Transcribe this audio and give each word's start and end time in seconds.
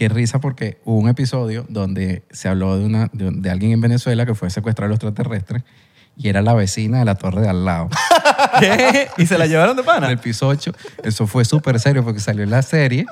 qué 0.00 0.08
risa 0.08 0.40
porque 0.40 0.78
hubo 0.86 0.96
un 0.98 1.10
episodio 1.10 1.66
donde 1.68 2.22
se 2.30 2.48
habló 2.48 2.78
de, 2.78 2.86
una, 2.86 3.10
de, 3.12 3.32
de 3.32 3.50
alguien 3.50 3.72
en 3.72 3.82
Venezuela 3.82 4.24
que 4.24 4.34
fue 4.34 4.48
secuestrado 4.48 4.86
a 4.86 4.88
los 4.88 4.96
extraterrestres 4.96 5.62
y 6.16 6.30
era 6.30 6.40
la 6.40 6.54
vecina 6.54 7.00
de 7.00 7.04
la 7.04 7.16
torre 7.16 7.42
de 7.42 7.50
al 7.50 7.66
lado. 7.66 7.90
¿Qué? 8.60 9.08
¿Y 9.18 9.26
se 9.26 9.36
la 9.36 9.44
llevaron 9.46 9.76
de 9.76 9.82
en 9.82 9.86
pana? 9.86 10.08
el 10.08 10.16
piso 10.16 10.48
8. 10.48 10.72
Eso 11.04 11.26
fue 11.26 11.44
súper 11.44 11.78
serio 11.78 12.02
porque 12.02 12.18
salió 12.18 12.42
en 12.44 12.50
la 12.50 12.62
serie. 12.62 13.04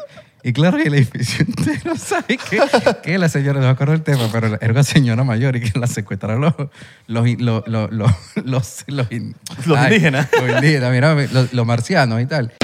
Y 0.42 0.54
claro, 0.54 0.78
y 0.82 0.86
el 0.86 0.94
edificio 0.94 1.44
entero 1.46 1.94
sabe 1.96 2.38
que, 2.38 2.58
que 3.02 3.18
la 3.18 3.28
señora, 3.28 3.60
no 3.60 3.66
me 3.66 3.72
acuerdo 3.72 3.92
el 3.92 4.02
tema, 4.02 4.26
pero 4.32 4.56
era 4.58 4.72
una 4.72 4.82
señora 4.82 5.24
mayor 5.24 5.56
y 5.56 5.60
que 5.60 5.78
la 5.78 5.86
secuestraron 5.88 6.40
los, 6.40 6.54
los, 7.06 7.38
los, 7.38 7.62
los, 7.68 7.92
los, 7.92 8.10
los, 8.46 8.84
los 8.86 9.12
in- 9.12 9.34
Los 9.66 9.78
indígenas. 9.78 10.26
Los 10.40 10.50
indígenas, 10.52 10.90
mira, 10.90 11.14
los, 11.14 11.52
los 11.52 11.66
marcianos 11.66 12.22
y 12.22 12.24
tal. 12.24 12.54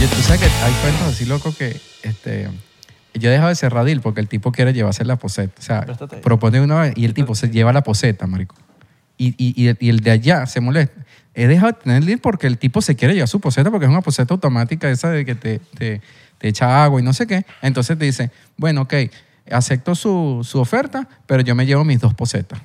Y 0.00 0.06
tú 0.06 0.22
sabes 0.22 0.40
que 0.40 0.46
hay 0.46 0.72
cuentos 0.80 1.08
así 1.08 1.24
locos 1.24 1.56
que 1.56 1.80
este, 2.04 2.48
yo 3.14 3.30
he 3.30 3.32
dejado 3.32 3.48
de 3.48 3.56
ser 3.56 3.72
radil 3.72 4.00
porque 4.00 4.20
el 4.20 4.28
tipo 4.28 4.52
quiere 4.52 4.72
llevarse 4.72 5.04
la 5.04 5.16
poseta. 5.16 5.54
O 5.58 5.62
sea, 5.62 5.80
Préstate 5.80 6.18
propone 6.18 6.60
una 6.60 6.82
vez 6.82 6.92
y 6.96 7.04
el 7.04 7.14
tipo 7.14 7.34
se 7.34 7.50
lleva 7.50 7.72
la 7.72 7.82
poseta, 7.82 8.28
marico. 8.28 8.54
Y, 9.16 9.34
y, 9.36 9.60
y, 9.60 9.66
el, 9.66 9.76
y 9.80 9.88
el 9.88 9.98
de 9.98 10.12
allá 10.12 10.46
se 10.46 10.60
molesta. 10.60 11.04
He 11.34 11.48
dejado 11.48 11.72
de 11.72 11.78
tener 11.78 12.04
deal 12.04 12.20
porque 12.20 12.46
el 12.46 12.58
tipo 12.58 12.80
se 12.80 12.94
quiere 12.94 13.14
llevar 13.14 13.26
su 13.26 13.40
poseta 13.40 13.72
porque 13.72 13.86
es 13.86 13.90
una 13.90 14.00
poseta 14.00 14.34
automática 14.34 14.88
esa 14.88 15.10
de 15.10 15.24
que 15.24 15.34
te, 15.34 15.58
te, 15.58 16.00
te 16.38 16.48
echa 16.48 16.84
agua 16.84 17.00
y 17.00 17.02
no 17.02 17.12
sé 17.12 17.26
qué. 17.26 17.44
Entonces 17.60 17.98
te 17.98 18.04
dice, 18.04 18.30
bueno, 18.56 18.82
ok, 18.82 18.94
acepto 19.50 19.96
su, 19.96 20.46
su 20.48 20.60
oferta, 20.60 21.08
pero 21.26 21.42
yo 21.42 21.56
me 21.56 21.66
llevo 21.66 21.82
mis 21.82 21.98
dos 21.98 22.14
posetas. 22.14 22.60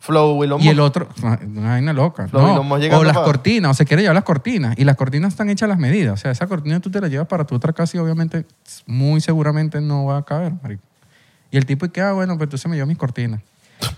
Flow, 0.00 0.42
Elon 0.42 0.60
Y 0.62 0.68
el 0.68 0.80
otro, 0.80 1.08
una 1.22 1.70
vaina 1.70 1.92
loca. 1.92 2.26
Lo- 2.32 2.40
No, 2.40 2.54
lo 2.56 2.60
hemos 2.62 2.80
o 2.94 3.04
las 3.04 3.12
para- 3.14 3.24
cortinas, 3.26 3.70
o 3.70 3.74
se 3.74 3.84
quiere 3.84 4.02
llevar 4.02 4.14
las 4.14 4.24
cortinas. 4.24 4.74
Y 4.78 4.84
las 4.84 4.96
cortinas 4.96 5.32
están 5.32 5.50
hechas 5.50 5.66
a 5.66 5.68
las 5.68 5.78
medidas. 5.78 6.14
O 6.14 6.16
sea, 6.16 6.30
esa 6.30 6.46
cortina 6.46 6.80
tú 6.80 6.90
te 6.90 7.00
la 7.00 7.08
llevas 7.08 7.28
para 7.28 7.44
tu 7.44 7.54
otra 7.54 7.72
casa 7.72 7.96
y 7.96 8.00
obviamente, 8.00 8.46
muy 8.86 9.20
seguramente 9.20 9.80
no 9.80 10.06
va 10.06 10.18
a 10.18 10.22
caber, 10.24 10.52
marico. 10.62 10.82
Y 11.50 11.56
el 11.58 11.66
tipo, 11.66 11.84
y 11.86 11.90
que, 11.90 12.00
ah, 12.00 12.12
bueno, 12.12 12.34
pues 12.38 12.46
entonces 12.46 12.68
me 12.70 12.76
llevo 12.76 12.86
mis 12.88 12.96
cortinas. 12.98 13.40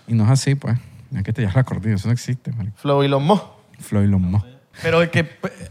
Y 0.09 0.15
no 0.15 0.25
es 0.25 0.31
así, 0.31 0.55
pues. 0.57 0.77
No 1.11 1.19
es 1.19 1.25
que 1.25 1.33
te 1.33 1.43
llevas 1.43 1.55
las 1.57 1.65
cortinas, 1.65 2.01
eso 2.01 2.09
no 2.09 2.13
existe, 2.15 2.51
marico. 2.53 2.77
Flow, 2.79 3.03
Elon 3.03 3.23
Musk. 3.25 3.45
Floyd 3.79 4.09
Lomo. 4.09 4.45
Pero 4.81 5.03
el 5.03 5.11
que 5.11 5.21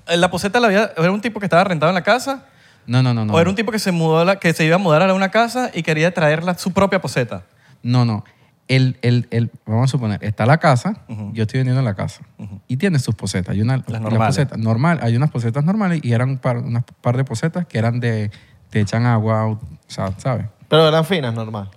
eh, 0.08 0.18
la 0.18 0.30
poseta 0.30 0.60
la 0.60 0.68
había, 0.68 0.92
era 0.98 1.12
un 1.12 1.22
tipo 1.22 1.40
que 1.40 1.46
estaba 1.46 1.64
rentado 1.64 1.90
en 1.90 1.96
la 1.96 2.04
casa 2.04 2.46
No, 2.86 3.02
no, 3.02 3.14
no, 3.14 3.26
no. 3.26 3.34
o 3.34 3.40
era 3.40 3.50
un 3.50 3.56
tipo 3.56 3.72
que 3.72 3.80
se 3.80 3.92
mudó 3.92 4.20
a 4.20 4.26
la- 4.26 4.36
que 4.38 4.54
se 4.54 4.64
iba 4.66 4.76
a 4.76 4.80
mudar 4.80 5.02
a 5.02 5.14
una 5.14 5.30
casa 5.32 5.72
y 5.74 5.82
quería 5.82 6.14
traer 6.14 6.44
la- 6.44 6.58
su 6.58 6.72
propia 6.72 7.02
poseta. 7.02 7.44
No, 7.84 8.06
no. 8.06 8.24
El, 8.72 8.98
el, 9.02 9.28
el, 9.32 9.52
vamos 9.66 9.90
a 9.90 9.92
suponer, 9.92 10.24
está 10.24 10.46
la 10.46 10.58
casa, 10.58 11.02
yo 11.34 11.44
estoy 11.44 11.58
vendiendo 11.60 11.82
la 11.82 11.94
casa. 11.94 12.22
Y 12.70 12.78
tiene 12.78 13.00
sus 13.00 13.16
posetas. 13.16 13.54
Hay 13.54 13.62
una, 13.62 13.78
Las 13.78 13.90
la 13.90 14.00
normales. 14.00 14.36
poseta 14.38 14.56
normal, 14.56 15.00
hay 15.04 15.16
unas 15.18 15.30
posetas 15.30 15.66
normales 15.66 16.00
y 16.04 16.14
eran 16.14 16.30
un 16.30 16.38
par, 16.38 16.58
unas 16.58 16.86
par 17.02 17.18
de 17.18 17.26
posetas 17.26 17.66
que 17.66 17.78
eran 17.78 18.00
de, 18.00 18.32
te 18.70 18.80
echan 18.80 19.06
agua, 19.06 19.46
o 19.48 19.60
sea, 19.88 20.14
¿sabes? 20.18 20.46
Pero 20.70 20.88
eran 20.88 21.04
finas, 21.04 21.34
normal. 21.34 21.70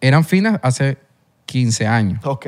Eran 0.00 0.24
finas 0.24 0.60
hace 0.62 0.98
15 1.46 1.86
años. 1.88 2.20
Ok. 2.24 2.46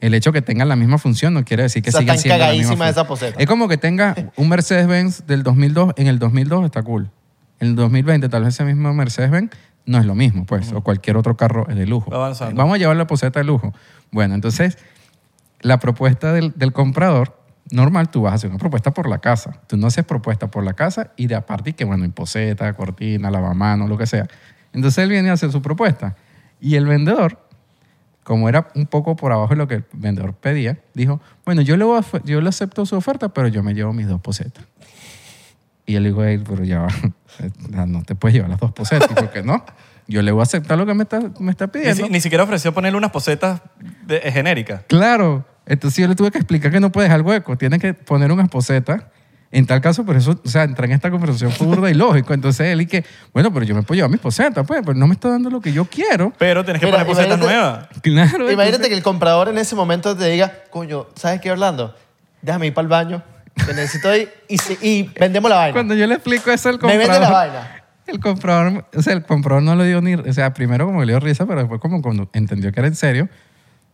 El 0.00 0.14
hecho 0.14 0.30
que 0.32 0.40
tengan 0.40 0.68
la 0.68 0.76
misma 0.76 0.98
función 0.98 1.34
no 1.34 1.44
quiere 1.44 1.64
decir 1.64 1.82
que 1.82 1.90
O 1.90 1.92
sea, 1.92 2.00
sigan 2.00 2.16
están 2.16 2.38
siendo 2.38 2.46
la 2.46 2.70
misma 2.70 2.88
esas 2.88 3.06
posetas. 3.08 3.40
Es 3.40 3.46
como 3.48 3.66
que 3.66 3.76
tenga 3.76 4.14
un 4.36 4.48
Mercedes-Benz 4.48 5.26
del 5.26 5.42
2002, 5.42 5.94
en 5.96 6.06
el 6.06 6.20
2002 6.20 6.64
está 6.66 6.84
cool. 6.84 7.10
En 7.58 7.68
el 7.70 7.74
2020 7.74 8.28
tal 8.28 8.44
vez 8.44 8.54
ese 8.54 8.64
mismo 8.64 8.94
Mercedes-Benz 8.94 9.50
no 9.86 9.98
es 9.98 10.06
lo 10.06 10.14
mismo, 10.14 10.46
pues, 10.46 10.72
o 10.72 10.80
cualquier 10.82 11.16
otro 11.16 11.36
carro 11.36 11.64
de 11.64 11.86
lujo. 11.86 12.14
Avanzando. 12.14 12.56
Vamos 12.56 12.76
a 12.76 12.78
llevar 12.78 12.96
la 12.96 13.06
poseta 13.06 13.40
de 13.40 13.44
lujo. 13.44 13.72
Bueno, 14.10 14.34
entonces, 14.34 14.78
la 15.60 15.78
propuesta 15.78 16.32
del, 16.32 16.52
del 16.56 16.72
comprador, 16.72 17.36
normal, 17.70 18.10
tú 18.10 18.22
vas 18.22 18.32
a 18.32 18.34
hacer 18.36 18.50
una 18.50 18.58
propuesta 18.58 18.92
por 18.92 19.08
la 19.08 19.18
casa. 19.18 19.60
Tú 19.66 19.76
no 19.76 19.86
haces 19.86 20.04
propuesta 20.04 20.50
por 20.50 20.64
la 20.64 20.74
casa 20.74 21.10
y 21.16 21.26
de 21.26 21.34
aparte 21.34 21.72
que, 21.72 21.84
bueno, 21.84 22.04
y 22.04 22.08
poseta, 22.08 22.72
cortina, 22.74 23.30
lavamanos, 23.30 23.88
lo 23.88 23.98
que 23.98 24.06
sea. 24.06 24.28
Entonces 24.72 25.02
él 25.02 25.10
viene 25.10 25.30
a 25.30 25.34
hacer 25.34 25.50
su 25.50 25.62
propuesta. 25.62 26.16
Y 26.60 26.76
el 26.76 26.86
vendedor, 26.86 27.38
como 28.22 28.48
era 28.48 28.68
un 28.74 28.86
poco 28.86 29.16
por 29.16 29.32
abajo 29.32 29.50
de 29.50 29.56
lo 29.56 29.68
que 29.68 29.76
el 29.76 29.84
vendedor 29.92 30.34
pedía, 30.34 30.78
dijo, 30.94 31.20
bueno, 31.44 31.62
yo 31.62 31.76
le, 31.76 31.84
voy 31.84 31.98
a 32.00 32.22
yo 32.24 32.40
le 32.40 32.48
acepto 32.48 32.86
su 32.86 32.96
oferta, 32.96 33.30
pero 33.30 33.48
yo 33.48 33.62
me 33.62 33.74
llevo 33.74 33.92
mis 33.92 34.06
dos 34.06 34.20
posetas. 34.20 34.64
Y 35.86 35.96
él 35.96 36.04
dijo, 36.04 36.22
"Ey, 36.24 36.38
pero 36.38 36.64
ya 36.64 36.80
va, 36.80 36.88
no 37.86 38.02
te 38.04 38.14
puedes 38.14 38.34
llevar 38.34 38.50
las 38.50 38.60
dos 38.60 38.72
posetas. 38.72 39.10
¿Y 39.10 39.14
por 39.14 39.30
qué 39.30 39.42
no? 39.42 39.64
Yo 40.08 40.22
le 40.22 40.32
voy 40.32 40.40
a 40.40 40.42
aceptar 40.44 40.76
lo 40.78 40.86
que 40.86 40.94
me 40.94 41.04
está, 41.04 41.20
me 41.38 41.50
está 41.50 41.66
Ni, 41.66 41.72
pidiendo. 41.72 42.06
si- 42.06 42.10
ni 42.12 42.20
siquiera 42.20 42.44
ofreció 42.44 42.72
ponerle 42.74 42.98
unas 42.98 43.10
posetas 43.10 43.60
de- 44.06 44.20
eh, 44.24 44.32
genéricas. 44.32 44.82
Claro. 44.88 45.44
Entonces 45.66 45.98
yo 46.02 46.08
le 46.08 46.14
tuve 46.16 46.30
que 46.30 46.38
explicar 46.38 46.72
que 46.72 46.80
no 46.80 46.90
puede 46.90 47.06
dejar 47.08 47.22
hueco. 47.22 47.56
Tiene 47.56 47.78
que 47.78 47.94
poner 47.94 48.32
unas 48.32 48.48
posetas. 48.48 49.04
En 49.54 49.66
tal 49.66 49.80
caso, 49.82 50.04
por 50.04 50.16
eso, 50.16 50.40
o 50.44 50.48
sea, 50.48 50.62
entrar 50.64 50.86
en 50.88 50.92
esta 50.96 51.10
conversación 51.10 51.52
burda 51.60 51.90
y 51.90 51.94
lógico. 51.94 52.32
Entonces 52.34 52.68
él 52.68 52.80
y 52.80 52.86
que, 52.86 53.04
bueno, 53.34 53.52
pero 53.52 53.64
yo 53.66 53.74
me 53.74 53.82
puedo 53.82 53.96
llevar 53.96 54.10
mis 54.10 54.20
posetas, 54.20 54.66
pues, 54.66 54.80
pero 54.84 54.98
no 54.98 55.06
me 55.06 55.12
está 55.14 55.28
dando 55.28 55.50
lo 55.50 55.60
que 55.60 55.72
yo 55.72 55.84
quiero. 55.84 56.32
Pero 56.38 56.64
tienes 56.64 56.80
que 56.80 56.86
Mira, 56.86 56.98
poner 56.98 57.14
posetas 57.14 57.38
imagínate- 57.38 57.54
nuevas. 57.60 57.88
Claro. 58.02 58.28
Imagínate 58.50 58.66
entonces- 58.68 58.88
que 58.88 58.94
el 58.94 59.02
comprador 59.02 59.48
en 59.50 59.58
ese 59.58 59.74
momento 59.76 60.16
te 60.16 60.28
diga, 60.30 60.52
coño, 60.70 61.06
¿sabes 61.14 61.40
qué, 61.40 61.50
Orlando? 61.52 61.94
Déjame 62.40 62.68
ir 62.68 62.74
para 62.74 62.82
el 62.84 62.88
baño, 62.88 63.22
que 63.54 63.74
necesito 63.74 64.08
y, 64.80 65.02
vendemos 65.18 65.48
la 65.50 65.56
vaina. 65.56 65.72
Cuando 65.72 65.94
yo 65.94 66.06
le 66.06 66.14
explico 66.14 66.50
eso 66.50 66.68
al 66.68 66.76
Me 66.76 66.80
comprador. 66.80 67.08
vende 67.08 67.20
la 67.20 67.30
vaina. 67.30 67.78
El 68.06 68.18
comprador, 68.20 68.84
o 68.94 69.02
sea, 69.02 69.12
el 69.12 69.22
comprador 69.24 69.62
no 69.62 69.76
le 69.76 69.86
dio 69.86 70.00
ni, 70.00 70.14
o 70.14 70.32
sea, 70.32 70.52
primero 70.52 70.86
como 70.86 71.00
que 71.00 71.06
le 71.06 71.12
dio 71.12 71.20
risa, 71.20 71.46
pero 71.46 71.60
después 71.60 71.80
como 71.80 72.02
cuando 72.02 72.28
entendió 72.32 72.72
que 72.72 72.80
era 72.80 72.88
en 72.88 72.96
serio, 72.96 73.28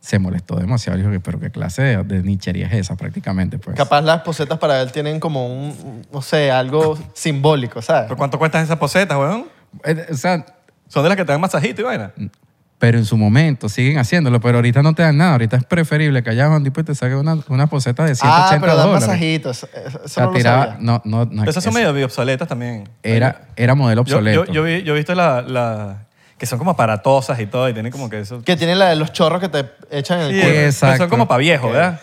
se 0.00 0.18
molestó 0.18 0.56
demasiado. 0.56 0.98
Dijo 0.98 1.10
que, 1.10 1.20
pero 1.20 1.38
qué 1.40 1.50
clase 1.50 1.82
de, 1.82 2.02
de 2.04 2.22
nichería 2.22 2.66
es 2.68 2.72
esa 2.72 2.96
prácticamente, 2.96 3.58
pues. 3.58 3.76
Capaz 3.76 4.00
las 4.00 4.22
posetas 4.22 4.58
para 4.58 4.80
él 4.80 4.92
tienen 4.92 5.20
como 5.20 5.46
un, 5.46 5.70
un- 5.84 6.06
no 6.12 6.22
sé, 6.22 6.50
algo 6.50 6.98
simbólico, 7.14 7.82
¿sabes? 7.82 8.04
¿Pero 8.04 8.16
cuánto 8.16 8.38
cuestan 8.38 8.62
esas 8.64 8.78
posetas, 8.78 9.18
weón? 9.18 9.46
Eh, 9.84 10.06
O 10.10 10.14
sea, 10.14 10.46
Son 10.88 11.02
de 11.02 11.08
las 11.10 11.16
que 11.16 11.24
te 11.24 11.32
dan 11.32 11.40
masajito 11.40 11.82
y 11.82 11.84
vaina. 11.84 12.12
Pero 12.78 12.96
en 12.98 13.04
su 13.04 13.16
momento 13.16 13.68
siguen 13.68 13.98
haciéndolo, 13.98 14.40
pero 14.40 14.58
ahorita 14.58 14.82
no 14.82 14.94
te 14.94 15.02
dan 15.02 15.16
nada. 15.16 15.32
Ahorita 15.32 15.56
es 15.56 15.64
preferible 15.64 16.22
que 16.22 16.30
haya 16.30 16.48
un 16.48 16.62
tipo 16.62 16.80
y 16.80 16.84
te 16.84 16.94
saque 16.94 17.16
una, 17.16 17.36
una 17.48 17.66
poseta 17.66 18.04
de 18.04 18.14
180 18.14 18.54
ah, 18.54 18.58
pero 18.60 18.76
dan 18.76 18.86
dólares. 18.86 19.08
masajitos. 19.08 19.56
Eso, 19.56 19.68
eso 19.86 20.00
O 20.04 20.08
sea, 20.08 20.24
no 20.24 20.30
lo 20.30 20.36
tiraba, 20.36 20.64
sabía. 20.66 20.78
no, 20.80 21.02
no, 21.04 21.24
no. 21.24 21.44
Esas 21.44 21.64
son 21.64 21.74
medio 21.74 21.90
obsoletas 22.04 22.46
también. 22.46 22.88
Era, 23.02 23.42
era 23.56 23.74
modelo 23.74 24.04
Yo, 24.04 24.16
obsoleto. 24.18 24.44
yo, 24.46 24.52
yo, 24.52 24.62
vi- 24.62 24.82
yo 24.84 24.94
he 24.94 24.96
visto 24.96 25.14
la, 25.14 25.42
la- 25.42 26.04
que 26.38 26.46
son 26.46 26.56
como 26.60 26.70
aparatosas 26.70 27.40
y 27.40 27.46
todo 27.46 27.68
y 27.68 27.72
tienen 27.72 27.90
como 27.90 28.08
que 28.08 28.20
eso. 28.20 28.42
Que 28.44 28.56
tiene 28.56 28.76
la 28.76 28.90
de 28.90 28.94
los 28.94 29.12
chorros 29.12 29.40
que 29.40 29.48
te 29.48 29.64
echan 29.90 30.20
en 30.20 30.26
el 30.26 30.32
Sí, 30.34 30.40
culo. 30.40 30.52
pero 30.54 30.66
Exacto. 30.66 30.98
son 31.02 31.10
como 31.10 31.26
para 31.26 31.38
viejo, 31.38 31.70
¿verdad? 31.72 32.00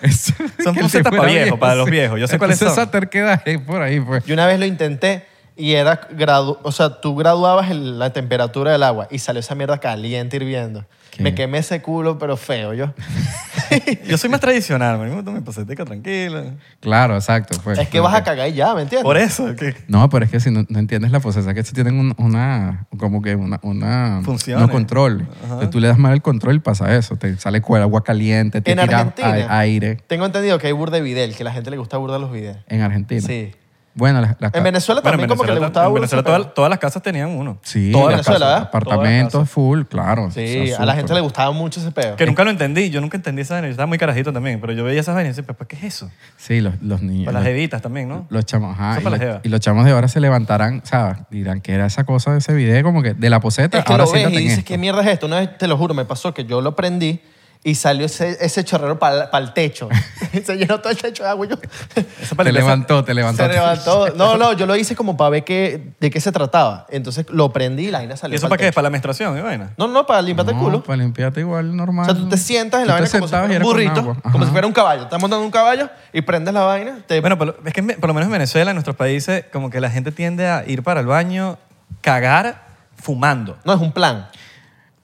Son 0.61 0.75
posetas 0.75 1.09
para 1.15 1.31
era 1.31 1.43
viejo, 1.43 1.57
para 1.57 1.75
los 1.75 1.89
viejos. 1.89 2.19
Yo 2.19 2.27
sé 2.27 2.37
cuáles 2.37 2.59
son. 2.59 2.67
esa 2.67 2.91
terquedad 2.91 3.41
es 3.45 3.59
por 3.61 3.81
ahí, 3.81 4.01
pues. 4.01 4.25
Yo 4.25 4.33
una 4.33 4.45
vez 4.45 4.59
lo 4.59 4.65
intenté 4.65 5.25
y 5.57 5.73
era 5.73 6.01
gradu 6.11 6.57
o 6.63 6.71
sea, 6.71 7.01
tú 7.01 7.15
graduabas 7.15 7.69
el- 7.71 7.97
la 7.99 8.11
temperatura 8.11 8.71
del 8.71 8.83
agua 8.83 9.07
y 9.11 9.19
salió 9.19 9.39
esa 9.39 9.55
mierda 9.55 9.77
caliente 9.79 10.35
hirviendo. 10.37 10.85
¿Qué? 11.11 11.23
Me 11.23 11.33
quemé 11.33 11.59
ese 11.59 11.81
culo, 11.81 12.17
pero 12.19 12.35
feo 12.35 12.73
yo. 12.73 12.93
Yo 14.07 14.17
soy 14.17 14.29
más 14.29 14.39
tradicional, 14.39 14.99
me 14.99 15.09
gusta 15.09 15.31
mi 15.31 15.39
posetica 15.41 15.83
tranquila. 15.85 16.43
Claro, 16.79 17.15
exacto. 17.15 17.57
Pues, 17.63 17.79
es 17.79 17.89
que 17.89 17.99
vas 17.99 18.13
a 18.13 18.23
cagar 18.23 18.47
y 18.49 18.53
ya, 18.53 18.75
¿me 18.75 18.81
entiendes? 18.83 19.03
Por 19.03 19.17
eso, 19.17 19.55
que 19.55 19.75
No, 19.87 20.07
pero 20.09 20.25
es 20.25 20.31
que 20.31 20.39
si 20.39 20.51
no, 20.51 20.65
no 20.69 20.77
entiendes 20.79 21.11
la 21.11 21.19
posesa, 21.19 21.53
que 21.53 21.63
tienen 21.73 21.97
un- 21.99 22.13
una, 22.17 22.85
como 22.97 23.21
que 23.21 23.35
una, 23.35 23.59
una 23.63 24.21
Funciones. 24.23 24.65
no 24.65 24.71
control. 24.71 25.27
Entonces, 25.43 25.69
tú 25.71 25.79
le 25.79 25.87
das 25.87 25.97
mal 25.97 26.13
el 26.13 26.21
control 26.21 26.55
y 26.55 26.59
pasa 26.59 26.95
eso. 26.95 27.15
Te 27.15 27.37
sale 27.37 27.61
agua 27.81 28.03
caliente, 28.03 28.61
te 28.61 28.71
En 28.71 28.79
tira 28.79 28.99
Argentina. 28.99 29.47
a- 29.49 29.59
aire. 29.59 29.95
Tengo 30.07 30.25
entendido 30.25 30.57
que 30.59 30.67
hay 30.67 30.73
burda 30.73 30.97
de 30.97 31.01
videl, 31.01 31.35
que 31.35 31.43
a 31.43 31.45
la 31.45 31.51
gente 31.51 31.71
le 31.71 31.77
gusta 31.77 31.97
burda 31.97 32.19
los 32.19 32.31
videl. 32.31 32.57
En 32.67 32.81
Argentina. 32.81 33.21
Sí. 33.21 33.51
Bueno, 33.97 34.19
las, 34.21 34.35
las 34.39 34.53
En 34.53 34.63
Venezuela 34.63 34.99
Bueno, 35.01 35.15
en 35.15 35.19
también 35.21 35.29
como 35.29 35.41
que 35.43 35.47
le 35.47 35.53
Venezuela, 35.53 35.67
gustaba 35.67 35.87
en 35.87 35.93
Venezuela 35.95 36.23
pedo. 36.23 36.35
todas, 36.37 36.53
todas 36.53 36.69
las 36.69 36.79
casas 36.79 37.01
tenían 37.01 37.29
uno. 37.29 37.57
Sí, 37.63 37.91
Todo 37.93 38.01
las 38.09 38.11
Venezuela, 38.17 38.39
casas, 38.39 38.49
¿verdad? 38.53 38.67
apartamentos 38.67 39.31
Todas 39.31 39.43
las 39.45 39.49
full, 39.51 39.81
claro. 39.83 40.31
Sí, 40.31 40.73
a 40.77 40.85
la 40.85 40.95
gente 40.95 41.13
le 41.13 41.21
gustaba 41.21 41.51
mucho 41.51 41.79
ese 41.79 41.91
pedo. 41.91 42.15
Que 42.17 42.25
nunca 42.25 42.43
lo 42.43 42.49
entendí, 42.49 42.89
yo 42.89 42.99
nunca 42.99 43.15
entendí 43.17 43.41
esa 43.43 43.53
vaina. 43.55 43.67
Yo 43.67 43.71
estaba 43.71 43.87
muy 43.87 43.97
carajito 43.97 44.33
también, 44.33 44.59
pero 44.59 44.73
yo 44.73 44.83
veía 44.83 44.99
esas 44.99 45.15
vainas 45.15 45.37
y 45.37 45.41
decía, 45.41 45.55
"Pero, 45.57 45.67
¿qué 45.67 45.77
es 45.77 45.83
eso? 45.85 46.11
Sí, 46.35 46.59
los, 46.59 46.73
los 46.81 47.01
niños. 47.01 47.25
Para 47.25 47.39
las 47.39 47.43
los- 47.45 47.53
jevitas 47.53 47.81
también, 47.81 48.09
¿no? 48.09 48.27
Los 48.29 48.45
chamos, 48.45 48.73
ajá, 48.77 48.91
Eso 48.91 48.99
y, 48.99 49.03
para 49.05 49.17
las 49.17 49.27
los, 49.35 49.45
y 49.45 49.49
los 49.49 49.59
chamos 49.61 49.85
de 49.85 49.91
ahora 49.91 50.07
se 50.09 50.19
levantarán, 50.19 50.81
¿sabes? 50.83 51.17
Dirán 51.29 51.61
que 51.61 51.73
era 51.73 51.85
esa 51.85 52.03
cosa 52.03 52.33
de 52.33 52.39
ese 52.39 52.53
video, 52.53 52.83
como 52.83 53.01
que 53.01 53.13
de 53.13 53.29
la 53.29 53.39
poseta, 53.39 53.79
Es 53.79 53.85
que 53.85 53.93
ahora 53.93 54.03
lo 54.03 54.11
ves 54.11 54.19
siéntate 54.19 54.35
y 54.35 54.37
en 54.37 54.43
dices, 54.43 54.59
esto. 54.59 54.67
¿qué 54.67 54.77
mierda 54.77 55.01
es 55.03 55.07
esto? 55.07 55.25
Una 55.25 55.37
vez, 55.37 55.57
te 55.57 55.67
lo 55.69 55.77
juro, 55.77 55.93
me 55.93 56.03
pasó 56.03 56.33
que 56.33 56.43
yo 56.43 56.59
lo 56.59 56.75
prendí 56.75 57.21
y 57.67 57.73
salió 57.73 58.05
ese, 58.05 58.37
ese 58.41 58.63
chorrero 58.63 58.99
para 58.99 59.27
el 59.39 59.51
techo. 59.53 59.89
se 60.45 60.55
llenó 60.55 60.79
todo 60.79 60.91
el 60.91 60.97
techo 60.97 61.23
de 61.23 61.29
agua. 61.29 61.47
y 61.47 61.49
Yo, 61.49 61.55
Te 62.43 62.51
levantó, 62.51 63.03
te 63.03 63.13
levantó. 63.15 63.41
se 63.43 63.49
levantó. 63.51 64.09
No, 64.15 64.37
no, 64.37 64.53
yo 64.53 64.67
lo 64.67 64.75
hice 64.75 64.95
como 64.95 65.17
para 65.17 65.31
ver 65.31 65.43
qué, 65.43 65.93
de 65.99 66.11
qué 66.11 66.21
se 66.21 66.31
trataba. 66.31 66.85
Entonces 66.89 67.25
lo 67.29 67.51
prendí 67.51 67.87
y 67.87 67.91
la 67.91 67.97
vaina 67.97 68.15
salió 68.17 68.35
¿Y 68.35 68.37
eso 68.37 68.47
para 68.47 68.59
qué? 68.59 68.65
techo. 68.65 68.75
¿Para 68.75 68.83
la 68.83 68.89
menstruación 68.91 69.41
vaina? 69.41 69.71
No, 69.77 69.87
no, 69.87 70.05
para 70.05 70.21
limpiarte 70.21 70.51
el 70.51 70.59
culo. 70.59 70.83
para 70.83 70.97
limpiarte 70.97 71.39
igual, 71.39 71.75
normal. 71.75 72.03
O 72.07 72.13
sea, 72.13 72.13
tú 72.23 72.29
te 72.29 72.37
sientas 72.37 72.81
en 72.81 72.87
la 72.87 72.93
vaina 72.93 73.09
como 73.09 73.27
si 73.27 73.33
fuera 73.35 73.57
un 73.57 73.63
burrito, 73.63 74.15
como 74.31 74.45
si 74.45 74.51
fuera 74.51 74.67
un 74.67 74.73
caballo. 74.73 75.01
Estás 75.03 75.19
montando 75.19 75.43
un 75.43 75.51
caballo 75.51 75.89
y 76.13 76.21
prendes 76.21 76.53
la 76.53 76.61
vaina. 76.65 76.99
Te... 77.07 77.19
Bueno, 77.19 77.39
pero 77.39 77.57
es 77.65 77.73
que 77.73 77.79
en- 77.79 77.87
por 77.99 78.07
lo 78.07 78.13
menos 78.13 78.27
en 78.27 78.33
Venezuela, 78.33 78.69
en 78.69 78.75
nuestros 78.75 78.95
países, 78.95 79.45
como 79.51 79.71
que 79.71 79.81
la 79.81 79.89
gente 79.89 80.11
tiende 80.11 80.47
a 80.47 80.63
ir 80.67 80.83
para 80.83 80.99
el 80.99 81.07
baño, 81.07 81.57
cagar, 82.01 82.63
fumando. 82.95 83.57
no, 83.65 83.73
es 83.73 83.81
un 83.81 83.91
plan. 83.91 84.27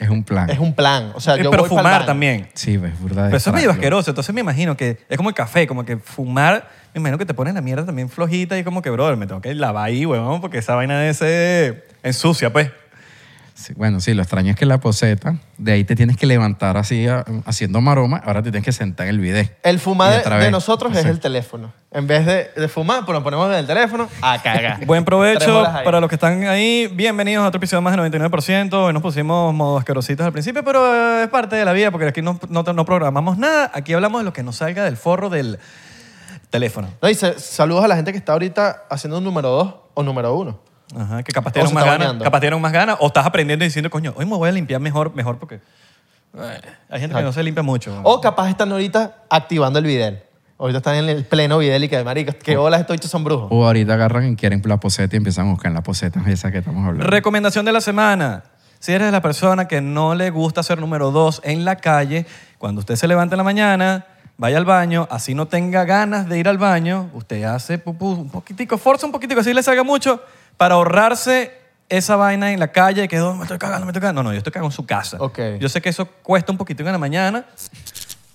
Es 0.01 0.09
un 0.09 0.23
plan. 0.23 0.49
Es 0.49 0.59
un 0.59 0.73
plan. 0.73 1.11
O 1.15 1.21
sea, 1.21 1.37
yo 1.37 1.51
pero 1.51 1.61
voy 1.63 1.69
fumar 1.69 1.93
baño. 1.93 2.05
también. 2.05 2.49
Sí, 2.55 2.73
es 2.73 2.81
verdad. 2.81 3.25
Pero 3.25 3.37
eso 3.37 3.49
es 3.49 3.53
medio 3.53 3.69
extraño. 3.69 3.71
asqueroso. 3.71 4.11
Entonces 4.11 4.35
me 4.35 4.41
imagino 4.41 4.75
que 4.75 4.97
es 5.07 5.15
como 5.15 5.29
el 5.29 5.35
café, 5.35 5.67
como 5.67 5.85
que 5.85 5.97
fumar 5.97 6.67
me 6.93 6.99
imagino 6.99 7.17
que 7.17 7.25
te 7.25 7.33
pones 7.33 7.53
la 7.53 7.61
mierda 7.61 7.85
también 7.85 8.09
flojita 8.09 8.57
y 8.57 8.63
como 8.63 8.81
que, 8.81 8.89
brother, 8.89 9.15
me 9.15 9.25
tengo 9.25 9.41
que 9.41 9.53
lavar 9.55 9.85
ahí, 9.85 10.05
huevón, 10.05 10.41
porque 10.41 10.57
esa 10.57 10.75
vaina 10.75 10.99
de 10.99 11.09
ese 11.09 11.83
ensucia, 12.03 12.51
pues. 12.51 12.69
Sí, 13.61 13.73
bueno, 13.75 13.99
sí, 13.99 14.13
lo 14.13 14.21
extraño 14.23 14.49
es 14.51 14.55
que 14.57 14.65
la 14.65 14.79
poseta, 14.79 15.35
de 15.57 15.71
ahí 15.73 15.83
te 15.83 15.95
tienes 15.95 16.17
que 16.17 16.25
levantar 16.25 16.77
así 16.77 17.07
a- 17.07 17.23
haciendo 17.45 17.79
maroma, 17.79 18.17
ahora 18.25 18.41
te 18.41 18.49
tienes 18.51 18.65
que 18.65 18.71
sentar 18.71 19.05
en 19.07 19.11
el 19.15 19.19
bidet. 19.19 19.57
El 19.63 19.79
fumar 19.79 20.09
Y 20.09 20.13
de, 20.15 20.19
otra 20.21 20.37
de 20.37 20.43
vez. 20.45 20.51
nosotros 20.51 20.95
es 20.97 21.05
el 21.05 21.19
teléfono. 21.19 21.71
En 21.91 22.07
vez 22.07 22.25
de, 22.25 22.49
de 22.55 22.67
fumar, 22.67 23.05
pues 23.05 23.13
nos 23.13 23.23
ponemos 23.23 23.47
en 23.51 23.59
el 23.59 23.67
teléfono 23.67 24.09
a 24.21 24.41
cagar. 24.41 24.79
Buen 24.85 25.03
Tres 25.03 25.05
provecho 25.05 25.59
horas 25.59 25.75
ahí. 25.75 25.85
para 25.85 25.99
los 25.99 26.09
que 26.09 26.15
están 26.15 26.43
ahí. 26.43 26.87
Bienvenidos 26.93 27.43
a 27.43 27.47
otro 27.49 27.57
episodio 27.59 27.81
más 27.81 27.95
de 27.95 28.01
99%. 28.01 28.73
Hoy 28.73 28.93
nos 28.93 29.01
pusimos 29.01 29.53
modo 29.53 29.77
asquerositos 29.77 30.25
al 30.25 30.31
principio, 30.31 30.63
pero 30.63 31.19
eh, 31.19 31.23
es 31.23 31.29
parte 31.29 31.55
de 31.55 31.63
la 31.65 31.73
vida 31.73 31.91
porque 31.91 32.07
aquí 32.07 32.21
no, 32.21 32.39
no, 32.49 32.63
no 32.63 32.85
programamos 32.85 33.37
nada. 33.37 33.69
Aquí 33.73 33.93
hablamos 33.93 34.21
de 34.21 34.25
lo 34.25 34.33
que 34.33 34.41
nos 34.43 34.55
salga 34.55 34.83
del 34.85 34.97
forro 34.97 35.29
del 35.29 35.59
teléfono. 36.49 36.89
No, 37.01 37.09
y 37.09 37.15
se- 37.15 37.39
saludos 37.39 37.83
a 37.83 37.87
la 37.87 37.95
gente 37.95 38.11
que 38.11 38.17
está 38.17 38.33
ahorita 38.33 38.83
haciendo 38.89 39.17
un 39.19 39.23
número 39.23 39.49
dos 39.49 39.75
o 39.93 40.03
número 40.03 40.33
uno. 40.35 40.59
Ajá, 40.97 41.23
que 41.23 41.31
capaz 41.31 41.51
tienen 41.51 41.73
más 41.73 41.85
ganas. 41.85 42.15
Capaz 42.21 42.39
tienen 42.39 42.61
más 42.61 42.71
ganas. 42.71 42.97
O 42.99 43.07
estás 43.07 43.25
aprendiendo 43.25 43.63
y 43.65 43.67
diciendo, 43.67 43.89
coño, 43.89 44.13
hoy 44.15 44.25
me 44.25 44.35
voy 44.35 44.49
a 44.49 44.51
limpiar 44.51 44.81
mejor, 44.81 45.15
mejor 45.15 45.37
porque... 45.39 45.55
eh, 46.37 46.61
hay 46.89 46.99
gente 46.99 47.15
que 47.15 47.23
no 47.23 47.33
se 47.33 47.43
limpia 47.43 47.63
mucho. 47.63 47.99
O 48.03 48.19
capaz 48.21 48.49
están 48.49 48.71
ahorita 48.71 49.23
activando 49.29 49.79
el 49.79 49.85
videl. 49.85 50.23
Ahorita 50.57 50.77
están 50.77 50.95
en 50.95 51.09
el 51.09 51.25
pleno 51.25 51.57
videl 51.57 51.85
y 51.85 51.89
que, 51.89 52.03
marico, 52.03 52.33
que 52.33 52.55
bolas 52.55 52.81
estos 52.81 52.95
bichos 52.95 53.09
son 53.09 53.23
brujos. 53.23 53.47
O 53.49 53.65
ahorita 53.65 53.95
agarran 53.95 54.33
y 54.33 54.35
quieren 54.35 54.61
la 54.65 54.77
poseta 54.77 55.15
y 55.15 55.17
empiezan 55.17 55.47
a 55.47 55.51
buscar 55.51 55.69
en 55.69 55.73
la 55.73 55.81
poseta 55.81 56.21
esa 56.27 56.51
que 56.51 56.59
estamos 56.59 56.85
hablando. 56.85 57.09
Recomendación 57.09 57.65
de 57.65 57.71
la 57.71 57.81
semana. 57.81 58.43
Si 58.77 58.91
eres 58.91 59.11
la 59.11 59.21
persona 59.21 59.67
que 59.67 59.81
no 59.81 60.13
le 60.13 60.29
gusta 60.29 60.61
ser 60.61 60.79
número 60.79 61.11
dos 61.11 61.41
en 61.43 61.65
la 61.65 61.77
calle, 61.77 62.25
cuando 62.57 62.79
usted 62.79 62.95
se 62.95 63.07
levanta 63.07 63.35
en 63.35 63.37
la 63.37 63.43
mañana, 63.43 64.05
vaya 64.37 64.57
al 64.57 64.65
baño, 64.65 65.07
así 65.11 65.33
no 65.35 65.47
tenga 65.47 65.85
ganas 65.85 66.27
de 66.27 66.39
ir 66.39 66.47
al 66.47 66.57
baño, 66.57 67.09
usted 67.13 67.43
hace 67.43 67.77
pupú 67.77 68.09
un 68.11 68.29
poquitico, 68.29 68.77
forza 68.79 69.05
un 69.05 69.11
poquitico, 69.11 69.41
así 69.41 69.53
le 69.53 69.61
salga 69.61 69.83
mucho, 69.83 70.19
para 70.61 70.75
ahorrarse 70.75 71.51
esa 71.89 72.15
vaina 72.17 72.53
en 72.53 72.59
la 72.59 72.71
calle 72.71 73.07
que 73.07 73.19
"Oh, 73.19 73.33
me 73.33 73.41
estoy 73.45 73.57
cagando, 73.57 73.83
me 73.87 73.89
estoy 73.89 74.01
cagando. 74.01 74.21
No, 74.21 74.29
no, 74.29 74.31
yo 74.31 74.37
estoy 74.37 74.53
cagando 74.53 74.67
en 74.67 74.75
su 74.75 74.85
casa. 74.85 75.17
Ok. 75.19 75.39
Yo 75.59 75.67
sé 75.69 75.81
que 75.81 75.89
eso 75.89 76.05
cuesta 76.21 76.51
un 76.51 76.59
poquitico 76.59 76.87
en 76.87 76.93
la 76.93 76.99
mañana. 76.99 77.45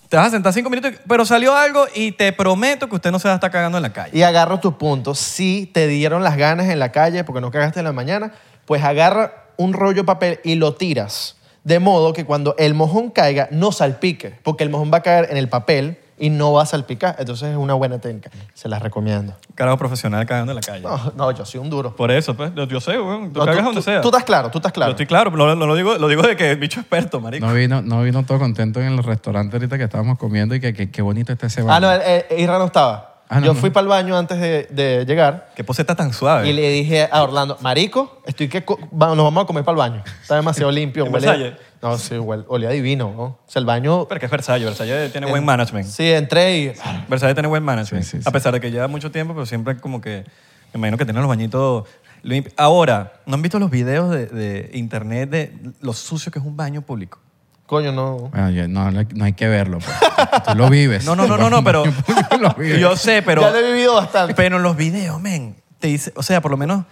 Te 0.09 0.17
vas 0.17 0.27
a 0.27 0.31
sentar 0.31 0.53
cinco 0.53 0.69
minutos, 0.69 0.95
pero 1.07 1.25
salió 1.25 1.55
algo 1.55 1.87
y 1.95 2.11
te 2.11 2.33
prometo 2.33 2.89
que 2.89 2.97
usted 2.97 3.13
no 3.13 3.21
se 3.21 3.29
va 3.29 3.35
a 3.35 3.37
estar 3.37 3.53
cagando 3.53 3.79
en 3.79 3.83
la 3.83 3.93
calle. 3.93 4.11
Y 4.19 4.23
agarro 4.25 4.59
tu 4.59 4.77
punto. 4.77 5.15
Si 5.15 5.71
te 5.73 5.87
dieron 5.87 6.25
las 6.25 6.37
ganas 6.37 6.67
en 6.67 6.81
la 6.81 6.91
calle 6.91 7.23
porque 7.23 7.41
no 7.41 7.53
cagaste 7.53 7.79
en 7.79 7.85
la 7.85 7.93
mañana, 7.93 8.33
pues 8.65 8.83
agarra 8.83 9.45
un 9.57 9.73
rollo 9.73 10.03
de 10.03 10.05
papel 10.05 10.41
y 10.43 10.57
lo 10.57 10.75
tiras. 10.75 11.37
De 11.63 11.79
modo 11.79 12.13
que 12.13 12.25
cuando 12.25 12.57
el 12.59 12.75
mojón 12.75 13.11
caiga, 13.11 13.47
no 13.53 13.71
salpique. 13.71 14.37
Porque 14.43 14.65
el 14.65 14.71
mojón 14.71 14.91
va 14.93 14.99
a 14.99 15.03
caer 15.03 15.29
en 15.31 15.37
el 15.37 15.49
papel 15.49 16.01
y 16.19 16.31
no 16.31 16.53
va 16.53 16.63
a 16.63 16.67
salpicar. 16.67 17.17
Entonces 17.19 17.51
es 17.51 17.57
una 17.57 17.75
buena 17.75 17.99
técnica. 17.99 18.31
Se 18.55 18.69
las 18.69 18.81
recomiendo. 18.83 19.35
Carajo 19.55 19.77
profesional 19.79 20.25
cagando 20.27 20.53
en 20.53 20.57
la 20.57 20.63
calle. 20.63 20.83
No, 20.83 21.13
no, 21.17 21.31
yo 21.33 21.45
soy 21.45 21.61
un 21.61 21.69
duro. 21.71 21.95
Por 21.97 22.11
eso, 22.11 22.35
pues, 22.37 22.53
yo, 22.55 22.65
yo 22.65 22.81
sé, 22.81 22.99
weón. 23.01 23.33
Tú 23.33 23.41
No, 23.41 23.45
cagas 23.47 23.59
tú, 23.61 23.65
donde 23.67 23.81
tú- 23.81 23.85
sea. 23.85 24.01
tú 24.01 24.09
estás 24.09 24.25
claro, 24.25 24.51
tú 24.51 24.59
estás 24.59 24.73
claro. 24.73 24.91
Yo 24.91 24.95
estoy 24.95 25.07
claro, 25.07 25.31
pero 25.31 25.47
lo, 25.55 25.67
lo 25.67 25.75
digo, 25.75 25.97
lo 25.99 26.09
digo 26.09 26.23
de 26.23 26.37
que 26.37 26.55
bicho 26.55 26.81
experto, 26.81 27.21
marico. 27.21 27.47
No 27.47 27.53
vino, 27.55 27.83
no 27.83 28.03
vino 28.03 28.25
todo 28.25 28.39
contento 28.39 28.81
en 28.81 28.89
el 28.89 29.03
restaurante 29.03 29.57
ahorita 29.57 29.77
que 29.79 29.85
estábamos 29.85 30.19
comiendo 30.19 30.55
y 30.55 30.61
que 30.61 30.73
que- 30.75 30.91
qué 30.91 31.03
bonito 31.03 31.33
está 31.33 31.47
ese 31.47 31.63
baño. 31.63 31.75
Ah, 31.77 31.81
no, 31.97 32.03
eh, 32.03 32.27
eh, 32.31 32.41
Isra 32.41 32.59
no 32.59 32.67
estaba. 32.67 33.16
Ah, 33.29 33.41
no, 33.41 33.47
yo 33.47 33.55
no. 33.55 33.61
fui 33.61 33.71
para 33.71 33.83
el 33.83 33.89
baño 33.89 34.17
antes 34.17 34.39
de, 34.41 34.69
de 34.71 35.05
llegar 35.05 35.51
Qué 35.57 35.65
poseta 35.65 35.97
tan 35.97 36.13
suave. 36.13 36.49
y 36.49 36.53
le 36.53 36.69
dije 36.71 37.09
a 37.11 37.23
Orlando, 37.25 37.59
marico, 37.61 38.23
estoy 38.25 38.49
que 38.49 38.65
co- 38.65 38.79
va- 38.93 39.09
nos 39.17 39.25
vamos 39.25 39.43
a 39.43 39.47
comer 39.47 39.65
para 39.65 39.73
el 39.73 39.79
baño. 39.79 40.05
Está 40.23 40.37
demasiado 40.37 40.71
limpio. 40.73 41.05
¿En 41.07 41.13
huele- 41.13 41.27
Versalles? 41.27 41.55
No, 41.83 41.99
sí, 41.99 42.15
huele- 42.15 42.45
olía 42.49 42.71
divino. 42.71 43.13
¿no? 43.17 43.23
O 43.25 43.39
sea, 43.47 43.61
el 43.61 43.67
baño... 43.67 44.07
Pero 44.09 44.21
que 44.21 44.27
es 44.27 44.33
Versalles. 44.33 44.67
Versalles 44.67 45.11
tiene 45.11 45.27
buen 45.29 45.45
management. 45.45 45.87
Sí, 45.89 46.11
entré 46.13 46.57
y... 46.59 46.73
Versalles 47.09 47.35
tiene 47.35 47.49
buen 47.49 47.65
management. 47.65 48.05
Sí, 48.05 48.11
sí, 48.13 48.23
sí. 48.23 48.29
A 48.29 48.31
pesar 48.31 48.53
de 48.53 48.61
que 48.61 48.71
lleva 48.71 48.87
mucho 48.87 49.11
tiempo, 49.11 49.35
pero 49.35 49.45
siempre 49.47 49.77
como 49.79 50.01
que... 50.01 50.25
Me 50.73 50.79
imagino 50.79 50.97
que 50.99 51.05
tiene 51.05 51.19
los 51.21 51.29
bañitos 51.29 51.85
limpios. 52.23 52.55
Ahora, 52.57 53.15
¿no 53.27 53.35
han 53.35 53.43
visto 53.43 53.59
los 53.59 53.71
videos 53.71 54.11
de, 54.11 54.27
de 54.27 54.71
internet 54.75 55.31
de 55.31 55.53
lo 55.81 55.93
sucio 55.93 56.31
que 56.31 56.39
es 56.39 56.45
un 56.45 56.57
baño 56.57 56.83
público? 56.83 57.19
Coño, 57.67 57.91
no. 57.93 58.17
Bueno, 58.31 58.51
yo- 58.51 58.69
no, 58.69 58.91
no 58.93 59.25
hay 59.25 59.33
que 59.33 59.49
verlo. 59.49 59.79
pues. 59.79 60.45
Tú 60.47 60.55
lo 60.55 60.71
vives. 60.71 61.05
No, 61.05 61.17
no, 61.17 61.27
no, 61.27 61.37
no, 61.37 61.51
no, 61.51 61.65
pero... 61.65 61.85
Lo 62.41 62.51
vives. 62.59 62.79
Yo 62.81 62.97
sé, 62.97 63.23
pero... 63.23 63.43
ya 63.43 63.51
lo 63.51 63.59
he 63.59 63.73
vivido 63.73 63.95
bastante. 63.95 64.35
Pero 64.35 64.57
en 64.59 64.63
los 64.63 64.77
videos, 64.77 65.21
men, 65.21 65.57
te 65.81 65.89
dice, 65.89 66.13
o 66.17 66.23
sea, 66.23 66.41
por 66.41 66.51
lo 66.53 66.57
menos 66.57 66.85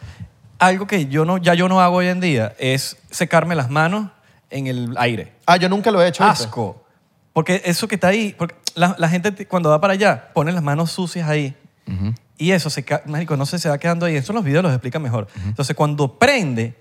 algo 0.59 0.87
que 0.87 1.07
yo 1.07 1.25
no, 1.25 1.39
ya 1.39 1.55
yo 1.55 1.69
no 1.69 1.81
hago 1.81 1.97
hoy 1.97 2.09
en 2.09 2.21
día 2.21 2.55
es 2.59 2.97
secarme 3.11 3.55
las 3.55 3.71
manos 3.71 4.11
en 4.51 4.67
el 4.67 4.95
aire. 4.99 5.33
Ah, 5.47 5.57
yo 5.57 5.69
nunca 5.69 5.91
lo 5.91 6.03
he 6.03 6.09
hecho. 6.09 6.25
¿viste? 6.25 6.45
Asco. 6.45 6.85
Porque 7.33 7.63
eso 7.65 7.87
que 7.89 7.95
está 7.97 8.09
ahí, 8.09 8.35
porque 8.39 8.55
la, 8.75 8.95
la 8.99 9.09
gente 9.09 9.31
te- 9.33 9.47
cuando 9.47 9.71
va 9.71 9.81
para 9.81 9.93
allá 9.95 10.31
pone 10.33 10.53
las 10.53 10.63
manos 10.63 10.91
sucias 10.93 11.29
ahí 11.29 11.57
y 12.39 12.51
eso 12.53 12.71
se, 12.71 12.83
ca- 12.85 13.03
marico, 13.07 13.37
no 13.37 13.47
sé, 13.47 13.59
se 13.59 13.69
va 13.69 13.79
quedando 13.79 14.07
ahí. 14.07 14.17
Eso 14.17 14.33
en 14.33 14.37
los 14.37 14.45
videos 14.45 14.63
los 14.65 14.73
explican 14.73 15.03
mejor. 15.03 15.27
Entonces, 15.45 15.75
cuando 15.77 16.19
prende, 16.19 16.75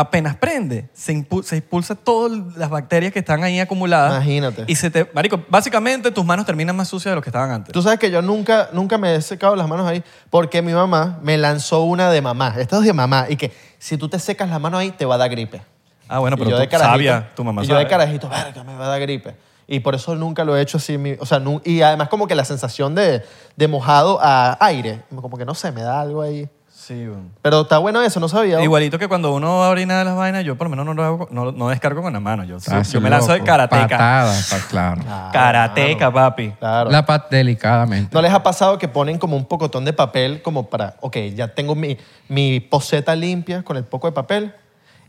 apenas 0.00 0.36
prende, 0.36 0.88
se, 0.92 1.12
impu- 1.14 1.42
se 1.42 1.58
expulsa 1.58 1.94
todas 1.94 2.32
las 2.56 2.70
bacterias 2.70 3.12
que 3.12 3.18
están 3.20 3.44
ahí 3.44 3.60
acumuladas. 3.60 4.12
Imagínate. 4.14 4.64
Y 4.66 4.74
se 4.74 4.90
te, 4.90 5.08
marico, 5.12 5.40
básicamente 5.48 6.10
tus 6.10 6.24
manos 6.24 6.46
terminan 6.46 6.74
más 6.76 6.88
sucias 6.88 7.12
de 7.12 7.16
lo 7.16 7.22
que 7.22 7.28
estaban 7.28 7.50
antes. 7.50 7.72
Tú 7.72 7.82
sabes 7.82 7.98
que 7.98 8.10
yo 8.10 8.22
nunca, 8.22 8.68
nunca 8.72 8.98
me 8.98 9.14
he 9.14 9.22
secado 9.22 9.54
las 9.56 9.68
manos 9.68 9.86
ahí 9.86 10.02
porque 10.30 10.62
mi 10.62 10.72
mamá 10.72 11.18
me 11.22 11.38
lanzó 11.38 11.82
una 11.82 12.10
de 12.10 12.20
mamá. 12.22 12.54
Esta 12.58 12.78
es 12.78 12.82
de 12.84 12.92
mamá. 12.92 13.26
Y 13.28 13.36
que 13.36 13.52
si 13.78 13.96
tú 13.96 14.08
te 14.08 14.18
secas 14.18 14.48
las 14.48 14.60
manos 14.60 14.80
ahí, 14.80 14.90
te 14.90 15.04
va 15.04 15.14
a 15.16 15.18
dar 15.18 15.30
gripe. 15.30 15.62
Ah, 16.08 16.18
bueno, 16.18 16.36
pero 16.36 16.50
yo 16.50 16.56
tú 16.56 16.60
de 16.62 16.68
carajito, 16.68 16.92
sabia, 16.92 17.30
tu 17.36 17.44
mamá 17.44 17.62
y 17.62 17.66
yo 17.66 17.74
sabe. 17.74 17.84
de 17.84 17.90
carajito, 17.90 18.28
verga, 18.28 18.64
me 18.64 18.74
va 18.74 18.86
a 18.86 18.88
dar 18.88 19.00
gripe. 19.00 19.36
Y 19.68 19.78
por 19.78 19.94
eso 19.94 20.16
nunca 20.16 20.42
lo 20.44 20.56
he 20.56 20.60
hecho 20.60 20.78
así. 20.78 20.98
mi- 20.98 21.16
o 21.20 21.24
sea, 21.26 21.38
nu- 21.38 21.62
y 21.64 21.82
además 21.82 22.08
como 22.08 22.26
que 22.26 22.34
la 22.34 22.44
sensación 22.44 22.96
de, 22.96 23.22
de 23.56 23.68
mojado 23.68 24.18
a 24.20 24.56
aire, 24.64 25.02
como 25.14 25.36
que 25.38 25.44
no 25.44 25.54
sé, 25.54 25.70
me 25.70 25.82
da 25.82 26.00
algo 26.00 26.22
ahí. 26.22 26.48
Sí, 26.90 27.06
bueno. 27.06 27.30
Pero 27.40 27.60
está 27.60 27.78
bueno 27.78 28.02
eso, 28.02 28.18
no 28.18 28.28
sabía. 28.28 28.60
Igualito 28.60 28.98
que 28.98 29.06
cuando 29.06 29.32
uno 29.32 29.58
va 29.58 29.68
a 29.68 29.70
orinar 29.70 29.98
de 30.00 30.04
las 30.06 30.16
vainas, 30.16 30.42
yo 30.44 30.56
por 30.58 30.66
lo 30.66 30.70
menos 30.70 30.84
no, 30.84 30.92
lo 30.94 31.04
hago, 31.04 31.28
no, 31.30 31.52
no 31.52 31.68
descargo 31.68 32.02
con 32.02 32.12
la 32.12 32.18
mano. 32.18 32.42
Yo, 32.42 32.56
Ah, 32.68 32.82
yo 32.82 33.00
me 33.00 33.08
lanzo 33.08 33.30
de 33.30 33.38
loco. 33.38 33.46
karateca. 33.46 33.96
Pa- 33.96 34.32
claro. 34.68 35.02
Karateca, 35.32 36.12
papi. 36.12 36.50
Claro. 36.58 36.90
La 36.90 37.06
pat 37.06 37.30
delicadamente. 37.30 38.10
¿No 38.12 38.20
les 38.20 38.32
ha 38.32 38.42
pasado 38.42 38.76
que 38.76 38.88
ponen 38.88 39.18
como 39.18 39.36
un 39.36 39.44
pocotón 39.44 39.84
de 39.84 39.92
papel 39.92 40.42
como 40.42 40.68
para, 40.68 40.96
ok, 41.00 41.16
ya 41.36 41.46
tengo 41.54 41.76
mi, 41.76 41.96
mi 42.28 42.58
poseta 42.58 43.14
limpia 43.14 43.62
con 43.62 43.76
el 43.76 43.84
poco 43.84 44.08
de 44.08 44.12
papel 44.12 44.52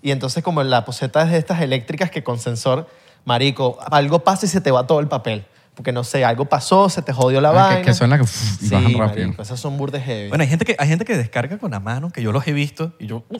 y 0.03 0.11
entonces 0.11 0.43
como 0.43 0.61
la 0.61 0.85
poseta 0.85 1.23
es 1.23 1.31
de 1.31 1.39
estas 1.39 1.61
eléctricas 1.61 2.11
que 2.11 2.23
con 2.23 2.37
sensor, 2.37 2.87
marico, 3.25 3.79
algo 3.89 4.19
pasa 4.23 4.45
y 4.45 4.49
se 4.49 4.61
te 4.61 4.69
va 4.69 4.85
todo 4.85 4.99
el 4.99 5.07
papel. 5.07 5.45
Porque 5.75 5.91
no 5.91 6.03
sé, 6.03 6.23
algo 6.25 6.45
pasó, 6.45 6.89
se 6.89 7.01
te 7.01 7.13
jodió 7.13 7.39
la 7.41 7.49
Ah, 7.49 7.53
vaina. 7.53 7.77
que, 7.79 7.85
que 7.85 7.93
suena 7.93 8.17
que 8.17 8.23
uf, 8.23 8.61
y 8.61 8.65
sí, 8.67 8.73
bajan 8.73 8.93
rápido. 8.97 9.27
marico, 9.27 9.41
esas 9.41 9.59
son 9.59 9.77
burdes 9.77 10.03
heavy. 10.03 10.29
Bueno, 10.29 10.41
hay 10.43 10.49
gente, 10.49 10.65
que, 10.65 10.75
hay 10.77 10.87
gente 10.87 11.05
que 11.05 11.15
descarga 11.17 11.57
con 11.57 11.71
la 11.71 11.79
mano, 11.79 12.11
que 12.11 12.21
yo 12.21 12.31
los 12.31 12.45
he 12.47 12.51
visto, 12.53 12.93
y 12.99 13.07
yo, 13.07 13.23
uh, 13.29 13.37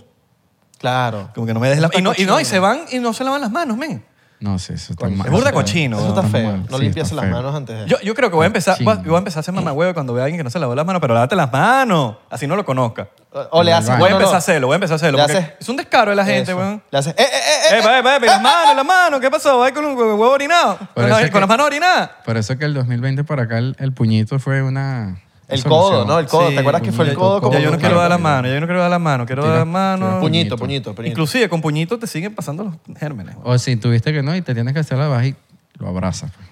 claro. 0.80 1.30
como 1.36 1.46
que 1.46 1.54
no 1.54 1.60
me 1.60 1.70
des 1.70 1.80
la 1.80 1.90
y 1.94 2.02
no, 2.02 2.14
y 2.18 2.24
no, 2.26 2.40
y 2.40 2.46
se 2.46 2.60
van 2.60 2.82
y 2.92 3.00
no 3.00 3.14
se 3.14 3.24
lavan 3.24 3.42
las 3.42 3.52
manos, 3.52 3.78
men. 3.78 4.04
No 4.42 4.58
sé, 4.58 4.74
eso 4.74 4.94
está 4.94 5.06
Coño, 5.06 5.18
mal. 5.18 5.28
es 5.28 5.32
burda 5.32 5.52
cochino, 5.52 6.00
Eso 6.00 6.08
está 6.10 6.24
feo. 6.24 6.58
No 6.68 6.78
Sí, 6.80 6.88
está 6.88 7.00
las 7.02 7.10
feo. 7.26 7.32
manos 7.32 7.56
antes 7.56 7.78
de... 7.80 7.86
Yo, 7.86 8.00
yo 8.02 8.16
creo 8.16 8.32
que 8.32 8.36
voy 8.36 8.46
a 8.46 8.48
empezar, 8.48 8.76
voy 8.84 8.94
a, 8.94 8.98
voy 8.98 9.14
a 9.14 9.18
empezar 9.20 9.38
a 9.38 9.42
hacer 9.42 9.54
mamagüevo 9.54 9.94
cuando 9.94 10.14
vea 10.16 10.24
a 10.24 10.26
alguien 10.26 10.40
que 10.40 10.44
no 10.44 10.50
se 10.50 10.58
lavó 10.58 10.74
las 10.74 10.84
manos, 10.84 11.00
pero 11.00 11.14
lávate 11.14 11.36
las 11.36 11.52
manos, 11.54 12.16
así 12.30 12.48
no 12.48 12.56
lo 12.56 12.66
conozca. 12.66 13.08
o 13.52 13.62
le 13.62 13.72
haces... 13.72 13.96
Voy 14.00 14.08
a 14.08 14.14
no, 14.14 14.16
no, 14.16 14.16
empezar 14.16 14.34
a 14.34 14.38
hacerlo, 14.40 14.66
voy 14.68 14.74
a 14.74 14.78
empezar 14.78 14.94
a 14.94 14.96
hacerlo. 14.96 15.18
Le 15.20 15.24
porque 15.26 15.38
haces- 15.38 15.54
es 15.60 15.70
un 15.70 15.78
descaro 15.78 16.10
de 16.10 16.16
la 16.16 16.26
gente, 16.26 16.52
eso. 16.52 16.58
weón. 16.60 16.82
Le 16.90 16.98
haces... 16.98 17.14
¡Eh, 17.16 17.22
eh, 17.22 17.26
eh, 17.26 17.76
eh! 17.76 17.78
Eh, 17.78 17.82
va, 17.86 18.02
va, 18.02 18.18
va, 18.18 18.26
las 18.26 18.42
manos, 18.42 18.76
las 18.76 18.86
manos, 18.86 19.20
¿qué 19.22 19.30
pasó? 19.30 19.60
Va 19.60 19.72
con 19.72 19.86
un 19.86 19.96
huevo 19.96 20.30
orinado. 20.32 20.78
Con, 20.96 21.08
la- 21.08 21.22
las 21.22 21.48
manos 21.48 21.66
orinadas. 21.68 22.10
Por 22.26 22.36
eso 22.36 22.58
que 22.58 22.66
el 22.66 22.74
2020 22.74 23.24
para 23.24 23.44
acá 23.44 23.60
el, 23.60 23.76
el 23.80 23.94
puñito 23.94 24.40
fue 24.40 24.64
una... 24.64 25.22
El 25.52 25.64
codo, 25.64 26.06
¿no? 26.06 26.20
El 26.20 26.28
codo. 26.28 26.48
Sí, 26.50 26.54
¿Te 26.56 26.60
acuerdas 26.60 26.82
que 26.82 26.92
fue 26.92 27.10
el 27.10 27.14
codo? 27.16 27.42
como 27.42 27.54
Ya 27.54 27.60
yo 27.60 27.72
no 27.72 27.78
quiero 27.78 27.98
dar 28.00 28.10
la 28.10 28.18
mano, 28.18 28.48
ya 28.48 28.54
yo 28.56 28.60
no 28.62 28.68
quiero 28.68 28.82
dar 28.82 28.90
la 28.90 29.00
mano, 29.00 29.26
quiero 29.26 29.46
dar 29.46 29.60
la 29.60 29.66
mano. 29.66 30.20
Puñito, 30.20 30.58
Puñito. 30.58 30.94
puñito. 30.96 31.12
Inclusive 31.12 31.50
con 31.50 31.62
puñito 31.62 31.98
te 32.00 32.08
siguen 32.08 32.34
pasando 32.36 32.64
los 32.64 32.98
gérmenes. 32.98 33.36
O 33.44 33.58
si 33.58 33.76
tuviste 33.76 34.12
que 34.14 34.24
no 34.24 34.36
y 34.36 34.42
te 34.42 34.54
tienes 34.54 34.74
que 34.74 34.80
hacer 34.80 34.98
la 34.98 35.08
baja 35.08 35.26
y 35.28 35.36
lo 35.78 35.88
abrazas. 35.90 36.32
pues. 36.32 36.48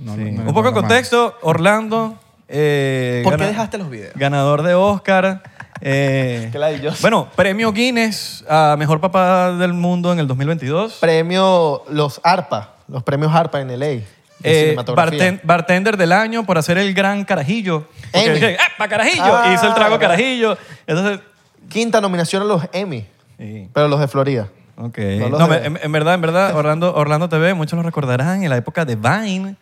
No, 0.00 0.14
Sí. 0.14 0.20
no- 0.20 0.30
no 0.30 0.42
le 0.42 0.48
Un 0.48 0.54
poco 0.54 0.68
de 0.68 0.74
contexto, 0.74 1.36
Orlando. 1.42 2.16
eh, 2.48 3.20
¿Por 3.24 3.36
qué 3.36 3.44
dejaste 3.46 3.78
los 3.78 3.90
videos? 3.90 4.14
Ganador 4.16 4.62
de 4.62 4.74
Oscar. 4.74 5.42
eh, 5.82 6.50
bueno, 7.00 7.28
premio 7.36 7.72
Guinness 7.72 8.44
a 8.48 8.76
Mejor 8.78 9.00
Papá 9.00 9.52
del 9.52 9.72
Mundo 9.72 10.12
en 10.12 10.18
el 10.18 10.26
2022. 10.26 10.94
Premio, 11.00 11.82
los 11.90 12.20
ARPA, 12.24 12.74
los 12.88 13.02
premios 13.02 13.34
ARPA 13.34 13.60
en 13.60 13.70
LA. 13.78 14.02
De 14.42 14.72
Eh, 14.72 15.40
bartender 15.44 15.96
del 15.96 16.12
año 16.12 16.44
por 16.44 16.58
hacer 16.58 16.78
el 16.78 16.92
gran 16.94 17.24
carajillo. 17.24 17.88
Porque 18.12 18.26
Emmy. 18.26 18.34
dije, 18.40 18.56
¡Ah, 18.78 18.88
carajillo! 18.88 19.22
Ah, 19.24 19.52
Hizo 19.54 19.66
el 19.68 19.74
trago 19.74 19.90
verdad. 19.98 20.00
carajillo. 20.16 20.56
Entonces, 20.86 21.20
Quinta 21.68 22.00
nominación 22.00 22.42
a 22.42 22.44
los 22.46 22.62
Emmy, 22.72 23.06
sí. 23.38 23.68
pero 23.72 23.86
los 23.86 24.00
de 24.00 24.08
Florida. 24.08 24.48
Ok. 24.76 24.98
No 24.98 25.54
en, 25.54 25.78
en 25.82 25.92
verdad, 25.92 26.14
en 26.14 26.20
verdad, 26.22 26.56
Orlando, 26.56 26.94
Orlando 26.94 27.28
TV, 27.28 27.54
muchos 27.54 27.76
lo 27.76 27.82
recordarán 27.82 28.42
en 28.42 28.50
la 28.50 28.56
época 28.56 28.84
de 28.84 28.96
Vine. 28.96 29.54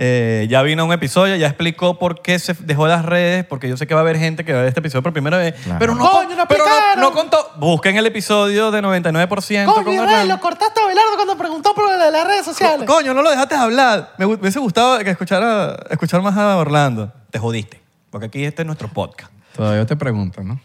Eh, 0.00 0.46
ya 0.48 0.62
vino 0.62 0.84
un 0.86 0.92
episodio, 0.92 1.34
ya 1.34 1.48
explicó 1.48 1.98
por 1.98 2.22
qué 2.22 2.38
se 2.38 2.54
dejó 2.60 2.86
las 2.86 3.04
redes, 3.04 3.44
porque 3.44 3.68
yo 3.68 3.76
sé 3.76 3.88
que 3.88 3.94
va 3.94 4.00
a 4.00 4.04
haber 4.04 4.16
gente 4.16 4.44
que 4.44 4.52
va 4.52 4.58
a 4.60 4.62
ver 4.62 4.68
este 4.68 4.78
episodio 4.78 5.02
por 5.02 5.12
primera 5.12 5.38
vez. 5.38 5.54
Claro. 5.64 5.78
Pero 5.80 5.94
no, 5.96 6.08
¡Coño, 6.08 6.36
no 6.36 6.46
pero 6.46 6.64
no, 6.98 7.10
contó. 7.12 7.50
Busquen 7.56 7.96
el 7.96 8.06
episodio 8.06 8.70
de 8.70 8.80
99% 8.80 9.64
con 9.74 9.82
Coño, 9.82 10.02
Orlando. 10.02 10.34
lo 10.36 10.40
cortaste 10.40 10.80
a 10.80 10.86
Belardo 10.86 11.10
cuando 11.16 11.36
preguntó 11.36 11.74
por 11.74 11.86
lo 11.90 11.98
de 11.98 12.12
las 12.12 12.24
redes 12.28 12.44
sociales. 12.44 12.86
Coño, 12.86 13.12
no 13.12 13.22
lo 13.22 13.30
dejaste 13.30 13.56
hablar. 13.56 14.12
Me 14.18 14.24
hu- 14.24 14.30
me 14.30 14.34
hubiese 14.42 14.60
gustado 14.60 15.00
que 15.00 15.10
escuchara, 15.10 15.76
escuchar 15.90 16.22
más 16.22 16.36
a 16.36 16.56
Orlando. 16.58 17.12
Te 17.32 17.40
jodiste. 17.40 17.80
Porque 18.10 18.26
aquí 18.26 18.44
este 18.44 18.62
es 18.62 18.66
nuestro 18.66 18.86
podcast. 18.86 19.32
Todavía 19.56 19.84
te 19.84 19.96
preguntan, 19.96 20.46
¿no? 20.46 20.60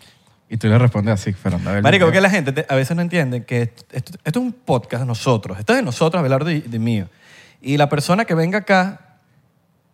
Y 0.48 0.58
tú 0.58 0.68
le 0.68 0.78
respondes 0.78 1.16
así, 1.16 1.34
Fernando. 1.34 1.82
Marico, 1.82 2.06
porque 2.06 2.22
la 2.22 2.30
gente 2.30 2.52
te- 2.52 2.68
a 2.70 2.75
veces 2.75 2.96
no 2.96 3.02
entiende 3.02 3.44
que 3.46 3.63
esto, 3.63 3.84
esto- 3.94 4.12
esto 4.24 4.40
es 4.40 4.46
un 4.46 4.52
podcast 4.54 5.02
de 5.02 5.08
nosotros. 5.08 5.58
Esto 5.58 5.74
es 5.74 5.78
de 5.78 5.84
nosotros, 5.84 6.20
Abelardo 6.20 6.52
y 6.52 6.62
de 6.62 6.78
mío. 6.78 7.10
Y 7.62 7.78
la 7.78 7.90
persona 7.90 8.25
que 8.25 8.36
venga 8.36 8.60
acá 8.60 9.12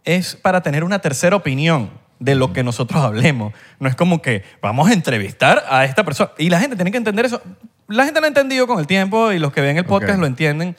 es 0.05 0.35
para 0.35 0.61
tener 0.61 0.83
una 0.83 0.99
tercera 0.99 1.35
opinión 1.35 1.89
de 2.19 2.35
lo 2.35 2.51
que 2.53 2.63
nosotros 2.63 3.03
hablemos. 3.03 3.53
No 3.79 3.87
es 3.89 3.95
como 3.95 4.21
que 4.21 4.43
vamos 4.61 4.89
a 4.89 4.93
entrevistar 4.93 5.63
a 5.69 5.85
esta 5.85 6.03
persona. 6.03 6.31
Y 6.37 6.49
la 6.49 6.59
gente 6.59 6.75
tiene 6.75 6.91
que 6.91 6.97
entender 6.97 7.25
eso. 7.25 7.41
La 7.87 8.05
gente 8.05 8.19
lo 8.19 8.25
ha 8.25 8.27
entendido 8.27 8.67
con 8.67 8.79
el 8.79 8.87
tiempo 8.87 9.31
y 9.31 9.39
los 9.39 9.51
que 9.53 9.61
ven 9.61 9.77
el 9.77 9.85
podcast 9.85 10.19
lo 10.19 10.25
entienden. 10.27 10.75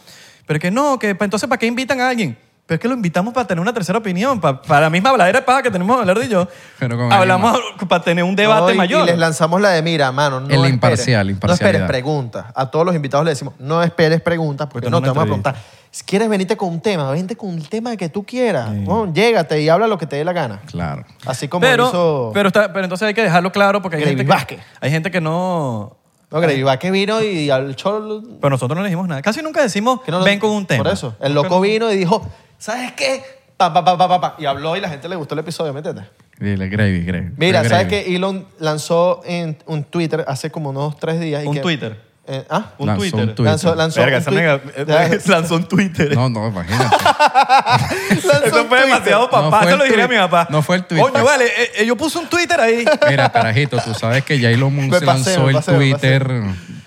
Pero 0.47 0.61
que 0.61 0.71
no, 0.71 0.99
que 0.99 1.15
pa- 1.15 1.25
entonces 1.25 1.49
¿para 1.49 1.59
qué 1.59 1.67
invitan 1.67 2.01
a 2.01 2.09
alguien? 2.09 2.37
Pero 2.71 2.77
es 2.77 2.83
que 2.83 2.87
lo 2.87 2.95
invitamos 2.95 3.35
para 3.35 3.49
tener 3.49 3.61
una 3.61 3.73
tercera 3.73 3.99
opinión, 3.99 4.41
para, 4.41 4.63
para 4.63 4.83
la 4.83 4.91
misma 4.91 5.11
habladera 5.11 5.41
de 5.41 5.45
paja 5.45 5.61
que 5.61 5.73
tenemos 5.73 5.97
Abelardo 5.97 6.23
y 6.23 6.29
yo. 6.29 6.47
Pero 6.79 6.97
con 6.97 7.13
Hablamos 7.13 7.59
para 7.89 8.01
tener 8.05 8.23
un 8.23 8.37
debate 8.37 8.61
No, 8.61 8.71
y- 8.71 8.77
mayor. 8.77 9.03
Y 9.03 9.07
les 9.07 9.19
lanzamos 9.19 9.61
la 9.61 9.71
de, 9.71 9.83
mira, 9.83 10.13
mano, 10.13 10.39
no 10.39 10.47
El 10.47 10.53
esperes- 10.61 10.71
imparcial, 10.75 11.37
No 11.43 11.53
esperes 11.53 11.83
preguntas. 11.83 12.45
A 12.55 12.71
todos 12.71 12.87
los 12.87 12.95
invitados 12.95 13.27
les 13.27 13.33
decimos, 13.35 13.55
no 13.59 13.83
esperes 13.83 14.21
preguntas 14.21 14.69
porque 14.69 14.87
Porque 14.87 14.91
no 14.93 14.99
no 14.99 15.03
te 15.03 15.09
vamos 15.09 15.23
a 15.23 15.25
preguntar. 15.25 15.57
Si 15.91 16.05
quieres 16.05 16.29
venirte 16.29 16.57
con 16.57 16.69
un 16.69 16.81
tema, 16.81 17.11
vente 17.11 17.35
con 17.35 17.51
el 17.51 17.69
tema 17.69 17.97
que 17.97 18.09
tú 18.09 18.23
quieras. 18.23 18.69
Bueno, 18.85 19.13
llégate 19.13 19.61
y 19.61 19.69
habla 19.69 19.89
lo 19.89 19.99
que 19.99 20.07
te 20.07 20.15
dé 20.15 20.25
la 20.25 20.33
gana. 20.33 20.61
Claro. 20.71 21.05
Así 21.27 21.49
como 21.49 21.63
pero, 21.63 21.89
hizo... 21.89 22.31
pero, 22.33 22.47
está- 22.51 22.73
pero 22.73 22.85
entonces 22.85 23.09
hay 23.09 23.15
que 23.15 23.25
dejarlo 23.25 23.51
claro 23.51 23.83
porque 23.83 23.97
hay 23.97 24.03
Gravy 24.05 24.17
gente, 24.19 24.47
que, 24.47 24.61
hay 24.81 24.91
gente 24.93 25.11
que 25.11 25.21
no... 25.21 25.97
no, 26.31 26.41
que 26.41 26.91
vino 26.93 27.21
y 27.21 27.51
al 27.51 27.75
cholo... 27.75 28.23
Pero 28.41 28.51
nosotros 28.51 28.77
no 28.77 28.83
le 28.85 28.91
dijimos 28.91 29.09
nada. 29.09 29.23
Casi 29.23 29.43
nunca 29.43 29.61
decimos, 29.61 29.99
no 30.07 30.23
ven 30.23 30.39
con 30.39 30.51
un 30.51 30.67
tema. 30.67 30.85
Por 30.85 30.93
eso. 30.93 31.17
El 31.21 31.35
loco 31.35 31.61
vino 31.61 31.91
y 31.91 31.97
dijo, 31.97 32.25
¿sabes 32.61 32.93
qué? 32.93 33.25
Pa, 33.57 33.73
pa, 33.75 33.85
pa, 33.85 33.99
pa, 33.99 34.09
pa, 34.09 34.21
pa. 34.21 34.35
Y 34.39 34.47
habló 34.47 34.77
y 34.77 34.81
la 34.81 34.89
gente 34.89 35.09
le 35.09 35.17
gustó 35.17 35.35
el 35.35 35.41
episodio, 35.41 35.73
¿me 35.73 35.81
entiendes? 35.81 36.05
Dile, 36.39 36.69
Gravy, 36.69 37.05
Gravy. 37.05 37.31
Mira. 37.37 37.69
¿sabes 37.69 37.89
qué? 37.89 38.15
Elon 38.15 38.47
lanzó 38.59 39.21
en 39.27 39.59
un 39.67 39.83
Twitter 39.85 40.25
hace 40.29 40.51
como 40.51 40.71
unos 40.71 40.97
tres 40.99 41.19
días. 41.21 41.43
y 41.45 41.47
¿Un 41.49 41.55
que- 41.55 41.61
Twitter? 41.61 42.09
Eh, 42.33 42.45
¿Ah? 42.49 42.71
Un 42.79 42.87
Lanzó 42.87 43.01
Twitter. 43.01 43.21
un 43.21 43.27
Twitter. 43.35 43.45
Lanzó, 43.45 43.75
lanzó 43.75 44.01
Verga, 44.03 44.23
un 44.29 44.35
nega 44.37 44.61
eh, 44.77 45.19
lanzó 45.27 45.57
un 45.57 45.65
Twitter. 45.69 46.15
No, 46.15 46.29
no, 46.29 46.47
imagínate. 46.47 46.97
Eso 48.11 48.29
fue 48.31 48.51
Twitter. 48.65 48.81
demasiado 48.87 49.23
No 49.25 49.31
papá. 49.31 49.59
fue 49.63 49.67
Eso 49.67 49.71
el 49.75 49.79
lo 49.79 49.85
diría 49.85 50.05
a 50.05 50.09
mi 50.09 50.17
papá. 50.17 50.47
No 50.49 50.63
fue 50.63 50.77
el 50.77 50.85
Twitter. 50.85 51.11
Coño, 51.11 51.25
vale. 51.25 51.47
eh, 51.47 51.71
eh, 51.79 51.87
yo 51.87 51.97
puse 51.97 52.19
un 52.19 52.29
Twitter 52.29 52.61
ahí. 52.61 52.85
Mira, 53.09 53.33
carajito, 53.33 53.79
tú 53.81 53.95
sabes 53.95 54.23
que 54.25 54.39
ya 54.39 54.49
Elon 54.51 54.73
Musk 54.73 55.01
Me 55.01 55.01
pasé, 55.01 55.31
lanzó 55.31 55.49
el 55.49 55.55
pasé, 55.57 55.73
Twitter. 55.75 56.31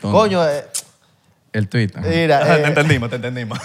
Coño, 0.01 0.47
eh, 0.47 0.63
El 1.51 1.67
Twitter. 1.67 2.01
mira. 2.01 2.37
Ajá, 2.39 2.57
eh, 2.59 2.61
te 2.61 2.67
entendimos, 2.69 3.09
te 3.09 3.15
entendimos. 3.17 3.59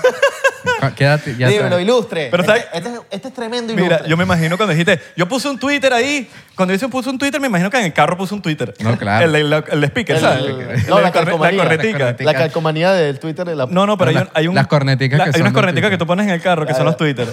Quédate, 0.97 1.37
ya 1.37 1.49
dímelo, 1.49 1.79
ilustre. 1.81 2.29
Pero 2.31 2.43
este, 2.43 2.53
¿sabes? 2.61 2.67
este 2.75 2.88
es- 2.91 3.00
este 3.11 3.29
es 3.29 3.35
tremendo 3.35 3.73
ilustre. 3.73 3.97
Mira, 3.99 4.07
yo 4.09 4.17
me 4.17 4.25
imagino 4.25 4.57
cuando 4.57 4.73
dijiste, 4.73 5.00
yo 5.17 5.29
puse 5.29 5.49
un 5.49 5.59
Twitter 5.59 5.93
ahí. 5.93 6.29
Cuando 6.55 6.73
dice 6.73 6.88
puse 6.88 7.09
un 7.11 7.19
Twitter, 7.19 7.41
me 7.41 7.47
imagino 7.47 7.71
que 7.71 7.79
en 7.79 7.85
el 7.87 7.93
carro 7.93 8.17
puse 8.17 8.35
un 8.35 8.43
Twitter. 8.43 8.75
No, 8.81 8.97
claro. 8.99 9.25
El, 9.27 9.35
el, 9.35 9.53
el 9.53 9.85
speaker, 9.85 10.17
El- 10.17 10.23
¿sabes? 10.23 10.45
el- 10.45 10.61
El- 10.61 10.87
no, 10.88 10.97
la 10.97 11.03
la, 11.03 11.12
corne- 11.12 11.12
calcomanía. 11.12 11.59
la 11.59 11.65
cornetica. 11.69 11.93
La 11.99 12.05
cornetica. 12.05 12.33
La 12.33 12.38
calcomanía 12.38 12.93
del 12.93 13.19
Twitter 13.21 13.47
de 13.47 13.55
la... 13.57 13.67
No, 13.67 13.87
no, 13.87 13.97
pero 13.97 14.11
hay, 14.11 14.17
un, 14.17 14.29
hay 14.35 14.49
un- 14.49 14.55
las 14.55 14.67
corneticas 14.67 15.19
la- 15.19 15.25
que 15.25 15.29
Hay 15.31 15.33
son 15.35 15.41
unas 15.43 15.53
de 15.53 15.55
corneticas 15.55 15.83
Twitter. 15.91 15.99
que 15.99 16.05
tú 16.05 16.07
pones 16.07 16.27
en 16.27 16.33
el 16.33 16.41
carro, 16.41 16.67
que 16.67 16.75
son 16.75 16.85
los 16.87 16.97
Twitter. 16.97 17.29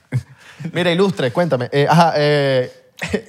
Mira, 0.72 0.90
ilustre, 0.90 1.30
cuéntame. 1.30 1.68
Eh, 1.70 1.86
ajá, 1.88 2.14
eh, 2.16 2.72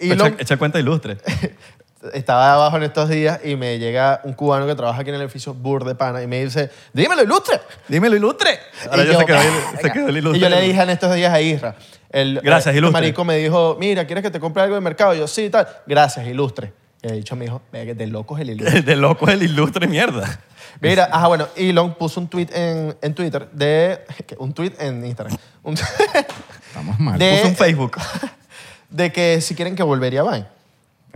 Elon 0.01 0.27
echa, 0.33 0.35
echa 0.41 0.57
cuenta 0.57 0.79
ilustre. 0.79 1.17
estaba 2.13 2.53
abajo 2.53 2.77
en 2.77 2.83
estos 2.83 3.09
días 3.09 3.39
y 3.43 3.55
me 3.55 3.79
llega 3.79 4.21
un 4.23 4.33
cubano 4.33 4.65
que 4.67 4.75
trabaja 4.75 5.01
aquí 5.01 5.09
en 5.09 5.15
el 5.15 5.21
edificio 5.23 5.53
Bur 5.53 5.83
de 5.83 5.95
Pana 5.95 6.21
y 6.21 6.27
me 6.27 6.43
dice, 6.43 6.69
dímelo, 6.93 7.23
ilustre. 7.23 7.59
Dímelo 7.87 8.15
ilustre. 8.15 8.59
Ahora 8.89 9.03
Y 9.03 9.07
yo, 9.07 9.19
se, 9.19 9.25
quedó, 9.25 9.37
el- 9.41 9.43
"Verga". 9.47 9.79
se 9.81 9.91
quedó 9.91 10.07
el 10.09 10.17
ilustre. 10.17 10.37
Y 10.37 10.41
yo 10.41 10.49
le 10.49 10.61
dije 10.61 10.81
en 10.81 10.89
estos 10.89 11.13
días 11.15 11.33
a 11.33 11.41
Isra. 11.41 11.75
El, 12.09 12.39
Gracias, 12.41 12.73
el 12.73 12.77
ilustre. 12.79 13.01
marico 13.01 13.25
me 13.25 13.37
dijo, 13.37 13.75
mira, 13.79 14.05
¿quieres 14.05 14.23
que 14.23 14.31
te 14.31 14.39
compre 14.39 14.63
algo 14.63 14.75
de 14.75 14.81
mercado? 14.81 15.13
Y 15.15 15.19
yo, 15.19 15.27
sí, 15.27 15.49
tal. 15.49 15.67
Gracias, 15.85 16.25
ilustre. 16.27 16.71
Y 17.01 17.07
el 17.07 17.13
dicho 17.17 17.35
me 17.35 17.45
dijo, 17.45 17.61
"Verga, 17.71 17.93
de 17.93 18.07
locos 18.07 18.39
el 18.39 18.49
ilustre. 18.51 18.81
De 18.83 18.95
loco 18.95 19.27
es 19.27 19.33
el 19.33 19.43
ilustre 19.43 19.87
mierda. 19.87 20.39
Mira, 20.79 21.09
ajá, 21.11 21.27
bueno, 21.27 21.47
Elon 21.55 21.95
puso 21.95 22.19
un 22.19 22.27
tweet 22.27 22.47
en, 22.53 22.95
en 23.01 23.13
Twitter 23.15 23.49
de... 23.51 23.99
Un 24.37 24.53
tweet 24.53 24.73
en 24.79 25.03
Instagram. 25.05 25.35
Un- 25.63 25.73
Estamos 25.75 26.99
mal. 26.99 27.17
De- 27.19 27.37
Puso 27.37 27.47
un 27.47 27.55
Facebook. 27.55 27.97
de 28.89 29.11
que 29.11 29.41
si 29.41 29.55
quieren 29.55 29.75
que 29.75 29.83
volvería 29.83 30.21
a 30.21 30.23
Vine. 30.31 30.45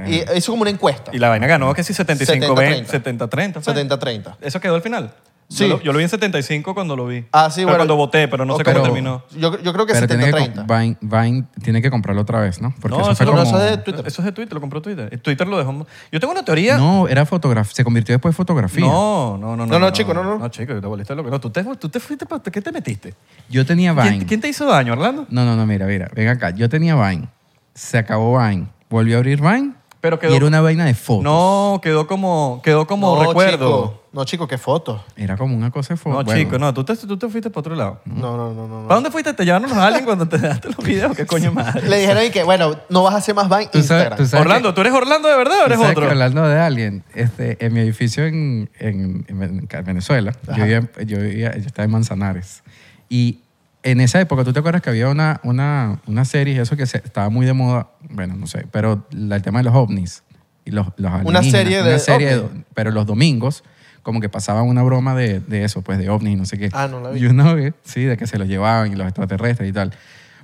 Y 0.08 0.24
hizo 0.38 0.52
como 0.52 0.62
una 0.64 0.72
encuesta. 0.72 1.12
Y 1.14 1.18
la 1.20 1.30
vaina 1.30 1.48
ganó 1.48 1.74
que 1.74 1.84
sí 1.84 1.94
75 1.94 2.56
20 2.56 3.02
70-30. 3.02 3.30
70-30. 3.30 3.62
fue. 3.62 3.74
70-30. 3.74 4.36
¿Eso 4.42 4.60
quedó 4.60 4.76
al 4.76 4.82
final? 4.82 5.14
Sí. 5.50 5.66
Yo 5.68 5.76
lo, 5.76 5.82
yo 5.82 5.92
lo 5.92 5.98
vi 5.98 6.06
en 6.06 6.10
75 6.10 6.74
cuando 6.74 6.96
lo 6.96 7.06
vi. 7.08 7.26
Ah, 7.34 7.50
sí, 7.50 7.56
Pero 7.58 7.66
bueno. 7.68 7.80
cuando 7.80 7.96
voté, 7.98 8.30
pero 8.30 8.46
no 8.46 8.56
sé 8.56 8.62
Ok. 8.62 8.68
cómo 8.68 8.74
Pero- 8.76 8.84
terminó. 8.84 9.24
Yo, 9.32 9.62
yo 9.62 9.74
creo 9.74 9.86
que 9.86 9.92
Pero 9.92 10.08
tiene 10.08 10.24
que, 10.24 10.32
70-30. 10.32 10.66
com- 10.66 10.68
Vine, 10.68 10.98
Vine 11.02 11.44
tiene 11.62 11.82
que 11.82 11.92
comprarlo 11.92 12.22
otra 12.22 12.40
vez, 12.40 12.62
¿no? 12.62 12.74
Porque 12.80 12.96
no, 12.96 13.02
eso 13.04 13.12
eso, 13.12 13.18
fue 13.18 13.26
como... 13.34 13.42
eso 13.44 13.62
es 13.62 13.72
de 13.72 13.78
Twitter. 13.80 14.08
Eso 14.08 14.22
es 14.22 14.26
de 14.28 14.32
Twitter, 14.32 14.54
lo 14.54 14.62
compró 14.62 14.82
Twitter. 14.82 15.20
Twitter 15.20 15.46
lo 15.46 15.58
dejó. 15.58 15.86
Yo 16.10 16.20
tengo 16.22 16.32
una 16.32 16.46
teoría. 16.46 16.78
No, 16.78 17.06
era 17.10 17.26
fotografía. 17.26 17.74
Se 17.76 17.84
convirtió 17.84 18.14
después 18.16 18.32
en 18.32 18.38
fotografía. 18.38 18.86
No, 18.86 19.38
no, 19.38 19.58
no. 19.58 19.66
No, 19.66 19.78
no, 19.78 19.92
chico, 19.92 20.14
no, 20.14 20.24
no. 20.24 20.40
No, 20.40 20.48
chico, 20.48 20.80
te 20.80 20.88
volviste 20.88 21.14
loco. 21.16 21.30
No, 21.30 21.42
tú 21.42 21.50
te, 21.50 21.62
tú 21.76 21.90
te 21.90 22.00
fuiste 22.00 22.26
para... 22.26 22.42
¿Qué 22.42 22.62
te 22.62 22.72
metiste? 22.72 23.14
Yo 23.50 23.66
tenía 23.66 23.92
Vine. 23.92 24.08
¿Quién, 24.10 24.26
quién 24.26 24.40
te 24.40 24.48
hizo 24.48 24.66
daño, 24.66 24.94
Orlando? 24.94 25.26
No, 25.30 25.44
no, 25.44 25.58
no, 25.58 25.66
mira, 25.66 25.86
mira. 25.86 26.10
Ven 26.16 26.30
acá. 26.30 26.52
Yo 26.52 26.70
tenía 26.70 26.96
Vine. 26.96 27.28
Se 27.74 27.98
acabó 27.98 28.40
Vine. 28.40 28.68
Volvió 28.90 29.16
a 29.16 29.20
abrir 29.20 29.42
Vine. 29.42 29.74
Pero 30.02 30.18
quedó- 30.20 30.34
Y 30.34 30.38
era 30.38 30.46
una 30.48 30.62
vaina 30.62 30.86
de 30.86 30.96
fotos. 30.96 31.24
No, 31.24 31.80
quedó 31.84 32.08
como, 32.08 32.60
quedó 32.64 32.88
como 32.88 33.16
no, 33.16 33.28
recuerdo. 33.28 33.52
Chico. 33.84 33.98
No, 34.14 34.26
chico, 34.26 34.48
qué 34.48 34.58
foto. 34.58 35.02
Era 35.16 35.38
como 35.38 35.56
una 35.56 35.72
cosa 35.72 35.94
de 35.94 36.00
No, 36.00 36.02
fotos. 36.02 36.26
Bueno, 36.26 36.42
chico, 36.42 36.60
no. 36.60 36.74
Tú 36.74 36.84
te, 36.84 36.98
tú 36.98 37.18
te 37.18 37.30
fuiste 37.30 37.50
para 37.50 37.60
otro 37.62 37.76
lado. 37.76 38.02
No, 38.06 38.36
no, 38.36 38.52
no, 38.54 38.68
no. 38.68 38.82
no. 38.82 38.88
¿Para 38.88 38.96
dónde 38.96 39.12
fuiste? 39.12 39.32
¿Te 39.34 39.46
llevaron 39.46 39.70
los 39.70 39.78
aliens 39.78 40.04
cuando 40.06 40.28
te 40.28 40.38
dejaste 40.38 40.68
los 40.70 40.78
videos? 40.84 41.16
¿Qué 41.16 41.26
coño 41.26 41.52
madre? 41.54 41.88
Le 41.88 42.00
dijeron 42.00 42.26
y 42.26 42.30
que, 42.32 42.44
bueno, 42.44 42.76
no 42.90 43.04
vas 43.04 43.14
a 43.14 43.18
hacer 43.18 43.36
más 43.36 43.48
Vine 43.48 43.68
Tú 43.68 43.78
sabes- 43.78 43.82
Instagram. 43.84 44.18
tú 44.18 44.26
sabes 44.26 44.42
Orlando, 44.46 44.74
¿tú 44.74 44.82
eres 44.82 44.94
Orlando 44.94 45.30
de 45.30 45.38
verdad 45.38 45.60
o 45.62 45.66
eres 45.68 45.78
sabes 45.80 45.92
otro? 45.96 46.06
que 46.08 46.12
hablando 46.12 46.48
de 46.48 46.60
alguien, 46.60 47.04
este, 47.14 47.64
en 47.66 47.74
mi 47.74 47.80
edificio 47.82 48.26
en, 48.26 48.70
en- 48.80 49.26
en 49.30 49.86
Venezuela, 49.86 50.34
yo, 50.48 50.56
vivía, 50.64 50.90
yo, 51.06 51.18
vivía- 51.20 51.54
yo 51.56 51.68
estaba 51.68 51.86
en 51.86 51.92
Manzanares. 51.92 52.64
Y 53.08 53.40
en 53.84 54.00
esa 54.02 54.22
época, 54.22 54.44
¿tú 54.44 54.54
te 54.54 54.60
acuerdas 54.60 54.82
que 54.82 54.90
había 54.90 55.10
una, 55.10 55.40
una, 55.44 56.00
una 56.08 56.26
serie, 56.26 56.62
eso 56.62 56.76
que 56.78 56.86
se- 56.86 56.98
estaba 57.04 57.30
muy 57.30 57.46
de 57.46 57.54
moda? 57.54 57.88
Bueno, 58.10 58.36
no 58.36 58.46
sé, 58.48 58.68
pero 58.72 59.06
la- 59.12 59.38
el 59.38 59.42
tema 59.42 59.60
de 59.60 59.64
los 59.66 59.76
ovnis 59.76 60.24
y 60.66 60.72
los, 60.72 60.88
los 60.98 61.12
alienígenas, 61.12 61.52
serie 61.52 61.78
de 61.78 61.90
una 61.90 62.00
serie 62.00 62.36
ovnis. 62.38 62.64
Pero 62.76 62.92
los 62.92 63.06
domingos, 63.08 63.64
como 64.04 64.20
que 64.22 64.30
pasaban 64.30 64.68
una 64.68 64.84
broma 64.84 65.16
de, 65.16 65.40
de 65.40 65.64
eso, 65.64 65.82
pues 65.82 65.98
de 65.98 66.10
ovnis 66.10 66.34
y 66.34 66.36
no 66.36 66.46
sé 66.46 66.58
qué. 66.60 66.70
Ah, 66.74 66.88
no 66.90 67.02
la 67.02 67.10
vi. 67.10 67.22
Y 67.22 67.26
una 67.26 67.54
vez, 67.54 67.74
sí, 67.84 68.04
de 68.04 68.18
que 68.18 68.28
se 68.28 68.38
los 68.38 68.48
llevaban 68.48 68.92
y 68.92 68.96
los 68.96 69.08
extraterrestres 69.08 69.68
y 69.70 69.74
tal. 69.74 69.92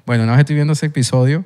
Bueno, 0.06 0.24
una 0.24 0.32
vez 0.34 0.39
estoy 0.41 0.56
viendo 0.56 0.74
ese 0.74 0.88
episodio 0.88 1.46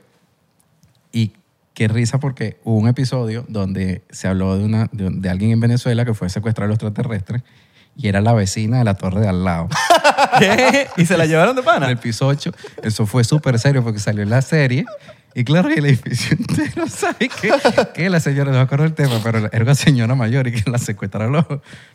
y 1.12 1.34
qué 1.74 1.88
risa 1.88 2.20
porque 2.20 2.60
hubo 2.64 2.78
un 2.78 2.88
episodio 2.88 3.44
donde 3.48 4.04
se 4.12 4.28
habló 4.28 4.58
de, 4.58 4.64
una, 4.64 4.88
de, 4.92 5.10
de 5.10 5.30
alguien 5.30 5.52
en 5.52 5.60
Venezuela 5.60 6.06
que 6.06 6.14
fue 6.14 6.30
secuestrado 6.30 6.66
a 6.66 6.70
los 6.70 6.76
extraterrestres 6.76 7.44
y 7.98 8.08
era 8.08 8.22
la 8.22 8.34
vecina 8.34 8.78
de 8.78 8.84
la 8.86 8.94
torre 8.96 9.20
de 9.22 9.28
al 9.28 9.44
lado. 9.44 9.68
¿Qué? 10.40 10.88
¿Y 10.98 11.06
se 11.06 11.18
la 11.18 11.26
llevaron 11.26 11.56
de 11.56 11.62
En 11.62 11.68
el 11.68 11.74
pana? 11.74 11.96
piso 12.00 12.28
8. 12.28 12.52
Eso 12.84 13.06
fue 13.06 13.24
súper 13.24 13.60
serio 13.60 13.84
porque 13.84 14.00
salió 14.00 14.24
en 14.24 14.30
la 14.30 14.42
serie. 14.42 14.86
Y 15.34 15.46
claro, 15.46 15.70
y 15.74 15.78
el 15.78 15.86
edificio 15.86 16.36
entero 16.40 16.88
sabe 16.90 17.30
que, 17.30 17.54
que 17.94 18.10
la 18.10 18.20
señora, 18.20 18.52
no 18.52 18.58
me 18.58 18.64
acuerdo 18.64 18.84
el 18.86 18.94
tema, 18.94 19.20
pero 19.24 19.48
era 19.52 19.64
una 19.64 19.76
señora 19.76 20.14
mayor 20.14 20.48
y 20.48 20.52
que 20.62 20.70
la 20.70 20.78
secuestraron 20.78 21.32
los, 21.32 21.46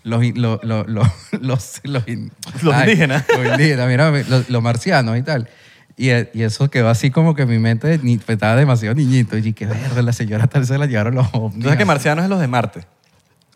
los, 0.05 0.25
los, 0.37 0.61
los, 0.65 0.87
los, 0.89 1.07
los, 1.41 1.81
los 1.85 2.09
in- 2.09 2.33
Los 2.63 2.75
indígenas. 2.77 3.25
Los 3.29 3.47
indígenas, 3.47 3.89
mira, 3.89 4.11
los, 4.11 4.49
los 4.49 4.63
marcianos 4.63 5.19
y 5.19 5.23
tal. 5.23 5.49
Y, 5.99 6.09
y 6.11 6.43
eso 6.43 6.71
quedó 6.71 6.89
así 6.89 7.11
como 7.11 7.35
que 7.35 7.45
mi 7.45 7.59
mente 7.59 7.99
ni- 8.03 8.17
pues, 8.17 8.37
estaba 8.37 8.57
demasiado 8.57 8.95
niñito. 8.95 9.37
Y 9.37 9.53
que 9.53 9.67
verde, 9.67 10.03
la 10.03 10.13
señora 10.15 10.47
tal 10.47 10.65
se 10.67 10.79
la 10.79 10.87
llevaron 10.87 11.15
los 11.15 11.27
ovnis. 11.33 11.57
Tú 11.59 11.63
sabes 11.65 11.77
que 11.79 11.85
marcianos 11.85 12.25
es 12.25 12.31
los 12.31 12.41
de 12.41 12.49
Marte. 12.49 12.87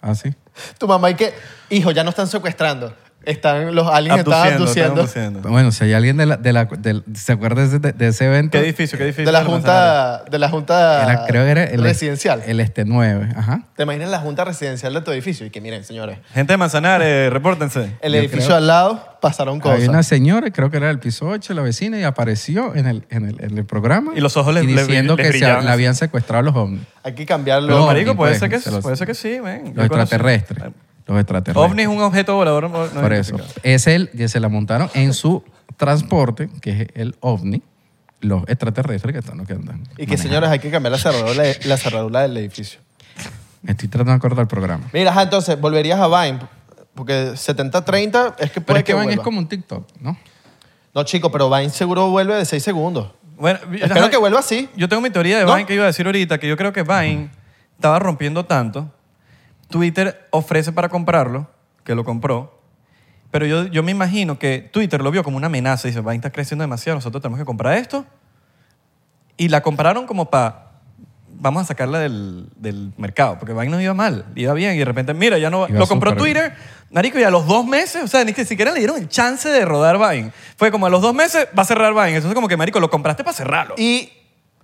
Ah, 0.02 0.14
sí. 0.14 0.34
Tu 0.78 0.86
mamá 0.86 1.08
y 1.10 1.14
que, 1.14 1.32
hijo, 1.70 1.90
ya 1.90 2.04
no 2.04 2.10
están 2.10 2.26
secuestrando. 2.26 2.94
Están, 3.24 3.74
los 3.74 3.86
aliens 3.86 4.20
están 4.20 4.32
Abduciendo, 4.34 4.62
abduciendo. 4.64 5.02
están 5.02 5.22
abduciendo. 5.24 5.48
Bueno, 5.50 5.72
si 5.72 5.84
hay 5.84 5.92
alguien 5.92 6.16
de 6.16 6.24
la, 6.26 6.36
de 6.38 6.52
la, 6.54 6.64
del- 6.64 7.04
¿se 7.14 7.32
acuerda 7.32 7.66
de, 7.66 7.68
ese- 7.76 7.92
de 7.92 8.08
ese 8.08 8.24
evento? 8.26 8.58
¿Qué 8.58 8.64
edificio? 8.64 8.96
¿Qué 8.96 9.04
edificio? 9.04 9.26
De 9.26 9.32
la 9.32 9.44
junta, 9.44 10.24
de 10.30 10.38
la 10.38 10.48
junta 10.48 11.02
Era- 11.04 11.26
creo 11.26 11.44
que 11.44 11.50
era 11.50 11.64
el, 11.64 11.82
residencial. 11.82 12.42
El 12.46 12.60
este 12.60 12.84
9, 12.86 13.28
ajá. 13.36 13.62
¿Te 13.76 13.82
imaginas 13.82 14.08
la 14.10 14.20
junta 14.20 14.44
residencial 14.46 14.94
de 14.94 15.02
tu 15.02 15.10
edificio? 15.12 15.44
Y 15.44 15.50
que 15.50 15.60
miren, 15.60 15.84
señores, 15.84 16.18
Gente 16.32 16.54
de 16.54 16.56
Manzanares, 16.56 17.30
repórtense. 17.32 17.92
el 18.00 18.12
Yo 18.14 18.18
edificio 18.18 18.46
creo- 18.46 18.56
al 18.56 18.66
lado 18.66 19.18
pasaron 19.20 19.60
cosas. 19.60 19.76
Había 19.76 19.90
una 19.90 20.02
señora, 20.02 20.50
creo 20.50 20.70
que 20.70 20.78
era 20.78 20.86
del 20.86 20.98
piso 20.98 21.26
8, 21.28 21.52
la 21.52 21.60
vecina, 21.60 21.98
y 21.98 22.04
apareció 22.04 22.74
en 22.74 22.86
el, 22.86 23.04
en 23.10 23.28
el, 23.28 23.36
en 23.44 23.58
el 23.58 23.64
programa. 23.66 24.12
Y 24.16 24.20
los 24.20 24.38
ojos 24.38 24.54
le- 24.54 24.64
y 24.64 24.66
le- 24.68 24.80
diciendo 24.82 25.14
les 25.16 25.30
que 25.32 25.38
se, 25.40 25.44
la 25.46 25.72
habían 25.72 25.94
secuestrado 25.94 26.42
los 26.42 26.56
ovnis. 26.56 26.80
Hay 27.02 27.14
que 27.14 27.26
cambiarlo. 27.26 27.66
Pero, 27.68 27.78
Los 27.80 27.86
marico, 27.86 28.16
puede, 28.16 28.30
pues, 28.32 28.40
ser 28.40 28.48
que, 28.48 28.58
se 28.60 28.70
los- 28.70 28.80
puede 28.82 28.96
ser 28.96 29.06
que 29.06 29.14
sí, 29.14 29.38
ven. 29.40 29.72
Los 29.74 29.84
extraterrestres. 29.86 30.64
Los 31.10 31.20
extraterrestres. 31.20 31.70
OVNI 31.70 31.82
es 31.82 31.88
un 31.88 32.00
objeto 32.02 32.34
volador 32.36 32.70
no 32.70 33.00
Por 33.00 33.12
eso. 33.12 33.36
Es 33.62 33.86
el 33.86 34.10
que 34.10 34.28
se 34.28 34.38
la 34.40 34.48
montaron 34.48 34.88
en 34.94 35.12
su 35.12 35.42
transporte, 35.76 36.48
que 36.60 36.70
es 36.70 36.88
el 36.94 37.16
ovni, 37.20 37.62
los 38.20 38.42
extraterrestres 38.48 39.12
que 39.12 39.18
están 39.18 39.38
los 39.38 39.46
que 39.46 39.54
andan. 39.54 39.80
y 39.80 39.86
que, 39.86 40.02
manejando. 40.06 40.22
señores, 40.22 40.50
hay 40.50 40.58
que 40.58 40.70
cambiar 40.70 40.92
la 40.92 40.98
cerradura, 40.98 41.42
la 41.64 41.76
cerradura 41.76 42.20
del 42.22 42.36
edificio. 42.36 42.80
Me 43.62 43.72
estoy 43.72 43.88
tratando 43.88 44.12
de 44.12 44.16
acordar 44.16 44.42
el 44.42 44.46
programa. 44.48 44.88
Mira, 44.92 45.10
ajá, 45.10 45.22
entonces, 45.22 45.60
volverías 45.60 45.98
a 45.98 46.06
Vine. 46.06 46.38
Porque 46.94 47.32
70-30 47.32 48.34
es 48.38 48.50
que 48.50 48.60
Pero 48.60 48.66
puede 48.66 48.78
es 48.80 48.84
que 48.84 48.92
Vine 48.92 49.02
es 49.02 49.06
vuelva. 49.06 49.22
como 49.24 49.38
un 49.38 49.48
TikTok, 49.48 49.86
¿no? 50.00 50.16
No, 50.94 51.02
chico, 51.04 51.30
pero 51.32 51.48
Vine 51.50 51.70
seguro 51.70 52.08
vuelve 52.10 52.34
de 52.36 52.44
6 52.44 52.62
segundos. 52.62 53.10
Bueno, 53.36 53.58
Espero 53.72 54.00
ajá, 54.00 54.10
que 54.10 54.16
vuelva 54.16 54.40
así. 54.40 54.68
Yo 54.76 54.88
tengo 54.88 55.00
mi 55.02 55.10
teoría 55.10 55.38
de 55.38 55.44
¿No? 55.44 55.54
Vine 55.54 55.66
que 55.66 55.74
iba 55.74 55.84
a 55.84 55.86
decir 55.86 56.06
ahorita, 56.06 56.38
que 56.38 56.46
yo 56.48 56.56
creo 56.56 56.72
que 56.72 56.82
Vine 56.82 57.30
estaba 57.74 57.98
rompiendo 57.98 58.44
tanto. 58.44 58.92
Twitter 59.70 60.28
ofrece 60.30 60.72
para 60.72 60.88
comprarlo, 60.88 61.48
que 61.84 61.94
lo 61.94 62.04
compró. 62.04 62.60
Pero 63.30 63.46
yo, 63.46 63.66
yo 63.66 63.82
me 63.82 63.92
imagino 63.92 64.38
que 64.38 64.58
Twitter 64.58 65.00
lo 65.00 65.10
vio 65.10 65.22
como 65.22 65.36
una 65.36 65.46
amenaza. 65.46 65.88
Dice, 65.88 66.00
Vine 66.00 66.16
está 66.16 66.30
creciendo 66.30 66.62
demasiado, 66.62 66.96
nosotros 66.96 67.22
tenemos 67.22 67.38
que 67.38 67.44
comprar 67.44 67.78
esto. 67.78 68.04
Y 69.36 69.48
la 69.48 69.62
compraron 69.62 70.06
como 70.06 70.28
para, 70.28 70.72
vamos 71.28 71.62
a 71.62 71.66
sacarla 71.66 72.00
del, 72.00 72.48
del 72.56 72.92
mercado, 72.96 73.38
porque 73.38 73.54
Vine 73.54 73.68
no 73.68 73.80
iba 73.80 73.94
mal, 73.94 74.26
iba 74.34 74.52
bien. 74.52 74.74
Y 74.74 74.78
de 74.78 74.84
repente, 74.84 75.14
mira, 75.14 75.38
ya 75.38 75.48
no... 75.48 75.68
Iba 75.68 75.78
Lo 75.78 75.86
compró 75.86 76.10
súper. 76.10 76.22
Twitter, 76.22 76.54
marico, 76.90 77.18
y 77.18 77.22
a 77.22 77.30
los 77.30 77.46
dos 77.46 77.64
meses, 77.64 78.02
o 78.02 78.08
sea, 78.08 78.24
ni 78.24 78.32
que 78.32 78.44
siquiera 78.44 78.72
le 78.72 78.80
dieron 78.80 78.96
el 78.96 79.08
chance 79.08 79.48
de 79.48 79.64
rodar 79.64 79.96
Vine. 79.96 80.32
Fue 80.56 80.70
como 80.70 80.86
a 80.86 80.90
los 80.90 81.00
dos 81.00 81.14
meses 81.14 81.46
va 81.56 81.62
a 81.62 81.66
cerrar 81.66 81.94
Vine. 81.94 82.16
Entonces 82.16 82.34
como 82.34 82.48
que, 82.48 82.56
marico, 82.56 82.80
lo 82.80 82.90
compraste 82.90 83.22
para 83.22 83.34
cerrarlo. 83.34 83.76
Y 83.78 84.10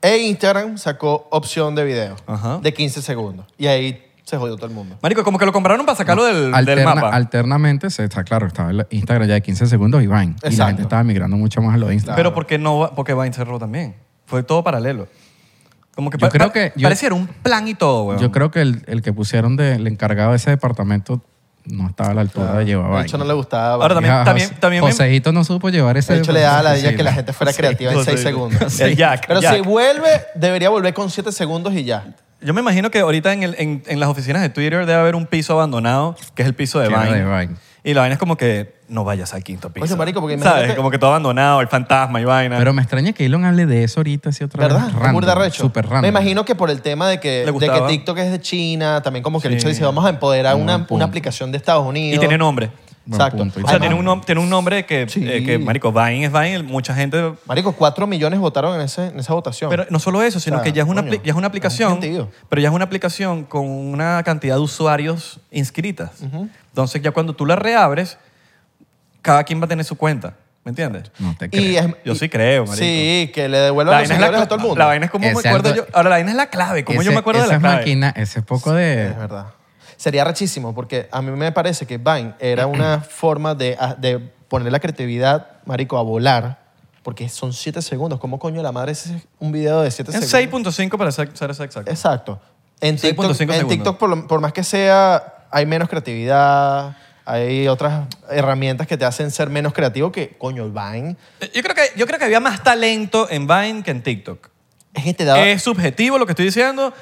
e 0.03 0.19
Instagram 0.19 0.77
sacó 0.77 1.27
opción 1.31 1.75
de 1.75 1.85
video 1.85 2.17
Ajá. 2.27 2.59
de 2.59 2.75
15 2.75 3.01
segundos. 3.01 3.47
Y 3.57 3.67
ahí 3.67 4.06
se 4.27 4.37
jodió 4.37 4.57
todo 4.57 4.67
el 4.67 4.73
mundo. 4.73 4.99
Marico, 5.03 5.23
como 5.25 5.39
que 5.39 5.47
lo 5.47 5.53
compraron 5.53 5.87
para 5.87 5.97
sacarlo 5.97 6.25
del, 6.25 6.47
del 6.47 6.55
Alterna- 6.55 6.95
mapa. 6.97 7.11
Alternamente, 7.15 7.91
se, 7.91 8.05
está 8.05 8.25
claro, 8.25 8.47
estaba 8.49 8.71
el 8.73 8.87
Instagram 8.91 9.29
ya 9.29 9.35
de 9.35 9.41
15 9.43 9.67
segundos 9.69 10.03
y 10.03 10.07
Vine. 10.09 10.23
Y 10.25 10.27
la 10.43 10.49
Exacto. 10.49 10.67
gente 10.67 10.83
estaba 10.83 11.05
migrando 11.05 11.37
mucho 11.37 11.63
más 11.63 11.75
a 11.75 11.79
lo 11.79 11.87
de 11.87 11.95
Instagram. 11.95 12.17
Pero 12.17 12.35
porque 12.35 12.59
no 12.59 12.81
va- 12.81 12.95
porque 12.95 13.15
Vine 13.15 13.33
cerró 13.33 13.59
también. 13.59 13.95
Fue 14.27 14.43
todo 14.43 14.65
paralelo. 14.65 15.07
Como 15.95 16.11
que, 16.11 16.19
Yo 16.19 16.27
pa- 16.27 16.31
creo 16.33 16.49
pa- 16.49 16.53
que- 16.53 16.73
yo- 16.77 16.83
pareciera 16.83 17.15
un 17.15 17.27
plan 17.29 17.67
y 17.69 17.75
todo, 17.75 18.03
weón. 18.05 18.21
Yo 18.21 18.31
creo 18.33 18.51
que 18.51 18.61
el, 18.63 18.83
el 18.89 19.01
que 19.01 19.13
pusieron 19.13 19.57
del 19.57 19.87
encargado 19.87 20.33
de 20.33 20.37
ese 20.37 20.51
departamento 20.51 21.23
no 21.65 21.89
estaba 21.89 22.11
a 22.11 22.15
la 22.15 22.21
altura 22.21 22.53
de 22.59 22.65
llevar 22.65 22.87
De 22.87 22.91
Vine. 22.97 23.03
hecho, 23.07 23.19
no 23.19 23.25
le 23.25 23.33
gustaba. 23.33 23.75
Ahora 23.83 23.95
también- 23.95 24.15
Ya, 24.15 24.25
también- 24.25 24.49
José- 24.49 24.61
también 24.61 24.85
me- 24.85 24.91
Joseito 24.91 25.33
no 25.33 25.45
supo 25.45 25.69
llevar 25.71 25.97
ese... 25.97 26.13
de 26.15 26.19
hecho, 26.19 26.33
le 26.33 26.41
daba 26.41 26.63
la 26.63 26.77
idea 26.79 26.95
que 26.97 27.03
la 27.03 27.13
gente 27.13 27.33
fuera 27.33 27.53
creativa 27.53 27.93
en 27.93 27.99
Sí, 28.01 28.05
6 28.05 28.19
sí. 28.19 28.27
segundos. 28.27 28.81
El 28.81 28.97
Jack, 28.97 29.27
Pero 29.29 29.41
Jack. 29.41 29.55
si 29.55 29.61
vuelve, 29.63 30.09
debería 30.35 30.69
volver 30.69 30.93
con 30.95 31.11
7 31.11 31.31
segundos 31.33 31.73
y 31.75 31.85
ya. 31.85 32.15
Yo 32.41 32.53
me 32.55 32.61
imagino 32.61 32.91
que 32.91 33.01
ahorita 33.01 33.33
en, 33.33 33.43
el- 33.43 33.55
en- 33.59 33.83
en 33.87 34.01
las 34.01 34.09
oficinas 34.09 34.43
de 34.43 34.51
Twitter 34.51 34.85
debe 34.87 35.01
haber 35.01 35.15
un 35.17 35.27
piso 35.27 35.55
abandonado, 35.55 36.17
que 36.35 36.43
es 36.43 36.49
el 36.49 36.55
piso 36.55 36.79
de 36.81 36.89
Vine. 36.89 37.57
Y 37.83 37.95
la 37.95 38.01
vaina 38.01 38.15
es 38.15 38.19
como 38.19 38.37
que 38.37 38.75
no 38.89 39.05
vayas 39.05 39.33
al 39.33 39.45
quinto 39.45 39.71
piso. 39.73 39.85
Oye, 39.85 39.95
marico, 39.95 40.21
porque 40.21 40.37
¿Sabes? 40.39 40.75
Como 40.75 40.91
que 40.91 40.99
todo 40.99 41.11
abandonado, 41.11 41.61
el 41.61 41.69
fantasma 41.69 42.21
y 42.21 42.25
vaina. 42.25 42.59
Pero 42.59 42.73
me 42.73 42.83
extraña 42.83 43.13
que 43.13 43.25
Elon 43.27 43.45
hable 43.45 43.65
de 43.65 43.85
eso 43.85 44.01
ahorita, 44.01 44.31
así 44.31 44.43
otra 44.43 44.61
¿Verdad? 44.67 44.87
vez. 44.87 44.95
Random, 44.95 45.13
burda 45.13 45.35
recho. 45.37 45.63
Súper 45.63 45.85
random. 45.85 46.03
Me 46.03 46.09
imagino 46.09 46.45
que 46.45 46.57
por 46.57 46.69
el 46.71 46.83
tema 46.83 47.09
de 47.09 47.21
que, 47.21 47.45
de. 47.47 47.87
TikTok 47.89 48.19
es 48.19 48.33
de 48.33 48.41
China, 48.41 49.03
también 49.03 49.23
como 49.23 49.41
que 49.41 49.47
el 49.49 49.55
hecho 49.55 49.69
dice, 49.69 49.85
vamos 49.85 50.05
a 50.05 50.09
empoderar 50.09 50.57
una 50.57 50.87
aplicación 51.05 51.53
de 51.53 51.59
Estados 51.59 51.87
Unidos. 51.87 52.17
y 52.17 52.19
tiene 52.19 52.37
nombre. 52.37 52.71
Buen 53.09 53.21
Exacto. 53.21 53.39
punto. 53.39 53.61
O 53.65 53.69
sea, 53.69 53.79
tiene 53.79 53.95
un, 53.95 54.05
nom- 54.05 54.25
tiene 54.25 54.41
un 54.41 54.51
nombre 54.51 54.85
que, 54.85 55.09
Sí. 55.09 55.25
eh, 55.25 55.45
que, 55.45 55.59
marico, 55.59 55.93
Vine 55.93 56.25
es 56.25 56.33
Vine. 56.33 56.63
Mucha 56.65 56.93
gente 56.93 57.35
Marico, 57.47 57.71
4 57.73 58.05
millones 58.09 58.41
votaron 58.41 58.75
en, 58.75 58.81
ese, 58.81 59.07
en 59.07 59.21
esa 59.21 59.33
votación. 59.33 59.71
Pero 59.71 59.87
no 59.91 60.01
solo 60.01 60.23
eso, 60.23 60.41
sino 60.41 60.57
O 60.57 60.59
sea, 60.59 60.65
que 60.65 60.73
ya 60.77 60.83
es, 60.83 60.89
una, 60.89 61.03
coño, 61.03 61.13
apli- 61.15 61.23
ya 61.23 61.31
es 61.31 61.37
una 61.37 61.47
es 61.47 61.51
aplicación, 61.51 62.01
pero 62.49 62.61
ya 62.63 62.69
es 62.69 62.75
una 62.75 62.85
aplicación 62.85 63.45
con 63.45 63.65
una 63.65 64.23
cantidad 64.25 64.57
de 64.57 64.61
usuarios 64.61 65.39
inscritas. 65.53 66.11
Entonces 66.71 67.01
ya 67.01 67.13
cuando 67.13 67.33
tú 67.35 67.47
la 67.47 67.55
reabres, 67.55 68.19
cada 69.23 69.45
quien 69.45 69.61
va 69.61 69.67
a 69.67 69.69
tener 69.69 69.85
su 69.85 69.97
cuenta, 69.97 70.35
¿me 70.65 70.71
entiendes? 70.71 71.05
No 71.21 71.37
te 71.39 71.49
creo. 71.49 71.63
y 71.63 71.77
es- 71.77 71.87
Yo 72.05 72.15
sí 72.17 72.29
creo, 72.29 72.63
marico. 72.67 72.77
Sí, 72.85 73.31
que 73.33 73.49
le 73.49 73.59
devuelvan 73.59 73.95
La 73.95 74.01
los 74.01 74.09
seguidores 74.09 74.41
a 74.41 74.47
todo 74.47 74.57
el 74.57 74.63
mundo. 74.63 74.79
la 74.79 74.87
vaina 74.87 75.05
es 75.07 75.11
como 75.13 75.25
me 75.25 75.31
acuerdo 75.31 75.75
yo. 75.77 75.87
Ahora, 75.93 76.11
la 76.11 76.17
vaina 76.17 76.31
es 76.33 76.37
la 76.37 76.47
clave. 76.51 76.85
Como 76.85 76.97
yo 77.03 77.11
Ese- 77.11 77.15
me 77.15 77.19
acuerdo 77.21 77.41
de 77.41 77.47
esa 77.47 77.55
la 77.55 77.61
clave. 77.61 77.77
máquina, 77.77 78.13
ese 78.17 78.43
poco 78.43 78.73
de... 78.73 79.11
Es 79.11 79.17
verdad. 79.17 79.47
Sería 79.97 80.25
rechísimo 80.25 80.75
porque 80.75 81.09
a 81.11 81.23
mí 81.23 81.31
me 81.31 81.53
parece 81.53 81.87
que 81.87 81.99
Vine 81.99 82.35
era 82.39 82.67
una 82.67 83.01
forma 83.01 83.55
de, 83.55 83.77
de 83.99 84.19
poner 84.49 84.71
la 84.73 84.81
creatividad, 84.81 85.47
marico, 85.65 85.99
a 85.99 86.03
volar. 86.03 86.65
Porque 87.03 87.29
son 87.29 87.53
7 87.53 87.81
segundos. 87.83 88.19
¿Cómo 88.19 88.39
coño 88.41 88.63
la 88.65 88.73
madre 88.73 88.91
es 88.93 89.11
un 89.39 89.53
video 89.53 89.83
de 89.83 89.91
7 89.93 90.11
Es 90.11 90.29
segundos? 90.29 90.77
6.5 90.77 90.99
para 90.99 91.13
ser, 91.13 91.31
ser 91.37 91.51
exacto. 91.51 91.81
Exacto. 91.87 92.41
En 92.81 92.97
6.5 92.97 93.01
TikTok, 93.01 93.31
en 93.31 93.35
segundos. 93.37 93.69
TikTok 93.69 93.97
por, 93.99 94.09
lo- 94.11 94.27
por 94.27 94.41
más 94.41 94.53
que 94.53 94.65
sea, 94.65 95.45
hay 95.53 95.67
menos 95.67 95.89
creatividad, 95.89 96.97
hay 97.25 97.69
otras 97.69 98.09
herramientas 98.29 98.87
que 98.89 98.97
te 98.97 99.05
hacen 99.05 99.31
ser 99.31 99.51
menos 99.51 99.73
creativo 99.73 100.11
que, 100.11 100.37
coño, 100.37 100.69
Vine 100.69 101.17
Yo 101.55 101.63
creo, 101.63 101.75
que, 101.77 101.83
yo 101.97 102.07
creo 102.09 102.19
que 102.19 102.25
había 102.25 102.41
más 102.41 102.63
talento 102.65 103.29
en 103.31 103.47
Vine 103.47 103.83
que 103.85 103.93
en 103.93 104.03
TikTok. 104.03 104.49
es 104.93 105.05
que 105.05 105.15
te 105.15 105.25
da... 105.25 105.41
Es 105.47 105.63
subjetivo 105.63 106.19
lo 106.19 106.27
que 106.27 106.33
estoy 106.33 106.47
diciendo, 106.47 106.93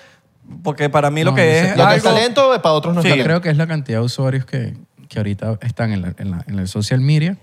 porque 0.62 0.88
para 0.90 1.10
mí 1.10 1.24
lo 1.24 1.30
No, 1.30 1.36
que 1.36 1.42
sé- 1.42 1.70
es 1.72 1.76
lo 1.76 1.86
que 1.88 1.94
es 1.96 2.04
algo... 2.04 2.16
talento, 2.18 2.50
para 2.62 2.72
otros 2.74 2.94
no 2.94 3.00
es 3.00 3.04
Sí, 3.04 3.10
talento. 3.10 3.26
Creo 3.28 3.40
que 3.40 3.50
es 3.50 3.56
la 3.56 3.66
cantidad 3.66 3.98
de 3.98 4.04
usuarios 4.04 4.44
que, 4.44 4.76
que 5.08 5.18
ahorita 5.18 5.58
están 5.62 5.92
en, 5.92 6.02
la- 6.02 6.14
en, 6.18 6.30
la- 6.30 6.44
en 6.46 6.58
el 6.58 6.68
social 6.68 7.00
media 7.00 7.36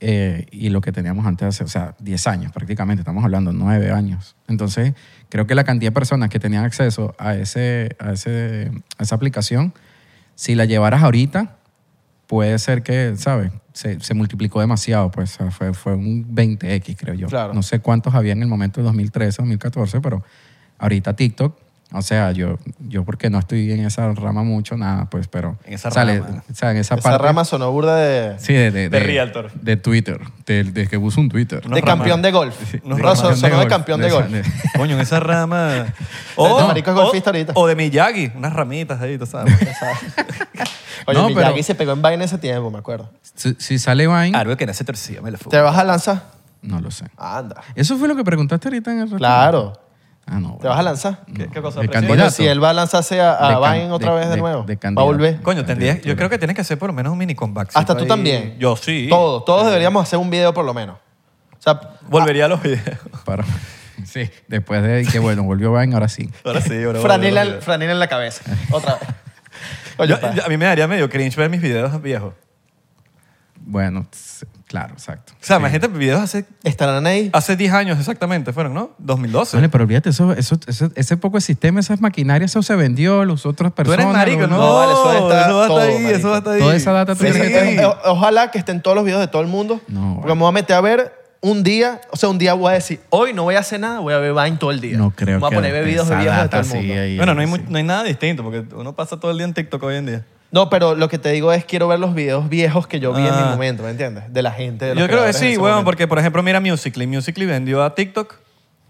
eh, 0.00 0.46
y 0.50 0.68
lo 0.68 0.80
que 0.82 0.92
teníamos 0.92 1.24
antes, 1.26 1.48
hace, 1.48 1.64
o 1.64 1.68
sea, 1.68 1.94
10 2.00 2.26
años 2.26 2.52
prácticamente, 2.52 3.00
estamos 3.00 3.24
hablando 3.24 3.52
9 3.52 3.90
años. 3.92 4.36
Entonces, 4.46 4.92
creo 5.30 5.46
que 5.46 5.54
la 5.54 5.64
cantidad 5.64 5.90
de 5.90 5.94
personas 5.94 6.28
que 6.28 6.38
tenían 6.38 6.64
acceso 6.64 7.14
a, 7.18 7.34
ese, 7.34 7.96
a, 7.98 8.12
ese, 8.12 8.70
a 8.98 9.02
esa 9.02 9.14
aplicación, 9.14 9.72
si 10.34 10.54
la 10.54 10.66
llevaras 10.66 11.02
ahorita, 11.02 11.56
puede 12.26 12.58
ser 12.58 12.82
que, 12.82 13.14
¿sabes? 13.16 13.52
Se, 13.72 13.98
se 14.00 14.12
multiplicó 14.14 14.60
demasiado, 14.60 15.10
pues 15.10 15.34
o 15.34 15.36
sea, 15.44 15.50
fue, 15.50 15.72
fue 15.72 15.94
un 15.94 16.26
20X, 16.34 16.96
creo 16.98 17.14
yo. 17.14 17.26
Claro. 17.28 17.54
No 17.54 17.62
sé 17.62 17.80
cuántos 17.80 18.14
había 18.14 18.32
en 18.32 18.42
el 18.42 18.48
momento 18.48 18.80
de 18.80 18.84
2013, 18.84 19.36
2014, 19.42 20.00
pero 20.00 20.22
ahorita 20.78 21.14
TikTok, 21.16 21.58
o 21.92 22.02
sea, 22.02 22.32
yo, 22.32 22.58
yo 22.80 23.04
porque 23.04 23.30
no 23.30 23.38
estoy 23.38 23.70
en 23.70 23.86
esa 23.86 24.12
rama 24.12 24.42
mucho, 24.42 24.76
nada, 24.76 25.06
pues, 25.08 25.28
pero... 25.28 25.56
En 25.64 25.74
esa 25.74 25.90
sale- 25.90 26.20
rama. 26.20 26.42
O 26.50 26.54
sea, 26.54 26.72
en 26.72 26.78
esa, 26.78 26.96
Esa 26.96 27.02
parte... 27.10 27.24
rama 27.24 27.44
sonó 27.44 27.70
burda 27.70 27.96
de, 27.96 28.38
Sí, 28.38 28.52
de, 28.52 28.70
de, 28.72 28.88
De 28.88 28.98
Realtor. 29.00 29.52
De 29.52 29.76
Twitter, 29.76 30.20
de, 30.46 30.64
de 30.64 30.88
que 30.88 30.96
uso 30.98 31.20
un 31.20 31.28
Twitter. 31.28 31.62
De 31.62 31.68
rama. 31.80 31.82
campeón 31.82 32.22
de 32.22 32.32
golf. 32.32 32.56
unos 32.84 32.98
No, 32.98 33.14
son- 33.16 33.24
ramas. 33.26 33.38
sonó 33.40 33.58
de 33.60 33.66
campeón 33.68 34.00
de 34.00 34.08
esa- 34.08 34.16
golf. 34.16 34.46
Coño, 34.76 34.94
en 34.96 35.00
esa 35.00 35.20
rama. 35.20 35.86
Este 36.36 36.64
marico 36.66 36.90
es 36.90 36.96
golfista 36.96 37.30
ahorita. 37.30 37.52
O 37.56 37.66
de 37.66 37.74
Miyagi, 37.76 38.30
unas 38.34 38.52
ramitas 38.52 39.00
ahí, 39.00 39.16
tú 39.16 39.24
sabes. 39.24 39.54
Oye, 41.06 41.18
No, 41.18 41.28
Miyagi 41.28 41.50
pero- 41.52 41.62
se 41.62 41.74
pegó 41.74 41.92
en 41.92 42.02
Vine 42.02 42.24
ese 42.24 42.38
tiempo, 42.38 42.70
me 42.70 42.78
acuerdo. 42.78 43.10
Si, 43.34 43.54
si 43.58 43.78
sale 43.78 44.06
Vine, 44.06 44.36
Algo 44.36 44.56
que 44.56 44.66
no 44.66 44.74
se 44.74 44.84
torcía, 44.84 45.20
me 45.22 45.30
lo 45.30 45.38
fue. 45.38 45.50
¿Te 45.50 45.60
vas 45.60 45.76
a 45.78 45.84
lanzar? 45.84 46.34
no 46.62 46.80
lo 46.80 46.90
sé. 46.90 47.04
Anda. 47.16 47.62
Eso 47.76 47.96
fue 47.96 48.08
lo 48.08 48.16
que 48.16 48.24
preguntaste 48.24 48.66
ahorita 48.68 48.90
en 48.90 48.96
el 48.98 49.10
restaurante. 49.10 49.18
Claro. 49.18 49.80
Ah, 50.28 50.40
no. 50.40 50.58
¿Te 50.60 50.66
vas 50.66 50.78
a 50.78 50.82
lanzar? 50.82 51.20
¿Qué, 51.26 51.46
qué 51.48 51.62
cosa? 51.62 51.80
De 51.80 51.86
presidente? 51.88 51.92
candidato. 51.92 52.18
Coño, 52.22 52.30
si 52.30 52.46
él 52.46 52.62
va 52.62 52.70
a 52.70 52.72
lanzarse 52.72 53.20
a, 53.20 53.32
a 53.46 53.48
De 53.48 53.60
can- 53.60 53.72
Vine 53.74 53.92
otra 53.92 54.10
de- 54.12 54.16
vez 54.18 54.28
de, 54.28 54.34
de- 54.34 54.40
nuevo, 54.40 54.62
de 54.64 54.74
va 54.74 54.76
a 54.76 54.80
candidato. 54.80 55.06
volver. 55.06 55.40
Coño, 55.42 55.64
tendrías, 55.64 56.00
yo 56.02 56.16
creo 56.16 56.28
que 56.28 56.38
tienes 56.38 56.56
que 56.56 56.62
hacer 56.62 56.78
por 56.78 56.88
lo 56.88 56.92
menos 56.94 57.12
un 57.12 57.18
mini 57.18 57.34
comeback. 57.36 57.70
Hasta 57.74 57.96
tú 57.96 58.06
también. 58.06 58.56
Yo 58.58 58.74
sí. 58.76 59.06
Todos, 59.08 59.44
todos 59.44 59.66
deberíamos 59.66 60.02
hacer 60.02 60.18
un 60.18 60.28
video 60.30 60.52
por 60.52 60.64
lo 60.64 60.74
menos. 60.74 60.96
O 61.58 61.62
sea, 61.62 61.80
Volvería 62.08 62.46
a 62.46 62.48
los 62.48 62.60
videos. 62.62 62.98
Para- 63.24 63.44
sí, 64.04 64.28
después 64.48 64.82
de 64.82 65.04
que, 65.10 65.18
bueno, 65.20 65.44
volvió 65.44 65.72
Vine, 65.72 65.94
ahora 65.94 66.08
sí. 66.08 66.28
Ahora 66.44 66.60
sí, 66.60 66.74
ahora 66.82 67.00
franela, 67.00 67.16
volvería 67.18 67.40
a 67.40 67.44
los 67.56 67.64
franela 67.64 67.92
en 67.92 67.98
la 68.00 68.08
cabeza. 68.08 68.42
Otra 68.72 68.94
vez. 68.96 69.02
videos. 69.02 69.14
Oye, 69.98 70.08
Yo- 70.10 70.20
pa. 70.20 70.34
yo- 70.34 70.44
a 70.44 70.48
mí 70.48 70.56
me 70.56 70.64
daría 70.66 70.86
medio 70.88 71.08
cringe 71.08 71.36
ver 71.36 71.50
mis 71.50 71.60
videos 71.62 72.02
viejos. 72.02 72.34
Bueno, 73.68 74.06
claro, 74.68 74.92
exacto. 74.94 75.32
O 75.32 75.44
sea, 75.44 75.56
Sí. 75.56 75.60
imagínate 75.60 75.88
videos 75.88 76.20
hace, 76.20 76.44
¿Estarán 76.62 77.04
ahí? 77.04 77.30
hace 77.32 77.56
10 77.56 77.72
años 77.72 77.98
exactamente, 77.98 78.52
fueron, 78.52 78.74
¿no? 78.74 78.90
2012. 78.98 79.56
Vale, 79.56 79.68
pero 79.68 79.82
olvídate, 79.84 80.10
eso, 80.10 80.32
eso, 80.34 80.56
eso- 80.68 80.90
ese 80.94 81.16
poco 81.16 81.36
de 81.38 81.40
sistema, 81.40 81.80
esas 81.80 82.00
maquinarias, 82.00 82.52
eso 82.52 82.62
se 82.62 82.76
vendió, 82.76 83.24
los 83.24 83.44
otros 83.44 83.72
Tú 83.72 83.74
personas. 83.74 84.04
eres 84.06 84.12
marico, 84.12 84.46
¿no? 84.46 84.56
No, 84.56 84.74
vale, 84.76 84.92
eso 84.92 85.12
está 85.28 85.46
eso 85.46 85.56
va 85.56 85.64
a 85.64 85.68
todo, 85.68 85.78
ahí, 85.80 85.94
marico. 85.94 86.10
eso 86.18 86.28
va 86.28 86.34
a 86.34 86.38
estar 86.38 86.52
ahí. 86.54 86.60
Toda 86.60 86.76
esa 86.76 86.92
data 86.92 87.14
tú 87.16 87.24
Sí, 87.24 87.32
sí, 87.32 87.40
que 87.40 87.46
eh, 87.46 87.70
está- 87.74 87.82
eh, 87.88 87.94
ojalá 88.04 88.50
que 88.52 88.58
estén 88.58 88.80
todos 88.80 88.94
los 88.94 89.04
videos 89.04 89.20
de 89.20 89.26
todo 89.28 89.42
el 89.42 89.48
mundo. 89.48 89.80
No, 89.88 90.14
Porque 90.20 90.34
me 90.34 90.40
voy 90.40 90.48
a 90.48 90.52
meter 90.52 90.76
a 90.76 90.80
ver 90.80 91.12
un 91.40 91.64
día, 91.64 92.00
o 92.12 92.16
sea, 92.16 92.28
un 92.28 92.38
día 92.38 92.54
voy 92.54 92.70
a 92.70 92.74
decir, 92.74 93.00
hoy 93.10 93.32
no 93.32 93.42
voy 93.42 93.56
a 93.56 93.60
hacer 93.60 93.80
nada, 93.80 93.98
voy 93.98 94.14
a 94.14 94.18
ver 94.18 94.32
Vine 94.32 94.56
todo 94.58 94.70
el 94.70 94.80
día. 94.80 94.96
No 94.96 95.10
creo 95.10 95.36
Me 95.36 95.40
voy 95.40 95.50
que 95.50 95.54
a 95.54 95.58
poner 95.58 95.70
a 95.70 95.74
ver 95.74 95.84
videos 95.84 96.08
de 96.08 96.14
esa 96.14 96.22
viejos 96.22 96.42
de 96.42 96.48
todo 96.48 96.56
data 96.60 96.60
el 96.60 96.66
mundo. 96.66 96.80
sigue 96.82 97.00
ahí, 97.00 97.16
Bueno, 97.16 97.34
no 97.34 97.40
hay, 97.40 97.46
sí. 97.46 97.50
mu- 97.52 97.70
no 97.70 97.78
hay 97.78 97.84
nada 97.84 98.04
distinto 98.04 98.42
porque 98.44 98.64
uno 98.76 98.94
pasa 98.94 99.18
todo 99.18 99.32
el 99.32 99.36
día 99.38 99.44
en 99.46 99.54
TikTok 99.54 99.82
hoy 99.82 99.96
en 99.96 100.06
día. 100.06 100.24
No, 100.52 100.70
pero 100.70 100.94
lo 100.94 101.08
que 101.08 101.18
te 101.18 101.30
digo 101.32 101.52
es 101.52 101.64
quiero 101.64 101.88
ver 101.88 101.98
los 101.98 102.14
videos 102.14 102.48
viejos 102.48 102.86
que 102.86 103.00
yo 103.00 103.12
vi 103.12 103.18
en 103.26 103.34
mi 103.34 103.42
Ah. 103.42 103.50
momento, 103.50 103.82
¿me 103.82 103.90
entiendes? 103.90 104.32
De 104.32 104.42
la 104.42 104.52
gente. 104.52 104.84
de 104.86 104.94
los 104.94 105.00
Yo 105.02 105.06
creo 105.06 105.18
que 105.18 105.30
creadores 105.32 105.36
en 105.36 105.40
sí, 105.42 105.46
ese 105.52 105.58
weón, 105.58 105.70
momento. 105.72 105.84
porque 105.86 106.06
por 106.08 106.18
ejemplo, 106.18 106.42
mira 106.42 106.60
Musical.ly. 106.60 107.06
Musical.ly 107.06 107.46
vendió 107.46 107.82
a 107.82 107.94
TikTok 107.94 108.34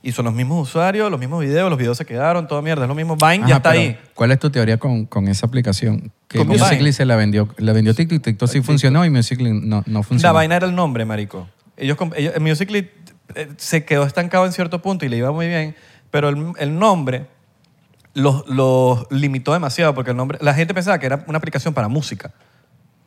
y 0.02 0.12
son 0.12 0.26
los 0.26 0.34
mismos 0.34 0.68
usuarios, 0.68 1.10
los 1.10 1.18
mismos 1.18 1.40
videos, 1.40 1.68
los 1.68 1.78
videos 1.78 1.96
se 1.96 2.04
quedaron, 2.04 2.46
toda 2.46 2.62
mierda, 2.62 2.82
es 2.84 2.88
lo 2.88 2.94
mismo. 2.94 3.16
Vine 3.16 3.38
Ajá, 3.38 3.48
ya 3.48 3.56
está 3.56 3.70
pero 3.70 3.82
ahí. 3.82 3.98
¿Cuál 4.14 4.30
es 4.32 4.38
tu 4.38 4.50
teoría 4.50 4.76
con, 4.78 5.06
con 5.06 5.26
esa 5.28 5.46
aplicación? 5.46 6.12
Que 6.28 6.38
¿Con 6.38 6.46
Musical.ly 6.48 6.78
Vine? 6.78 6.92
se 6.92 7.04
la 7.06 7.16
vendió, 7.16 7.48
la 7.56 7.72
vendió 7.72 7.94
TikTok, 7.94 8.22
TikTok 8.22 8.48
sí 8.48 8.60
funcionó 8.60 9.04
y 9.04 9.10
Musical.ly 9.10 9.52
no, 9.52 9.82
no 9.86 9.98
La 9.98 10.02
funcionó. 10.04 10.34
vaina 10.34 10.56
era 10.56 10.66
el 10.66 10.74
nombre, 10.74 11.04
marico. 11.04 11.48
Ellos, 11.76 11.96
comp- 11.96 12.14
ellos 12.16 12.34
Musical.ly 12.38 12.90
eh, 13.34 13.48
se 13.56 13.84
quedó 13.84 14.04
estancado 14.04 14.46
en 14.46 14.52
cierto 14.52 14.80
punto 14.82 15.04
y 15.04 15.08
le 15.08 15.16
iba 15.16 15.32
muy 15.32 15.48
bien, 15.48 15.74
pero 16.12 16.28
el, 16.28 16.52
el 16.58 16.78
nombre 16.78 17.26
los, 18.16 18.48
los 18.48 19.06
limitó 19.10 19.52
demasiado 19.52 19.94
porque 19.94 20.10
el 20.10 20.16
nombre, 20.16 20.38
la 20.40 20.54
gente 20.54 20.72
pensaba 20.74 20.98
que 20.98 21.06
era 21.06 21.22
una 21.28 21.38
aplicación 21.38 21.74
para 21.74 21.86
música, 21.88 22.32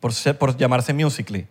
por, 0.00 0.12
ser- 0.14 0.38
por 0.38 0.56
llamarse 0.56 0.94
Musical.ly. 0.94 1.46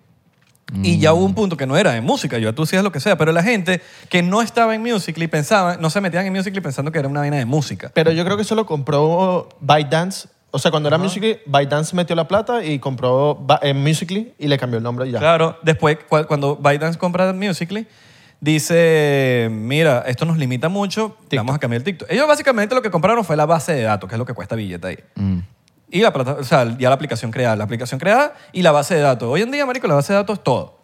Y 0.83 0.99
ya 0.99 1.13
hubo 1.13 1.25
un 1.25 1.33
punto 1.33 1.57
que 1.57 1.65
no 1.65 1.75
era 1.77 1.91
de 1.93 2.01
música, 2.01 2.37
yo 2.37 2.53
tú 2.53 2.61
hacías 2.61 2.83
lo 2.83 2.91
que 2.91 2.99
sea, 2.99 3.17
pero 3.17 3.31
la 3.31 3.41
gente 3.41 3.81
que 4.07 4.21
no 4.21 4.41
estaba 4.43 4.75
en 4.75 4.83
Musical.ly 4.83 5.27
pensaba, 5.27 5.77
no 5.77 5.89
se 5.89 5.99
metían 5.99 6.27
en 6.27 6.33
Musical.ly 6.33 6.61
pensando 6.61 6.91
que 6.91 6.99
era 6.99 7.07
una 7.07 7.21
vaina 7.21 7.37
de 7.37 7.45
música. 7.45 7.91
Pero 7.93 8.11
yo 8.11 8.23
creo 8.23 8.37
que 8.37 8.43
eso 8.43 8.53
lo 8.55 8.65
compró 8.67 9.49
ByteDance. 9.61 10.27
O 10.51 10.59
sea, 10.59 10.69
cuando 10.69 10.87
era 10.89 10.97
Musical.ly, 10.99 11.39
ByteDance 11.47 11.95
metió 11.95 12.15
la 12.15 12.27
plata 12.27 12.63
y 12.63 12.77
compró 12.79 13.33
Ba- 13.35 13.59
eh, 13.63 13.73
Musical.ly 13.73 14.33
y 14.37 14.47
le 14.47 14.57
cambió 14.59 14.77
el 14.77 14.83
nombre 14.83 15.07
y 15.07 15.11
ya. 15.11 15.17
Claro, 15.19 15.57
después 15.63 15.97
cua- 16.07 16.27
cuando 16.27 16.55
ByteDance 16.55 16.99
compra 16.99 17.33
Musical.ly, 17.33 17.87
dice, 18.41 19.49
mira, 19.51 20.03
esto 20.07 20.25
nos 20.25 20.37
limita 20.37 20.69
mucho, 20.69 21.17
vamos 21.35 21.55
a 21.55 21.59
cambiar 21.59 21.79
el 21.79 21.83
TikTok. 21.83 22.09
Ellos 22.11 22.27
básicamente 22.27 22.75
lo 22.75 22.81
que 22.81 22.91
compraron 22.91 23.23
fue 23.25 23.35
la 23.35 23.45
base 23.45 23.73
de 23.73 23.83
datos, 23.83 24.07
que 24.09 24.15
es 24.15 24.19
lo 24.19 24.25
que 24.25 24.33
cuesta 24.33 24.55
billete 24.55 24.87
ahí. 24.87 24.97
Mm. 25.15 25.39
Y 25.91 26.01
la 26.01 26.13
plata, 26.13 26.33
o 26.39 26.43
sea, 26.43 26.77
ya 26.77 26.89
la 26.89 26.95
aplicación 26.95 27.31
creada, 27.31 27.55
la 27.55 27.63
aplicación 27.63 27.99
creada 27.99 28.33
y 28.51 28.61
la 28.61 28.71
base 28.71 28.95
de 28.95 29.01
datos. 29.01 29.27
Hoy 29.27 29.41
en 29.41 29.51
día, 29.51 29.65
marico, 29.65 29.87
la 29.87 29.95
base 29.95 30.13
de 30.13 30.17
datos 30.17 30.37
es 30.37 30.43
todo. 30.43 30.77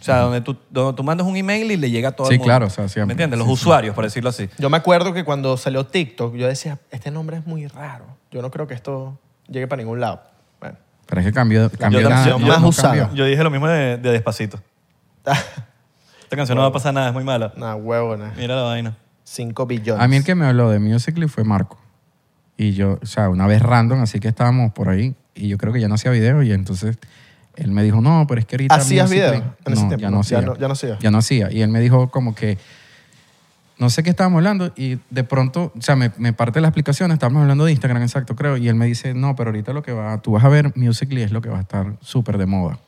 O 0.00 0.04
sea, 0.06 0.18
donde, 0.18 0.40
tú, 0.40 0.56
donde 0.70 0.94
tú 0.96 1.02
mandas 1.02 1.26
un 1.26 1.36
email 1.36 1.68
y 1.72 1.76
le 1.76 1.90
llega 1.90 2.10
a 2.10 2.12
todo 2.12 2.28
Sí, 2.28 2.34
el 2.34 2.38
mundo. 2.38 2.48
claro, 2.50 2.66
o 2.66 2.70
sea, 2.70 2.86
siempre. 2.88 3.06
¿Me 3.06 3.12
entiendes? 3.14 3.38
Los 3.38 3.48
Sí, 3.48 3.54
sí. 3.56 3.60
usuarios, 3.62 3.94
por 3.94 4.04
decirlo 4.04 4.30
así. 4.30 4.48
Yo 4.58 4.70
me 4.70 4.76
acuerdo 4.76 5.12
que 5.12 5.24
cuando 5.24 5.56
salió 5.56 5.84
TikTok, 5.86 6.36
yo 6.36 6.46
decía, 6.46 6.78
este 6.92 7.10
nombre 7.10 7.38
es 7.38 7.46
muy 7.46 7.66
raro. 7.66 8.04
Yo 8.30 8.40
no 8.42 8.50
creo 8.52 8.66
que 8.68 8.74
esto 8.74 9.18
llegue 9.48 9.66
para 9.66 9.82
ningún 9.82 9.98
lado. 10.00 10.22
Bueno. 10.60 10.76
Pero 11.06 11.20
es 11.22 11.26
que 11.26 11.32
cambió, 11.32 11.68
cambió 11.70 12.00
yo- 12.02 12.08
no 12.10 12.14
más 12.14 12.28
cambió. 12.28 12.68
usada. 12.68 13.10
Yo 13.14 13.24
dije 13.24 13.42
lo 13.42 13.50
mismo 13.50 13.66
de, 13.66 13.96
de 13.96 14.10
Despacito. 14.12 14.60
Esta 16.26 16.36
canción 16.36 16.56
no 16.56 16.62
va 16.62 16.68
a 16.68 16.72
pasar 16.72 16.92
nada, 16.92 17.08
es 17.08 17.14
muy 17.14 17.22
mala. 17.22 17.52
Nah, 17.56 17.76
huevona. 17.76 18.32
Mira 18.36 18.56
la 18.56 18.62
vaina. 18.62 18.96
5 19.22 19.64
billones. 19.66 20.02
A 20.04 20.08
mí 20.08 20.16
el 20.16 20.24
que 20.24 20.34
me 20.34 20.44
habló 20.44 20.70
de 20.70 20.80
Musical.ly 20.80 21.28
fue 21.28 21.44
Marco. 21.44 21.78
Y 22.56 22.72
yo, 22.72 22.98
o 23.00 23.06
sea, 23.06 23.28
una 23.28 23.46
vez 23.46 23.62
random, 23.62 24.00
así 24.00 24.18
que 24.18 24.28
estábamos 24.28 24.72
por 24.72 24.88
ahí. 24.88 25.14
Y 25.36 25.46
yo 25.48 25.56
creo 25.58 25.72
que 25.72 25.80
ya 25.80 25.86
no 25.88 25.94
hacía 25.94 26.10
video. 26.10 26.42
Y 26.42 26.50
entonces 26.52 26.98
él 27.54 27.70
me 27.70 27.82
dijo, 27.84 28.00
no, 28.00 28.24
pero 28.28 28.40
es 28.40 28.46
que 28.46 28.56
ahorita. 28.56 28.74
¿Hacías 28.74 29.08
Musical.ly- 29.08 29.38
video 29.40 29.54
en 29.64 29.72
ese 29.72 29.82
no, 29.82 29.88
tiempo? 29.88 30.02
Ya 30.02 30.10
no 30.10 30.14
No, 30.16 30.20
hacía. 30.20 30.40
ya 30.40 30.46
no- 30.46 30.56
ya 30.56 30.66
no 30.66 30.72
hacía. 30.72 30.98
Ya 30.98 31.10
no 31.12 31.18
hacía. 31.18 31.52
Y 31.52 31.62
él 31.62 31.68
me 31.70 31.80
dijo 31.80 32.10
como 32.10 32.34
que. 32.34 32.58
No 33.78 33.90
sé 33.90 34.02
qué 34.02 34.10
estábamos 34.10 34.38
hablando. 34.38 34.72
Y 34.74 34.98
de 35.10 35.22
pronto, 35.24 35.70
o 35.78 35.82
sea, 35.82 35.96
me, 35.96 36.10
me 36.16 36.32
parte 36.32 36.60
la 36.60 36.68
explicación. 36.68 37.12
Estábamos 37.12 37.42
hablando 37.42 37.66
de 37.66 37.72
Instagram, 37.72 38.02
exacto, 38.02 38.34
creo. 38.34 38.56
Y 38.56 38.68
él 38.68 38.74
me 38.74 38.86
dice, 38.86 39.12
no, 39.14 39.36
pero 39.36 39.50
ahorita 39.50 39.72
lo 39.74 39.82
que 39.82 39.92
va. 39.92 40.16
Tú 40.22 40.32
vas 40.32 40.44
a 40.44 40.48
ver 40.48 40.72
Musical.ly 40.76 41.22
es 41.22 41.30
lo 41.30 41.40
que 41.42 41.50
va 41.50 41.58
a 41.58 41.60
estar 41.60 41.94
súper 42.00 42.38
de 42.38 42.46
moda. 42.46 42.78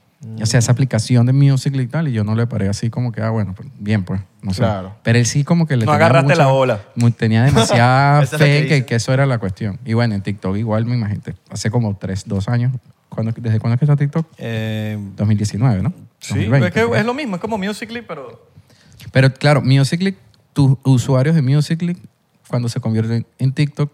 O 0.42 0.46
sea, 0.46 0.59
esa 0.59 0.72
aplicación 0.72 1.26
de 1.26 1.33
Musical.ly 1.33 1.85
y 1.85 1.87
tal. 1.87 2.09
Y 2.09 2.12
yo 2.12 2.24
no 2.24 2.35
le 2.35 2.46
paré 2.48 2.68
así 2.68 2.90
como 2.90 3.12
que, 3.12 3.22
ah, 3.22 3.31
bueno, 3.31 3.54
pues, 3.54 3.68
bien, 3.78 4.04
pues. 4.04 4.20
No 4.42 4.52
sé. 4.52 4.62
Claro. 4.62 4.96
Pero 5.04 5.18
él 5.18 5.26
sí 5.26 5.44
como 5.44 5.66
que 5.66 5.76
le 5.76 5.85
No 5.87 5.92
tenía 5.92 6.07
agarraste 6.07 6.33
mucha- 6.33 6.42
la 6.44 6.50
bola. 6.50 6.81
mu- 6.96 7.11
Tenía 7.12 7.44
demasiada 7.44 8.22
Esa 8.24 8.35
es 8.37 8.40
la 8.40 8.46
que 8.46 8.52
fe 8.52 8.59
que, 8.68 8.74
dice. 8.74 8.87
que 8.87 8.94
eso 8.96 9.12
era 9.12 9.26
la 9.26 9.38
cuestión. 9.38 9.78
Y 9.85 9.92
bueno, 9.94 10.14
en 10.16 10.22
TikTok 10.22 10.57
igual 10.57 10.87
me 10.87 10.96
imagino. 10.96 11.22
Hace 11.50 11.70
como 11.70 11.96
tres, 11.96 12.24
dos 12.26 12.48
años. 12.48 12.72
¿Cuándo- 13.09 13.33
¿Desde 13.37 13.61
cuándo 13.61 13.74
es 13.74 13.78
que 13.78 13.85
está 13.85 13.96
TikTok? 13.96 14.26
Eh, 14.38 14.98
2019, 15.16 15.83
¿no? 15.83 15.92
sí, 16.18 16.35
2020, 16.35 16.66
es 16.66 16.74
que 16.98 17.04
lo 17.04 17.14
mismo, 17.14 17.37
es 17.37 17.40
como 17.42 17.57
Musical.ly, 17.57 18.02
pero... 18.02 18.44
Pero 19.12 19.33
claro, 19.33 19.62
Musical.ly, 19.62 20.16
tus 20.52 20.76
usuarios 20.83 21.35
de 21.37 21.42
Musical.ly, 21.42 21.96
cuando 22.48 22.68
se 22.68 22.81
convierten 22.81 23.24
en 23.38 23.52
TikTok, 23.52 23.92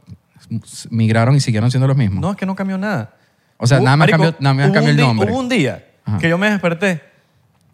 s- 0.64 0.88
migraron 0.90 1.37
y 1.37 1.40
siguieron 1.40 1.70
siendo 1.70 1.87
los 1.87 1.96
mismos. 1.96 2.20
No, 2.22 2.30
es 2.30 2.37
que 2.37 2.46
no 2.46 2.54
cambió 2.56 2.78
nada. 2.78 3.14
O 3.58 3.66
sea, 3.66 3.78
nada 3.80 3.96
más 3.96 4.08
cambió, 4.10 4.34
nada 4.40 4.54
más 4.54 4.66
hubo 4.66 4.74
cambió 4.74 4.82
un 4.82 4.90
el 4.90 4.96
di- 4.96 5.02
nombre. 5.02 5.30
Hubo 5.30 5.38
un 5.38 5.48
día 5.48 5.84
Ajá. 6.05 6.19
que 6.19 6.29
yo 6.29 6.38
me 6.38 6.51
desperté 6.51 7.03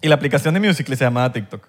y 0.01 0.09
la 0.09 0.15
aplicación 0.15 0.55
de 0.55 0.61
Musical.ly 0.61 0.97
se 0.97 1.05
llamaba 1.05 1.33
TikTok. 1.33 1.67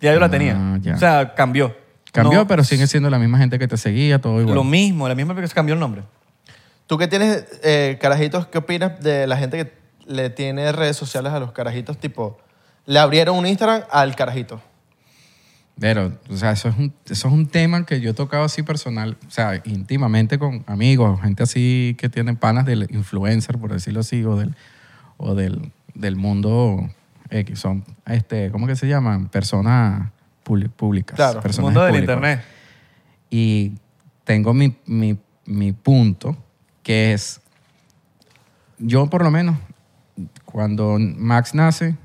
Ya 0.00 0.12
yo 0.12 0.20
la 0.20 0.26
Ah, 0.26 0.30
tenía. 0.30 0.78
ya. 0.80 0.94
O 0.94 0.98
sea, 0.98 1.34
cambió. 1.34 1.76
Cambió, 2.12 2.40
No, 2.40 2.46
pero 2.46 2.62
sigue 2.64 2.86
siendo 2.86 3.10
la 3.10 3.18
misma 3.18 3.38
gente 3.38 3.58
que 3.58 3.66
te 3.66 3.76
seguía, 3.76 4.20
todo 4.20 4.40
igual. 4.40 4.54
Lo 4.54 4.64
mismo, 4.64 5.08
la 5.08 5.14
misma 5.14 5.32
aplicación 5.32 5.54
cambió 5.56 5.74
el 5.74 5.80
nombre. 5.80 6.02
Tú 6.86 6.98
que 6.98 7.08
tienes 7.08 7.44
eh, 7.62 7.98
carajitos, 8.00 8.46
¿qué 8.48 8.58
opinas 8.58 9.00
de 9.00 9.26
la 9.26 9.36
gente 9.36 9.56
que 9.56 9.72
le 10.06 10.30
tiene 10.30 10.70
redes 10.72 10.96
sociales 10.96 11.32
a 11.32 11.40
los 11.40 11.52
carajitos? 11.52 11.98
Tipo, 11.98 12.38
le 12.86 12.98
abrieron 12.98 13.36
un 13.36 13.46
Instagram 13.46 13.82
al 13.90 14.14
carajito. 14.14 14.60
Pero, 15.80 16.12
o 16.30 16.36
sea, 16.36 16.52
eso 16.52 16.68
es, 16.68 16.76
un, 16.76 16.92
eso 17.06 17.26
es 17.28 17.34
un 17.34 17.46
tema 17.46 17.84
que 17.84 18.00
yo 18.00 18.10
he 18.10 18.14
tocado 18.14 18.44
así 18.44 18.62
personal, 18.62 19.16
o 19.26 19.30
sea, 19.30 19.60
íntimamente 19.64 20.38
con 20.38 20.62
amigos, 20.68 21.20
gente 21.20 21.42
así 21.42 21.96
que 21.98 22.08
tienen 22.08 22.36
panas 22.36 22.64
del 22.64 22.86
influencer, 22.90 23.58
por 23.58 23.72
decirlo 23.72 24.00
así, 24.00 24.22
o 24.24 24.36
del, 24.36 24.54
o 25.16 25.34
del, 25.34 25.72
del 25.94 26.16
mundo 26.16 26.90
X. 27.30 27.58
Son, 27.58 27.84
este, 28.06 28.50
¿cómo 28.50 28.66
que 28.66 28.76
se 28.76 28.86
llaman? 28.86 29.28
Personas 29.28 30.10
públicas. 30.42 31.16
Claro, 31.16 31.40
el 31.42 31.60
mundo 31.60 31.82
del 31.82 31.96
internet. 31.96 32.42
Y 33.30 33.72
tengo 34.24 34.54
mi, 34.54 34.76
mi, 34.86 35.18
mi 35.46 35.72
punto, 35.72 36.36
que 36.82 37.12
es, 37.12 37.40
yo 38.78 39.08
por 39.08 39.22
lo 39.22 39.30
menos, 39.30 39.56
cuando 40.44 40.98
Max 40.98 41.54
nace, 41.54 41.96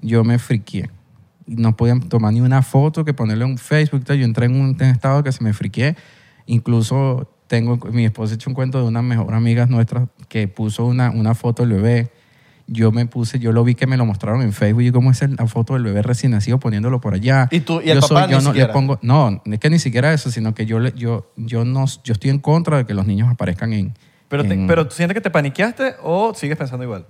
yo 0.00 0.24
me 0.24 0.38
friqué. 0.38 0.90
No 1.46 1.76
podía 1.76 1.98
tomar 1.98 2.32
ni 2.32 2.40
una 2.40 2.62
foto 2.62 3.04
que 3.04 3.14
ponerle 3.14 3.44
en 3.44 3.58
Facebook. 3.58 4.04
Yo 4.04 4.24
entré 4.24 4.46
en 4.46 4.60
un 4.60 4.80
estado 4.82 5.24
que 5.24 5.32
se 5.32 5.42
me 5.42 5.52
friqué. 5.52 5.96
Incluso 6.46 7.28
tengo, 7.46 7.78
mi 7.90 8.04
esposa 8.04 8.32
ha 8.32 8.36
hecho 8.36 8.50
un 8.50 8.54
cuento 8.54 8.80
de 8.80 8.86
una 8.86 9.02
mejor 9.02 9.34
amiga 9.34 9.66
nuestra 9.66 10.08
que 10.28 10.46
puso 10.46 10.84
una, 10.84 11.10
una 11.10 11.34
foto 11.34 11.66
del 11.66 11.80
bebé. 11.80 12.12
Yo 12.70 12.92
me 12.92 13.06
puse, 13.06 13.38
yo 13.38 13.50
lo 13.52 13.64
vi 13.64 13.74
que 13.74 13.86
me 13.86 13.96
lo 13.96 14.04
mostraron 14.04 14.42
en 14.42 14.52
Facebook 14.52 14.82
y 14.82 14.90
cómo 14.92 15.10
es 15.10 15.22
la 15.22 15.46
foto 15.46 15.72
del 15.74 15.84
bebé 15.84 16.02
recién 16.02 16.32
nacido 16.32 16.58
poniéndolo 16.60 17.00
por 17.00 17.14
allá. 17.14 17.48
¿Y 17.50 17.60
tú- 17.60 17.80
y 17.82 17.88
el 17.90 18.00
yo 18.00 18.06
papá 18.06 18.26
ni 18.26 18.32
yo 18.32 18.38
no 18.40 18.44
le 18.44 18.48
siquiera? 18.50 18.72
pongo, 18.74 18.98
no, 19.00 19.42
es 19.46 19.58
que 19.58 19.70
ni 19.70 19.78
siquiera 19.78 20.12
eso, 20.12 20.30
sino 20.30 20.54
que 20.54 20.66
yo, 20.66 20.78
le- 20.78 20.92
yo, 20.94 21.32
yo, 21.36 21.64
no, 21.64 21.86
yo 22.04 22.12
estoy 22.12 22.28
en 22.30 22.38
contra 22.38 22.76
de 22.76 22.84
que 22.84 22.92
los 22.94 23.06
niños 23.06 23.28
aparezcan 23.30 23.72
en... 23.72 23.94
Pero, 24.28 24.44
te- 24.44 24.52
en- 24.52 24.66
pero 24.66 24.86
¿tú 24.86 24.94
sientes 24.94 25.14
que 25.14 25.22
te 25.22 25.30
paniqueaste 25.30 25.94
o 26.02 26.34
sigues 26.34 26.58
pensando 26.58 26.84
igual? 26.84 27.06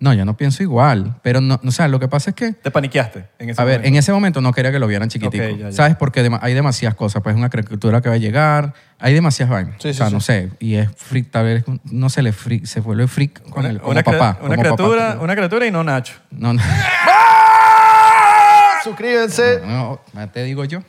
No, 0.00 0.14
yo 0.14 0.24
no 0.24 0.36
pienso 0.36 0.62
igual, 0.62 1.16
pero 1.22 1.40
no, 1.40 1.60
o 1.64 1.70
sea, 1.72 1.88
lo 1.88 1.98
que 1.98 2.06
pasa 2.06 2.30
es 2.30 2.36
que... 2.36 2.52
Te 2.52 2.70
paniqueaste 2.70 3.24
en 3.40 3.50
ese 3.50 3.60
A 3.60 3.64
ver, 3.64 3.78
momento? 3.78 3.88
en 3.88 3.96
ese 3.96 4.12
momento 4.12 4.40
no 4.40 4.52
quería 4.52 4.70
que 4.70 4.78
lo 4.78 4.86
vieran 4.86 5.08
chiquitico. 5.08 5.42
Ok, 5.44 5.50
ya, 5.58 5.70
ya. 5.70 5.72
¿Sabes? 5.72 5.96
Porque 5.96 6.30
hay 6.40 6.54
demasiadas 6.54 6.94
cosas. 6.94 7.20
Pues 7.20 7.34
es 7.34 7.38
una 7.38 7.50
criatura 7.50 8.00
que 8.00 8.08
va 8.08 8.14
a 8.14 8.18
llegar. 8.18 8.74
Hay 9.00 9.12
demasiadas 9.12 9.50
vainas. 9.52 9.74
Sí, 9.80 9.88
o 9.88 9.94
sea, 9.94 10.06
sí. 10.06 10.12
no 10.14 10.20
sé. 10.20 10.50
Y 10.60 10.76
es 10.76 10.88
freak, 10.96 11.30
tal 11.32 11.46
vez 11.46 11.64
no 11.84 12.08
se 12.10 12.22
le 12.22 12.32
freak, 12.32 12.64
se 12.66 12.78
vuelve 12.80 13.08
freak 13.08 13.42
con 13.50 13.64
Una, 13.64 13.70
el 13.70 13.78
como 13.80 13.90
una 13.90 14.04
papá. 14.04 14.38
una 14.40 14.50
como 14.54 14.62
criatura, 14.62 15.08
papá. 15.14 15.24
una 15.24 15.34
criatura 15.34 15.66
y 15.66 15.70
no 15.72 15.82
Nacho. 15.82 16.14
No, 16.30 16.52
no, 16.52 16.62
Suscríbanse. 18.84 19.60
no, 19.66 20.00
no, 20.12 20.28
te 20.30 20.44
digo 20.44 20.64
yo. 20.64 20.82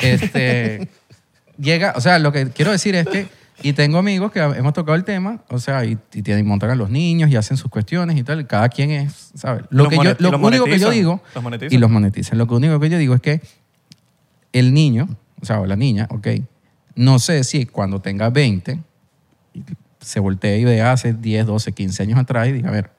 Este, 0.00 0.88
llega, 1.58 1.92
o 1.96 2.00
sea, 2.00 2.18
lo 2.18 2.32
que 2.32 2.48
quiero 2.50 2.70
decir 2.72 2.94
es 2.96 3.06
que, 3.06 3.28
y 3.62 3.72
tengo 3.72 3.98
amigos 3.98 4.30
que 4.32 4.40
hemos 4.40 4.72
tocado 4.72 4.94
el 4.96 5.04
tema, 5.04 5.40
o 5.48 5.58
sea, 5.58 5.84
y, 5.84 5.98
y 6.12 6.22
tienen, 6.22 6.46
montan 6.46 6.70
a 6.70 6.74
los 6.74 6.90
niños 6.90 7.30
y 7.30 7.36
hacen 7.36 7.56
sus 7.56 7.70
cuestiones 7.70 8.16
y 8.16 8.22
tal, 8.22 8.46
cada 8.46 8.68
quien 8.68 8.90
es, 8.90 9.30
¿sabes? 9.34 9.62
Lo, 9.70 9.84
Los 9.84 9.88
que 9.90 9.96
yo, 9.96 10.14
lo 10.30 10.38
único 10.38 10.64
que 10.64 10.78
yo 10.78 10.90
digo, 10.90 11.20
Los 11.34 11.42
monetizan. 11.42 11.74
y 11.74 11.78
los 11.78 11.90
monetizan, 11.90 12.38
lo 12.38 12.46
que 12.46 12.54
único 12.54 12.78
que 12.80 12.88
yo 12.90 12.98
digo 12.98 13.14
es 13.14 13.20
que 13.20 13.40
el 14.52 14.72
niño, 14.72 15.08
o 15.40 15.46
sea, 15.46 15.60
o 15.60 15.66
la 15.66 15.76
niña, 15.76 16.06
ok, 16.10 16.28
no 16.94 17.18
sé 17.18 17.44
si 17.44 17.66
cuando 17.66 18.00
tenga 18.00 18.30
20, 18.30 18.80
se 20.00 20.20
voltee 20.20 20.58
y 20.58 20.64
vea 20.64 20.92
hace 20.92 21.12
10, 21.12 21.46
12, 21.46 21.72
15 21.72 22.02
años 22.04 22.18
atrás 22.18 22.48
y 22.48 22.52
diga, 22.52 22.68
a 22.68 22.72
ver, 22.72 22.90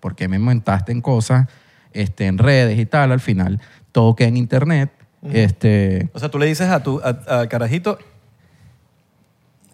¿por 0.00 0.14
qué 0.14 0.28
me 0.28 0.38
montaste 0.38 0.92
en 0.92 1.00
cosas, 1.00 1.48
este, 1.92 2.26
en 2.26 2.38
redes 2.38 2.78
y 2.78 2.86
tal? 2.86 3.12
Al 3.12 3.20
final, 3.20 3.60
todo 3.92 4.16
queda 4.16 4.28
en 4.28 4.36
internet. 4.36 4.90
este, 5.32 6.08
O 6.12 6.18
sea, 6.18 6.30
tú 6.30 6.38
le 6.38 6.46
dices 6.46 6.68
a 6.68 6.82
tu 6.82 7.00
a, 7.02 7.40
a 7.40 7.48
carajito, 7.48 7.98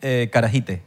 eh, 0.02 0.28
carajite. 0.30 0.82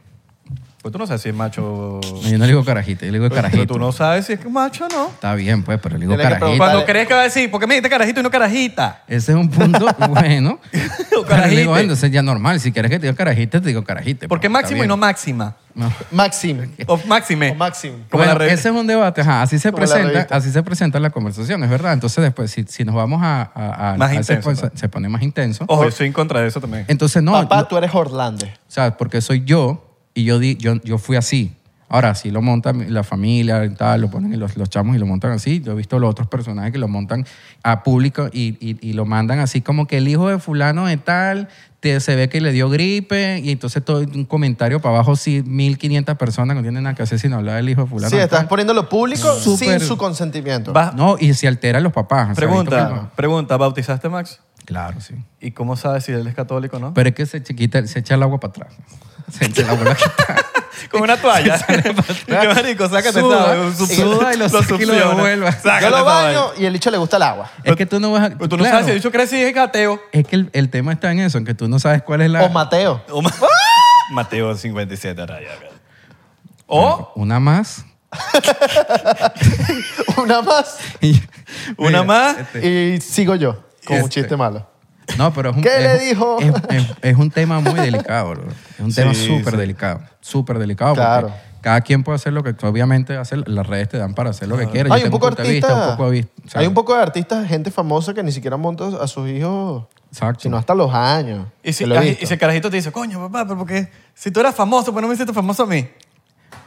Pues 0.86 0.92
tú 0.92 0.98
no 1.00 1.06
sabes 1.08 1.22
si 1.22 1.30
es 1.30 1.34
macho 1.34 1.64
o... 1.64 2.00
yo 2.22 2.38
no 2.38 2.44
le 2.44 2.46
digo 2.52 2.64
carajito, 2.64 3.04
yo 3.04 3.10
le 3.10 3.18
digo 3.18 3.24
Pero- 3.28 3.34
carajito. 3.34 3.62
Pero 3.64 3.74
tú 3.74 3.80
no 3.80 3.90
sabes 3.90 4.24
si 4.26 4.34
es 4.34 4.48
macho 4.48 4.86
o 4.86 4.88
no. 4.88 5.06
Está 5.08 5.34
bien, 5.34 5.64
pues, 5.64 5.80
pero 5.82 5.96
le 5.96 6.02
digo 6.02 6.10
Tienes 6.12 6.26
que 6.26 6.38
carajito. 6.38 6.46
preguntar- 6.46 6.58
Cuando 6.58 6.78
Dale. 6.78 6.92
crees 6.92 7.08
que 7.08 7.14
va 7.14 7.20
a 7.20 7.24
decir, 7.24 7.50
¿por 7.50 7.60
qué 7.60 7.66
me 7.66 7.74
dijiste 7.74 7.90
carajito 7.90 8.20
y 8.20 8.22
no 8.22 8.30
carajita? 8.30 9.02
Ese 9.08 9.32
es 9.32 9.36
un 9.36 9.50
punto 9.50 9.84
bueno. 10.10 10.60
O 11.16 11.22
pero 11.22 11.22
le 11.22 11.26
carajite. 11.28 11.56
digo, 11.62 11.70
bueno, 11.72 11.82
entonces 11.82 12.10
ya 12.12 12.22
normal. 12.22 12.60
Si 12.60 12.70
quieres 12.70 12.88
que 12.88 13.00
te 13.00 13.06
diga 13.06 13.16
carajito, 13.16 13.60
te 13.60 13.66
digo 13.66 13.82
carajito. 13.82 14.28
¿Por 14.28 14.38
qué 14.38 14.48
pues, 14.48 14.62
máximo 14.62 14.84
y 14.84 14.86
no 14.86 14.96
máxima? 14.96 15.56
No. 15.74 15.92
Maxim. 16.12 16.70
O 16.86 17.00
máxime. 17.06 17.50
O 17.50 17.54
Maxim. 17.56 17.92
Como 18.08 18.18
Bueno, 18.18 18.32
la 18.34 18.38
revista. 18.38 18.60
ese 18.60 18.68
es 18.68 18.74
un 18.76 18.86
debate, 18.86 19.22
ajá, 19.22 19.42
así 19.42 19.58
se 19.58 19.72
Como 19.72 19.82
la 19.84 19.86
presenta, 19.88 20.12
revista. 20.12 20.36
así 20.36 20.50
se 20.52 20.62
presenta 20.62 21.00
la 21.00 21.10
conversación, 21.10 21.64
es 21.64 21.68
verdad. 21.70 21.94
Entonces 21.94 22.22
después, 22.22 22.48
si, 22.52 22.62
si 22.68 22.84
nos 22.84 22.94
vamos 22.94 23.20
a, 23.24 23.50
a- 23.52 23.92
a- 23.92 23.96
Más 23.96 24.10
a 24.10 24.20
ese 24.20 24.34
intenso, 24.34 24.44
pues, 24.44 24.60
pues. 24.60 24.72
se 24.76 24.88
pone 24.88 25.08
más 25.08 25.22
intenso. 25.22 25.64
Ojo, 25.66 25.82
yo 25.82 25.88
estoy 25.88 26.06
en 26.06 26.12
contra 26.12 26.40
de 26.42 26.46
eso 26.46 26.60
también. 26.60 26.84
Entonces 26.86 27.22
no, 27.24 27.32
Papá, 27.32 27.56
lo- 27.62 27.66
tú 27.66 27.76
eres 27.76 27.90
Orlando. 27.92 28.46
o 28.46 28.50
sea, 28.68 28.96
porque 28.96 29.20
soy 29.20 29.42
yo 29.44 29.85
y 30.16 30.24
yo 30.24 30.38
di, 30.40 30.56
yo, 30.56 30.74
yo 30.82 30.98
fui 30.98 31.14
así. 31.16 31.52
Ahora, 31.88 32.16
si 32.16 32.32
lo 32.32 32.42
montan 32.42 32.92
la 32.92 33.04
familia 33.04 33.64
y 33.64 33.70
tal, 33.70 34.00
lo 34.00 34.10
ponen 34.10 34.32
y 34.34 34.36
los, 34.36 34.56
los 34.56 34.68
chamos 34.68 34.96
y 34.96 34.98
lo 34.98 35.06
montan 35.06 35.30
así. 35.30 35.60
Yo 35.60 35.70
he 35.70 35.74
visto 35.76 36.00
los 36.00 36.10
otros 36.10 36.26
personajes 36.26 36.72
que 36.72 36.78
lo 36.78 36.88
montan 36.88 37.24
a 37.62 37.84
público 37.84 38.28
y, 38.32 38.56
y- 38.60 38.76
y 38.80 38.92
lo 38.94 39.04
mandan 39.06 39.38
así 39.38 39.60
como 39.60 39.86
que 39.86 39.98
el 39.98 40.08
hijo 40.08 40.28
de 40.28 40.40
fulano 40.40 40.86
de 40.86 40.96
tal 40.96 41.48
te- 41.78 42.00
se 42.00 42.16
ve 42.16 42.28
que 42.28 42.40
le 42.40 42.50
dio 42.50 42.68
gripe 42.70 43.38
y 43.38 43.52
entonces 43.52 43.84
todo 43.84 44.00
un 44.00 44.24
comentario 44.24 44.80
para 44.80 44.96
abajo, 44.96 45.14
sí, 45.14 45.44
1500 45.46 46.16
personas 46.16 46.56
no 46.56 46.62
tienen 46.62 46.82
nada 46.82 46.96
que 46.96 47.04
hacer 47.04 47.20
sino 47.20 47.36
hablar 47.36 47.54
del 47.54 47.68
hijo 47.68 47.82
de 47.82 47.86
fulano 47.86 48.10
Sí, 48.10 48.16
de 48.16 48.24
estás 48.24 48.40
tal. 48.40 48.48
poniéndolo 48.48 48.88
público 48.88 49.32
Súper- 49.36 49.78
sin 49.78 49.86
su 49.88 49.96
consentimiento. 49.96 50.72
Va- 50.72 50.90
No, 50.96 51.16
y 51.20 51.34
se 51.34 51.46
altera 51.46 51.78
a 51.78 51.82
los 51.82 51.92
papás. 51.92 52.30
o 52.32 52.34
sea, 52.34 52.48
ahorita 52.48 52.70
Pregunta, 52.70 53.10
pregunta, 53.14 53.56
¿bautizaste 53.58 54.08
a 54.08 54.10
Max? 54.10 54.40
Claro, 54.64 55.00
sí. 55.00 55.14
¿Y 55.40 55.52
cómo 55.52 55.76
sabes 55.76 56.02
si 56.02 56.10
él 56.10 56.26
es 56.26 56.34
católico 56.34 56.78
o 56.78 56.80
no? 56.80 56.92
Pero 56.94 57.10
es 57.10 57.14
que 57.14 57.26
se, 57.26 57.40
chiquita, 57.44 57.86
se 57.86 58.00
echa 58.00 58.16
el 58.16 58.24
agua 58.24 58.40
para 58.40 58.50
atrás. 58.50 58.72
Se. 59.32 59.50
Con 60.90 61.02
una 61.02 61.16
toalla. 61.20 61.58
¿Qué 61.66 62.48
marico? 62.54 62.88
Sácate 62.88 63.20
Suda, 63.20 63.56
sup- 63.72 63.86
suda 63.94 64.34
y 64.34 64.36
lo 64.36 64.48
saca 64.48 64.64
y 64.64 64.68
lo 64.86 64.92
succiona. 64.94 64.94
devuelve. 65.14 65.50
Sácate 65.52 65.84
Yo 65.84 65.90
lo 65.90 66.04
baño 66.04 66.46
y 66.58 66.64
el 66.66 66.72
bicho 66.74 66.90
le 66.90 66.98
gusta 66.98 67.16
el 67.16 67.22
agua. 67.24 67.50
es 67.64 67.74
que 67.76 67.86
tú 67.86 67.98
no 67.98 68.12
vas 68.12 68.22
a... 68.24 68.30
Tú 68.38 68.56
no 68.56 68.64
sabes 68.64 68.84
si 68.84 68.90
el 68.92 68.98
bicho 68.98 69.10
crecí 69.10 69.36
y 69.36 69.42
es 69.42 69.56
ateo. 69.56 70.00
Es 70.12 70.26
que 70.26 70.36
el, 70.36 70.50
el 70.52 70.68
tema 70.70 70.92
está 70.92 71.10
en 71.10 71.20
eso, 71.20 71.38
en 71.38 71.44
que 71.44 71.54
tú 71.54 71.66
no 71.66 71.78
sabes 71.78 72.02
cuál 72.02 72.20
es 72.22 72.30
la... 72.30 72.42
O 72.44 72.50
Mateo. 72.50 73.02
O 73.10 73.20
ma- 73.22 73.32
Mateo 74.12 74.54
57 74.54 75.26
raya. 75.26 75.48
O 76.66 77.12
Una 77.16 77.40
más. 77.40 77.84
Una 80.16 80.42
más 80.42 80.78
Y- 81.00 81.20
una 81.76 81.88
Mira, 81.88 82.02
más. 82.04 82.36
este, 82.38 82.66
y 82.96 83.00
sigo 83.00 83.34
yo. 83.34 83.64
Con 83.86 83.96
un 83.96 84.02
Este, 84.04 84.20
chiste 84.20 84.36
malo. 84.36 84.68
No, 85.18 85.32
pero 85.32 85.50
es 85.50 85.56
un, 85.56 85.62
¿Qué 85.62 85.76
es- 85.76 85.82
le 86.00 86.04
dijo? 86.06 86.38
Es, 86.40 86.52
es- 86.70 86.86
es 87.02 87.16
un 87.16 87.30
tema 87.30 87.60
muy 87.60 87.78
delicado, 87.80 88.30
bro. 88.30 88.44
Es 88.48 88.80
un 88.80 88.92
tema 88.92 89.14
súper 89.14 89.52
sí. 89.54 89.56
delicado. 89.58 90.00
Súper 90.20 90.58
delicado. 90.58 90.94
Claro. 90.94 91.28
Porque 91.28 91.42
cada 91.62 91.80
quien 91.80 92.04
puede 92.04 92.16
hacer 92.16 92.32
lo 92.32 92.42
que, 92.44 92.54
obviamente, 92.66 93.16
hacer, 93.16 93.48
las 93.48 93.66
redes 93.66 93.88
te 93.88 93.98
dan 93.98 94.14
para 94.14 94.30
hacer 94.30 94.46
lo 94.48 94.56
que 94.56 94.68
quieras. 94.68 94.92
Hay 94.92 95.00
Yo 95.00 95.06
un 95.06 95.10
tengo 95.12 95.18
poco 95.20 95.42
vista, 95.42 95.42
artista. 95.68 95.90
un 95.90 95.96
poco 95.96 96.04
de 96.10 96.10
vista, 96.12 96.58
hay 96.60 96.66
un 96.66 96.74
poco 96.74 96.94
de 96.96 97.02
artistas, 97.02 97.48
gente 97.48 97.70
famosa 97.70 98.14
que 98.14 98.22
ni 98.22 98.30
siquiera 98.32 98.56
monta 98.56 98.84
a 99.00 99.06
sus 99.08 99.28
hijos, 99.28 99.84
Exacto. 100.12 100.40
sino 100.42 100.56
hasta 100.58 100.74
los 100.74 100.92
años. 100.94 101.46
Y 101.64 101.72
si, 101.72 101.84
y 101.84 101.86
el 101.92 102.38
carajito 102.38 102.70
te 102.70 102.76
dice, 102.76 102.92
coño, 102.92 103.18
papá, 103.20 103.44
pero 103.44 103.58
porque 103.58 103.88
si 104.14 104.30
tú 104.30 104.38
eras 104.40 104.54
famoso, 104.54 104.92
pues 104.92 105.02
no 105.02 105.08
me 105.08 105.14
hiciste 105.14 105.32
famoso 105.32 105.64
a 105.64 105.66
mí. 105.66 105.88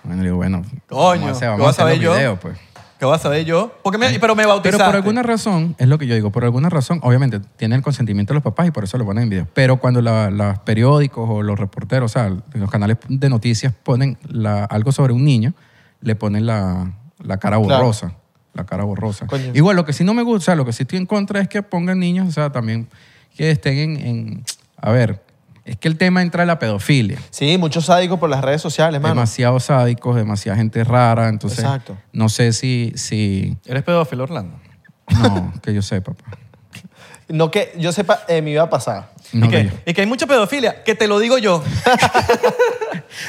Bueno, 0.04 0.24
digo, 0.24 0.36
bueno, 0.38 0.64
Coño, 0.88 1.22
vamos 1.22 1.28
a 1.28 1.32
hacer, 1.32 1.40
¿qué 1.40 1.48
vamos 1.52 1.68
a 1.68 1.70
hacer 1.70 1.86
ver 1.86 1.96
los 1.96 2.04
yo? 2.04 2.14
videos, 2.14 2.40
pues. 2.40 2.58
¿Qué 3.00 3.06
vas 3.06 3.22
a 3.22 3.24
saber 3.24 3.46
yo? 3.46 3.72
Porque 3.82 3.98
me, 3.98 4.08
pero 4.20 4.36
me 4.36 4.44
Pero 4.44 4.50
bautizaste. 4.56 4.84
por 4.86 4.96
alguna 4.96 5.24
razón, 5.24 5.74
es 5.78 5.88
lo 5.88 5.98
que 5.98 6.06
yo 6.06 6.16
digo, 6.16 6.32
por 6.32 6.44
alguna 6.44 6.68
razón, 6.70 7.00
obviamente, 7.02 7.40
tiene 7.56 7.76
el 7.76 7.82
consentimiento 7.82 8.34
de 8.34 8.36
los 8.36 8.44
papás 8.44 8.68
y 8.68 8.72
por 8.72 8.84
eso 8.84 8.98
lo 8.98 9.06
ponen 9.06 9.24
en 9.24 9.30
video. 9.30 9.48
Pero 9.54 9.78
cuando 9.78 10.02
los 10.02 10.60
periódicos 10.60 11.28
o 11.30 11.42
los 11.42 11.58
reporteros, 11.58 12.12
o 12.12 12.14
sea, 12.14 12.30
los 12.54 12.70
canales 12.70 12.98
de 13.08 13.30
noticias 13.30 13.74
ponen 13.84 14.18
la- 14.28 14.66
algo 14.66 14.92
sobre 14.92 15.14
un 15.14 15.24
niño, 15.24 15.54
le 16.02 16.16
ponen 16.16 16.46
la, 16.46 16.92
la 17.24 17.38
cara 17.38 17.58
Claro. 17.58 17.84
borrosa. 17.84 18.14
La 18.54 18.66
cara 18.66 18.84
borrosa. 18.84 19.28
Coño. 19.28 19.52
Igual, 19.54 19.78
lo 19.78 19.86
que 19.86 19.94
sí 19.94 20.04
no 20.04 20.14
me 20.14 20.24
gusta, 20.24 20.38
o 20.38 20.46
sea, 20.48 20.56
lo 20.56 20.66
que 20.66 20.74
sí 20.74 20.84
estoy 20.84 20.98
en 21.00 21.06
contra 21.06 21.40
es 21.40 21.48
que 21.48 21.64
pongan 21.64 22.00
niños, 22.00 22.28
o 22.28 22.32
sea, 22.34 22.52
también 22.52 22.90
que 23.38 23.50
estén 23.52 23.78
en. 23.78 23.98
en- 24.06 24.44
a 24.82 24.92
ver, 24.92 25.24
es 25.72 25.78
que 25.78 25.88
el 25.88 25.98
tema 25.98 26.22
entra 26.22 26.44
en 26.44 26.48
la 26.48 26.60
pedofilia. 26.60 27.20
Sí, 27.30 27.58
muchos 27.58 27.86
sádicos 27.86 28.20
por 28.20 28.30
las 28.30 28.42
redes 28.44 28.62
sociales, 28.62 29.00
mano. 29.02 29.16
Demasiado 29.16 29.60
sádicos, 29.60 30.16
demasiada 30.16 30.58
gente 30.58 30.84
rara. 30.84 31.30
Entonces, 31.30 31.60
Exacto. 31.60 31.98
no 32.14 32.30
sé 32.30 32.54
si. 32.54 32.92
si 32.96 33.58
¿Eres 33.66 33.84
pedófilo, 33.84 34.24
Orlando? 34.24 34.58
no, 35.22 35.54
que 35.64 35.74
yo 35.74 35.82
sepa. 35.82 36.14
papá. 36.14 36.38
No 37.28 37.52
que 37.52 37.72
yo 37.78 37.92
sepa 37.92 38.22
en 38.28 38.44
mi 38.44 38.52
vida 38.52 38.70
pasada. 38.72 39.12
No, 39.34 39.46
y, 39.46 39.50
que 39.50 39.72
y 39.86 39.94
que 39.94 40.02
hay 40.02 40.08
mucha 40.08 40.26
pedofilia, 40.26 40.84
que 40.84 40.96
te 40.96 41.08
lo 41.08 41.20
digo 41.20 41.38
yo. 41.38 41.64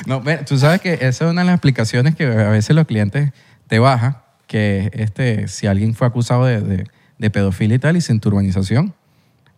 No, 0.07 0.23
tú 0.47 0.59
sabes 0.59 0.81
que 0.81 0.95
esa 0.95 1.07
es 1.25 1.31
una 1.31 1.43
de 1.43 1.47
las 1.47 1.55
explicaciones 1.55 2.15
que 2.15 2.25
a 2.25 2.49
veces 2.51 2.75
los 2.77 2.87
clientes 2.87 3.33
te 3.67 3.79
bajan, 3.79 4.19
que 4.47 4.91
este, 4.95 5.49
si 5.49 5.67
alguien 5.67 5.95
fue 5.95 6.07
acusado 6.07 6.45
de, 6.45 6.61
de- 6.61 6.87
de 7.19 7.31
pedofilia 7.31 7.77
y 7.77 7.79
tal 7.79 7.97
y 7.99 8.01
sin 8.01 8.19
urbanización, 8.25 8.95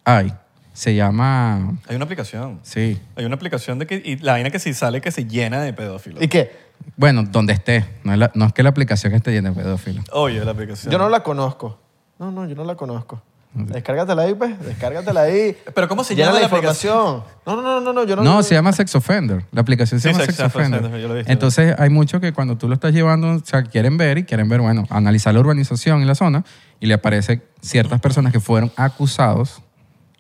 hay. 0.05 0.33
Se 0.73 0.95
llama, 0.95 1.75
Hay 1.89 1.97
una 1.97 2.05
aplicación. 2.05 2.61
sí, 2.63 2.99
Hay 3.17 3.25
una 3.25 3.35
aplicación 3.35 3.79
de 3.79 3.87
que 3.87 4.01
y 4.05 4.17
la 4.17 4.33
vaina 4.33 4.51
que 4.51 4.59
si 4.59 4.73
sale 4.75 5.01
que 5.01 5.11
se 5.11 5.27
llena 5.27 5.61
de 5.61 5.73
pedófilos. 5.73 6.23
¿Y 6.23 6.29
qué? 6.29 6.51
bueno, 6.97 7.23
donde 7.25 7.53
esté. 7.53 7.85
No 8.05 8.13
es, 8.13 8.19
la- 8.19 8.31
no 8.35 8.47
es 8.47 8.53
que 8.53 8.63
la 8.63 8.71
aplicación 8.71 9.13
esté 9.15 9.31
llena 9.33 9.51
de 9.51 9.57
pedófilos. 9.63 10.05
Oye, 10.13 10.45
la 10.45 10.51
aplicación. 10.53 10.91
Yo 10.93 10.99
no 10.99 11.09
la 11.09 11.23
conozco. 11.23 11.79
No, 12.19 12.31
no, 12.31 12.47
yo 12.49 12.55
no 12.55 12.65
la 12.65 12.75
conozco. 12.75 13.23
Descárgatela 13.55 14.23
ahí, 14.23 14.35
pues. 14.35 14.59
Descárgatela 14.65 15.21
ahí. 15.23 15.55
Pero 15.75 15.87
¿cómo 15.87 16.03
se 16.05 16.15
Llena 16.15 16.29
llama 16.29 16.41
la 16.41 16.49
la 16.49 16.57
aplicación? 16.57 16.97
información. 16.97 17.43
No, 17.47 17.57
no, 17.57 17.63
no, 17.63 17.81
no, 17.83 17.93
no, 17.93 18.05
yo 18.05 18.17
no. 18.17 18.23
No, 18.23 18.43
se 18.43 18.55
llama 18.55 18.73
Sex 18.73 18.95
Offender. 18.95 19.45
La 19.53 19.61
aplicación 19.61 20.01
se 20.01 20.09
Sí, 20.09 20.13
llama 20.15 20.25
Sex 20.25 20.37
Sex 20.37 20.47
Offender. 20.47 20.81
Offender, 20.81 21.01
yo 21.03 21.09
lo 21.09 21.15
he 21.15 21.19
visto. 21.19 21.33
Entonces 21.33 21.75
hay 21.79 21.91
mucho 21.91 22.19
que 22.19 22.33
cuando 22.33 22.57
tú 22.57 22.67
lo 22.67 22.73
estás 22.75 22.95
llevando, 22.95 23.29
o 23.35 23.41
sea, 23.45 23.63
quieren 23.65 23.99
ver 23.99 24.17
y 24.17 24.25
quieren 24.25 24.49
ver, 24.49 24.63
bueno, 24.63 24.87
analizar 24.89 25.35
la 25.35 25.41
urbanización 25.41 26.01
y 26.01 26.07
la 26.07 26.15
zona 26.15 26.45
y 26.81 26.87
le 26.87 26.95
aparece 26.95 27.43
ciertas 27.61 28.01
personas 28.01 28.33
que 28.33 28.41
fueron 28.41 28.73
acusados 28.77 29.61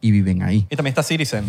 y 0.02 0.10
viven 0.10 0.42
ahí. 0.42 0.66
Y 0.68 0.76
también 0.76 0.90
está 0.92 1.02
Citizen. 1.02 1.44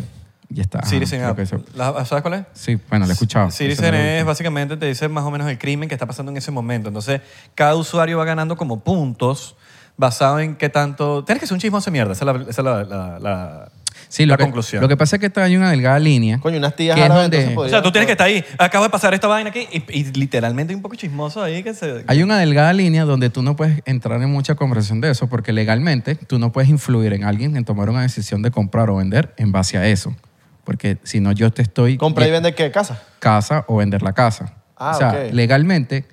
Y 0.49 0.61
está. 0.61 0.79
ajá, 0.79 0.87
Citizen 0.87 1.19
creo 1.19 1.31
App. 1.31 1.35
que 1.35 1.41
eso- 1.41 1.61
¿La- 1.75 2.05
¿Sabes 2.05 2.21
cuál 2.21 2.35
es? 2.35 2.45
Sí, 2.53 2.77
bueno, 2.89 3.05
lo 3.05 3.11
he 3.11 3.13
escuchado. 3.13 3.49
Citizen 3.51 3.85
Eso 3.85 3.91
no 3.93 3.97
lo- 3.97 4.03
es 4.03 4.25
básicamente 4.25 4.77
te 4.77 4.85
dice 4.85 5.09
más 5.09 5.23
o 5.25 5.31
menos 5.31 5.49
el 5.49 5.57
crimen 5.57 5.89
que 5.89 5.95
está 5.95 6.05
pasando 6.05 6.31
en 6.31 6.37
ese 6.37 6.51
momento. 6.51 6.87
Entonces, 6.89 7.21
cada 7.55 7.75
usuario 7.75 8.17
va 8.19 8.25
ganando 8.25 8.55
como 8.55 8.79
puntos 8.81 9.55
basado 9.97 10.39
en 10.39 10.55
qué 10.55 10.69
tanto. 10.69 11.23
Tienes 11.25 11.39
que 11.41 11.47
ser 11.47 11.55
un 11.55 11.59
chismoso 11.59 11.85
de 11.85 11.91
mierda. 11.91 12.13
Esa 12.13 12.23
es 12.31 12.37
la, 12.37 12.41
esa 12.49 12.61
es 12.61 12.65
la, 12.65 12.83
la- 12.83 13.19
la- 13.19 13.71
Sí, 14.13 14.27
lo 14.27 14.33
la 14.33 14.37
que, 14.37 14.43
conclusión. 14.43 14.79
Lo 14.79 14.87
que 14.87 14.95
pasa 14.95 15.15
es 15.15 15.19
que 15.21 15.25
está- 15.25 15.43
hay 15.43 15.57
una 15.57 15.71
delgada 15.71 15.97
línea. 15.97 16.37
Coño, 16.39 16.59
unas 16.59 16.75
tías 16.75 16.93
que 16.93 17.01
es 17.01 17.05
árabes, 17.05 17.23
donde- 17.23 17.37
entonces 17.49 17.65
o 17.65 17.75
sea, 17.75 17.81
tú 17.81 17.91
tienes 17.91 18.05
que 18.05 18.11
estar 18.11 18.27
ahí. 18.27 18.45
Acabo 18.59 18.83
de 18.83 18.91
pasar 18.91 19.11
esta 19.15 19.27
vaina 19.27 19.49
aquí 19.49 19.67
y, 19.71 19.99
y 19.99 20.03
literalmente 20.13 20.71
hay 20.71 20.75
un 20.75 20.83
poco 20.83 20.93
chismoso 20.93 21.41
ahí 21.41 21.63
que 21.63 21.73
se. 21.73 22.03
Hay 22.05 22.21
una 22.21 22.37
delgada 22.37 22.73
línea 22.73 23.05
donde 23.05 23.31
tú 23.31 23.41
no 23.41 23.55
puedes 23.55 23.81
entrar 23.85 24.21
en 24.21 24.29
mucha 24.29 24.53
conversación 24.53 25.01
de 25.01 25.09
eso 25.09 25.25
porque 25.29 25.51
legalmente 25.51 26.13
tú 26.13 26.37
no 26.37 26.51
puedes 26.51 26.69
influir 26.69 27.11
en 27.13 27.23
alguien 27.23 27.57
en 27.57 27.65
tomar 27.65 27.89
una 27.89 28.03
decisión 28.03 28.43
de 28.43 28.51
comprar 28.51 28.91
o 28.91 28.97
vender 28.97 29.33
en 29.37 29.51
base 29.51 29.79
a 29.79 29.87
eso. 29.87 30.15
Porque 30.63 30.99
si 31.01 31.19
no, 31.19 31.31
yo 31.31 31.51
te 31.51 31.63
estoy... 31.63 31.97
¿Compra 31.97 32.27
y 32.27 32.29
vende 32.29 32.53
qué? 32.53 32.69
¿Casa? 32.69 33.01
casa 33.17 33.65
o 33.67 33.77
vender 33.77 34.03
la 34.03 34.13
casa. 34.13 34.53
Ah, 34.77 34.91
o 34.91 34.93
sea, 34.99 35.09
ok. 35.09 35.33
legalmente 35.33 36.05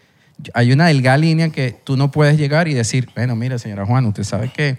hay 0.55 0.73
una 0.73 0.87
delgada 0.87 1.19
línea 1.19 1.51
que 1.51 1.77
tú 1.85 1.99
no 1.99 2.11
puedes 2.11 2.39
llegar 2.39 2.67
y 2.67 2.73
decir, 2.73 3.11
bueno, 3.15 3.37
mire, 3.37 3.59
señora 3.59 3.85
Juana, 3.85 4.09
usted 4.09 4.25
sabe 4.25 4.51
que 4.51 4.79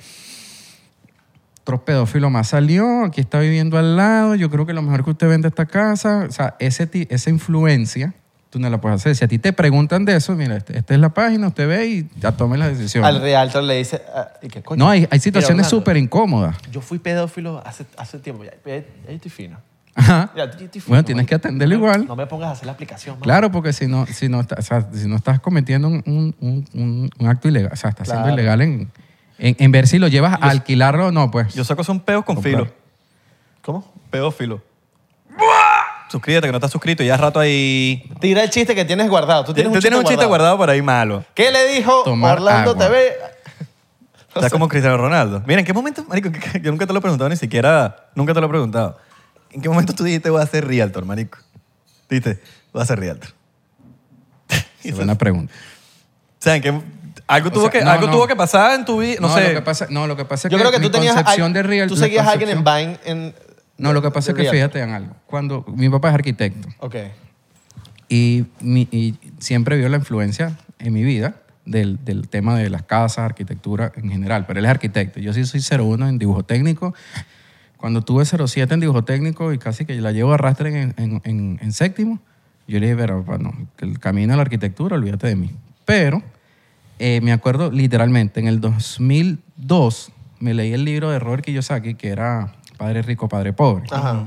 otro 1.62 1.86
pedófilo 1.86 2.30
más 2.30 2.50
salió, 2.50 3.06
aquí 3.06 3.22
está 3.22 3.40
viviendo 3.40 3.78
al 3.78 3.96
lado, 3.96 4.36
yo 4.36 4.50
creo 4.50 4.66
que 4.66 4.74
lo 4.74 4.82
mejor 4.82 5.04
que 5.04 5.12
usted 5.12 5.28
vende 5.30 5.48
esta 5.48 5.66
casa. 5.66 6.26
O 6.28 6.32
sea, 6.32 6.56
ese, 6.60 6.90
esa 7.10 7.30
influencia 7.30 8.14
tú 8.50 8.60
no 8.60 8.70
la 8.70 8.82
puedes 8.82 9.00
hacer. 9.00 9.16
Si 9.16 9.24
a 9.24 9.28
ti 9.30 9.38
te 9.40 9.54
preguntan 9.54 10.04
de 10.04 10.16
eso, 10.18 10.36
mira, 10.36 10.58
este- 10.58 10.78
esta 10.78 10.94
es 10.94 11.00
la 11.00 11.10
página, 11.14 11.48
usted 11.48 11.68
ve 11.70 11.88
y 11.88 12.10
ya 12.20 12.34
tome 12.34 12.58
la 12.58 12.68
decisión. 12.68 13.06
Al 13.06 13.22
realtor 13.22 13.64
le 13.64 13.76
dice. 13.78 14.02
ah, 14.14 14.28
¿y 14.42 14.48
qué 14.50 14.62
coño? 14.62 14.84
no, 14.84 14.90
hay, 14.90 15.08
hay 15.10 15.20
situaciones 15.20 15.68
súper 15.68 15.96
incómodas. 15.98 16.58
Yo 16.72 16.82
fui 16.82 17.00
pedófilo 17.00 17.62
hace, 17.66 17.86
hace 17.96 18.20
tiempo. 18.20 18.44
Ya, 18.44 18.52
ya, 18.66 18.80
ya 19.08 19.12
estoy 19.14 19.32
fino. 19.32 19.58
Ajá. 19.96 20.32
Ya, 20.36 20.46
yo 20.46 20.66
estoy 20.66 20.82
fino, 20.82 20.86
Bueno, 20.88 21.06
tienes 21.06 21.24
man. 21.24 21.28
que 21.28 21.36
atenderlo 21.36 21.76
No 21.78 21.82
igual. 21.84 22.08
No 22.08 22.16
me 22.16 22.26
pongas 22.26 22.50
a 22.50 22.52
hacer 22.54 22.66
la 22.66 22.72
aplicación, 22.74 23.16
man. 23.16 23.22
Claro, 23.24 23.52
porque 23.52 23.72
si 23.72 23.88
no, 23.88 24.06
si 24.08 24.28
no, 24.28 24.40
o 24.40 24.62
sea, 24.62 24.88
si 24.94 25.08
no 25.08 25.16
estás 25.16 25.40
cometiendo 25.40 25.88
un, 25.88 26.04
un- 26.06 26.36
un- 26.74 27.10
un- 27.20 27.28
acto 27.28 27.48
ilegal, 27.48 27.72
o 27.72 27.76
sea, 27.78 27.92
estás 27.92 28.08
siendo 28.08 28.24
Claro. 28.26 28.42
ilegal 28.42 28.62
en, 28.62 28.92
en, 29.42 29.56
en 29.60 29.72
ver 29.72 29.88
si 29.88 30.00
lo 30.00 30.08
llevas 30.08 30.34
a 30.42 30.50
alquilarlo 30.50 31.08
o 31.08 31.12
no, 31.12 31.30
pues. 31.32 31.54
Yo 31.54 31.64
saco 31.66 31.84
son 31.84 32.00
peos 32.00 32.24
con 32.24 32.36
Comprar. 32.36 32.54
filo. 32.66 32.74
¿Cómo? 33.62 33.94
Pedófilo. 34.10 34.62
Suscríbete 36.10 36.48
que 36.48 36.52
no 36.52 36.58
estás 36.58 36.72
suscrito. 36.72 37.04
Ya 37.04 37.16
rato 37.18 37.40
ahí. 37.40 38.04
Tira 38.20 38.44
el 38.44 38.50
chiste 38.50 38.76
que 38.76 38.84
tienes 38.86 39.10
guardado. 39.10 39.46
Tú 39.46 39.54
tienes, 39.54 39.72
Tú 39.72 39.80
tienes 39.80 40.00
un 40.00 40.06
chiste 40.06 40.26
guardado 40.26 40.58
por 40.58 40.70
ahí 40.70 40.82
malo. 40.82 41.24
¿Qué 41.34 41.52
le 41.52 41.66
dijo 41.74 42.04
Tomar 42.04 42.38
Orlando 42.38 42.72
agua. 42.72 42.86
TV? 42.88 43.14
Está 44.36 44.50
como 44.52 44.68
Cristiano 44.68 44.98
Ronaldo. 44.98 45.42
Mira, 45.46 45.60
¿en 45.62 45.66
qué 45.66 45.74
momento, 45.74 46.04
marico? 46.08 46.30
que- 46.32 46.60
Yo 46.62 46.72
nunca 46.72 46.86
te 46.86 46.92
lo 46.94 47.00
he 47.00 47.02
preguntado 47.02 47.30
ni 47.30 47.38
siquiera, 47.38 48.08
nunca 48.16 48.34
te 48.34 48.42
lo 48.42 48.48
he 48.48 48.50
preguntado. 48.50 48.98
¿En 49.52 49.62
qué 49.62 49.70
momento 49.70 49.94
tú 49.94 50.04
dijiste 50.04 50.30
voy 50.30 50.42
a 50.42 50.46
ser 50.46 50.66
realtor, 50.68 51.06
marico? 51.06 51.38
Dijiste, 52.10 52.42
voy 52.74 52.82
a 52.84 52.86
ser 52.86 53.00
realtor. 53.00 53.30
Es 54.84 54.96
buena 54.96 55.16
pregunta. 55.18 55.54
O 55.54 56.44
sea, 56.44 56.56
¿en 56.56 56.62
qué, 56.62 56.82
algo, 57.34 57.52
tuvo, 57.52 57.62
sea, 57.64 57.72
que, 57.72 57.82
no, 57.84 57.92
algo 57.92 58.08
no. 58.08 58.12
tuvo 58.14 58.28
que 58.28 58.36
pasar 58.36 58.78
en 58.80 58.86
tu 58.86 59.00
vida, 59.02 59.18
no, 59.22 59.34
sé. 59.34 59.50
Lo 59.50 59.60
que 59.60 59.62
pasa, 59.62 59.88
no, 59.90 60.08
lo 60.08 60.16
que 60.18 60.26
pasa 60.26 60.48
es 60.48 60.52
Yo 60.52 60.58
que 60.58 60.62
creo 60.64 60.72
que 60.72 60.80
mi 60.80 60.86
tú 60.86 60.92
tenías. 60.92 61.14
concepción 61.16 61.48
al- 61.48 61.54
de 61.54 61.64
real. 61.64 61.88
Tú 61.90 61.96
seguías 61.98 62.28
a 62.28 62.32
alguien 62.32 62.50
en 62.50 62.64
Vine. 62.64 62.98
En, 63.06 63.34
No, 63.78 63.94
lo 63.94 64.02
que 64.02 64.12
pasa 64.12 64.32
es 64.32 64.38
que 64.38 64.44
de 64.44 64.50
fíjate 64.52 64.80
en 64.82 64.90
algo. 64.92 65.16
Cuando 65.26 65.66
mi 65.76 65.90
papá 65.90 66.10
es 66.10 66.16
arquitecto 66.16 66.68
Ok. 66.80 66.96
y, 68.10 68.46
mi- 68.60 68.88
y 68.92 69.16
siempre 69.40 69.78
vio 69.78 69.90
la 69.90 69.98
influencia 69.98 70.58
en 70.80 70.94
mi 70.94 71.04
vida 71.04 71.36
del, 71.66 72.04
del 72.04 72.28
tema 72.28 72.58
de 72.58 72.70
las 72.70 72.84
casas, 72.84 73.20
arquitectura 73.20 73.92
en 73.96 74.10
general, 74.12 74.46
pero 74.46 74.60
él 74.60 74.66
es 74.66 74.72
arquitecto. 74.72 75.20
Yo 75.20 75.34
sí 75.34 75.46
soy 75.46 75.62
01 75.62 76.08
en 76.10 76.18
dibujo 76.18 76.44
técnico. 76.44 76.94
Cuando 77.78 78.04
tuve 78.04 78.26
07 78.26 78.74
en 78.74 78.80
dibujo 78.80 79.04
técnico 79.04 79.54
y 79.54 79.58
casi 79.58 79.86
que 79.86 79.96
la 79.96 80.12
llevo 80.12 80.32
a 80.32 80.36
arrastre 80.36 80.70
en, 80.82 80.94
en- 80.98 81.22
en- 81.24 81.60
en 81.62 81.72
séptimo, 81.72 82.20
yo 82.68 82.80
le 82.80 82.86
dije, 82.88 82.98
pero 82.98 83.24
bueno, 83.24 83.54
que 83.78 83.86
el 83.86 84.00
camino 84.00 84.34
a 84.34 84.36
la 84.36 84.44
arquitectura, 84.44 84.96
olvídate 84.96 85.28
de 85.28 85.36
mí. 85.36 85.52
Pero 85.86 86.22
eh, 87.02 87.20
me 87.22 87.32
acuerdo 87.34 87.72
literalmente, 87.72 88.40
en 88.40 88.48
el 88.48 88.62
2002 88.62 90.12
me 90.40 90.54
leí 90.54 90.74
el 90.74 90.86
libro 90.86 91.10
de 91.12 91.20
Robert 91.20 91.44
Kiyosaki, 91.44 91.96
que 91.96 92.10
era 92.10 92.54
Padre 92.78 93.02
Rico, 93.02 93.28
Padre 93.28 93.54
Pobre. 93.54 93.86
Ajá. 93.92 94.26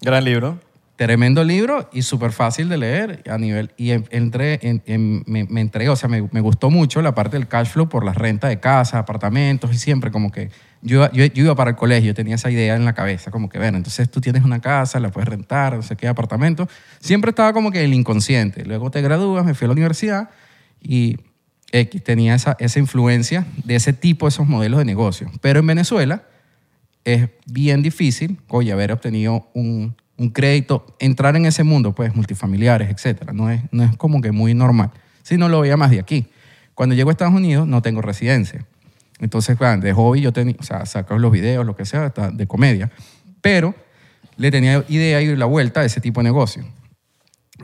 Gran 0.00 0.24
libro. 0.24 0.58
Tremendo 0.96 1.44
libro 1.44 1.90
y 1.92 2.00
súper 2.02 2.32
fácil 2.32 2.70
de 2.70 2.78
leer 2.78 3.22
a 3.30 3.36
nivel. 3.36 3.70
Y 3.76 3.90
en- 3.90 4.06
entré, 4.10 4.58
en- 4.62 4.82
en- 4.86 5.22
me, 5.26 5.44
me 5.44 5.60
entregué, 5.60 5.90
o 5.90 5.96
sea, 5.96 6.08
me, 6.08 6.26
me 6.32 6.40
gustó 6.40 6.70
mucho 6.70 7.02
la 7.02 7.14
parte 7.14 7.36
del 7.36 7.48
cash 7.48 7.68
flow 7.68 7.86
por 7.86 8.02
la 8.02 8.14
renta 8.14 8.48
de 8.48 8.60
casa, 8.60 8.98
apartamentos 8.98 9.70
y 9.74 9.76
siempre 9.78 10.10
como 10.10 10.32
que 10.32 10.48
yo, 10.80 10.96
iba- 10.96 11.12
yo, 11.12 11.26
yo 11.26 11.44
iba 11.44 11.54
para 11.54 11.70
el 11.70 11.76
colegio, 11.76 12.14
tenía 12.14 12.36
esa 12.36 12.50
idea 12.50 12.76
en 12.76 12.86
la 12.86 12.94
cabeza, 12.94 13.30
como 13.30 13.50
que, 13.50 13.58
bueno, 13.58 13.76
entonces 13.76 14.10
tú 14.10 14.22
tienes 14.22 14.42
una 14.42 14.60
casa, 14.60 14.98
la 14.98 15.10
puedes 15.10 15.28
rentar, 15.28 15.74
no 15.76 15.82
sé 15.82 15.96
qué, 15.96 16.08
apartamento. 16.08 16.66
Siempre 17.00 17.28
estaba 17.28 17.52
como 17.52 17.70
que 17.70 17.84
el 17.84 17.92
inconsciente. 17.92 18.64
Luego 18.64 18.90
te 18.90 19.02
gradúas, 19.02 19.44
me 19.44 19.52
fui 19.52 19.66
a 19.66 19.68
la 19.68 19.72
universidad 19.72 20.30
y 20.80 21.18
X 21.72 22.02
tenía 22.04 22.34
esa, 22.34 22.56
esa 22.58 22.78
influencia 22.78 23.46
de 23.64 23.76
ese 23.76 23.92
tipo, 23.92 24.28
esos 24.28 24.46
modelos 24.46 24.78
de 24.78 24.84
negocio. 24.84 25.30
Pero 25.40 25.60
en 25.60 25.66
Venezuela 25.66 26.24
es 27.04 27.28
bien 27.46 27.82
difícil, 27.82 28.40
oye, 28.48 28.72
haber 28.72 28.92
obtenido 28.92 29.48
un, 29.54 29.96
un 30.16 30.30
crédito, 30.30 30.96
entrar 30.98 31.36
en 31.36 31.46
ese 31.46 31.62
mundo, 31.62 31.94
pues, 31.94 32.14
multifamiliares, 32.14 32.90
etcétera. 32.90 33.32
No 33.32 33.50
es, 33.50 33.62
no 33.70 33.84
es 33.84 33.96
como 33.96 34.20
que 34.20 34.32
muy 34.32 34.54
normal. 34.54 34.90
Si 35.22 35.36
no 35.36 35.48
lo 35.48 35.60
veía 35.60 35.76
más 35.76 35.90
de 35.90 36.00
aquí. 36.00 36.26
Cuando 36.74 36.94
llego 36.94 37.10
a 37.10 37.12
Estados 37.12 37.34
Unidos, 37.34 37.66
no 37.66 37.82
tengo 37.82 38.02
residencia. 38.02 38.66
Entonces, 39.18 39.56
claro, 39.56 39.80
de 39.80 39.92
hobby 39.92 40.20
yo 40.20 40.32
tenía, 40.32 40.56
o 40.58 40.62
sea, 40.62 40.84
saco 40.86 41.18
los 41.18 41.32
videos, 41.32 41.64
lo 41.64 41.74
que 41.74 41.84
sea, 41.84 42.10
de 42.10 42.46
comedia. 42.46 42.90
Pero 43.40 43.74
le 44.36 44.50
tenía 44.50 44.84
idea 44.88 45.22
y 45.22 45.34
la 45.36 45.46
vuelta 45.46 45.80
a 45.80 45.84
ese 45.84 46.00
tipo 46.00 46.20
de 46.20 46.24
negocio. 46.24 46.64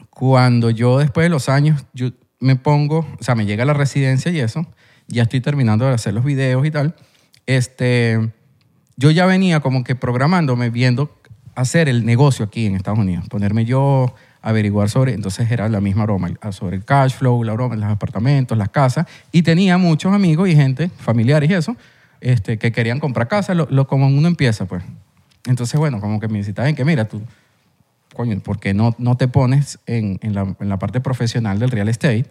Cuando 0.08 0.70
yo, 0.70 0.98
después 0.98 1.24
de 1.24 1.28
los 1.28 1.48
años, 1.48 1.84
yo 1.92 2.10
me 2.42 2.56
pongo, 2.56 3.06
o 3.18 3.22
sea, 3.22 3.34
me 3.34 3.46
llega 3.46 3.64
la 3.64 3.72
residencia 3.72 4.30
y 4.32 4.40
eso, 4.40 4.66
ya 5.08 5.22
estoy 5.22 5.40
terminando 5.40 5.86
de 5.86 5.94
hacer 5.94 6.12
los 6.12 6.24
videos 6.24 6.66
y 6.66 6.70
tal, 6.70 6.94
este, 7.46 8.30
yo 8.96 9.10
ya 9.10 9.26
venía 9.26 9.60
como 9.60 9.84
que 9.84 9.94
programándome, 9.94 10.70
viendo 10.70 11.14
hacer 11.54 11.88
el 11.88 12.04
negocio 12.04 12.44
aquí 12.44 12.66
en 12.66 12.74
Estados 12.76 12.98
Unidos, 12.98 13.28
ponerme 13.28 13.64
yo 13.64 14.14
a 14.42 14.48
averiguar 14.50 14.90
sobre, 14.90 15.12
entonces 15.14 15.50
era 15.50 15.68
la 15.68 15.80
misma 15.80 16.04
broma, 16.04 16.28
el- 16.28 16.52
sobre 16.52 16.76
el 16.76 16.84
cash 16.84 17.12
flow, 17.14 17.44
la 17.44 17.52
broma, 17.52 17.76
los 17.76 17.90
apartamentos, 17.90 18.58
las 18.58 18.70
casas, 18.70 19.06
y 19.30 19.42
tenía 19.42 19.78
muchos 19.78 20.12
amigos 20.12 20.48
y 20.48 20.56
gente, 20.56 20.88
familiares 20.98 21.48
y 21.50 21.54
eso, 21.54 21.76
este, 22.20 22.58
que 22.58 22.72
querían 22.72 22.98
comprar 23.00 23.28
casa, 23.28 23.54
lo, 23.54 23.86
como 23.86 24.06
uno 24.06 24.26
empieza, 24.28 24.64
pues. 24.66 24.82
Entonces, 25.46 25.78
bueno, 25.78 26.00
como 26.00 26.20
que 26.20 26.28
me 26.28 26.38
visitaban 26.38 26.74
que, 26.74 26.84
mira, 26.84 27.04
tú, 27.04 27.20
coño, 28.14 28.38
¿por 28.40 28.60
qué 28.60 28.74
no, 28.74 28.94
no 28.98 29.16
te 29.16 29.28
pones 29.28 29.78
en, 29.86 30.18
en 30.22 30.34
la, 30.34 30.54
en 30.58 30.68
la 30.68 30.78
parte 30.78 31.00
profesional 31.00 31.58
del 31.58 31.70
real 31.70 31.88
estate? 31.88 32.26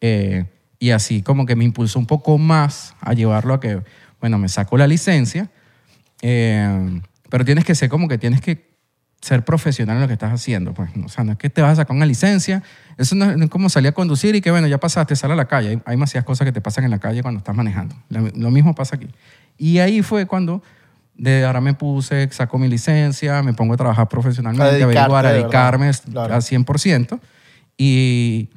Eh, 0.00 0.44
y 0.78 0.90
así 0.90 1.22
como 1.22 1.46
que 1.46 1.54
me 1.54 1.64
impulsó 1.64 1.98
un 1.98 2.06
poco 2.06 2.38
más 2.38 2.94
a 3.00 3.12
llevarlo 3.14 3.54
a 3.54 3.60
que, 3.60 3.82
bueno, 4.20 4.38
me 4.38 4.48
saco 4.48 4.76
la 4.76 4.86
licencia, 4.86 5.48
eh, 6.22 7.00
pero 7.30 7.44
tienes 7.44 7.64
que 7.64 7.74
ser 7.74 7.88
como 7.88 8.08
que 8.08 8.18
tienes 8.18 8.40
que 8.40 8.72
ser 9.20 9.44
profesional 9.44 9.96
en 9.96 10.02
lo 10.02 10.08
que 10.08 10.14
estás 10.14 10.32
haciendo. 10.32 10.74
Pues. 10.74 10.90
O 11.04 11.08
sea, 11.08 11.22
no 11.22 11.32
es 11.32 11.38
que 11.38 11.48
te 11.48 11.62
vas 11.62 11.74
a 11.74 11.76
sacar 11.82 11.96
una 11.96 12.06
licencia, 12.06 12.64
eso 12.98 13.14
no 13.14 13.30
es, 13.30 13.48
como 13.48 13.68
salir 13.68 13.90
a 13.90 13.92
conducir 13.92 14.34
y 14.34 14.40
que, 14.40 14.50
bueno, 14.50 14.66
ya 14.66 14.78
pasaste, 14.78 15.14
sal 15.14 15.30
a 15.30 15.36
la 15.36 15.46
calle. 15.46 15.68
Hay, 15.68 15.82
hay 15.84 15.92
demasiadas 15.92 16.26
cosas 16.26 16.44
que 16.44 16.52
te 16.52 16.60
pasan 16.60 16.82
en 16.82 16.90
la 16.90 16.98
calle 16.98 17.22
cuando 17.22 17.38
estás 17.38 17.54
manejando. 17.54 17.94
Lo 18.08 18.50
mismo 18.50 18.74
pasa 18.74 18.96
aquí. 18.96 19.08
Y 19.56 19.78
ahí 19.78 20.02
fue 20.02 20.26
cuando 20.26 20.64
de 21.14 21.44
ahora 21.44 21.60
me 21.60 21.74
puse, 21.74 22.28
saco 22.32 22.58
mi 22.58 22.68
licencia, 22.68 23.42
me 23.42 23.52
pongo 23.54 23.74
a 23.74 23.76
trabajar 23.76 24.08
profesionalmente, 24.08 24.64
A 24.64 24.72
dedicarte, 24.72 24.98
averiguar, 24.98 25.26
a 25.26 25.32
de 25.32 25.38
dedicarme 25.38 25.86
verdad. 25.86 26.02
Claro. 26.10 26.34
al 26.34 26.42
100%. 26.42 27.20
Y, 27.76 28.50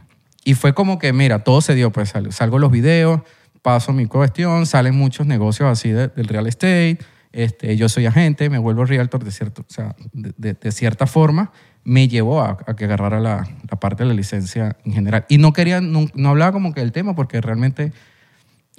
y 0.43 0.53
fue 0.55 0.73
como 0.73 0.99
que, 0.99 1.13
mira, 1.13 1.43
todo 1.43 1.61
se 1.61 1.75
dio, 1.75 1.91
pues 1.91 2.09
sal- 2.09 2.31
salgo 2.31 2.59
los 2.59 2.71
videos, 2.71 3.21
paso 3.61 3.93
mi 3.93 4.05
cuestión, 4.05 4.65
salen 4.65 4.95
muchos 4.95 5.25
negocios 5.25 5.69
así 5.69 5.89
de- 5.89 6.09
del 6.09 6.27
real 6.27 6.47
estate, 6.47 6.99
este, 7.31 7.75
yo 7.77 7.89
soy 7.89 8.05
agente, 8.05 8.49
me 8.49 8.57
vuelvo 8.59 8.85
realtor 8.85 9.23
de, 9.23 9.31
cierto, 9.31 9.63
o 9.67 9.73
sea, 9.73 9.95
de, 10.13 10.33
de- 10.37 10.53
de 10.53 10.71
cierta 10.71 11.07
forma, 11.07 11.51
me 11.83 12.07
llevó 12.07 12.41
a, 12.41 12.57
a 12.65 12.75
que 12.75 12.85
agarrara 12.85 13.19
la, 13.19 13.47
la 13.69 13.79
parte 13.79 14.03
de 14.03 14.09
la 14.09 14.15
licencia 14.15 14.77
en 14.85 14.93
general. 14.93 15.25
Y 15.29 15.37
no 15.37 15.53
quería, 15.53 15.81
no, 15.81 16.05
no 16.15 16.29
hablaba 16.29 16.51
como 16.51 16.73
que 16.73 16.81
del 16.81 16.91
tema 16.91 17.15
porque 17.15 17.41
realmente 17.41 17.91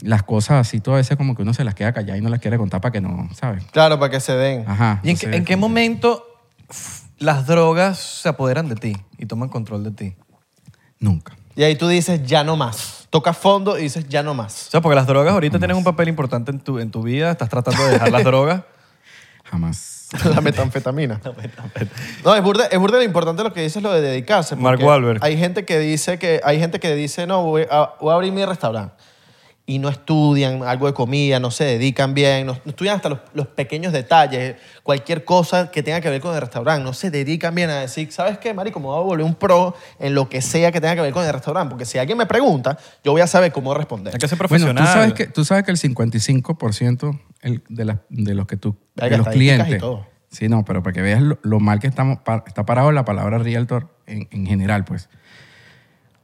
las 0.03 0.23
cosas 0.23 0.67
así, 0.67 0.81
todo 0.81 0.97
veces 0.97 1.17
como 1.17 1.35
que 1.35 1.43
uno 1.43 1.55
se 1.55 1.65
las 1.65 1.75
queda 1.75 1.93
callada 1.93 2.19
y 2.19 2.21
no 2.21 2.29
las 2.29 2.41
quiere 2.41 2.59
contar 2.59 2.81
para 2.81 2.93
que 2.93 3.01
no, 3.01 3.29
¿sabes? 3.35 3.65
Claro, 3.73 3.99
para 3.99 4.11
que 4.11 4.21
se 4.21 4.35
den. 4.37 4.65
Ajá. 4.69 5.01
¿Y 5.03 5.11
en, 5.11 5.17
qué- 5.19 5.35
en 5.37 5.45
qué 5.45 5.57
momento 5.57 6.25
las 7.19 7.47
drogas 7.47 7.99
se 7.99 8.29
apoderan 8.29 8.69
de 8.69 8.75
ti 8.77 8.97
y 9.19 9.27
toman 9.27 9.49
control 9.49 9.85
de 9.85 9.91
ti? 9.93 10.17
Nunca. 10.99 11.35
Y 11.55 11.63
ahí 11.63 11.77
tú 11.77 11.89
dices, 11.89 12.23
ya 12.27 12.45
no 12.45 12.57
más. 12.57 13.07
Tocas 13.11 13.37
fondo 13.39 13.79
y 13.79 13.83
dices, 13.85 14.07
ya 14.09 14.23
no 14.23 14.35
más. 14.35 14.67
O 14.69 14.71
sea, 14.73 14.81
porque 14.83 14.97
las 14.97 15.07
drogas 15.07 15.33
ahorita 15.33 15.59
tienen 15.59 15.77
un 15.77 15.85
papel 15.85 16.09
importante 16.09 16.51
en 16.51 16.61
tu, 16.61 16.79
en 16.79 16.91
tu 16.91 17.03
vida. 17.03 17.31
Estás 17.31 17.49
tratando 17.49 17.83
de 17.85 17.93
dejar 17.93 18.11
las 18.13 18.25
drogas. 18.25 18.63
Jamás. 19.45 20.09
La 20.35 20.41
metanfetamina. 20.41 21.21
No, 22.25 22.35
es 22.35 22.43
burda, 22.43 22.67
es 22.67 22.79
burda 22.79 22.99
lo 22.99 23.03
importante 23.03 23.43
lo 23.43 23.53
que 23.53 23.63
dices 23.63 23.83
lo 23.83 23.93
de 23.93 24.01
dedicarse. 24.01 24.55
Mark 24.55 24.81
Wahlberg. 24.83 25.19
Hay 25.25 25.37
gente 25.39 25.65
que 25.65 25.79
dice 25.79 26.19
que 26.19 26.41
hay 26.45 26.61
gente 26.61 26.79
que 26.79 26.95
dice, 26.95 27.27
"No, 27.27 27.43
voy 27.43 27.67
a, 27.71 27.91
voy 28.01 28.13
a 28.13 28.15
abrir 28.15 28.33
mi 28.33 28.45
restaurante." 28.45 28.95
Y 29.69 29.81
no 29.81 29.89
estudian 29.89 30.63
algo 30.63 30.87
de 30.87 30.95
comida, 30.95 31.41
no 31.41 31.51
se 31.51 31.65
dedican 31.65 32.15
bien, 32.15 32.47
no, 32.47 32.53
no 32.53 32.71
estudian 32.71 32.95
hasta 32.97 33.09
los, 33.09 33.19
los 33.35 33.49
pequeños 33.49 33.93
detalles, 33.93 34.55
cualquier 34.85 35.25
cosa 35.25 35.73
que 35.73 35.83
tenga 35.83 36.01
que 36.01 36.09
ver 36.09 36.21
con 36.21 36.33
el 36.37 36.41
restaurante, 36.41 36.85
no 36.85 36.93
se 36.93 37.11
dedican 37.11 37.53
bien 37.53 37.71
a 37.71 37.81
decir, 37.81 38.13
¿sabes 38.13 38.39
qué, 38.39 38.55
marico? 38.55 38.79
Me 38.79 38.87
voy 38.87 38.99
a 39.01 39.03
volver 39.03 39.27
un 39.27 39.35
pro 39.35 39.75
en 39.99 40.15
lo 40.15 40.29
que 40.29 40.41
sea 40.41 40.71
que 40.71 40.81
tenga 40.81 40.95
que 40.95 41.01
ver 41.01 41.13
con 41.13 41.25
el 41.27 41.33
restaurante, 41.33 41.71
porque 41.71 41.85
si 41.85 41.99
alguien 41.99 42.17
me 42.17 42.27
pregunta, 42.27 42.79
yo 43.03 43.11
voy 43.11 43.23
a 43.23 43.27
saber 43.27 43.51
cómo 43.51 43.75
responder. 43.75 44.15
Hay 44.15 44.21
que 44.21 44.29
ser 44.29 44.39
Bueno, 44.39 44.49
profesional. 44.49 44.85
tú 44.85 44.93
sabes 44.93 45.13
que, 45.15 45.27
tú 45.27 45.45
sabes 45.45 45.65
que 45.65 45.73
el 45.73 45.79
55% 45.79 47.19
el- 47.43 47.63
de, 47.69 47.85
la- 47.85 48.03
de 48.09 48.35
los 48.35 48.47
que 48.47 48.57
tú, 48.57 48.77
Hay 49.01 49.11
de 49.11 49.19
los 49.19 49.27
y 49.27 49.31
clientes. 49.31 49.79
todo. 49.79 50.07
Sí, 50.31 50.49
no, 50.49 50.65
pero 50.65 50.83
para 50.85 50.93
que 50.93 51.03
veas 51.03 51.23
lo, 51.23 51.39
lo 51.43 51.59
mal 51.59 51.81
que 51.81 51.89
estamos, 51.89 52.19
pa- 52.19 52.45
está 52.47 52.65
parado 52.67 52.93
la 52.93 53.05
palabra 53.05 53.39
realtor 53.39 53.89
en, 54.07 54.29
en 54.31 54.47
general, 54.47 54.85
pues. 54.85 55.09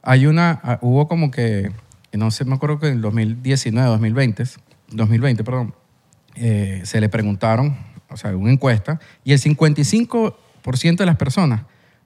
Hay 0.01 0.25
una, 0.27 0.59
ah, 0.63 0.79
hubo 0.81 1.07
como 1.07 1.31
que, 1.31 1.71
no 2.17 2.31
sé, 2.31 2.45
me 2.45 2.55
acuerdo 2.55 2.79
que 2.79 2.89
en 2.89 3.01
2019, 3.01 3.87
2020, 3.89 4.43
2020, 4.89 5.43
perdón, 5.43 5.73
eh, 6.35 6.81
se 6.83 7.01
le 7.01 7.09
preguntaron, 7.09 7.77
o 8.09 8.17
sea, 8.17 8.35
una 8.35 8.51
encuesta, 8.51 8.99
y 9.23 9.33
el 9.33 9.39
55% 9.39 10.97
de 10.97 11.05
las 11.05 11.17
personas 11.17 11.63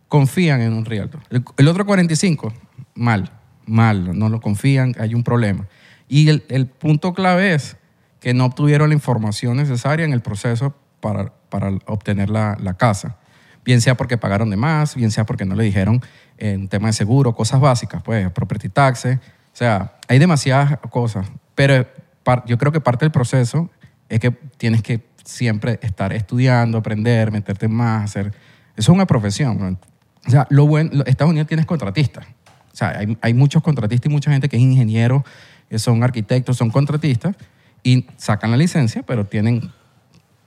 confían 0.08 0.62
en 0.62 0.74
un 0.74 0.86
realtor. 0.86 1.22
El, 1.30 1.68
otro 1.68 1.86
45%, 1.86 2.54
mal, 2.96 3.32
mal, 3.66 4.18
no 4.18 4.30
lo 4.30 4.40
confían, 4.42 4.96
hay 5.00 5.14
un 5.14 5.24
problema. 5.24 5.68
Y 6.08 6.30
el, 6.30 6.68
punto 6.68 7.14
clave 7.14 7.54
es 7.54 7.76
que 8.22 8.34
no 8.34 8.46
obtuvieron 8.46 8.90
la 8.90 8.96
información 8.96 9.58
necesaria 9.58 10.06
en 10.06 10.14
el 10.14 10.22
proceso 10.22 10.74
para, 11.02 11.34
para 11.50 11.70
obtener 11.86 12.30
la, 12.30 12.58
la 12.62 12.76
casa. 12.76 13.18
Bien 13.66 13.82
sea 13.82 13.98
porque 13.98 14.18
pagaron 14.18 14.50
de 14.50 14.56
más, 14.56 14.96
bien 14.96 15.12
sea 15.12 15.26
porque 15.26 15.44
no 15.44 15.54
le 15.54 15.66
dijeron 15.66 16.02
en 16.38 16.70
tema 16.70 16.88
de 16.88 16.94
seguro, 16.94 17.36
cosas 17.36 17.60
básicas, 17.60 18.02
pues, 18.02 18.32
property 18.32 18.70
taxes. 18.70 19.20
Sea, 19.58 19.94
hay 20.08 20.20
demasiadas 20.20 20.78
cosas. 20.92 21.28
Pero 21.56 21.88
yo 22.46 22.60
creo 22.60 22.72
que 22.72 22.80
parte 22.80 23.06
del 23.06 23.12
proceso 23.12 23.72
es 24.08 24.20
que 24.20 24.30
tienes 24.30 24.84
que 24.84 25.04
siempre 25.24 25.80
estar 25.82 26.14
estudiando, 26.14 26.78
aprender, 26.78 27.32
meterte 27.32 27.68
más, 27.68 28.04
hacer... 28.04 28.28
Eso 28.76 28.92
es 28.92 28.96
una 28.96 29.08
profesión. 29.08 29.80
O 30.28 30.30
sea, 30.30 30.46
lo 30.52 30.68
bueno, 30.68 31.04
Estados 31.08 31.32
Unidos 31.32 31.48
tienes 31.48 31.66
contratistas. 31.66 32.28
O 32.72 32.76
sea, 32.76 33.00
hay, 33.00 33.18
hay 33.20 33.34
muchos 33.34 33.64
contratistas 33.64 34.06
y 34.06 34.14
mucha 34.14 34.30
gente 34.30 34.48
que 34.48 34.58
es 34.58 34.62
ingeniero, 34.62 35.26
que 35.68 35.80
son 35.80 36.04
arquitectos, 36.04 36.56
son 36.56 36.70
contratistas 36.70 37.36
y 37.82 38.06
sacan 38.16 38.52
la 38.52 38.58
licencia, 38.58 39.02
pero 39.02 39.26
tienen 39.26 39.72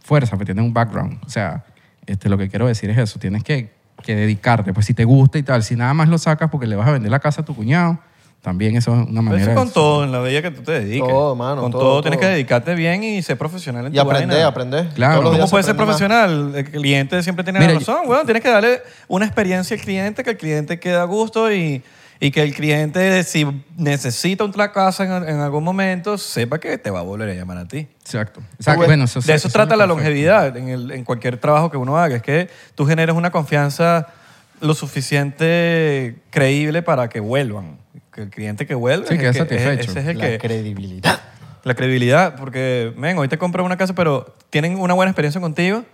fuerza, 0.05 0.37
pues 0.37 0.47
tienen 0.47 0.67
un 0.67 0.73
background. 0.73 1.19
O 1.27 1.29
sea, 1.29 1.65
este, 2.07 2.29
lo 2.29 2.39
que 2.39 2.49
quiero 2.49 2.69
decir 2.69 2.89
es 2.91 2.99
eso, 2.99 3.19
tienes 3.19 3.43
que, 3.43 3.73
que 4.05 4.15
dedicarte, 4.15 4.73
pues 4.73 4.87
si 4.87 4.95
te 4.95 5.05
gusta 5.05 5.37
y 5.37 5.43
tal, 5.43 5.65
si 5.65 5.75
nada 5.75 5.95
más 5.95 6.09
lo 6.09 6.17
sacas 6.17 6.49
porque 6.49 6.69
le 6.69 6.77
vas 6.77 6.87
a 6.87 6.93
vender 6.93 7.11
la 7.11 7.19
casa 7.19 7.43
a 7.43 7.45
tu 7.45 7.57
cuñado, 7.57 7.99
también 8.43 8.75
eso 8.77 8.93
es 8.93 8.97
una 8.99 9.07
Pero 9.07 9.23
manera 9.23 9.43
eso 9.43 9.51
de... 9.51 9.57
con 9.57 9.71
todo 9.71 10.05
en 10.05 10.13
la 10.13 10.23
vida 10.23 10.41
que 10.41 10.51
tú 10.51 10.63
te 10.63 10.73
dediques. 10.81 11.09
Todo, 11.09 11.37
mano, 11.37 11.61
Con 11.63 11.73
todo, 11.73 11.81
todo, 11.83 12.03
tienes 12.03 12.19
todo. 12.19 12.29
que 12.29 12.33
dedicarte 12.33 12.75
bien 12.75 13.05
y 13.05 13.23
ser 13.23 13.37
profesional 13.37 13.87
en 13.87 13.93
Y 13.93 13.97
tu 13.97 14.01
aprender, 14.01 14.29
vaina. 14.29 14.47
aprender. 14.47 14.89
Claro. 14.95 15.17
¿Cómo 15.23 15.31
días 15.35 15.49
se 15.49 15.51
puedes 15.51 15.67
ser 15.67 15.75
más. 15.77 15.85
profesional? 15.85 16.53
El 16.57 16.71
cliente 16.71 17.23
siempre 17.23 17.45
tiene 17.45 17.59
Mira, 17.61 17.73
la 17.75 17.79
razón. 17.81 17.99
Bueno, 18.07 18.25
tienes 18.25 18.43
que 18.43 18.49
darle 18.51 18.81
una 19.09 19.27
experiencia 19.27 19.77
al 19.77 19.83
cliente, 19.83 20.25
que 20.25 20.31
el 20.31 20.37
cliente 20.39 20.81
quede 20.81 20.97
a 20.97 21.05
gusto 21.05 21.53
y, 21.53 21.83
y 22.19 22.31
que 22.31 22.43
el 22.43 22.55
cliente, 22.55 23.23
si 23.25 23.47
necesita 23.77 24.45
otra 24.45 24.73
casa 24.73 25.05
en, 25.05 25.29
en 25.29 25.41
algún 25.41 25.63
momento, 25.63 26.17
sepa 26.17 26.59
que 26.59 26.79
te 26.79 26.91
va 26.91 27.01
a 27.01 27.03
volver 27.03 27.29
a 27.29 27.35
llamar 27.35 27.59
a 27.59 27.69
ti. 27.69 27.89
Exacto. 28.01 28.41
Exacto. 28.57 28.87
bueno, 28.87 29.05
eso, 29.05 29.21
de 29.21 29.35
eso 29.35 29.49
es 29.49 29.53
trata 29.53 29.77
la 29.77 29.85
perfecto. 29.85 29.97
longevidad 30.09 30.57
en, 30.57 30.69
el- 30.71 30.91
en 30.93 31.05
cualquier 31.05 31.37
trabajo 31.37 31.71
que 31.71 31.77
uno 31.77 31.99
haga. 31.99 32.17
Es 32.17 32.23
que 32.23 32.49
tú 32.75 32.87
generes 32.87 33.15
una 33.15 33.31
confianza 33.31 34.07
lo 34.63 34.73
suficiente 34.75 36.17
creíble 36.31 36.83
para 36.83 37.09
que 37.11 37.21
vuelvan. 37.21 37.79
Que 38.21 38.25
el 38.25 38.31
cliente 38.31 38.67
que 38.67 38.75
vuelve 38.75 39.07
Sí, 39.09 39.15
es 39.15 39.21
que 39.21 39.29
es 39.29 39.37
satisfecho. 39.37 39.91
ese 39.93 40.01
es 40.01 40.07
el 40.09 40.19
La 40.19 40.27
que, 40.27 40.39
credibilidad. 40.39 41.19
la 41.65 41.75
credibilidad, 41.75 42.37
porque, 42.37 42.93
ven, 42.99 43.17
hoy 43.17 43.29
te 43.29 43.39
compras 43.39 43.65
una 43.65 43.79
casa, 43.79 43.95
pero 43.95 44.35
tienen 44.51 44.79
una 44.79 44.93
buena 44.93 45.11
experiencia 45.11 45.41
contigo, 45.41 45.85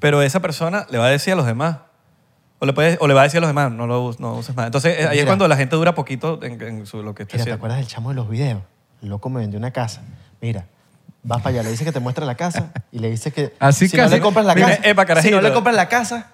pero 0.00 0.22
esa 0.22 0.40
persona 0.40 0.86
le 0.90 0.98
va 0.98 1.06
a 1.06 1.10
decir 1.10 1.34
a 1.34 1.36
los 1.36 1.46
demás. 1.46 1.76
O 2.58 2.66
le, 2.66 2.72
puede- 2.72 2.96
o 3.00 3.06
le 3.06 3.14
va 3.14 3.20
a 3.20 3.24
decir 3.24 3.38
a 3.38 3.40
los 3.42 3.48
demás, 3.50 3.70
no 3.70 3.86
lo 3.86 4.12
no 4.18 4.34
uses 4.34 4.56
más. 4.56 4.66
Entonces, 4.66 4.98
eh, 4.98 5.06
ahí 5.08 5.18
es 5.20 5.24
cuando 5.26 5.46
la 5.46 5.56
gente 5.56 5.76
dura 5.76 5.94
poquito 5.94 6.40
en, 6.42 6.60
en 6.60 6.86
su- 6.86 7.02
lo 7.04 7.14
que 7.14 7.22
está 7.22 7.34
Mira, 7.36 7.44
¿te 7.44 7.50
haciendo. 7.50 7.54
acuerdas 7.56 7.78
del 7.78 7.86
chamo 7.86 8.08
de 8.10 8.16
los 8.16 8.28
videos? 8.28 8.60
El 9.02 9.08
loco 9.10 9.28
me 9.30 9.40
vendió 9.40 9.58
una 9.58 9.70
casa. 9.70 10.02
Mira, 10.40 10.64
vas 11.22 11.42
para 11.42 11.50
allá, 11.54 11.62
le 11.62 11.70
dice 11.70 11.84
que 11.84 11.92
te 11.92 12.00
muestre 12.00 12.26
la 12.26 12.34
casa 12.34 12.72
y 12.90 12.98
le 12.98 13.08
dice 13.08 13.30
que 13.30 13.52
Así 13.60 13.86
si 13.88 13.96
que 13.96 14.02
no 14.02 14.08
le 14.08 14.20
compras 14.20 14.44
la 14.46 14.54
Mira, 14.56 14.66
casa, 14.68 14.80
epa, 14.82 15.02
si 15.02 15.06
carajito. 15.06 15.36
no 15.36 15.42
le 15.42 15.52
compras 15.52 15.76
la 15.76 15.88
casa, 15.88 16.31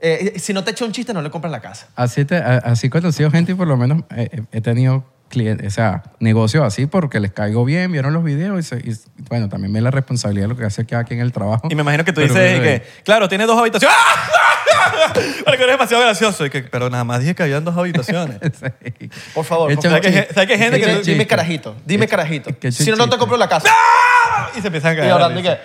eh, 0.00 0.34
si 0.38 0.52
no 0.52 0.64
te 0.64 0.70
echa 0.72 0.84
un 0.84 0.92
chiste, 0.92 1.12
no 1.12 1.22
le 1.22 1.30
compras 1.30 1.50
la 1.50 1.60
casa. 1.60 1.88
Así, 1.96 2.24
te, 2.24 2.36
a- 2.36 2.58
así 2.58 2.86
he 2.86 2.90
conocido 2.90 3.30
gente 3.30 3.52
y 3.52 3.54
por 3.54 3.66
lo 3.66 3.76
menos 3.76 4.02
eh, 4.16 4.42
he 4.52 4.60
tenido 4.60 5.04
clientes, 5.28 5.66
o 5.66 5.70
sea, 5.70 6.04
negocios 6.20 6.64
así 6.64 6.86
porque 6.86 7.20
les 7.20 7.32
caigo 7.32 7.62
bien, 7.66 7.92
vieron 7.92 8.14
los 8.14 8.24
videos 8.24 8.58
y, 8.60 8.62
se- 8.62 8.76
y, 8.78 8.96
bueno, 9.28 9.48
también 9.50 9.72
ven 9.72 9.84
la 9.84 9.90
responsabilidad 9.90 10.44
de 10.44 10.48
lo 10.54 10.56
que 10.56 10.64
hace 10.64 10.86
cada 10.86 11.04
quien 11.04 11.20
en 11.20 11.26
el 11.26 11.32
trabajo. 11.32 11.68
Y 11.70 11.74
me 11.74 11.82
imagino 11.82 12.04
que 12.04 12.12
tú 12.12 12.20
Pero, 12.22 12.32
dices 12.32 12.60
que, 12.60 12.82
claro, 13.04 13.28
tiene 13.28 13.44
dos 13.46 13.58
habitaciones. 13.60 13.96
Porque 15.44 15.62
eres 15.62 15.74
demasiado 15.74 16.02
gracioso. 16.02 16.46
Y 16.46 16.50
que, 16.50 16.62
pero 16.62 16.88
nada 16.90 17.04
más 17.04 17.20
dije 17.20 17.34
que 17.34 17.42
habían 17.42 17.64
dos 17.64 17.76
habitaciones. 17.76 18.38
Sí. 18.58 19.10
Por 19.34 19.44
favor, 19.44 19.72
por. 19.74 19.82
¿Sabes 19.82 20.00
que, 20.00 20.28
sabes 20.34 20.46
que 20.46 20.52
hay 20.54 20.58
gente 20.58 20.80
que... 20.80 20.86
Dime, 20.86 21.02
dime 21.02 21.26
carajito, 21.26 21.76
dime 21.84 22.08
carajito. 22.08 22.50
Si 22.70 22.90
no, 22.90 22.96
no 22.96 23.08
te 23.08 23.18
compro 23.18 23.36
la 23.36 23.48
casa. 23.48 23.68
Y 24.56 24.60
se 24.60 24.68
empiezan 24.68 24.92
a 24.92 24.94
Y 24.94 24.96
caer. 24.98 25.12
hablando 25.12 25.40
y 25.40 25.42
que, 25.42 25.58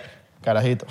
carajito. 0.44 0.86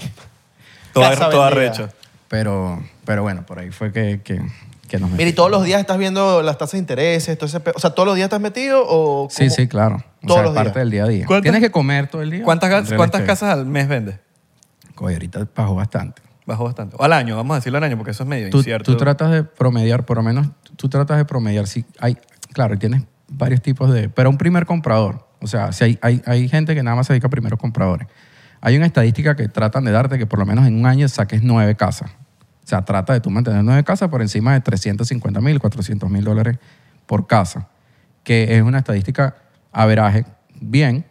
Todo, 0.92 1.10
todo 1.30 1.42
arrecho. 1.42 1.88
Pero, 2.32 2.82
pero 3.04 3.20
bueno, 3.20 3.44
por 3.44 3.58
ahí 3.58 3.70
fue 3.70 3.92
que, 3.92 4.22
que, 4.24 4.40
que 4.88 4.98
nos 4.98 5.10
Mira, 5.10 5.28
¿y 5.28 5.34
todos 5.34 5.50
los 5.50 5.64
días 5.64 5.78
estás 5.80 5.98
viendo 5.98 6.40
las 6.40 6.56
tasas 6.56 6.72
de 6.72 6.78
intereses? 6.78 7.36
Todo 7.36 7.44
ese 7.46 7.60
pe- 7.60 7.72
o 7.74 7.78
sea, 7.78 7.90
¿todos 7.90 8.06
los 8.06 8.16
días 8.16 8.24
estás 8.24 8.40
metido 8.40 8.82
o...? 8.86 9.28
Sí, 9.28 9.44
cómo? 9.44 9.50
sí, 9.54 9.68
claro. 9.68 9.96
O 10.22 10.26
Todos 10.28 10.36
sea, 10.38 10.42
los 10.44 10.54
parte 10.54 10.70
días. 10.70 10.74
del 10.76 10.90
día 10.90 11.04
a 11.04 11.08
día. 11.08 11.26
¿Cuántas- 11.26 11.42
Tienes 11.42 11.60
que 11.60 11.70
comer 11.70 12.06
todo 12.06 12.22
el 12.22 12.30
día. 12.30 12.42
¿Cuántas, 12.42 12.70
Real 12.70 12.86
cuántas 12.96 13.20
estate. 13.20 13.26
casas 13.26 13.50
al 13.50 13.66
mes 13.66 13.86
vendes? 13.86 14.14
Oye, 14.96 15.14
ahorita 15.16 15.46
bajó 15.54 15.74
bastante. 15.74 16.22
Bajó 16.46 16.64
bastante. 16.64 16.96
O 16.98 17.04
al 17.04 17.12
año, 17.12 17.36
vamos 17.36 17.52
a 17.54 17.58
decirlo 17.58 17.76
al 17.76 17.84
año, 17.84 17.98
porque 17.98 18.12
eso 18.12 18.22
es 18.22 18.28
medio 18.30 18.48
Tú, 18.48 18.58
incierto. 18.58 18.90
tú 18.90 18.96
tratas 18.96 19.30
de 19.30 19.44
promediar, 19.44 20.06
por 20.06 20.16
lo 20.16 20.22
menos 20.22 20.48
tú 20.76 20.88
tratas 20.88 21.18
de 21.18 21.26
promediar. 21.26 21.66
Si 21.66 21.84
hay, 22.00 22.16
claro, 22.54 22.78
tienes 22.78 23.02
varios 23.28 23.60
tipos 23.60 23.92
de. 23.92 24.08
Pero 24.08 24.30
un 24.30 24.38
primer 24.38 24.64
comprador. 24.64 25.28
O 25.42 25.46
sea, 25.48 25.72
si 25.72 25.84
hay, 25.84 25.98
hay, 26.00 26.22
hay 26.24 26.48
gente 26.48 26.74
que 26.74 26.82
nada 26.82 26.96
más 26.96 27.08
se 27.08 27.12
dedica 27.12 27.26
a 27.26 27.30
primeros 27.30 27.58
compradores. 27.58 28.08
Hay 28.62 28.74
una 28.76 28.86
estadística 28.86 29.36
que 29.36 29.48
tratan 29.48 29.84
de 29.84 29.90
darte 29.90 30.16
que 30.18 30.26
por 30.26 30.38
lo 30.38 30.46
menos 30.46 30.66
en 30.66 30.78
un 30.78 30.86
año 30.86 31.06
saques 31.08 31.42
nueve 31.42 31.74
casas. 31.74 32.10
Sea, 32.72 32.86
trata 32.86 33.12
de 33.12 33.20
tú 33.20 33.28
mantener 33.28 33.62
nueve 33.62 33.84
casas 33.84 34.08
por 34.08 34.22
encima 34.22 34.54
de 34.54 34.62
350 34.62 35.42
mil, 35.42 35.60
400 35.60 36.08
mil 36.08 36.24
dólares 36.24 36.56
por 37.04 37.26
casa, 37.26 37.68
que 38.24 38.56
es 38.56 38.62
una 38.62 38.78
estadística 38.78 39.36
averaje 39.72 40.24
bien. 40.58 41.04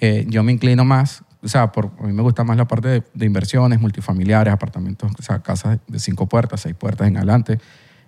Eh, 0.00 0.26
yo 0.28 0.42
me 0.42 0.50
inclino 0.50 0.84
más, 0.84 1.22
o 1.40 1.46
sea, 1.46 1.70
por, 1.70 1.92
a 2.00 2.02
mí 2.02 2.12
me 2.12 2.22
gusta 2.22 2.42
más 2.42 2.56
la 2.56 2.66
parte 2.66 2.88
de, 2.88 3.02
de 3.14 3.26
inversiones, 3.26 3.80
multifamiliares, 3.80 4.52
apartamentos, 4.52 5.12
o 5.16 5.22
sea, 5.22 5.38
casas 5.38 5.78
de 5.86 6.00
cinco 6.00 6.26
puertas, 6.26 6.62
seis 6.62 6.74
puertas 6.74 7.06
en 7.06 7.16
adelante. 7.16 7.60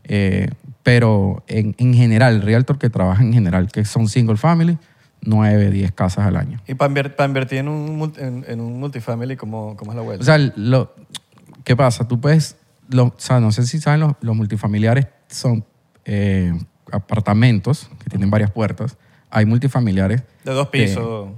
Eh, 0.03 0.51
pero 0.83 1.45
en, 1.47 1.77
en 1.79 1.95
general, 1.95 2.35
el 2.35 2.43
realtor 2.43 2.77
que 2.81 2.91
trabaja 2.91 3.23
en 3.23 3.33
general, 3.33 3.71
que 3.71 3.85
son 3.85 4.09
single 4.09 4.37
family, 4.37 4.77
nueve, 5.21 5.71
diez 5.71 5.93
casas 5.93 6.27
al 6.27 6.37
año. 6.37 6.61
Y 6.67 6.75
para 6.75 6.89
invertir 7.25 7.59
en 7.59 7.69
un, 7.69 8.13
en, 8.17 8.45
en 8.49 8.61
un 8.61 8.81
multifamily, 8.81 9.37
¿cómo, 9.37 9.77
¿cómo 9.77 9.93
es 9.93 9.97
la 9.97 10.03
vuelta? 10.03 10.23
O 10.23 10.27
sea, 10.27 10.39
lo, 10.57 10.93
¿qué 11.63 11.77
pasa? 11.77 12.09
Tú 12.09 12.21
puedes, 12.21 12.57
lo- 12.91 13.05
o 13.07 13.15
sea, 13.17 13.41
no 13.41 13.53
sé 13.53 13.67
si 13.67 13.81
saben, 13.81 14.01
los, 14.01 14.13
los 14.21 14.37
multifamiliares 14.37 15.07
son 15.29 15.65
eh, 16.05 16.53
apartamentos 16.93 17.91
que 18.03 18.11
tienen 18.11 18.31
varias 18.31 18.51
puertas. 18.51 18.97
Hay 19.31 19.47
multifamiliares. 19.47 20.23
de 20.45 20.53
dos 20.53 20.69
que- 20.71 20.85
pisos, 20.85 21.29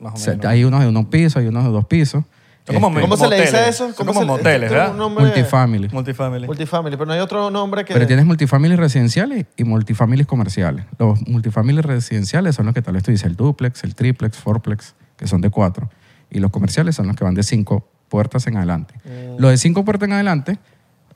más 0.00 0.14
o 0.26 0.30
menos. 0.30 0.44
hay 0.46 0.64
unos 0.64 0.80
de 0.80 0.88
unos 0.88 1.06
pisos, 1.06 1.36
hay 1.36 1.46
unos 1.48 1.64
de 1.64 1.70
dos 1.70 1.86
pisos. 1.86 2.24
Son 2.66 2.74
como 2.74 2.88
Este, 2.88 3.00
¿Cómo 3.00 3.16
se 3.16 3.28
le 3.28 3.36
dice 3.40 3.52
moteles. 3.52 3.68
eso? 3.74 3.84
Son 3.86 3.94
¿Cómo 3.94 4.08
como 4.12 4.20
se 4.20 4.26
le- 4.26 4.32
moteles, 4.32 4.68
tiene 4.68 4.82
¿verdad? 4.82 4.94
nombre- 4.96 5.24
multifamily. 5.24 5.88
Multifamily. 5.90 6.46
Multifamily, 6.46 6.96
pero 6.96 7.06
no 7.06 7.12
hay 7.14 7.20
otro 7.20 7.50
nombre 7.50 7.84
que... 7.86 7.94
Pero 7.94 8.06
tienes 8.06 8.26
multifamily 8.26 8.76
residenciales 8.76 9.46
y 9.56 9.64
multifamilies 9.64 10.26
comerciales. 10.26 10.84
Los 10.98 11.26
multifamily 11.26 11.80
residenciales 11.80 12.54
son 12.56 12.66
los 12.66 12.74
que 12.74 12.82
tal 12.82 12.92
vez 12.94 13.02
tú 13.04 13.10
dices 13.10 13.26
el 13.26 13.36
duplex, 13.36 13.84
el 13.84 13.94
triplex, 13.94 14.36
fourplex, 14.36 14.94
que 15.16 15.26
son 15.26 15.40
de 15.40 15.48
cuatro. 15.48 15.88
Y 16.30 16.40
los 16.40 16.50
comerciales 16.50 16.94
son 16.94 17.06
los 17.06 17.16
que 17.16 17.24
van 17.24 17.34
de 17.34 17.42
cinco 17.42 17.88
puertas 18.10 18.46
en 18.46 18.58
adelante. 18.58 18.94
Los 19.38 19.50
de 19.50 19.56
cinco 19.56 19.82
puertas 19.86 20.06
en 20.08 20.12
adelante, 20.12 20.58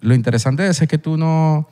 lo 0.02 0.14
interesante 0.14 0.66
eso 0.66 0.84
es 0.84 0.90
que 0.90 0.98
tú 0.98 1.16
no... 1.16 1.68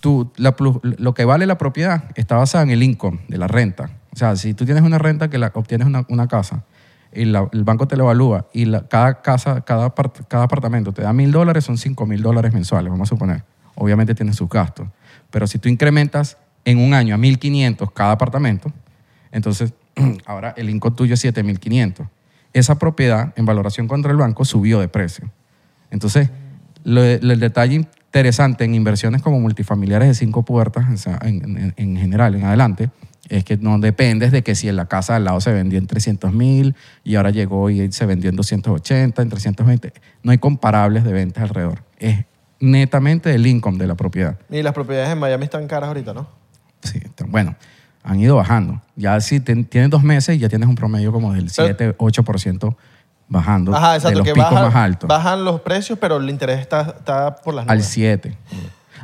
Tú, 0.00 0.30
la 0.36 0.54
lo 0.82 1.14
que 1.14 1.24
vale 1.24 1.46
la 1.46 1.58
propiedad 1.58 2.04
está 2.14 2.36
basado 2.36 2.62
en 2.64 2.70
el 2.70 2.82
income 2.82 3.20
de 3.28 3.38
la 3.38 3.48
renta. 3.48 3.90
O 4.12 4.16
sea, 4.16 4.36
si 4.36 4.54
tú 4.54 4.64
tienes 4.64 4.84
una 4.84 4.98
renta 4.98 5.28
que 5.30 5.38
la, 5.38 5.50
obtienes 5.54 5.86
una, 5.86 6.04
una 6.08 6.28
casa 6.28 6.64
y 7.12 7.24
la- 7.24 7.48
el 7.52 7.64
banco 7.64 7.88
te 7.88 7.96
lo 7.96 8.04
evalúa 8.04 8.46
y 8.52 8.66
la- 8.66 8.86
cada 8.86 9.20
casa, 9.22 9.62
cada, 9.62 9.92
cada 10.28 10.44
apartamento 10.44 10.92
te 10.92 11.02
da 11.02 11.12
mil 11.12 11.32
dólares, 11.32 11.64
son 11.64 11.76
cinco 11.78 12.06
mil 12.06 12.22
dólares 12.22 12.52
mensuales, 12.52 12.90
vamos 12.90 13.08
a 13.08 13.10
suponer. 13.14 13.42
Obviamente 13.74 14.14
tienes 14.14 14.36
sus 14.36 14.48
gastos. 14.48 14.86
Pero 15.30 15.46
si 15.46 15.58
tú 15.58 15.68
incrementas 15.68 16.36
en 16.64 16.78
un 16.78 16.94
año 16.94 17.14
a 17.14 17.18
1.500 17.18 17.90
cada 17.92 18.12
apartamento, 18.12 18.72
entonces 19.32 19.72
ahora 20.26 20.54
el 20.56 20.70
income 20.70 20.94
tuyo 20.94 21.14
es 21.14 21.24
7.500. 21.24 22.06
Esa 22.52 22.78
propiedad 22.78 23.32
en 23.36 23.44
valoración 23.44 23.88
contra 23.88 24.12
el 24.12 24.18
banco 24.18 24.44
subió 24.44 24.78
de 24.78 24.88
precio. 24.88 25.30
Entonces, 25.90 26.30
lo- 26.86 27.02
lo- 27.02 27.32
el 27.32 27.40
detalle 27.40 27.74
interesante 27.74 28.64
en 28.64 28.74
inversiones 28.74 29.20
como 29.22 29.38
multifamiliares 29.40 30.08
de 30.08 30.14
cinco 30.14 30.44
puertas, 30.44 30.86
o 30.92 30.96
sea, 30.96 31.18
en, 31.22 31.56
en- 31.58 31.74
en 31.76 31.96
general, 31.96 32.34
en 32.34 32.44
adelante, 32.44 32.90
es 33.28 33.44
que 33.44 33.56
no 33.56 33.78
dependes 33.80 34.30
de 34.30 34.42
que 34.42 34.54
si 34.54 34.68
en 34.68 34.76
la 34.76 34.86
casa 34.86 35.16
al 35.16 35.24
lado 35.24 35.40
se 35.40 35.52
vendió 35.52 35.78
en 35.80 35.86
300 35.88 36.32
mil 36.32 36.76
y 37.02 37.16
ahora 37.16 37.30
llegó 37.30 37.68
y 37.70 37.90
se 37.90 38.06
vendió 38.06 38.30
en 38.30 38.36
280, 38.36 39.20
en 39.20 39.28
320. 39.28 39.92
No 40.22 40.30
hay 40.30 40.38
comparables 40.38 41.02
de 41.04 41.12
ventas 41.12 41.42
alrededor. 41.42 41.82
Es 41.98 42.24
netamente 42.60 43.34
el 43.34 43.46
income 43.46 43.78
de 43.78 43.86
la 43.86 43.94
propiedad. 43.96 44.38
Y 44.50 44.62
las 44.62 44.72
propiedades 44.72 45.10
en 45.10 45.18
Miami 45.18 45.44
están 45.44 45.66
caras 45.66 45.88
ahorita, 45.88 46.14
¿no? 46.14 46.28
Sí, 46.82 46.98
está- 47.04 47.24
bueno, 47.26 47.56
han 48.04 48.20
ido 48.20 48.36
bajando. 48.36 48.80
Ya 48.94 49.20
si 49.20 49.40
ten- 49.40 49.64
tienes 49.64 49.90
dos 49.90 50.02
meses, 50.04 50.38
ya 50.38 50.48
tienes 50.48 50.68
un 50.68 50.76
promedio 50.76 51.10
como 51.12 51.32
del 51.34 51.50
7, 51.50 51.94
8% 51.98 52.76
bajando 53.28 53.74
Ajá, 53.74 53.90
de 53.92 53.96
exacto, 53.96 54.18
los 54.18 54.26
que 54.26 54.34
picos 54.34 54.50
bajan, 54.50 54.64
más 54.66 54.74
altos. 54.76 55.08
bajan 55.08 55.44
los 55.44 55.60
precios, 55.62 55.98
pero 55.98 56.16
el 56.18 56.30
interés 56.30 56.60
está, 56.60 56.94
está 56.98 57.36
por 57.36 57.54
las 57.54 57.68
al 57.68 57.78
nubes. 57.78 57.88
7. 57.88 58.36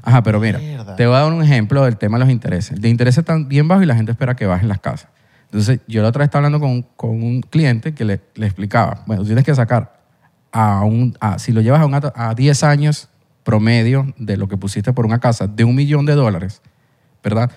Ajá, 0.05 0.23
pero 0.23 0.41
mira, 0.41 0.59
Mierda. 0.59 0.97
te 0.97 1.07
voy 1.07 1.15
a 1.17 1.21
dar 1.21 1.33
un 1.33 1.43
ejemplo 1.43 1.85
del 1.85 1.97
tema 1.97 2.19
de 2.19 2.25
los 2.25 2.33
intereses. 2.33 2.81
De 2.81 2.89
intereses 2.89 3.19
están 3.19 3.49
bien 3.49 3.69
bajos 3.69 3.85
y 3.85 3.87
la 3.87 3.95
gente 3.95 4.13
espera 4.13 4.35
que 4.35 4.47
bajen 4.47 4.69
las 4.69 4.81
casas. 4.81 5.09
Entonces, 5.47 5.81
yo 5.87 6.03
la 6.03 6.09
otra 6.09 6.21
vez 6.21 6.27
estaba 6.29 6.47
hablando 6.47 6.61
con, 6.61 6.71
un- 6.71 6.87
con 6.97 7.11
un 7.23 7.41
cliente 7.43 7.95
que 7.95 8.05
le, 8.05 8.21
le 8.35 8.47
explicaba, 8.47 9.03
bueno, 9.07 9.23
tú 9.23 9.27
tienes 9.27 9.45
que 9.45 9.55
sacar 9.55 10.01
a 10.51 10.81
un, 10.83 11.17
a- 11.21 11.39
si 11.39 11.53
lo 11.53 11.61
llevas 11.61 11.81
a, 11.81 11.87
una- 11.87 12.13
a 12.17 12.35
10 12.35 12.65
años 12.65 13.09
promedio 13.45 14.13
de 14.19 14.37
lo 14.37 14.49
que 14.49 14.57
pusiste 14.57 14.93
por 14.93 15.05
una 15.05 15.19
casa 15.19 15.47
de 15.47 15.65
un 15.65 15.75
millón 15.75 16.07
de 16.07 16.15
dólares, 16.15 16.63
¿verdad? 17.23 17.51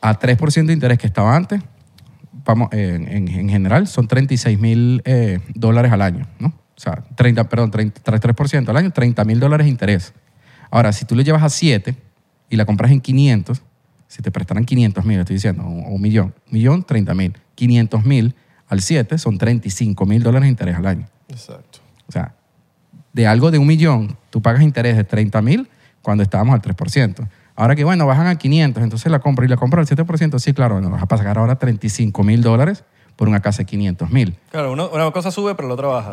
A 0.00 0.18
3% 0.18 0.66
de 0.66 0.72
interés 0.74 0.98
que 0.98 1.06
estaba 1.06 1.34
antes, 1.34 1.62
vamos, 2.44 2.68
eh, 2.72 2.94
en, 2.94 3.28
en 3.28 3.48
general, 3.48 3.86
son 3.86 4.08
36 4.08 4.58
mil 4.58 5.02
eh, 5.04 5.40
dólares 5.54 5.92
al 5.92 6.02
año, 6.02 6.26
¿no? 6.38 6.48
O 6.48 6.80
sea, 6.80 7.04
30, 7.14 7.48
perdón, 7.48 7.70
30, 7.70 8.02
3% 8.02 8.68
al 8.68 8.76
año, 8.76 8.90
30 8.90 9.24
mil 9.24 9.40
dólares 9.40 9.66
de 9.66 9.70
interés. 9.70 10.12
Ahora, 10.70 10.92
si 10.92 11.04
tú 11.04 11.14
lo 11.14 11.22
llevas 11.22 11.42
a 11.42 11.48
7 11.48 11.94
y 12.50 12.56
la 12.56 12.64
compras 12.64 12.90
en 12.90 13.00
500, 13.00 13.62
si 14.08 14.22
te 14.22 14.30
prestaran 14.30 14.64
500 14.64 15.04
mil, 15.04 15.20
estoy 15.20 15.34
diciendo, 15.34 15.62
o 15.62 15.68
un 15.68 16.00
millón, 16.00 16.34
millón, 16.50 16.82
30 16.82 17.14
mil. 17.14 17.36
500 17.54 18.04
mil 18.04 18.34
al 18.68 18.80
7 18.80 19.18
son 19.18 19.38
35 19.38 20.04
mil 20.06 20.22
dólares 20.22 20.46
de 20.46 20.50
interés 20.50 20.76
al 20.76 20.86
año. 20.86 21.06
Exacto. 21.28 21.78
O 22.06 22.12
sea, 22.12 22.34
de 23.12 23.26
algo 23.26 23.50
de 23.50 23.58
un 23.58 23.66
millón, 23.66 24.16
tú 24.30 24.42
pagas 24.42 24.62
interés 24.62 24.96
de 24.96 25.04
30 25.04 25.40
mil 25.42 25.68
cuando 26.02 26.22
estábamos 26.22 26.54
al 26.54 26.62
3%. 26.62 27.26
Ahora 27.56 27.76
que, 27.76 27.84
bueno, 27.84 28.06
bajan 28.06 28.26
a 28.26 28.36
500, 28.36 28.82
entonces 28.82 29.10
la 29.12 29.20
compra 29.20 29.44
y 29.44 29.48
la 29.48 29.56
compra 29.56 29.80
al 29.80 29.86
7%, 29.86 30.38
sí, 30.40 30.52
claro, 30.52 30.74
bueno, 30.74 30.90
vas 30.90 31.02
a 31.02 31.06
pagar 31.06 31.38
ahora 31.38 31.56
35 31.56 32.24
mil 32.24 32.42
dólares 32.42 32.84
por 33.16 33.28
una 33.28 33.40
casa 33.40 33.58
de 33.58 33.66
500 33.66 34.10
mil. 34.10 34.36
Claro, 34.50 34.72
uno- 34.72 34.90
una 34.92 35.10
cosa 35.12 35.30
sube, 35.30 35.54
pero 35.54 35.68
la 35.68 35.74
otra 35.74 35.86
baja. 35.86 36.12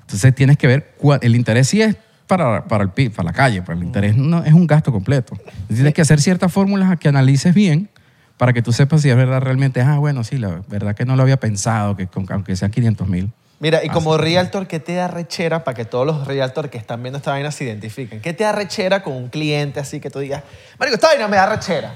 Entonces 0.00 0.34
tienes 0.34 0.56
que 0.58 0.66
ver, 0.66 0.94
cuál- 0.98 1.20
el 1.22 1.36
interés 1.36 1.68
sí 1.68 1.80
es 1.80 1.96
para, 2.26 2.64
para, 2.64 2.84
el, 2.84 3.10
para 3.10 3.24
la 3.26 3.32
calle, 3.32 3.62
pero 3.62 3.78
el 3.78 3.84
interés 3.84 4.16
no 4.16 4.42
es 4.44 4.52
un 4.52 4.66
gasto 4.66 4.90
completo. 4.90 5.34
Entonces, 5.36 5.76
Tienes 5.76 5.94
que 5.94 6.02
hacer 6.02 6.20
ciertas 6.20 6.52
fórmulas 6.52 6.98
que 6.98 7.08
analices 7.08 7.54
bien 7.54 7.88
para 8.36 8.52
que 8.52 8.62
tú 8.62 8.72
sepas 8.72 9.02
si 9.02 9.10
es 9.10 9.16
verdad 9.16 9.40
realmente, 9.40 9.80
ah, 9.82 9.98
bueno, 9.98 10.24
sí, 10.24 10.38
la 10.38 10.62
verdad 10.68 10.96
que 10.96 11.04
no 11.04 11.14
lo 11.14 11.22
había 11.22 11.38
pensado, 11.38 11.96
que 11.96 12.06
con- 12.08 12.26
aunque 12.30 12.56
sean 12.56 12.70
500 12.72 13.06
mil. 13.08 13.30
Mira, 13.60 13.84
y 13.84 13.88
como 13.90 14.16
realtor, 14.16 14.66
¿qué 14.66 14.80
te 14.80 14.94
da 14.94 15.06
rechera 15.06 15.64
para 15.64 15.74
que 15.76 15.84
todos 15.84 16.06
los 16.06 16.26
realtors 16.26 16.70
que 16.70 16.78
están 16.78 17.02
viendo 17.02 17.18
esta 17.18 17.30
vaina 17.32 17.50
se 17.50 17.64
identifiquen? 17.64 18.20
¿Qué 18.22 18.32
te 18.32 18.42
da 18.44 18.52
rechera 18.52 19.02
con 19.02 19.12
un 19.12 19.28
cliente 19.28 19.78
así 19.80 20.00
que 20.00 20.08
tú 20.10 20.18
digas, 20.18 20.42
Marico, 20.78 20.94
esta 20.94 21.08
vaina 21.08 21.28
me 21.28 21.36
da 21.36 21.46
rechera? 21.46 21.94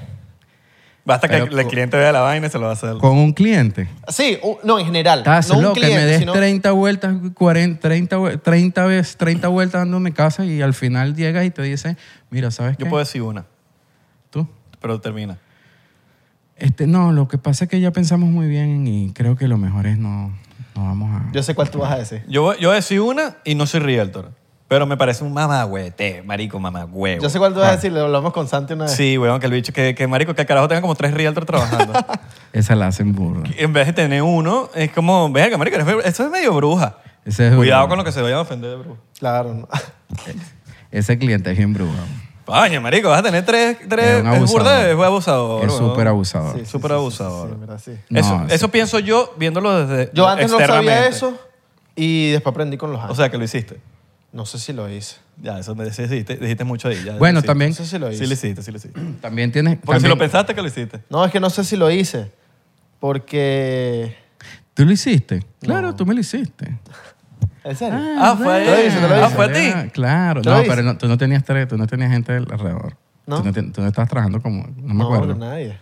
Basta 1.03 1.27
Pero 1.27 1.47
que 1.47 1.55
el 1.55 1.67
cliente 1.67 1.97
vea 1.97 2.11
la 2.11 2.21
vaina 2.21 2.47
y 2.47 2.49
se 2.49 2.57
lo 2.57 2.63
va 2.65 2.71
a 2.71 2.73
hacer. 2.73 2.97
Con 2.97 3.17
un 3.17 3.33
cliente. 3.33 3.87
Sí, 4.07 4.37
un- 4.43 4.57
no, 4.63 4.79
en 4.79 4.85
general. 4.85 5.19
Estás 5.19 5.49
no 5.49 5.57
un 5.57 5.61
loco, 5.63 5.73
que 5.75 5.81
cliente, 5.81 6.01
me 6.03 6.05
des 6.09 6.19
sino- 6.19 6.33
30 6.33 6.71
vueltas, 6.71 7.15
40, 7.35 7.79
30, 7.79 8.17
vue- 8.17 8.37
30 8.41 8.85
veces, 8.85 9.17
30 9.17 9.47
vueltas 9.47 9.81
dándome 9.81 10.13
casa 10.13 10.45
y 10.45 10.61
al 10.61 10.73
final 10.75 11.15
llegas 11.15 11.45
y 11.45 11.51
te 11.51 11.61
dice, 11.63 11.97
mira, 12.31 12.49
¿sabes 12.51 12.77
qué? 12.77 12.83
Yo 12.83 12.89
puedo 12.89 13.03
decir 13.03 13.21
una, 13.23 13.45
Tú. 14.31 14.47
pero 14.79 14.99
termina. 15.01 15.37
Este, 16.57 16.87
no, 16.87 17.11
lo 17.11 17.27
que 17.27 17.37
pasa 17.37 17.65
es 17.65 17.69
que 17.71 17.79
ya 17.79 17.91
pensamos 17.91 18.29
muy 18.29 18.47
bien 18.47 18.87
y 18.87 19.11
creo 19.13 19.35
que 19.35 19.47
lo 19.47 19.57
mejor 19.57 19.85
es 19.87 19.97
no, 19.99 20.31
no 20.75 20.83
vamos 20.83 21.21
a... 21.21 21.31
Yo 21.31 21.41
sé 21.43 21.55
cuál 21.55 21.69
tú 21.69 21.79
vas 21.79 21.91
a 21.91 21.97
decir. 21.97 22.23
Yo, 22.27 22.53
yo 22.57 22.69
voy 22.69 22.73
a 22.73 22.75
decir 22.75 23.01
una 23.01 23.37
y 23.43 23.55
no 23.55 23.65
soy 23.65 23.79
realtor. 23.79 24.31
Pero 24.67 24.87
me 24.87 24.97
parece 24.97 25.23
un 25.23 25.31
mamagüete, 25.31 26.23
marico, 26.23 26.59
mamagüevo. 26.59 27.21
Yo 27.21 27.29
sé 27.29 27.37
cuál 27.37 27.53
tú 27.53 27.59
vas 27.59 27.69
a 27.69 27.75
decir, 27.75 27.91
lo 27.91 28.01
hablamos 28.01 28.33
con 28.33 28.47
Santi 28.47 28.73
una 28.73 28.85
vez. 28.85 28.93
Sí, 28.93 29.15
weón, 29.15 29.39
que 29.39 29.45
el 29.45 29.51
bicho, 29.51 29.71
que, 29.71 29.93
que 29.93 30.07
marico, 30.07 30.33
que 30.33 30.41
el 30.41 30.47
carajo 30.47 30.67
tenga 30.67 30.81
como 30.81 30.95
tres 30.95 31.13
realtors 31.13 31.45
trabajando. 31.45 31.93
Esa 32.51 32.75
la 32.75 32.87
hacen 32.87 33.13
burro. 33.13 33.43
en 33.57 33.73
vez 33.73 33.85
de 33.87 33.93
tener 33.93 34.23
uno, 34.23 34.69
es 34.73 34.91
como, 34.91 35.31
verga, 35.31 35.57
marico, 35.59 35.77
eres- 35.77 36.05
eso 36.05 36.25
es 36.25 36.31
medio 36.31 36.51
bruja. 36.55 36.97
Ese 37.25 37.49
es 37.49 37.55
Cuidado 37.55 37.87
con 37.87 37.97
lo 37.99 38.03
que 38.03 38.11
se 38.11 38.21
vayan 38.23 38.39
a 38.39 38.41
ofender 38.41 38.71
de 38.71 38.75
bruja. 38.77 38.99
Claro. 39.19 39.53
no. 39.53 39.67
Ese 40.91 41.17
cliente 41.19 41.51
es 41.51 41.57
bien 41.57 41.73
brujo. 41.73 41.93
Coño, 42.45 42.79
marico, 42.81 43.09
vas 43.09 43.19
a 43.19 43.23
tener 43.23 43.43
tres, 43.45 43.77
tres 43.89 44.05
Es 44.05 44.21
un 44.23 44.33
es 44.33 44.51
burda, 44.51 44.77
abusador. 44.81 44.89
es 44.89 45.05
abusador. 45.05 45.63
Es 45.65 45.69
weón. 45.79 45.89
súper 45.89 46.07
abusador. 46.07 46.59
Sí, 46.59 46.65
Súper 46.65 46.91
sí, 46.91 46.93
sí, 46.95 46.99
abusador. 46.99 47.47
sí, 47.49 47.53
sí, 47.55 47.59
mira, 47.61 47.79
sí. 47.79 47.91
No, 48.09 48.47
eso, 48.49 48.69
pienso 48.69 48.99
yo 48.99 49.33
viéndolo 49.37 49.85
desde 49.87 50.11
Yo 50.13 50.27
antes 50.27 50.51
no 50.51 50.59
sabía 50.59 51.07
eso 51.07 51.37
y 51.95 52.31
después 52.31 52.51
aprendí 52.53 52.77
con 52.77 52.91
los 52.91 52.99
años. 53.01 53.11
O 53.11 53.15
sea, 53.15 53.29
que 53.31 53.37
lo 53.37 53.43
hiciste. 53.43 53.79
no 54.31 54.45
sé 54.45 54.59
si 54.59 54.73
lo 54.73 54.89
hice. 54.89 55.15
Ya, 55.41 55.59
eso 55.59 55.75
me 55.75 55.85
dijiste, 55.85 56.35
dijiste 56.37 56.63
mucho 56.63 56.87
ahí. 56.89 57.01
ya, 57.03 57.17
Bueno, 57.17 57.41
sí. 57.41 57.47
también- 57.47 57.71
No 57.71 57.75
sé 57.77 57.85
si 57.85 57.97
lo 57.97 58.09
hice. 58.11 58.19
Sí 58.23 58.27
lo 58.27 58.33
hiciste, 58.33 58.61
sí 58.61 58.71
lo 58.71 58.77
hiciste. 58.77 58.99
También 59.21 59.51
tienes... 59.51 59.77
Porque 59.83 59.99
si 59.99 60.03
también- 60.03 60.09
lo 60.09 60.17
pensaste, 60.17 60.53
que 60.53 60.61
lo 60.61 60.67
hiciste. 60.67 61.01
No, 61.09 61.25
es 61.25 61.31
que 61.31 61.39
no 61.39 61.49
sé 61.49 61.63
si 61.63 61.75
lo 61.77 61.89
hice. 61.89 62.31
Porque... 62.99 64.15
¿Tú 64.73 64.85
lo 64.85 64.91
hiciste? 64.91 65.43
Claro, 65.61 65.95
tú 65.95 66.05
me 66.05 66.13
lo 66.13 66.19
hiciste. 66.19 66.77
¿En 67.65 67.75
serio? 67.75 67.99
Ah, 68.19 68.35
fue 68.37 68.63
lo 68.65 68.73
hice, 68.85 68.99
te 68.99 69.07
lo 69.07 69.25
Ah, 69.25 69.29
fue 69.29 69.45
a 69.45 69.51
ti. 69.53 69.71
Ah, 69.73 69.85
Claro. 69.91 70.41
¿Te 70.41 70.49
lo 70.49 70.57
No, 70.57 70.63
pero 70.67 70.83
no- 70.83 70.97
tú 70.97 71.07
no 71.07 71.17
tenías 71.17 71.43
tres, 71.43 71.67
tú 71.67 71.77
no 71.77 71.87
tenías 71.87 72.11
gente 72.11 72.33
alrededor. 72.33 72.95
¿No? 73.25 73.39
Tú 73.39 73.45
no, 73.45 73.51
te- 73.53 73.63
tú 73.63 73.81
no 73.81 73.87
estabas 73.87 74.07
trabajando 74.09 74.41
como... 74.41 74.67
No 74.77 74.93
me 74.93 74.99
no, 74.99 75.05
acuerdo. 75.05 75.27
con 75.29 75.39
nadie. 75.39 75.77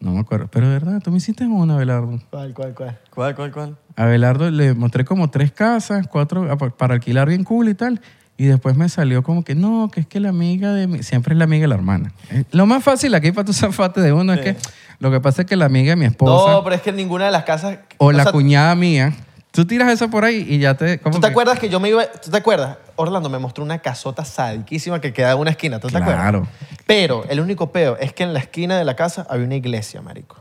No 0.00 0.10
me 0.12 0.20
acuerdo. 0.20 0.48
Pero 0.50 0.66
de 0.66 0.72
verdad, 0.72 1.00
tú 1.02 1.10
me 1.12 1.18
hiciste 1.18 1.44
una, 1.46 1.74
Abelardo. 1.74 2.18
¿Cuál, 2.30 2.52
cuál, 2.52 2.74
cuál? 2.74 2.98
¿Cuál, 3.14 3.34
cuál, 3.36 3.52
cuál? 3.52 3.76
A 3.96 4.02
Abelardo 4.04 4.50
le 4.50 4.74
mostré 4.74 5.04
como 5.04 5.30
tres 5.30 5.52
casas, 5.52 6.06
cuatro, 6.08 6.50
a- 6.50 6.56
para 6.56 6.94
alquilar 6.94 7.28
bien 7.28 7.44
cool 7.44 7.68
y 7.68 7.74
tal. 7.74 8.00
Y 8.36 8.46
después 8.46 8.74
me 8.74 8.88
salió 8.88 9.22
como 9.22 9.44
que 9.44 9.54
no, 9.54 9.90
que 9.92 10.00
es 10.00 10.06
que 10.06 10.18
la 10.18 10.30
amiga 10.30 10.72
de 10.72 10.86
mi, 10.86 11.02
siempre 11.02 11.34
es 11.34 11.38
la 11.38 11.44
amiga 11.44 11.62
de 11.64 11.68
la 11.68 11.74
hermana. 11.74 12.12
Eh, 12.30 12.44
Lo 12.52 12.64
más 12.66 12.82
fácil 12.82 13.14
aquí 13.14 13.30
para 13.32 13.44
tu 13.44 13.52
zafate 13.52 14.00
de 14.00 14.12
uno 14.14 14.32
es 14.32 14.40
que 14.40 14.56
lo 14.98 15.10
que 15.10 15.20
pasa 15.20 15.42
es 15.42 15.48
que 15.48 15.56
la 15.56 15.66
amiga 15.66 15.90
de 15.90 15.96
mi 15.96 16.06
esposa 16.06 16.50
No, 16.52 16.64
pero 16.64 16.74
es 16.76 16.82
que 16.82 16.90
ninguna 16.90 17.26
de 17.26 17.30
las 17.32 17.44
casas... 17.44 17.78
o 17.98 18.10
la 18.12 18.24
sea, 18.24 18.32
cuñada 18.32 18.74
mía 18.74 19.12
Tú 19.52 19.64
tiras 19.66 19.90
eso 19.92 20.08
por 20.10 20.24
ahí 20.24 20.46
y 20.48 20.58
ya 20.60 20.74
te... 20.74 21.00
¿cómo 21.00 21.16
¿Tú 21.16 21.20
te 21.20 21.26
que- 21.26 21.30
acuerdas 21.32 21.58
que 21.58 21.68
yo 21.68 21.80
me 21.80 21.88
iba... 21.88 22.06
¿Tú 22.06 22.30
te 22.30 22.36
acuerdas? 22.36 22.76
Orlando 22.96 23.28
me 23.28 23.38
mostró 23.38 23.64
una 23.64 23.78
casota 23.80 24.24
sadiquísima 24.24 25.00
que 25.00 25.12
queda 25.12 25.32
en 25.32 25.38
una 25.38 25.50
esquina. 25.50 25.80
¿Tú 25.80 25.88
te 25.88 25.96
acuerdas? 25.96 26.20
Claro. 26.22 26.46
Pero 26.86 27.24
el 27.28 27.40
único 27.40 27.72
peo 27.72 27.96
es 27.98 28.12
que 28.12 28.22
en 28.22 28.32
la 28.32 28.38
esquina 28.38 28.78
de 28.78 28.84
la 28.84 28.94
casa 28.94 29.26
había 29.28 29.46
una 29.46 29.56
iglesia, 29.56 30.02
marico. 30.02 30.36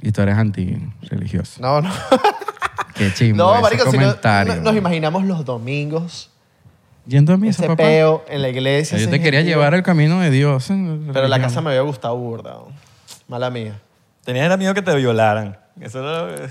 Y 0.00 0.12
tú 0.12 0.22
eres 0.22 0.36
anti-religioso. 0.36 1.60
No, 1.60 1.80
no. 1.82 1.90
Qué 2.94 3.12
chimbo 3.14 3.36
No, 3.36 3.52
ese 3.54 3.62
marico, 3.62 3.90
si 3.90 3.98
no- 3.98 4.04
comentario. 4.04 4.54
no- 4.56 4.62
nos 4.62 4.76
imaginamos 4.76 5.24
los 5.24 5.44
domingos, 5.44 6.30
Yendo 7.06 7.32
a 7.32 7.36
misa, 7.36 7.62
ese 7.62 7.66
papá. 7.68 7.82
peo 7.82 8.24
en 8.28 8.42
la 8.42 8.50
iglesia. 8.50 8.96
Yo 8.96 9.02
ese 9.04 9.10
te 9.10 9.20
quería 9.20 9.40
gentío. 9.40 9.56
llevar 9.56 9.74
al 9.74 9.82
camino 9.82 10.20
de 10.20 10.30
Dios. 10.30 10.68
Pero 11.12 11.26
la 11.28 11.40
casa 11.40 11.60
me 11.60 11.70
había 11.70 11.80
gustado 11.80 12.16
burda. 12.16 12.58
Mala 13.26 13.50
mía. 13.50 13.80
Tenías 14.24 14.44
era 14.46 14.56
miedo 14.56 14.74
que 14.74 14.82
te 14.82 14.94
violaran. 14.94 15.56
Eso. 15.80 16.00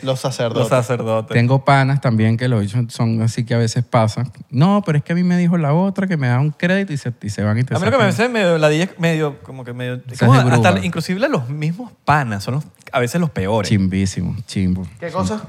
Los 0.04 0.20
sacerdotes. 0.20 0.60
Los 0.60 0.70
sacerdotes. 0.70 1.34
Tengo 1.36 1.64
panas 1.66 2.02
también 2.02 2.38
que 2.38 2.48
lo 2.48 2.60
dicen, 2.60 2.90
son 2.90 3.22
así 3.22 3.46
que 3.46 3.54
a 3.54 3.58
veces 3.58 3.84
pasan. 3.84 4.32
No, 4.50 4.82
pero 4.86 4.98
es 4.98 5.04
que 5.04 5.14
a 5.14 5.16
mí 5.16 5.24
me 5.24 5.38
dijo 5.38 5.58
la 5.58 5.74
otra 5.74 6.08
que 6.08 6.18
me 6.18 6.28
da 6.28 6.40
un 6.40 6.52
crédito 6.52 6.94
y 6.94 6.98
se, 6.98 7.14
y 7.22 7.30
se 7.30 7.44
van 7.44 7.58
y 7.60 7.64
te 7.64 7.76
A 7.76 7.80
mí 7.80 7.86
lo 7.86 7.92
que 7.92 7.98
me 7.98 8.04
parece 8.04 8.30
medio, 8.30 8.58
la 8.58 8.70
DJ 8.70 8.84
es 8.86 9.00
medio, 9.00 9.40
como 9.44 9.64
que 9.64 9.74
medio... 9.74 10.02
como 10.20 10.34
hasta 10.34 10.80
inclusive 10.86 11.28
los 11.30 11.50
mismos 11.50 11.92
panas 12.06 12.44
son 12.44 12.56
los- 12.56 12.64
a 12.92 13.00
veces 13.00 13.20
los 13.22 13.30
peores. 13.30 13.70
Chimbísimo, 13.70 14.36
chimbo. 14.48 14.88
¿Qué 15.00 15.10
cosa? 15.12 15.42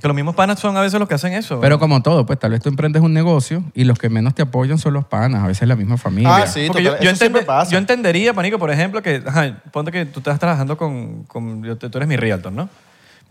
Que 0.00 0.08
los 0.08 0.14
mismos 0.14 0.34
panas 0.34 0.58
son 0.58 0.74
a 0.76 0.80
veces 0.80 0.98
los 0.98 1.06
que 1.06 1.14
hacen 1.16 1.34
eso. 1.34 1.60
Pero 1.60 1.78
como 1.78 2.02
todo, 2.02 2.24
pues 2.24 2.38
tal 2.38 2.50
vez 2.52 2.60
tú 2.62 2.70
emprendes 2.70 3.02
un 3.02 3.12
negocio 3.12 3.62
y 3.74 3.84
los 3.84 3.98
que 3.98 4.08
menos 4.08 4.34
te 4.34 4.40
apoyan 4.42 4.78
son 4.78 4.94
los 4.94 5.04
panas, 5.04 5.44
a 5.44 5.46
veces 5.46 5.68
la 5.68 5.76
misma 5.76 5.98
familia. 5.98 6.34
Ah, 6.34 6.46
sí, 6.46 6.64
Porque 6.66 6.82
total, 6.84 6.98
yo, 6.98 7.04
yo, 7.04 7.10
eso 7.10 7.18
siempre 7.18 7.42
entende- 7.42 7.46
pasa. 7.46 7.70
yo 7.70 7.76
entendería, 7.78 8.32
Panico, 8.34 8.58
por 8.58 8.70
ejemplo, 8.70 9.02
que 9.02 9.22
ajá, 9.26 9.62
ponte 9.70 9.92
que 9.92 10.06
tú 10.06 10.20
estás 10.20 10.38
trabajando 10.38 10.78
con... 10.78 11.24
con 11.24 11.62
yo 11.62 11.76
te- 11.76 11.90
tú 11.90 11.98
eres 11.98 12.08
mi 12.08 12.16
realtor, 12.16 12.52
¿no? 12.52 12.70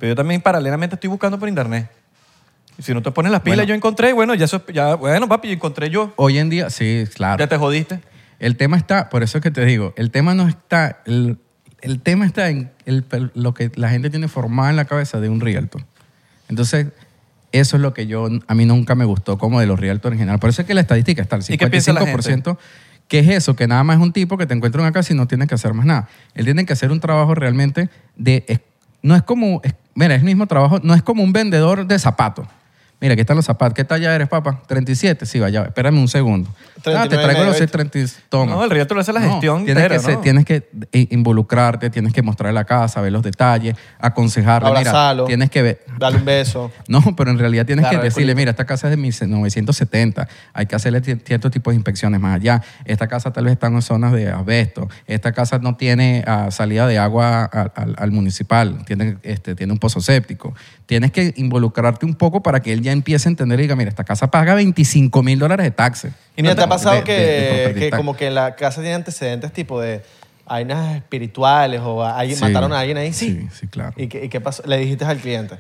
Pero 0.01 0.13
yo 0.13 0.15
también 0.15 0.41
paralelamente 0.41 0.95
estoy 0.95 1.11
buscando 1.11 1.37
por 1.37 1.47
internet. 1.47 1.87
Y 2.75 2.81
si 2.81 2.91
no 2.91 3.03
te 3.03 3.11
pones 3.11 3.31
las 3.31 3.41
pilas, 3.41 3.57
Bueno. 3.57 3.67
yo 3.69 3.75
encontré, 3.75 4.13
bueno, 4.13 4.33
ya, 4.33 4.45
eso, 4.45 4.65
ya 4.73 4.95
bueno, 4.95 5.27
papi, 5.29 5.49
yo 5.49 5.53
encontré 5.53 5.91
yo. 5.91 6.11
Hoy 6.15 6.39
en 6.39 6.49
día, 6.49 6.71
sí, 6.71 7.03
claro. 7.13 7.37
Ya 7.37 7.45
te 7.47 7.55
jodiste. 7.57 7.99
El 8.39 8.57
tema 8.57 8.77
está, 8.77 9.09
por 9.09 9.21
eso 9.21 9.37
es 9.37 9.43
que 9.43 9.51
te 9.51 9.63
digo, 9.63 9.93
el 9.97 10.09
tema 10.09 10.33
no 10.33 10.47
está, 10.47 11.03
el, 11.05 11.37
el 11.81 12.01
tema 12.01 12.25
está 12.25 12.49
en 12.49 12.71
el- 12.87 13.05
lo 13.35 13.53
que 13.53 13.69
la 13.75 13.89
gente 13.89 14.09
tiene 14.09 14.27
formado 14.27 14.71
en 14.71 14.75
la 14.75 14.85
cabeza 14.85 15.19
de 15.19 15.29
un 15.29 15.39
realtor. 15.39 15.83
Entonces, 16.49 16.87
eso 17.51 17.75
es 17.75 17.81
lo 17.83 17.93
que 17.93 18.07
yo, 18.07 18.27
a 18.47 18.55
mí 18.55 18.65
nunca 18.65 18.95
me 18.95 19.05
gustó 19.05 19.37
como 19.37 19.59
de 19.59 19.67
los 19.67 19.79
realtors 19.79 20.13
en 20.13 20.19
general. 20.19 20.39
Por 20.39 20.49
eso 20.49 20.63
es 20.63 20.67
que 20.67 20.73
la 20.73 20.81
estadística 20.81 21.21
está 21.21 21.35
al 21.35 21.43
¿Y 21.47 21.59
qué 21.59 21.67
piensa 21.67 21.93
la 21.93 22.01
55%, 22.01 22.57
que 23.07 23.19
es 23.19 23.27
eso, 23.29 23.55
que 23.55 23.67
nada 23.67 23.83
más 23.83 23.97
es 23.97 24.01
un 24.01 24.13
tipo 24.13 24.35
que 24.39 24.47
te 24.47 24.55
encuentra 24.55 24.79
en 24.81 24.85
una 24.85 24.93
casa 24.93 25.13
y 25.13 25.15
no 25.15 25.27
tiene 25.27 25.45
que 25.45 25.53
hacer 25.53 25.75
más 25.75 25.85
nada. 25.85 26.07
Él 26.33 26.45
tiene 26.45 26.65
que 26.65 26.73
hacer 26.73 26.91
un 26.91 26.99
trabajo 26.99 27.35
realmente 27.35 27.89
de, 28.15 28.43
es- 28.47 28.61
no 29.01 29.15
es 29.15 29.23
como, 29.23 29.61
mira, 29.95 30.15
es 30.15 30.21
el 30.21 30.25
mismo 30.25 30.47
trabajo, 30.47 30.79
no 30.83 30.93
es 30.93 31.01
como 31.01 31.23
un 31.23 31.33
vendedor 31.33 31.85
de 31.85 31.99
zapatos. 31.99 32.47
Mira, 33.01 33.13
aquí 33.13 33.21
están 33.21 33.35
los 33.35 33.45
zapatos. 33.45 33.73
¿Qué 33.73 33.83
talla 33.83 34.13
eres, 34.15 34.29
papá? 34.29 34.61
37. 34.67 35.25
Sí, 35.25 35.39
vaya, 35.39 35.63
espérame 35.63 35.97
un 35.99 36.07
segundo. 36.07 36.49
Ah, 36.51 37.07
te 37.09 37.17
39 37.17 37.23
traigo 37.23 37.43
los 37.45 37.53
medio, 37.59 37.67
30. 37.67 38.13
Toma. 38.29 38.51
No, 38.53 38.63
el 38.63 38.69
realtor 38.69 38.99
hace 38.99 39.11
la 39.11 39.19
No, 39.21 39.31
gestión 39.31 39.65
tienes 39.65 39.83
entera, 39.83 39.95
que 39.99 40.03
ser- 40.05 40.15
¿no? 40.15 40.21
Tienes 40.21 40.45
que 40.45 40.69
involucrarte, 41.09 41.89
tienes 41.89 42.13
que 42.13 42.21
mostrar 42.21 42.53
la 42.53 42.63
casa, 42.65 43.01
ver 43.01 43.11
los 43.11 43.23
detalles, 43.23 43.75
aconsejarle. 43.99 44.67
Abrazarlo. 44.69 45.23
Mira, 45.23 45.27
tienes 45.27 45.49
que 45.49 45.61
ver. 45.61 45.81
Dale 45.99 46.17
un 46.17 46.25
beso. 46.25 46.71
No, 46.87 47.01
pero 47.15 47.31
en 47.31 47.39
realidad 47.39 47.65
tienes 47.65 47.87
que 47.87 47.97
decirle, 47.97 48.35
mira, 48.35 48.51
esta 48.51 48.65
casa 48.65 48.87
es 48.87 48.91
de 48.91 48.97
1970, 48.97 50.27
hay 50.53 50.65
que 50.65 50.75
hacerle 50.75 51.01
ci- 51.01 51.21
cierto 51.23 51.49
tipo 51.49 51.69
de 51.71 51.75
inspecciones 51.77 52.19
más 52.19 52.35
allá. 52.35 52.61
Esta 52.85 53.07
casa 53.07 53.31
tal 53.31 53.45
vez 53.45 53.53
está 53.53 53.67
en 53.67 53.81
zonas 53.81 54.11
de 54.13 54.29
asbesto. 54.29 54.89
Esta 55.07 55.31
casa 55.31 55.59
no 55.59 55.75
tiene 55.75 56.23
ah, 56.27 56.49
salida 56.51 56.87
de 56.87 56.99
agua 56.99 57.45
al, 57.45 57.71
al- 57.75 57.95
al 57.97 58.11
municipal, 58.11 58.83
tiene, 58.85 59.17
este, 59.23 59.55
tiene 59.55 59.73
un 59.73 59.79
pozo 59.79 60.01
séptico. 60.01 60.53
Tienes 60.85 61.11
que 61.11 61.33
involucrarte 61.37 62.05
un 62.05 62.15
poco 62.15 62.43
para 62.43 62.59
que 62.59 62.73
él 62.73 62.81
ya 62.81 62.90
empiece 62.91 63.27
a 63.27 63.31
entender 63.31 63.59
y 63.59 63.63
diga, 63.63 63.75
mira, 63.75 63.89
esta 63.89 64.03
casa 64.03 64.29
paga 64.31 64.53
25 64.55 65.23
mil 65.23 65.39
dólares 65.39 65.63
de 65.65 65.71
taxes. 65.71 66.13
Y 66.35 66.41
Mira, 66.41 66.53
no 66.53 66.57
¿te 66.59 66.63
ha 66.63 66.69
pasado 66.69 66.95
de- 66.97 67.03
que, 67.03 67.13
de- 67.13 67.73
que 67.75 67.89
como 67.91 68.15
que 68.15 68.29
la 68.31 68.55
casa 68.55 68.81
tiene 68.81 68.95
antecedentes 68.95 69.51
tipo 69.53 69.79
de 69.81 70.01
vainas 70.45 70.95
espirituales 70.97 71.79
o 71.83 72.03
alguien, 72.03 72.37
Sí. 72.37 72.43
mataron 72.43 72.73
a 72.73 72.79
alguien 72.79 72.97
ahí? 72.97 73.13
Sí, 73.13 73.47
sí, 73.53 73.67
claro. 73.67 73.93
¿Y 73.95 74.07
qué, 74.07 74.25
y 74.25 74.29
qué 74.29 74.41
pasó? 74.41 74.63
Le 74.65 74.77
dijiste 74.77 75.05
al 75.05 75.17
cliente. 75.17 75.55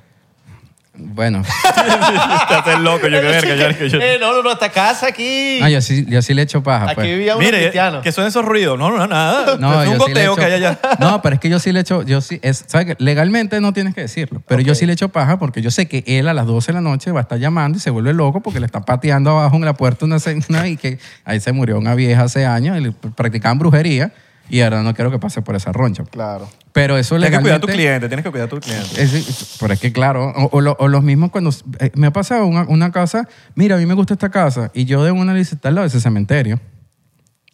Bueno, 0.93 1.41
Te 2.49 2.53
haces 2.53 2.79
loco, 2.79 3.07
yo 3.07 3.21
que 3.21 3.25
verga, 3.27 3.55
yo 3.71 3.77
que 3.77 3.89
yo- 3.89 3.97
Eh, 3.99 4.17
no, 4.19 4.33
no, 4.33 4.43
no, 4.43 4.51
esta 4.51 4.69
casa 4.69 5.07
aquí. 5.07 5.59
ah, 5.63 5.69
yo, 5.69 5.79
sí, 5.81 6.05
yo 6.07 6.21
sí 6.21 6.33
le 6.33 6.41
echo 6.41 6.61
paja. 6.61 6.85
aquí 6.85 6.95
pues. 6.95 7.07
vivía 7.07 7.37
un 7.37 7.43
Mire, 7.43 7.59
cristiano. 7.59 8.01
¿qué 8.01 8.11
son 8.11 8.27
esos 8.27 8.43
ruidos? 8.43 8.77
No, 8.77 8.91
no, 8.91 9.07
nada. 9.07 9.55
No, 9.57 9.81
es 9.81 9.87
un 9.87 9.93
yo 9.97 10.05
sí 10.05 10.11
goteo 10.11 10.33
echo- 10.33 10.35
que 10.35 10.45
hay 10.45 10.53
allá. 10.53 10.79
No, 10.99 11.21
pero 11.21 11.35
es 11.35 11.39
que 11.41 11.49
yo 11.49 11.59
sí 11.59 11.71
le 11.71 11.79
echo, 11.79 12.03
yo 12.03 12.19
sí, 12.19 12.39
es, 12.43 12.65
¿sabes 12.67 12.87
qué? 12.87 12.95
Legalmente 12.99 13.61
no 13.61 13.71
tienes 13.71 13.95
que 13.95 14.01
decirlo, 14.01 14.43
pero 14.47 14.61
yo 14.61 14.73
Ok. 14.73 14.79
sí 14.79 14.85
le 14.85 14.93
echo 14.93 15.07
paja 15.09 15.39
porque 15.39 15.61
yo 15.61 15.71
sé 15.71 15.87
que 15.87 16.03
él 16.05 16.27
a 16.27 16.33
las 16.33 16.45
12 16.45 16.67
de 16.67 16.73
la 16.73 16.81
noche 16.81 17.11
va 17.11 17.21
a 17.21 17.23
estar 17.23 17.39
llamando 17.39 17.77
y 17.77 17.81
se 17.81 17.89
vuelve 17.89 18.13
loco 18.13 18.41
porque 18.41 18.59
le 18.59 18.65
está 18.65 18.81
pateando 18.81 19.29
abajo 19.31 19.55
en 19.55 19.63
la 19.65 19.73
puerta 19.73 20.03
una 20.05 20.19
señora 20.19 20.67
y 20.67 20.75
que 20.75 20.99
ahí 21.23 21.39
se 21.39 21.53
murió 21.53 21.77
una 21.77 21.95
vieja 21.95 22.23
hace 22.23 22.45
años 22.45 22.77
y 22.77 22.81
le 22.81 22.91
practicaban 22.91 23.57
brujería 23.59 24.11
y 24.51 24.61
ahora 24.61 24.83
no 24.83 24.93
quiero 24.93 25.09
que 25.11 25.17
pase 25.19 25.41
por 25.41 25.55
esa 25.55 25.71
roncha. 25.71 26.03
Claro. 26.03 26.47
Pero 26.73 26.97
eso 26.97 27.15
Tienes 27.15 27.31
que 27.37 27.41
cuidar 27.41 27.57
a 27.57 27.61
tu 27.61 27.67
cliente, 27.67 28.07
tienes 28.07 28.23
que 28.23 28.31
cuidar 28.31 28.47
a 28.47 28.49
tu 28.49 28.59
cliente. 28.59 29.01
Es- 29.01 29.57
pero 29.59 29.73
es 29.73 29.79
que 29.79 29.91
claro, 29.91 30.29
o, 30.35 30.49
o 30.57 30.61
lo- 30.61 30.75
o 30.79 30.87
los 30.87 31.03
mismos 31.03 31.31
cuando... 31.31 31.49
eh, 31.79 31.91
me 31.95 32.07
ha 32.07 32.11
pasado 32.11 32.45
una, 32.45 32.63
una 32.67 32.91
casa, 32.91 33.27
mira, 33.55 33.75
a 33.75 33.79
mí 33.79 33.85
me 33.85 33.93
gusta 33.93 34.13
esta 34.13 34.29
casa 34.29 34.69
y 34.73 34.85
yo 34.85 35.03
de 35.03 35.11
una 35.11 35.33
le 35.33 35.39
dice, 35.39 35.55
está 35.55 35.69
al 35.69 35.75
lado 35.75 35.83
de 35.83 35.89
ese 35.89 35.99
cementerio. 36.01 36.59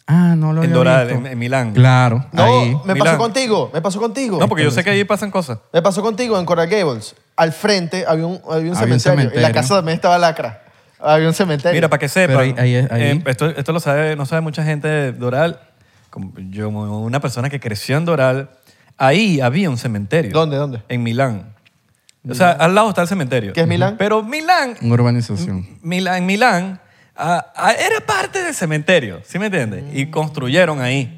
Ah, 0.10 0.36
no 0.38 0.54
lo 0.54 0.62
En 0.64 0.68
había 0.70 0.76
Doral, 0.78 1.08
visto. 1.08 1.20
en, 1.26 1.28
en 1.34 1.38
Milán. 1.40 1.74
Claro, 1.74 2.26
No, 2.32 2.44
ahí. 2.62 2.78
me 2.86 2.94
Milán. 2.94 3.06
pasó 3.10 3.18
contigo, 3.18 3.70
me 3.74 3.82
pasó 3.82 4.00
contigo. 4.00 4.40
No, 4.40 4.48
porque 4.48 4.64
yo 4.64 4.72
sé 4.72 4.84
que 4.84 4.92
ahí 4.92 5.04
pasan 5.04 5.32
cosas. 5.32 5.60
Me 5.74 5.82
pasó 5.82 6.02
contigo 6.02 6.40
en 6.40 6.46
Coral 6.46 6.68
Gables. 6.70 7.14
Al 7.36 7.52
frente 7.52 8.06
había 8.08 8.26
un, 8.26 8.40
había 8.50 8.72
un, 8.72 8.78
Había 8.78 8.94
un 8.94 9.00
cementerio, 9.02 9.38
y 9.38 9.42
la 9.42 9.52
casa 9.52 9.76
también 9.76 9.96
estaba 9.96 10.18
lacra. 10.18 10.64
Había 11.00 11.28
un 11.28 11.34
cementerio. 11.34 11.76
Mira, 11.76 11.90
para 11.90 12.00
que 12.00 12.08
sepan, 12.08 12.38
Pero 12.38 12.40
ahí- 12.40 12.56
ahí- 12.58 12.88
ahí- 12.90 13.02
eh, 13.18 13.24
esto, 13.26 13.48
esto 13.50 13.74
lo 13.74 13.80
sabe, 13.82 14.16
no 14.16 14.26
sabe 14.26 14.42
mucha 14.42 14.64
gente 14.64 14.88
de 14.88 15.12
Doral. 15.12 15.60
Yo, 16.50 16.66
como 16.72 17.02
una 17.04 17.20
persona 17.20 17.50
que 17.50 17.60
creció 17.60 17.98
en 17.98 18.06
Doral, 18.06 18.50
ahí 18.98 19.40
había 19.42 19.70
un 19.70 19.78
cementerio. 19.78 20.32
¿Dónde, 20.32 20.58
dónde? 20.58 20.82
En 20.90 21.04
Milán. 21.04 21.54
O 22.30 22.34
sea, 22.34 22.52
al 22.52 22.76
lado 22.76 22.90
está 22.90 23.02
el 23.04 23.08
cementerio. 23.08 23.54
¿Qué 23.54 23.62
es 23.62 23.68
Milán? 23.68 23.96
Pero 23.98 24.22
Milán, 24.24 24.76
Una 24.82 24.94
urbanización. 24.96 25.66
Milán, 25.82 26.18
en 26.18 26.26
Milán 26.26 26.82
era 27.18 28.06
parte 28.06 28.44
del 28.44 28.54
cementerio, 28.54 29.22
¿sí 29.26 29.40
me 29.40 29.46
entiendes? 29.46 29.84
Y 29.94 30.08
construyeron 30.08 30.82
ahí. 30.82 31.14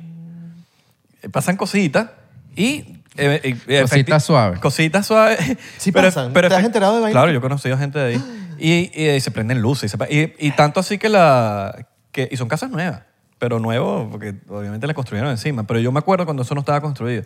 Eh, 1.24 1.30
Pasan 1.30 1.58
cositas 1.58 2.10
y... 2.56 3.02
eh, 3.18 3.58
eh, 3.68 3.82
Cositas 3.82 4.24
suaves. 4.24 4.60
Cositas 4.60 5.06
suaves. 5.08 5.40
Sí 5.78 5.92
pasan. 5.94 6.32
¿Te 6.32 6.46
has 6.46 6.64
enterado 6.64 6.96
de 6.96 7.02
vainas? 7.02 7.14
Claro, 7.14 7.32
yo 7.32 7.40
he 7.40 7.42
conocido 7.42 7.78
gente 7.78 7.98
de 8.00 8.14
ahí. 8.16 8.24
Y, 8.60 8.92
y, 8.94 9.10
y 9.10 9.20
se 9.22 9.32
prenden 9.32 9.62
luces. 9.62 9.96
Y- 10.10 10.34
y 10.38 10.52
tanto 10.52 10.80
así 10.80 10.98
que 10.98 11.10
la... 11.10 11.88
Que, 12.12 12.28
y 12.32 12.38
son 12.38 12.48
casas 12.48 12.70
nuevas. 12.70 13.02
Pero 13.40 13.60
nuevos 13.60 14.08
porque 14.12 14.36
obviamente 14.50 14.86
le 14.86 14.94
construyeron 14.94 15.32
encima. 15.32 15.64
Pero 15.64 15.80
yo 15.80 15.92
me 15.92 16.00
acuerdo 16.00 16.26
cuando 16.26 16.44
eso 16.44 16.54
no 16.54 16.60
estaba 16.60 16.82
construido. 16.82 17.24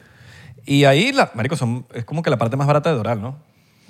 Y 0.65 0.85
ahí, 0.85 1.11
la, 1.11 1.31
marico, 1.33 1.57
son, 1.57 1.85
es 1.93 2.05
como 2.05 2.21
que 2.21 2.29
la 2.29 2.37
parte 2.37 2.55
más 2.55 2.67
barata 2.67 2.89
de 2.89 2.95
Doral, 2.95 3.21
¿no? 3.21 3.35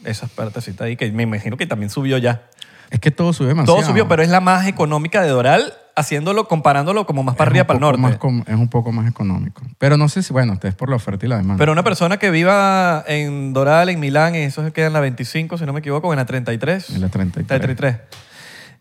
Esas 0.06 0.30
partecitas 0.30 0.86
ahí 0.86 0.96
que 0.96 1.12
me 1.12 1.24
imagino 1.24 1.58
que 1.58 1.68
también 1.68 1.90
subió 1.90 2.18
ya. 2.18 2.48
Es 2.90 3.00
que 3.00 3.12
todo 3.12 3.34
sube 3.34 3.48
demasiado. 3.48 3.80
Todo 3.80 3.88
subió, 3.88 4.08
pero 4.08 4.22
es 4.22 4.30
la 4.30 4.40
más 4.40 4.68
económica 4.68 5.22
de 5.22 5.30
Doral, 5.30 5.74
haciéndolo, 5.96 6.48
comparándolo 6.48 7.06
como 7.06 7.24
más 7.24 7.36
para 7.36 7.50
arriba, 7.50 7.66
para 7.66 7.78
el 7.78 7.82
norte. 7.82 8.02
más 8.02 8.20
es 8.48 8.56
un 8.56 8.68
poco 8.70 8.92
más 8.92 9.10
económico. 9.10 9.62
Pero 9.78 9.98
no 9.98 10.10
sé 10.10 10.24
si, 10.24 10.34
bueno, 10.34 10.60
es 10.62 10.76
por 10.76 10.90
la 10.90 10.96
oferta 10.96 11.26
y 11.26 11.30
la 11.30 11.38
demanda. 11.38 11.58
Pero 11.58 11.72
una 11.72 11.84
persona 11.84 12.18
que 12.18 12.30
viva 12.30 13.04
en 13.08 13.54
Doral, 13.54 13.90
en 13.90 14.00
Milán, 14.00 14.36
eso 14.36 14.72
queda 14.74 14.88
en 14.88 14.94
la 14.94 15.00
25, 15.00 15.58
si 15.58 15.66
no 15.66 15.74
me 15.74 15.80
equivoco, 15.80 16.12
en 16.14 16.18
la 16.18 16.26
33. 16.26 16.92
En 16.92 17.02
la 17.02 17.10
33. 17.10 17.50
La 17.50 17.66
33. 17.66 17.98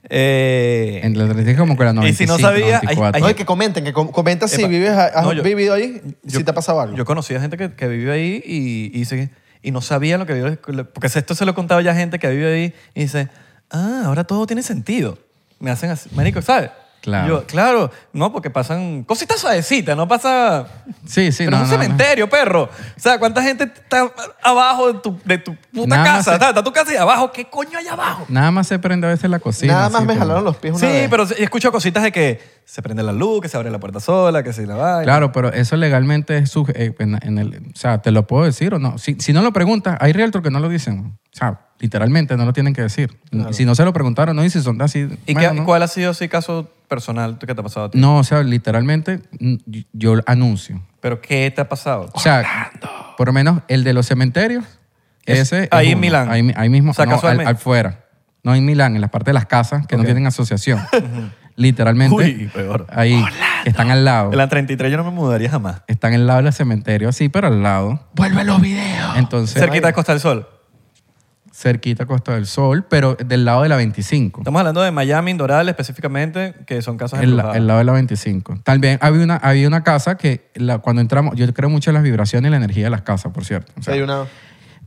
Eh, 0.09 1.01
en 1.05 1.17
la 1.17 1.25
33 1.27 1.57
como 1.57 1.77
que 1.77 1.85
la 1.85 1.93
95, 1.93 2.23
Y 2.23 2.27
si 2.27 2.31
no 2.33 2.39
sabía, 2.49 2.65
hay- 2.79 2.97
94. 2.97 3.21
No, 3.21 3.27
hay- 3.27 3.35
que 3.35 3.45
comenten, 3.45 3.85
que 3.85 3.93
com- 3.93 4.09
comenta 4.11 4.49
si 4.49 4.61
Epa. 4.61 4.69
vives, 4.69 4.91
has 4.91 5.23
No, 5.25 5.33
yo- 5.33 5.43
vivido 5.43 5.75
ahí, 5.75 6.01
yo- 6.25 6.39
si 6.39 6.45
te 6.45 6.51
ha 6.51 6.55
pasado 6.55 6.81
algo. 6.81 6.97
Yo 6.97 7.05
conocía 7.05 7.41
gente 7.41 7.57
que, 7.57 7.73
que 7.73 7.89
vive 7.89 8.13
ahí 8.13 8.43
y, 8.45 8.87
y, 8.95 8.99
dice, 8.99 9.31
y 9.63 9.71
no 9.71 9.81
sabía 9.81 10.19
lo 10.19 10.27
que 10.27 10.35
vive. 10.35 10.57
Porque 10.57 11.07
esto 11.07 11.35
se 11.35 11.45
lo 11.45 11.53
he 11.53 11.55
contado 11.55 11.81
ya 11.81 11.93
a 11.93 11.95
gente 11.95 12.19
que 12.19 12.29
vive 12.31 12.53
ahí 12.53 12.75
y 12.95 13.03
dice, 13.03 13.29
ah, 13.71 14.03
ahora 14.07 14.25
todo 14.25 14.45
tiene 14.47 14.63
sentido. 14.63 15.19
Me 15.61 15.71
hacen 15.71 15.91
así, 15.91 16.11
marico, 16.15 16.43
¿sabes? 16.43 16.71
Claro. 17.03 17.27
Yo, 17.41 17.47
claro, 17.47 17.91
no, 18.13 18.33
porque 18.33 18.49
pasan 18.49 19.03
cositas 19.03 19.41
suavecitas, 19.41 19.97
no 19.97 20.07
pasa... 20.07 20.67
Sí, 21.05 21.33
sí, 21.33 21.45
Pero 21.45 21.57
no, 21.59 21.65
es 21.65 21.65
un 21.65 21.71
no, 21.71 21.77
no. 21.77 21.83
cementerio, 21.83 22.31
perro. 22.31 22.63
O 22.97 23.01
sea, 23.01 23.19
¿cuánta 23.19 23.43
gente 23.43 23.65
está 23.65 24.09
abajo 24.41 24.93
de 24.93 25.01
tu, 25.01 25.19
de 25.25 25.39
tu 25.39 25.57
puta 25.75 25.89
Nada 25.97 26.05
casa? 26.05 26.23
se- 26.31 26.35
Está, 26.35 26.49
está 26.51 26.63
tu 26.63 26.73
casa 26.73 26.93
y 26.93 26.97
abajo. 26.97 27.33
¿Qué 27.33 27.45
coño 27.47 27.77
hay 27.77 27.89
abajo? 27.89 28.25
Nada 28.29 28.53
más 28.53 28.69
se 28.69 28.79
prende 28.79 29.09
a 29.09 29.11
veces 29.11 29.29
la 29.29 29.41
cocina. 29.41 29.73
Nada 29.73 29.89
más 29.91 30.03
me 30.03 30.07
pero- 30.09 30.21
jalaron 30.21 30.45
los 30.45 30.57
pies 30.59 30.75
una 30.75 30.81
Sí, 30.81 30.87
vez. 30.87 31.09
pero 31.11 31.27
he 31.37 31.43
escuchado 31.43 31.73
cositas 31.73 32.05
de 32.05 32.13
que 32.13 32.41
se 32.73 32.81
prende 32.81 33.03
la 33.03 33.13
luz, 33.13 33.43
que 33.43 33.49
se 33.49 33.57
abre 33.59 33.71
la 33.71 33.79
puerta 33.79 34.01
sola, 34.01 34.43
que 34.43 34.55
se 34.55 34.67
la 34.67 34.77
va. 34.77 35.03
Claro, 35.03 35.31
pero 35.31 35.53
eso 35.53 35.77
legalmente 35.77 36.39
es 36.39 36.57
suge- 36.57 36.73
eh, 36.75 36.95
en, 37.01 37.19
en 37.21 37.37
el, 37.37 37.57
o 37.75 37.77
sea, 37.77 37.99
te 38.01 38.11
lo 38.13 38.27
puedo 38.27 38.45
decir 38.47 38.73
o 38.73 38.79
no. 38.79 38.97
Si, 38.97 39.17
si 39.21 39.35
no 39.35 39.43
lo 39.43 39.53
preguntas, 39.53 39.99
hay 40.01 40.15
realtor 40.15 40.43
que 40.43 40.51
no 40.51 40.59
lo 40.59 40.71
dicen. 40.71 41.19
O 41.35 41.37
sea, 41.37 41.61
literalmente 41.81 42.35
no 42.39 42.47
lo 42.47 42.55
tienen 42.55 42.73
que 42.73 42.81
decir. 42.81 43.19
Y 43.31 43.53
Si 43.53 43.67
no 43.67 43.75
se 43.75 43.85
lo 43.85 43.93
preguntaron, 43.93 44.35
no 44.35 44.41
dicen, 44.41 44.63
son 44.63 44.81
así. 44.81 45.07
¿Y 45.27 45.35
bueno, 45.35 45.51
qué- 45.51 45.55
no. 45.57 45.65
cuál 45.67 45.83
ha 45.83 45.87
sido 45.87 46.13
así 46.13 46.31
caso 46.31 46.71
personal 46.89 47.37
que 47.39 47.47
te 47.55 47.61
ha 47.61 47.63
pasado 47.63 47.87
a 47.87 47.91
ti? 47.91 47.99
No, 48.01 48.17
o 48.17 48.25
sea, 48.25 48.43
literalmente 48.43 49.21
yo 49.93 50.15
anuncio. 50.25 50.81
¿Pero 51.01 51.21
qué 51.21 51.51
te 51.55 51.61
ha 51.61 51.69
pasado? 51.69 52.09
O 52.15 52.21
sea, 52.21 52.71
por 53.19 53.27
lo 53.27 53.35
menos 53.35 53.61
el 53.69 53.85
de 53.85 53.93
los 53.93 54.07
cementerios, 54.07 54.65
Es 55.27 55.41
ese. 55.41 55.65
es 55.65 55.69
ahí 55.73 55.89
en 55.89 55.99
uno. 55.99 56.01
Milán. 56.01 56.31
Ahí, 56.31 56.53
ahí 56.57 56.71
mismo, 56.71 56.93
O 56.93 56.95
sea, 56.95 57.05
no, 57.05 57.21
al, 57.23 57.57
fuera. 57.59 58.07
No 58.45 58.55
en 58.55 58.65
Milán, 58.65 58.95
en 58.95 59.03
la 59.03 59.09
parte 59.09 59.29
de 59.31 59.35
las 59.35 59.45
casas 59.47 59.87
que 59.87 59.97
no 59.99 60.05
tienen 60.05 60.27
asociación. 60.27 60.81
Literalmente. 61.63 62.15
Uy, 62.15 62.51
peor. 62.53 62.87
Ahí, 62.91 63.25
que 63.65 63.71
están 63.71 63.91
al 63.91 64.05
lado. 64.05 64.33
En 64.33 64.39
la 64.39 64.49
33 64.49 64.91
yo 64.91 64.97
no 64.97 65.05
me 65.05 65.11
mudaría 65.11 65.49
jamás. 65.51 65.83
Están 65.87 66.13
al 66.15 66.27
lado 66.27 66.43
del 66.43 66.53
cementerio, 66.53 67.09
así, 67.09 67.29
pero 67.29 67.47
al 67.47 67.63
lado. 67.63 68.01
Vuelve 68.15 68.45
los 68.45 68.61
videos. 68.61 69.17
Entonces, 69.17 69.61
Cerquita 69.61 69.87
de 69.87 69.93
Costa 69.93 70.13
del 70.13 70.21
Sol. 70.21 70.49
cerquita 71.55 72.05
a 72.05 72.07
Costa 72.07 72.33
del 72.35 72.47
Sol, 72.47 72.85
pero 72.89 73.15
del 73.15 73.45
lado 73.45 73.63
de 73.63 73.69
la 73.69 73.77
25. 73.77 74.41
Estamos 74.41 74.59
hablando 74.59 74.81
de 74.83 74.91
Miami, 74.91 75.35
Doral 75.35 75.69
específicamente, 75.69 76.55
que 76.67 76.81
son 76.83 76.97
casas 76.97 77.21
El, 77.21 77.31
embrujadas. 77.31 77.57
el 77.57 77.67
lado 77.67 77.79
de 77.79 77.85
la 77.85 77.93
25. 77.93 78.61
También 78.65 78.99
había 79.03 79.23
una, 79.23 79.37
había 79.37 79.69
una 79.69 79.85
casa 79.85 80.17
que 80.17 80.51
la- 80.55 80.79
cuando 80.79 81.03
entramos, 81.03 81.35
yo 81.37 81.53
creo 81.53 81.69
mucho 81.69 81.91
en 81.91 81.95
las 81.95 82.03
vibraciones 82.03 82.49
y 82.49 82.51
la 82.51 82.57
energía 82.57 82.85
de 82.85 82.91
las 82.91 83.03
casas, 83.03 83.33
por 83.33 83.45
cierto. 83.45 83.73
O 83.79 83.83
sea, 83.83 83.95
Hay 83.95 84.01
una... 84.01 84.25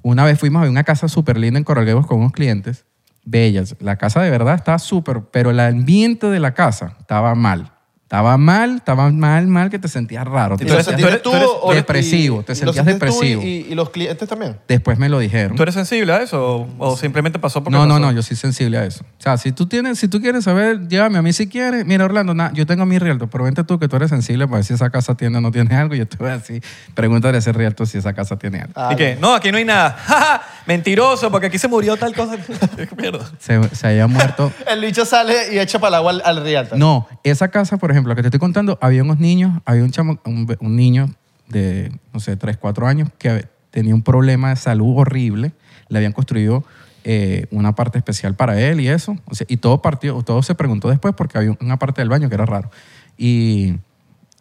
Una 0.01 0.23
vez 0.23 0.37
fuimos 0.39 0.59
a 0.59 0.63
ver 0.63 0.69
una 0.69 0.83
casa 0.83 1.07
súper 1.07 1.37
linda 1.37 1.57
en 1.57 1.63
Corralguevos 1.63 2.05
con 2.05 2.19
unos 2.19 2.31
clientes, 2.31 2.85
bellas. 3.25 3.75
La 3.79 3.97
casa 3.97 4.21
de 4.21 4.29
verdad 4.29 4.55
estaba 4.55 4.79
súper, 4.79 5.23
pero 5.31 5.51
el 5.51 5.59
ambiente 5.59 6.27
de 6.27 6.39
la 6.39 6.53
casa 6.53 6.95
estaba 6.99 7.35
mal. 7.35 7.74
Estaba 8.05 8.37
mal, 8.37 8.75
estaba 8.75 9.09
mal, 9.09 9.47
mal, 9.47 9.71
que 9.71 9.79
te 9.79 9.87
sentías 9.87 10.25
raro. 10.25 10.55
¿Y 10.59 10.65
Te 10.65 10.71
eres- 10.71 10.85
sentías- 10.85 11.23
tú 11.23 11.31
tú 11.31 11.35
eres 11.35 11.49
o- 11.59 11.73
depresivo, 11.73 12.41
y- 12.41 12.43
te 12.43 12.53
sentías 12.53 12.85
tú 12.85 12.91
depresivo. 12.91 13.41
Y, 13.41 13.65
y 13.67 13.73
los 13.73 13.89
clientes 13.89 14.29
también. 14.29 14.57
Después 14.67 14.99
me 14.99 15.09
lo 15.09 15.17
dijeron. 15.17 15.57
¿Tú 15.57 15.63
eres 15.63 15.73
sensible 15.73 16.13
a 16.13 16.21
eso 16.21 16.39
o, 16.57 16.67
o 16.77 16.95
simplemente 16.97 17.39
pasó 17.39 17.63
porque 17.63 17.75
No, 17.75 17.87
no, 17.87 17.95
pasó? 17.95 18.05
no, 18.05 18.11
yo 18.11 18.21
soy 18.21 18.37
sensible 18.37 18.77
a 18.77 18.85
eso. 18.85 19.03
O 19.03 19.21
sea, 19.23 19.37
si 19.37 19.51
tú 19.51 19.65
tienes, 19.65 19.97
si 19.97 20.07
tú 20.07 20.21
quieres 20.21 20.43
saber, 20.43 20.87
llévame 20.87 21.17
a 21.17 21.23
mí 21.23 21.33
si 21.33 21.47
quieres. 21.49 21.83
Mira, 21.87 22.05
Orlando, 22.05 22.35
na- 22.35 22.53
yo 22.53 22.67
tengo 22.67 22.85
mi 22.85 22.99
realtor, 22.99 23.27
pero 23.27 23.43
vente 23.45 23.63
tú 23.63 23.79
que 23.79 23.87
tú 23.87 23.95
eres 23.95 24.11
sensible 24.11 24.45
para 24.45 24.57
ver 24.57 24.65
si 24.65 24.75
esa 24.75 24.91
casa 24.91 25.15
tiene 25.15 25.39
o 25.39 25.41
no 25.41 25.51
tiene 25.51 25.75
algo. 25.75 25.95
Yo 25.95 26.07
te 26.07 26.15
voy 26.17 26.29
a 26.29 26.37
decir, 26.37 26.63
pregúntale 26.93 27.37
a 27.37 27.39
ese 27.39 27.53
realtor 27.53 27.87
si 27.87 27.97
esa 27.97 28.13
casa 28.13 28.37
tiene 28.37 28.59
algo. 28.61 28.73
Ah, 28.75 28.91
¿Y 28.93 28.97
qué? 28.97 29.17
No, 29.19 29.33
aquí 29.33 29.51
no 29.51 29.57
hay 29.57 29.65
nada. 29.65 29.97
Mentiroso, 30.67 31.31
porque 31.31 31.47
aquí 31.47 31.57
se 31.57 31.67
murió 31.67 31.97
tal 31.97 32.13
cosa. 32.15 32.37
Mierda. 32.97 33.25
Se, 33.39 33.61
se 33.75 33.87
había 33.87 34.05
muerto. 34.05 34.51
El 34.67 34.81
bicho 34.81 35.05
sale 35.05 35.53
y 35.55 35.57
echa 35.59 35.79
para 35.79 35.89
el 35.89 35.95
agua 35.95 36.11
al, 36.23 36.45
al. 36.45 36.67
No, 36.79 37.07
esa 37.23 37.47
casa, 37.47 37.77
por 37.77 37.89
ejemplo, 37.89 37.94
la 38.03 38.15
que 38.15 38.21
te 38.21 38.27
estoy 38.27 38.39
contando, 38.39 38.77
había 38.81 39.03
unos 39.03 39.19
niños, 39.19 39.61
había 39.65 39.83
un, 39.83 39.91
chamo, 39.91 40.19
un, 40.25 40.55
un 40.59 40.75
niño 40.75 41.09
de, 41.47 41.91
no 42.13 42.19
sé, 42.19 42.35
3, 42.35 42.57
4 42.57 42.87
años 42.87 43.09
que 43.17 43.47
tenía 43.71 43.93
un 43.93 44.01
problema 44.01 44.49
de 44.49 44.55
salud 44.55 44.97
horrible. 44.97 45.53
Le 45.89 45.97
habían 45.97 46.13
construido 46.13 46.63
eh, 47.03 47.45
una 47.51 47.75
parte 47.75 47.99
especial 47.99 48.35
para 48.35 48.59
él 48.59 48.81
y 48.81 48.87
eso. 48.87 49.15
Y 49.47 49.57
todo 49.57 49.81
partió, 49.81 50.21
todo 50.23 50.41
se 50.41 50.55
preguntó 50.55 50.89
después 50.89 51.13
porque 51.15 51.37
había 51.37 51.55
una 51.61 51.77
parte 51.77 52.01
del 52.01 52.09
baño 52.09 52.29
que 52.29 52.35
era 52.35 52.45
raro. 52.45 52.71
Y, 53.17 53.75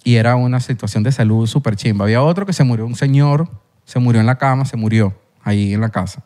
y 0.03 0.15
era 0.15 0.37
una 0.37 0.61
situación 0.61 1.03
de 1.03 1.13
salud 1.13 1.47
súper 1.47 1.77
chimba. 1.77 2.05
Había 2.05 2.23
otro 2.23 2.47
que 2.47 2.53
se 2.53 2.65
murió, 2.65 2.87
un 2.87 2.95
señor, 2.95 3.49
se 3.85 3.99
murió 3.99 4.21
en 4.21 4.27
la 4.27 4.39
cama, 4.39 4.65
se 4.65 4.77
murió 4.77 5.15
ahí 5.43 5.75
en 5.75 5.81
la 5.81 5.91
casa. 5.91 6.23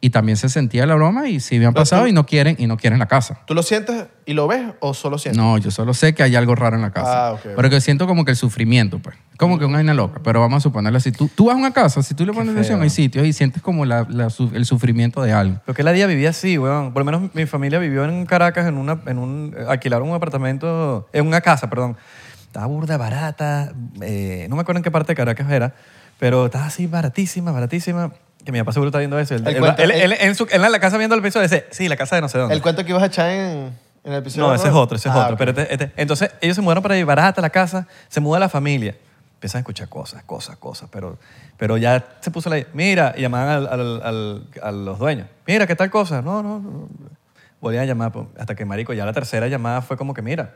Y 0.00 0.10
también 0.10 0.36
se 0.36 0.50
sentía 0.50 0.84
la 0.84 0.96
broma 0.96 1.28
y 1.30 1.40
sí 1.40 1.56
habían 1.56 1.72
Pero 1.72 1.80
pasado 1.82 2.02
tú- 2.02 2.08
y 2.08 2.12
no 2.12 2.26
quieren, 2.26 2.56
y 2.58 2.66
no 2.66 2.76
quieren 2.76 2.98
la 2.98 3.06
casa. 3.06 3.40
¿Tú 3.46 3.54
lo 3.54 3.62
sientes 3.62 4.06
y 4.26 4.34
lo 4.34 4.46
ves 4.46 4.62
o 4.80 4.92
solo 4.92 5.16
sientes? 5.16 5.42
No, 5.42 5.56
yo 5.56 5.70
solo 5.70 5.94
sé 5.94 6.14
que 6.14 6.22
hay 6.22 6.36
algo 6.36 6.54
raro 6.54 6.76
en 6.76 6.82
la 6.82 6.92
casa. 6.92 7.28
Ah, 7.28 7.32
ok. 7.32 7.40
Pero 7.56 7.70
que 7.70 7.80
siento 7.80 8.06
como 8.06 8.26
que 8.26 8.32
el 8.32 8.36
sufrimiento, 8.36 8.98
pues. 8.98 9.16
Como 9.38 9.58
que 9.58 9.64
una 9.64 9.78
vaina 9.78 9.94
loca. 9.94 10.20
Pero 10.22 10.40
vamos 10.40 10.58
a 10.58 10.60
suponerlo 10.60 10.98
así. 10.98 11.10
Tú, 11.10 11.28
tú 11.34 11.46
vas 11.46 11.54
a 11.56 11.58
una 11.58 11.72
casa, 11.72 12.02
si 12.02 12.14
tú 12.14 12.26
le 12.26 12.34
pones 12.34 12.50
atención, 12.52 12.82
hay 12.82 12.90
sitios 12.90 13.26
y 13.26 13.32
sientes 13.32 13.62
como 13.62 13.86
la- 13.86 14.06
la 14.10 14.28
el 14.52 14.66
sufrimiento 14.66 15.22
de 15.22 15.32
algo. 15.32 15.60
Lo 15.66 15.72
que 15.72 15.82
la 15.82 15.92
día 15.92 16.06
vivía 16.06 16.30
así, 16.30 16.58
weón. 16.58 16.92
Por 16.92 17.00
lo 17.00 17.06
menos 17.10 17.34
mi 17.34 17.46
familia 17.46 17.78
vivió 17.78 18.04
en 18.04 18.26
Caracas 18.26 18.66
en 18.66 18.76
una, 18.76 19.00
en 19.06 19.16
un, 19.18 19.56
alquilaron 19.68 20.10
un 20.10 20.14
apartamento, 20.14 21.08
en 21.14 21.26
una 21.26 21.40
casa, 21.40 21.70
perdón. 21.70 21.96
Estaba 22.42 22.66
burda, 22.66 22.98
barata, 22.98 23.72
eh, 24.02 24.46
no 24.50 24.56
me 24.56 24.62
acuerdo 24.62 24.80
en 24.80 24.84
qué 24.84 24.90
parte 24.90 25.12
de 25.12 25.16
Caracas 25.16 25.50
era, 25.50 25.74
pero 26.18 26.44
estaba 26.44 26.66
así 26.66 26.86
baratísima, 26.86 27.52
baratísima. 27.52 28.12
Que 28.44 28.52
mi 28.52 28.58
papá 28.58 28.72
seguro 28.72 28.88
está 28.88 28.98
viendo 28.98 29.18
eso. 29.18 29.34
Él, 29.34 29.42
El 29.46 29.54
él- 29.54 29.60
cuento- 29.60 29.82
él- 29.82 29.90
el- 29.90 30.12
él- 30.12 30.18
en, 30.20 30.34
su- 30.34 30.46
él 30.50 30.62
en 30.64 30.72
la 30.72 30.78
casa 30.80 30.98
viendo 30.98 31.14
el 31.16 31.22
piso 31.22 31.40
dice, 31.40 31.66
sí, 31.70 31.88
la 31.88 31.96
casa 31.96 32.16
de 32.16 32.22
no 32.22 32.28
sé 32.28 32.38
dónde. 32.38 32.54
El 32.54 32.62
cuento 32.62 32.84
que 32.84 32.90
ibas 32.90 33.02
a 33.02 33.06
echar 33.06 33.30
en, 33.30 33.72
en 34.04 34.12
el 34.12 34.18
episodio. 34.18 34.48
No, 34.48 34.54
ese 34.54 34.68
es 34.68 34.74
otro, 34.74 34.96
ese 34.96 35.08
es 35.08 35.14
Ah, 35.14 35.20
otro. 35.22 35.32
ok. 35.34 35.38
Pero 35.38 35.50
este- 35.52 35.72
este- 35.72 35.92
entonces 35.96 36.30
ellos 36.40 36.54
se 36.56 36.60
mudaron 36.62 36.82
para 36.82 36.94
ahí, 36.94 37.02
barata 37.04 37.40
la 37.40 37.50
casa, 37.50 37.86
se 38.08 38.20
muda 38.20 38.38
la 38.38 38.48
familia. 38.48 38.94
Empiezan 39.34 39.58
a 39.58 39.60
escuchar 39.60 39.88
cosas, 39.88 40.22
cosas, 40.24 40.56
cosas, 40.56 40.88
pero, 40.92 41.18
pero 41.58 41.76
ya 41.76 42.02
se 42.20 42.30
puso 42.30 42.48
la... 42.50 42.62
Mira, 42.72 43.14
y 43.16 43.20
llamaban 43.22 43.48
al- 43.48 43.66
al- 43.68 44.02
al- 44.02 44.46
a 44.62 44.72
los 44.72 44.98
dueños. 44.98 45.26
Mira, 45.46 45.66
¿qué 45.66 45.76
tal 45.76 45.90
cosa? 45.90 46.22
No, 46.22 46.42
no, 46.42 46.58
no. 46.60 46.88
Volvían 47.60 47.82
a 47.84 47.86
llamar, 47.86 48.12
pues, 48.12 48.26
hasta 48.38 48.54
que, 48.54 48.64
marico, 48.66 48.92
ya 48.92 49.04
la 49.06 49.12
tercera 49.14 49.46
llamada 49.48 49.80
fue 49.82 49.96
como 49.96 50.12
que, 50.14 50.20
mira, 50.22 50.54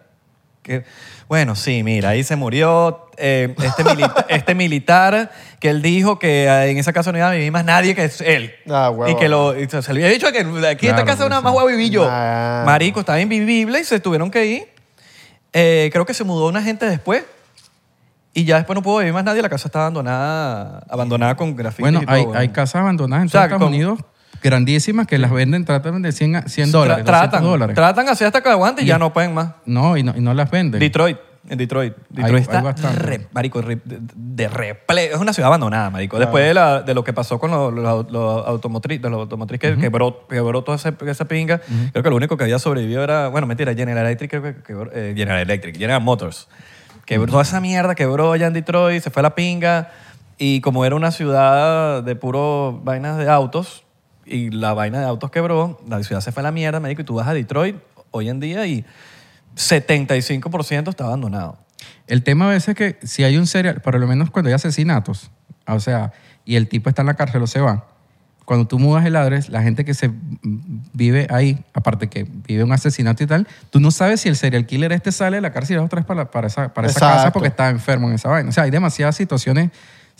que, 0.68 0.84
bueno, 1.28 1.56
sí, 1.56 1.82
mira, 1.82 2.10
ahí 2.10 2.22
se 2.22 2.36
murió 2.36 3.10
eh, 3.16 3.54
este, 3.62 3.82
milita- 3.84 4.26
este 4.28 4.54
militar 4.54 5.30
que 5.58 5.70
él 5.70 5.82
dijo 5.82 6.18
que 6.20 6.44
eh, 6.44 6.70
en 6.70 6.78
esa 6.78 6.92
casa 6.92 7.10
no 7.10 7.18
iba 7.18 7.28
a 7.28 7.32
vivir 7.32 7.50
más 7.50 7.64
nadie 7.64 7.94
que 7.96 8.04
es 8.04 8.20
él. 8.20 8.54
Ah, 8.70 8.90
huevo. 8.90 9.10
Y 9.12 9.16
que 9.16 9.28
lo, 9.28 9.58
y 9.58 9.68
se 9.68 9.82
se 9.82 9.92
le 9.92 10.04
había 10.04 10.14
dicho 10.14 10.30
que 10.30 10.38
aquí 10.68 10.86
en 10.86 10.94
esta 10.94 11.04
casa 11.04 11.28
nada 11.28 11.40
más 11.40 11.52
voy 11.52 11.64
a 11.64 11.76
vivir 11.76 11.90
yo. 11.90 12.08
Marico, 12.64 13.00
estaba 13.00 13.20
invivible 13.20 13.80
y 13.80 13.84
se 13.84 13.98
tuvieron 13.98 14.30
que 14.30 14.46
ir. 14.46 14.68
Eh, 15.52 15.90
creo 15.92 16.06
que 16.06 16.14
se 16.14 16.22
mudó 16.24 16.46
una 16.48 16.62
gente 16.62 16.86
después. 16.86 17.24
Y 18.34 18.44
ya 18.44 18.56
después 18.56 18.76
no 18.76 18.82
pudo 18.82 18.98
vivir 18.98 19.12
más 19.12 19.24
nadie. 19.24 19.42
La 19.42 19.48
casa 19.48 19.66
está 19.66 19.80
abandonada, 19.80 20.84
abandonada 20.88 21.34
con 21.36 21.56
grafitis 21.56 21.80
Bueno, 21.80 22.02
y 22.02 22.06
todo, 22.06 22.36
hay, 22.36 22.48
casas 22.50 22.76
abandonadas 22.82 23.22
en 23.22 23.26
O 23.28 23.30
sea, 23.30 23.44
Estados 23.44 23.60
con- 23.62 23.68
Unidos 23.74 23.98
grandísimas 24.42 25.06
que 25.06 25.18
las 25.18 25.30
venden, 25.30 25.64
tratan 25.64 26.02
de 26.02 26.12
100, 26.12 26.36
a- 26.36 26.42
100 26.42 26.70
dólares, 26.72 27.04
Tra- 27.04 27.08
200 27.12 27.30
tratan, 27.30 27.42
dólares. 27.44 27.74
tratan 27.74 28.08
así 28.08 28.24
hasta 28.24 28.42
que 28.42 28.48
aguante 28.48 28.82
y 28.82 28.86
ya 28.86 28.98
no 28.98 29.12
pueden 29.12 29.34
más. 29.34 29.52
no, 29.66 29.96
y 29.96 30.02
no, 30.02 30.14
y 30.16 30.20
no 30.20 30.34
las 30.34 30.50
venden. 30.50 30.80
Detroit. 30.80 31.18
En 31.50 31.56
Detroit. 31.56 31.94
Detroit 32.10 32.46
hay 32.52 32.66
está 32.68 32.92
re- 32.92 33.26
marico, 33.32 33.62
re- 33.62 33.80
de, 33.82 33.98
de 34.14 34.50
reple- 34.50 35.08
Es 35.14 35.16
una 35.16 35.32
ciudad 35.32 35.46
abandonada, 35.46 35.88
marico. 35.88 36.18
Después 36.18 36.44
de, 36.46 36.52
la- 36.52 36.82
de 36.82 36.92
lo 36.92 37.02
que 37.04 37.14
pasó 37.14 37.38
con 37.38 37.50
los 37.50 37.72
los- 37.72 38.10
los 38.12 38.46
automotriz, 38.46 39.00
los 39.00 39.12
automotriz 39.14 39.58
que 39.58 39.76
quebró, 39.78 40.26
quebró 40.28 40.62
toda 40.62 40.76
esa, 40.76 40.92
esa 41.06 41.24
pinga, 41.24 41.62
creo 41.92 42.02
que 42.02 42.10
lo 42.10 42.16
único 42.16 42.36
que 42.36 42.44
había 42.44 42.58
sobrevivido 42.58 43.02
era, 43.02 43.28
bueno, 43.28 43.46
mentira, 43.46 43.72
General 43.74 44.04
Electric, 44.04 44.30
que 44.62 44.74
eh, 44.92 45.14
General 45.16 45.40
Electric, 45.40 45.74
General 45.78 46.02
Motors. 46.02 46.48
Quebró 47.06 47.30
toda 47.30 47.42
esa 47.44 47.62
mierda, 47.62 47.94
quebró 47.94 48.32
allá 48.32 48.48
en 48.48 48.52
Detroit, 48.52 49.02
se 49.02 49.08
fue 49.08 49.20
a 49.20 49.22
la 49.22 49.34
pinga. 49.34 49.90
Y 50.36 50.60
como 50.60 50.84
era 50.84 50.96
una 50.96 51.12
ciudad 51.12 52.02
de 52.02 52.14
puro 52.14 52.78
vainas 52.84 53.16
de 53.16 53.30
autos, 53.30 53.84
y 54.28 54.50
la 54.50 54.72
vaina 54.74 55.00
de 55.00 55.06
autos 55.06 55.30
quebró, 55.30 55.80
la 55.88 56.02
ciudad 56.02 56.20
se 56.20 56.32
fue 56.32 56.40
a 56.40 56.44
la 56.44 56.52
mierda, 56.52 56.80
médico, 56.80 57.02
y 57.02 57.04
tú 57.04 57.14
vas 57.14 57.28
a 57.28 57.34
Detroit 57.34 57.76
hoy 58.10 58.28
en 58.28 58.40
día 58.40 58.66
y 58.66 58.84
75% 59.56 60.88
está 60.88 61.04
abandonado. 61.04 61.58
El 62.06 62.22
tema 62.22 62.46
a 62.46 62.50
veces 62.50 62.68
es 62.68 62.74
que 62.74 63.06
si 63.06 63.24
hay 63.24 63.36
un 63.36 63.46
serial, 63.46 63.80
por 63.80 63.98
lo 63.98 64.06
menos 64.06 64.30
cuando 64.30 64.48
hay 64.48 64.54
asesinatos, 64.54 65.30
o 65.66 65.80
sea, 65.80 66.12
y 66.44 66.56
el 66.56 66.68
tipo 66.68 66.88
está 66.88 67.02
en 67.02 67.06
la 67.06 67.14
cárcel 67.14 67.42
o 67.42 67.46
se 67.46 67.60
va, 67.60 67.86
cuando 68.48 68.66
tú 68.66 68.78
mudas 68.78 69.04
el 69.04 69.14
adres, 69.14 69.50
la 69.50 69.62
gente 69.62 69.84
que 69.84 69.92
se 69.92 70.10
vive 70.94 71.26
ahí, 71.28 71.62
aparte 71.74 72.08
que 72.08 72.24
vive 72.24 72.64
un 72.64 72.72
asesinato 72.72 73.22
y 73.22 73.26
tal, 73.26 73.46
tú 73.68 73.78
no 73.78 73.90
sabes 73.90 74.22
si 74.22 74.30
el 74.30 74.36
serial 74.36 74.64
killer 74.64 74.90
este 74.92 75.12
sale 75.12 75.36
de 75.36 75.42
la 75.42 75.52
cárcel 75.52 75.76
y 75.76 75.78
va 75.78 75.84
otra 75.84 75.98
vez 75.98 76.06
para, 76.06 76.30
para 76.30 76.46
esa, 76.46 76.72
para 76.72 76.88
esa 76.88 77.00
casa 77.00 77.30
porque 77.30 77.48
está 77.48 77.68
enfermo 77.68 78.08
en 78.08 78.14
esa 78.14 78.30
vaina. 78.30 78.48
O 78.48 78.52
sea, 78.52 78.64
hay 78.64 78.70
demasiadas 78.70 79.16
situaciones 79.16 79.70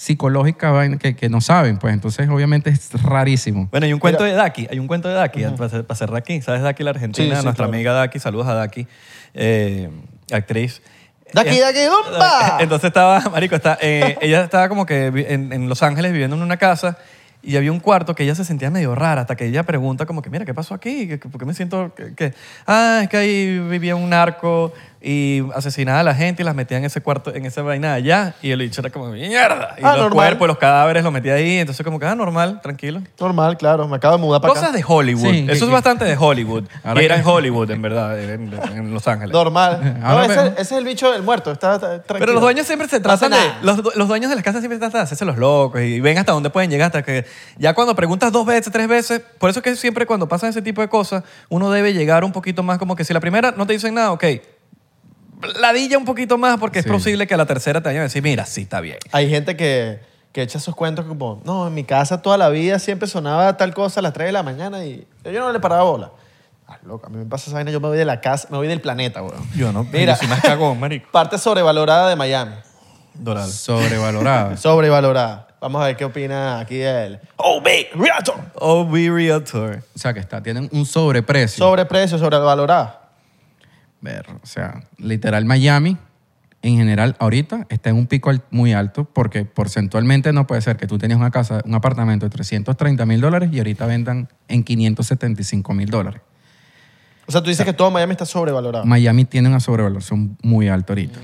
psicológicas 0.02 0.72
vaina, 0.72 0.96
que, 0.96 1.16
que 1.16 1.28
no 1.28 1.40
saben, 1.40 1.76
pues 1.78 1.92
entonces 1.92 2.28
obviamente 2.28 2.70
es 2.70 2.90
rarísimo. 3.02 3.66
Bueno, 3.72 3.84
hay 3.86 3.92
un 3.92 3.98
cuento 3.98 4.22
de 4.22 4.32
Daki, 4.32 4.68
hay 4.70 4.78
un 4.78 4.86
cuento 4.86 5.08
de 5.08 5.14
Daki, 5.14 5.42
para, 5.56 5.82
para 5.82 5.94
cerrar 5.98 6.16
aquí. 6.18 6.40
¿Sabes 6.40 6.62
Daki, 6.62 6.84
la 6.84 6.90
argentina? 6.90 7.24
Sí, 7.34 7.36
sí, 7.40 7.44
Nuestra 7.44 7.64
claro. 7.66 7.72
amiga 7.72 7.92
Daki, 7.94 8.20
saludos 8.20 8.46
a 8.46 8.54
Daki, 8.54 8.86
eh, 9.34 9.90
actriz. 10.30 10.82
Daki, 11.32 11.56
Eh, 11.56 11.60
Daki, 11.60 11.80
Dumba. 11.80 12.58
Entonces 12.60 12.86
estaba, 12.88 13.20
marico, 13.28 13.56
está, 13.56 13.76
eh, 13.82 14.16
ella 14.22 14.44
estaba 14.44 14.68
como 14.68 14.86
que 14.86 15.06
en, 15.08 15.52
en 15.52 15.68
Los 15.68 15.82
Ángeles 15.82 16.12
viviendo 16.12 16.36
en 16.36 16.42
una 16.42 16.58
casa 16.58 16.96
y 17.42 17.56
había 17.56 17.72
un 17.72 17.80
cuarto 17.80 18.14
que 18.14 18.22
ella 18.22 18.36
se 18.36 18.44
sentía 18.44 18.70
medio 18.70 18.94
rara 18.94 19.22
hasta 19.22 19.34
que 19.36 19.46
ella 19.46 19.64
pregunta 19.64 20.06
como 20.06 20.22
que, 20.22 20.30
mira, 20.30 20.44
¿qué 20.44 20.54
pasó 20.54 20.74
aquí? 20.74 21.08
¿Qué- 21.08 21.18
qué- 21.18 21.28
¿Por 21.28 21.40
qué 21.40 21.44
me 21.44 21.54
siento 21.54 21.92
que, 21.96 22.14
que- 22.14 22.34
Ah, 22.68 23.00
es 23.02 23.08
que 23.08 23.16
ahí 23.16 23.58
vivía 23.58 23.96
un 23.96 24.10
narco 24.10 24.72
y 25.00 25.44
asesinaba 25.54 26.00
a 26.00 26.02
la 26.02 26.14
gente 26.14 26.42
y 26.42 26.44
las 26.44 26.54
metía 26.54 26.76
en 26.78 26.84
ese 26.84 27.00
cuarto, 27.00 27.34
en 27.34 27.46
esa 27.46 27.62
vaina 27.62 27.94
allá 27.94 28.34
y 28.42 28.50
el 28.50 28.58
bicho 28.58 28.80
era 28.80 28.90
como, 28.90 29.06
mierda. 29.08 29.76
Y 29.78 29.84
Ah, 29.84 29.92
los 29.92 29.98
normal. 30.04 30.12
cuerpos, 30.12 30.48
los 30.48 30.58
cadáveres 30.58 31.04
los 31.04 31.12
metía 31.12 31.34
ahí, 31.34 31.58
entonces 31.58 31.84
como 31.84 31.98
que, 32.00 32.06
ah, 32.06 32.14
normal, 32.14 32.60
tranquilo. 32.62 33.00
Normal, 33.20 33.56
claro. 33.56 33.86
Me 33.86 33.96
acabo 33.96 34.16
de 34.16 34.22
mudar 34.22 34.40
para 34.40 34.52
Cosas 34.54 34.70
acá. 34.70 34.76
de 34.78 34.84
Hollywood. 34.86 35.30
Sí, 35.30 35.46
que- 35.46 35.52
Eso 35.52 35.66
es 35.66 35.70
bastante 35.70 36.04
de 36.04 36.16
Hollywood. 36.18 36.64
Ahora 36.84 37.00
Y 37.02 37.04
era 37.04 37.14
que- 37.14 37.20
en 37.22 37.26
Hollywood, 37.28 37.70
en 37.70 37.82
verdad, 37.82 38.18
en, 38.20 38.52
en 38.74 38.92
Los 38.92 39.06
Ángeles. 39.06 39.32
Normal. 39.32 39.96
No, 39.98 40.06
Ahora 40.06 40.24
ese, 40.26 40.46
ese 40.48 40.60
es 40.62 40.72
el 40.72 40.84
bicho 40.84 41.12
del 41.12 41.22
muerto. 41.22 41.52
Está, 41.52 41.74
está 41.74 41.88
tranquilo. 42.02 42.18
Pero 42.18 42.32
los 42.32 42.42
dueños 42.42 42.66
siempre 42.66 42.88
se 42.88 43.00
No 43.00 43.10
hace 43.10 43.28
tratan 43.28 43.30
de. 43.40 43.48
nada. 43.48 43.58
Los, 43.62 43.76
du- 43.82 43.92
los 43.94 44.08
dueños 44.08 44.30
de 44.30 44.36
las 44.36 44.44
casas 44.44 44.60
siempre 44.60 44.78
tratan 44.78 45.00
de 45.00 45.04
hacerse 45.04 45.24
los 45.24 45.36
locos 45.38 45.80
y 45.80 46.00
ven 46.00 46.18
hasta 46.18 46.32
dónde 46.32 46.50
pueden 46.50 46.70
llegar. 46.70 46.86
Hasta 46.86 47.02
que. 47.02 47.24
Ya 47.58 47.74
cuando 47.74 47.94
preguntas 47.94 48.32
dos 48.32 48.44
veces, 48.46 48.72
tres 48.72 48.88
veces. 48.88 49.20
Por 49.38 49.50
eso 49.50 49.60
es 49.60 49.62
que 49.64 49.76
siempre 49.76 50.06
cuando 50.06 50.28
pasan 50.28 50.50
ese 50.50 50.62
tipo 50.62 50.80
de 50.80 50.88
cosas, 50.88 51.22
uno 51.48 51.70
debe 51.70 51.92
llegar 51.92 52.24
un 52.24 52.32
poquito 52.32 52.62
más 52.62 52.78
como 52.78 52.96
que 52.96 53.04
si 53.04 53.12
la 53.14 53.20
primera 53.20 53.52
no 53.56 53.66
te 53.66 53.72
dicen 53.74 53.94
nada, 53.94 54.12
ok. 54.12 54.24
Ladilla 55.60 55.98
un 55.98 56.04
poquito 56.04 56.38
más 56.38 56.58
porque 56.58 56.82
Sí. 56.82 56.88
es 56.88 56.92
posible 56.92 57.26
que 57.26 57.34
a 57.34 57.36
la 57.36 57.46
tercera 57.46 57.80
te 57.80 57.88
vayan 57.88 58.00
a 58.00 58.04
decir, 58.04 58.22
mira, 58.22 58.44
sí, 58.46 58.62
está 58.62 58.80
bien. 58.80 58.98
Hay 59.12 59.28
gente 59.30 59.56
que, 59.56 60.00
que 60.32 60.42
echa 60.42 60.58
esos 60.58 60.74
cuentos 60.74 61.04
como, 61.06 61.40
no, 61.44 61.66
en 61.68 61.74
mi 61.74 61.84
casa 61.84 62.22
toda 62.22 62.36
la 62.36 62.48
vida 62.48 62.78
siempre 62.78 63.08
sonaba 63.08 63.56
tal 63.56 63.74
cosa 63.74 64.00
a 64.00 64.02
las 64.02 64.12
3 64.12 64.26
de 64.28 64.32
la 64.32 64.42
mañana 64.42 64.84
y 64.84 65.06
yo 65.24 65.40
no 65.40 65.52
le 65.52 65.60
paraba 65.60 65.82
bola. 65.84 66.10
Ah, 66.66 66.78
loco, 66.84 67.06
a 67.06 67.10
mí 67.10 67.16
me 67.16 67.24
pasa 67.24 67.44
esa 67.46 67.54
vaina, 67.54 67.70
yo 67.70 67.80
me 67.80 67.88
voy 67.88 67.96
de 67.96 68.04
la 68.04 68.20
casa, 68.20 68.48
me 68.50 68.58
voy 68.58 68.68
del 68.68 68.80
planeta, 68.82 69.22
weón. 69.22 69.42
Yo 69.56 69.72
no. 69.72 69.84
Mira. 69.84 70.12
Yo 70.14 70.18
soy 70.18 70.28
más 70.28 70.40
cagón, 70.42 70.78
marico. 70.80 71.10
Parte 71.10 71.38
sobrevalorada 71.38 72.10
de 72.10 72.16
Miami. 72.16 72.56
Doral. 73.14 73.48
Sobrevalorada. 73.50 74.56
Sobrevalorada. 74.56 75.48
Vamos 75.60 75.82
a 75.82 75.86
ver 75.86 75.96
qué 75.96 76.04
opina 76.04 76.60
aquí 76.60 76.80
el 76.80 77.18
OB 77.36 77.66
Realtor. 77.94 78.36
OB 78.54 78.94
Realtor. 79.12 79.82
O 79.94 79.98
sea, 79.98 80.12
que 80.14 80.20
está, 80.20 80.40
tienen 80.42 80.68
un 80.72 80.84
sobreprecio. 80.86 81.64
Sobreprecio, 81.64 82.18
sobrevalorado. 82.18 82.97
Ver, 84.00 84.26
o 84.42 84.46
sea, 84.46 84.84
literal 84.98 85.44
Miami, 85.44 85.96
en 86.62 86.76
general, 86.76 87.16
ahorita 87.18 87.66
está 87.68 87.90
en 87.90 87.96
un 87.96 88.06
pico 88.06 88.32
muy 88.50 88.72
alto 88.72 89.04
porque 89.04 89.44
porcentualmente 89.44 90.32
no 90.32 90.46
puede 90.46 90.60
ser 90.60 90.76
que 90.76 90.86
tú 90.86 90.98
tenías 90.98 91.18
una 91.18 91.30
casa, 91.30 91.62
un 91.64 91.74
apartamento 91.74 92.26
de 92.26 92.30
330 92.30 93.06
mil 93.06 93.20
dólares 93.20 93.50
y 93.52 93.58
ahorita 93.58 93.86
vendan 93.86 94.28
en 94.48 94.64
575 94.64 95.74
mil 95.74 95.88
dólares. 95.88 96.20
O 97.26 97.32
sea, 97.32 97.42
tú 97.42 97.50
dices 97.50 97.64
que 97.66 97.72
todo 97.74 97.90
Miami 97.90 98.12
está 98.12 98.24
sobrevalorado. 98.24 98.84
Miami 98.86 99.24
tiene 99.24 99.48
una 99.48 99.60
sobrevaloración 99.60 100.36
muy 100.42 100.68
alta 100.68 100.92
ahorita. 100.94 101.18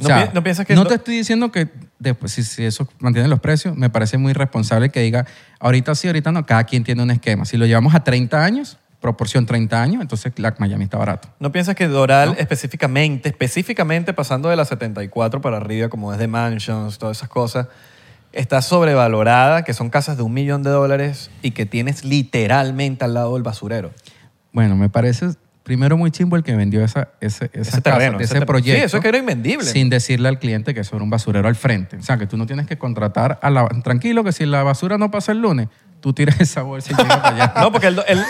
¿No 0.00 0.08
pi- 0.08 0.30
no 0.34 0.42
piensas 0.42 0.66
que 0.66 0.74
no 0.74 0.82
lo- 0.82 0.88
te 0.88 0.96
estoy 0.96 1.16
diciendo 1.16 1.50
que 1.52 1.68
después, 1.98 2.32
si, 2.32 2.42
si 2.42 2.64
eso 2.64 2.86
mantiene 2.98 3.28
los 3.28 3.40
precios, 3.40 3.76
me 3.76 3.88
parece 3.88 4.18
muy 4.18 4.30
irresponsable 4.32 4.90
que 4.90 5.00
diga, 5.00 5.24
ahorita 5.60 5.94
sí, 5.94 6.06
ahorita 6.08 6.32
no, 6.32 6.44
cada 6.44 6.64
quien 6.64 6.84
tiene 6.84 7.02
un 7.02 7.10
esquema. 7.10 7.44
Si 7.46 7.56
lo 7.56 7.64
llevamos 7.64 7.94
a 7.94 8.00
30 8.04 8.44
años, 8.44 8.76
proporción 9.00 9.46
30 9.46 9.80
años, 9.80 10.02
entonces 10.02 10.32
la 10.36 10.54
Miami 10.58 10.84
está 10.84 10.98
barato. 10.98 11.28
¿No 11.38 11.52
piensas 11.52 11.74
que 11.74 11.86
Doral 11.86 12.34
específicamente, 12.38 13.28
específicamente 13.28 14.12
pasando 14.12 14.48
de 14.48 14.56
las 14.56 14.68
74 14.68 15.40
para 15.40 15.58
arriba, 15.58 15.88
como 15.88 16.12
es 16.12 16.18
de 16.18 16.28
mansions, 16.28 16.98
todas 16.98 17.18
esas 17.18 17.28
cosas, 17.28 17.68
está 18.32 18.62
sobrevalorada, 18.62 19.64
que 19.64 19.74
son 19.74 19.90
casas 19.90 20.16
de 20.16 20.22
un 20.22 20.32
millón 20.32 20.62
de 20.62 20.70
dólares 20.70 21.30
y 21.42 21.52
que 21.52 21.66
tienes 21.66 22.04
literalmente 22.04 23.04
al 23.04 23.14
lado 23.14 23.34
del 23.34 23.42
basurero? 23.42 23.92
Bueno, 24.52 24.76
me 24.76 24.88
parece 24.88 25.30
primero 25.66 25.96
muy 25.96 26.12
chimbo 26.12 26.36
el 26.36 26.44
que 26.44 26.54
vendió 26.54 26.84
esa, 26.84 27.08
ese, 27.20 27.50
esa 27.52 27.60
Ese 27.60 27.70
casa, 27.82 27.98
terreno, 27.98 28.20
ese 28.20 28.36
ese, 28.36 28.46
proyecto. 28.46 28.78
Sí, 28.78 28.84
eso 28.84 28.96
es 28.98 29.02
que 29.02 29.08
era 29.08 29.18
invendible. 29.18 29.66
Sin 29.66 29.90
decirle 29.90 30.28
al 30.28 30.38
cliente 30.38 30.74
que 30.74 30.80
eso 30.80 30.94
era 30.94 31.02
un 31.02 31.10
basurero 31.10 31.48
al 31.48 31.56
frente. 31.56 31.96
O 31.96 32.02
sea, 32.02 32.18
que 32.18 32.28
tú 32.28 32.36
no 32.36 32.46
tienes 32.46 32.66
que 32.66 32.78
contratar 32.78 33.40
a 33.42 33.50
la... 33.50 33.66
Tranquilo 33.82 34.22
que 34.22 34.30
si 34.30 34.46
la 34.46 34.62
basura 34.62 34.96
no 34.96 35.10
pasa 35.10 35.32
el 35.32 35.40
lunes, 35.40 35.68
tú 36.06 36.12
tiras 36.12 36.40
esa 36.40 36.62
bolsa 36.62 36.92
y 36.92 36.94
llegas 36.96 37.16
para 37.18 37.34
allá. 37.34 37.52
No, 37.60 37.72
porque 37.72 37.88
el, 37.88 38.00
el- 38.06 38.24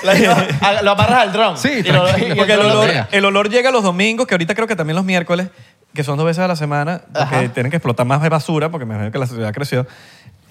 Ah, 0.62 0.80
lo 0.82 0.92
amarras 0.92 1.18
al 1.24 1.32
dron. 1.34 1.58
Sí, 1.58 1.68
Y 1.84 1.92
lo- 1.92 2.04
tranquilo. 2.06 2.34
y 2.34 2.38
porque 2.38 2.54
el 2.54 2.58
dron 2.60 2.72
lo 2.72 2.80
olor, 2.80 3.06
el 3.12 3.24
olor 3.26 3.50
llega 3.50 3.70
los 3.70 3.82
domingos, 3.82 4.26
que 4.26 4.32
ahorita 4.32 4.54
creo 4.54 4.66
que 4.66 4.76
también 4.76 4.96
los 4.96 5.04
miércoles, 5.04 5.48
que 5.92 6.02
son 6.02 6.16
dos 6.16 6.24
veces 6.24 6.42
a 6.42 6.48
la 6.48 6.56
semana, 6.56 7.02
porque 7.12 7.36
Ajá. 7.36 7.48
tienen 7.52 7.68
que 7.68 7.76
explotar 7.76 8.06
más 8.06 8.22
de 8.22 8.30
basura, 8.30 8.70
porque 8.70 8.86
me 8.86 8.94
imagino 8.94 9.12
que 9.12 9.18
la 9.18 9.26
ciudad 9.26 9.52
creció. 9.52 9.86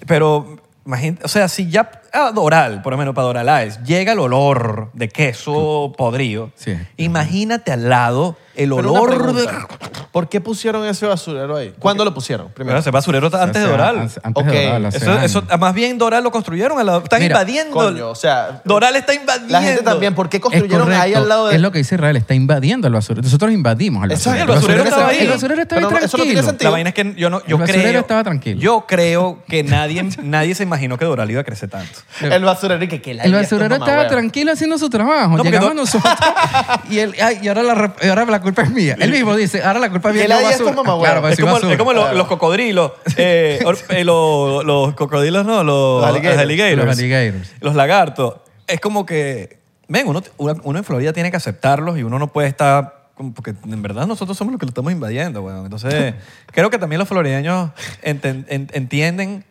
Pero, 0.06 0.56
imagínate, 0.86 1.24
o 1.24 1.28
sea, 1.28 1.48
si 1.48 1.68
ya 1.68 1.90
a 2.12 2.30
Doral, 2.30 2.80
por 2.82 2.92
lo 2.92 2.96
menos 2.96 3.12
para 3.12 3.26
Doralize, 3.26 3.80
llega 3.84 4.12
el 4.12 4.20
olor 4.20 4.90
de 4.92 5.08
queso 5.08 5.92
podrido, 5.98 6.52
Sí. 6.54 6.78
imagínate 6.96 7.72
al 7.72 7.88
lado 7.88 8.36
el 8.56 8.70
Pero 8.70 8.90
una 8.90 9.00
olor 9.00 9.34
de... 9.34 9.44
pregunta. 9.44 9.68
¿Por 10.12 10.30
qué 10.30 10.40
pusieron 10.40 10.86
ese 10.86 11.04
basurero 11.04 11.56
ahí? 11.56 11.74
¿Cuándo 11.78 12.02
lo 12.02 12.14
pusieron? 12.14 12.46
Pero 12.46 12.54
Primero. 12.54 12.78
ese 12.78 12.90
basurero 12.90 13.26
está 13.26 13.42
antes 13.42 13.60
de 13.62 13.68
O 13.68 13.76
sea, 13.76 13.76
Doral. 13.76 13.98
Antes, 14.00 14.18
Ok, 14.32 14.46
de 14.46 14.64
Doral, 14.64 14.86
hace 14.86 14.96
Eso, 14.96 15.10
años. 15.12 15.24
eso, 15.24 15.42
más 15.58 15.74
bien 15.74 15.98
Doral 15.98 16.24
lo 16.24 16.30
construyeron, 16.30 16.78
al 16.78 16.86
lado- 16.86 17.02
están 17.02 17.20
Mira, 17.20 17.34
invadiendo. 17.34 17.74
Coño, 17.74 18.08
o 18.08 18.14
sea, 18.14 18.62
Doral 18.64 18.96
está 18.96 19.12
invadiendo. 19.12 19.52
La 19.52 19.60
gente 19.60 19.82
también, 19.82 20.14
¿por 20.14 20.30
qué 20.30 20.38
Es 20.38 20.42
construyeron 20.42 20.90
ahí 20.90 21.12
al 21.12 21.28
lado 21.28 21.48
de 21.48 21.56
Es 21.56 21.60
lo 21.60 21.70
que 21.70 21.78
dice 21.78 21.96
Israel, 21.96 22.16
está 22.16 22.32
invadiendo 22.32 22.86
el 22.86 22.94
basurero. 22.94 23.22
Nosotros 23.22 23.52
invadimos 23.52 24.04
al 24.04 24.12
Exacto, 24.12 24.46
basurero. 24.46 24.52
el 24.54 24.58
basurero 24.58 24.84
estaba 24.88 25.08
ahí. 25.08 25.18
El 25.18 25.28
basurero 25.28 25.62
estaba 25.62 25.80
Pero 25.80 25.88
ahí 25.88 26.00
no, 26.00 26.06
eso 26.06 26.16
no 26.16 26.22
tiene 26.22 26.34
tranquilo. 26.40 26.50
sentido. 26.50 26.70
La 26.70 26.72
vaina 26.76 26.88
es 26.88 26.94
que 26.94 27.14
yo 27.20 27.28
no, 27.30 27.40
yo 27.40 27.56
El 27.56 27.60
basurero 27.60 27.88
creo, 27.88 28.00
estaba 28.00 28.24
tranquilo. 28.24 28.60
Yo 28.62 28.84
creo 28.88 29.38
que 29.48 29.62
nadie, 29.64 30.08
nadie 30.22 30.54
se 30.54 30.62
imaginó 30.62 30.96
que 30.96 31.04
Doral 31.04 31.30
iba 31.30 31.42
a 31.42 31.44
crecer 31.44 31.68
tanto. 31.68 31.98
el 32.22 32.42
basurero 32.42 32.82
y 32.82 32.88
que, 32.88 33.02
que 33.02 33.12
la 33.12 33.24
El 33.24 33.34
basurero 33.34 33.74
estaba 33.74 34.08
tranquilo 34.08 34.50
haciendo 34.52 34.78
su 34.78 34.88
trabajo. 34.88 35.32
No, 35.32 35.36
porque 35.36 35.50
Llegamos 35.50 35.74
no- 35.74 35.82
nosotros 35.82 36.14
y, 36.90 37.00
él, 37.00 37.14
ay, 37.22 37.40
y 37.42 37.48
ahora, 37.48 37.62
la, 37.62 37.74
rep- 37.74 38.02
y 38.02 38.08
ahora 38.08 38.24
la 38.24 38.40
culpa 38.46 38.62
es 38.62 38.70
mía. 38.70 38.96
Él 38.98 39.10
mismo 39.10 39.36
dice, 39.36 39.62
ahora 39.62 39.78
la 39.78 39.90
culpa 39.90 40.08
es 40.10 40.14
mía. 40.16 40.28
La 40.28 40.36
idea 40.36 40.48
basura. 40.50 40.54
estos 40.70 40.74
mamahuevos. 40.76 41.04
Claro, 41.06 41.20
pues 41.20 41.32
Es 41.34 41.40
como, 41.40 41.52
basura. 41.52 41.72
es 41.72 41.78
como 41.78 41.92
los, 41.92 42.02
Claro. 42.04 42.18
los 42.18 42.26
cocodrilos. 42.26 42.92
eh, 43.16 43.60
or- 43.64 43.78
eh, 43.90 44.04
los, 44.04 44.64
los 44.64 44.94
cocodrilos, 44.94 45.44
no, 45.44 45.62
los, 45.64 46.00
Los 46.02 46.08
alligators. 46.10 46.40
alligators. 46.42 46.86
Los 46.86 46.98
alligators. 46.98 47.52
Los 47.60 47.74
lagartos. 47.74 48.34
Es 48.66 48.80
como 48.80 49.04
que, 49.06 49.58
ven, 49.88 50.08
uno, 50.08 50.22
uno 50.38 50.60
uno 50.64 50.78
en 50.78 50.84
Florida 50.84 51.12
tiene 51.12 51.30
que 51.30 51.36
aceptarlos 51.36 51.98
y 51.98 52.02
uno 52.02 52.18
no 52.18 52.28
puede 52.32 52.48
estar, 52.48 53.10
como- 53.14 53.34
porque 53.34 53.54
en 53.64 53.82
verdad 53.82 54.06
nosotros 54.06 54.36
somos 54.38 54.52
los 54.52 54.58
que 54.60 54.66
lo 54.66 54.70
estamos 54.70 54.90
invadiendo, 54.92 55.42
weón. 55.42 55.64
Entonces, 55.64 56.14
creo 56.52 56.70
que 56.70 56.78
también 56.78 56.98
los 56.98 57.08
florideños 57.08 57.70
enten- 58.02 58.44
en- 58.48 58.70
entienden 58.72 59.44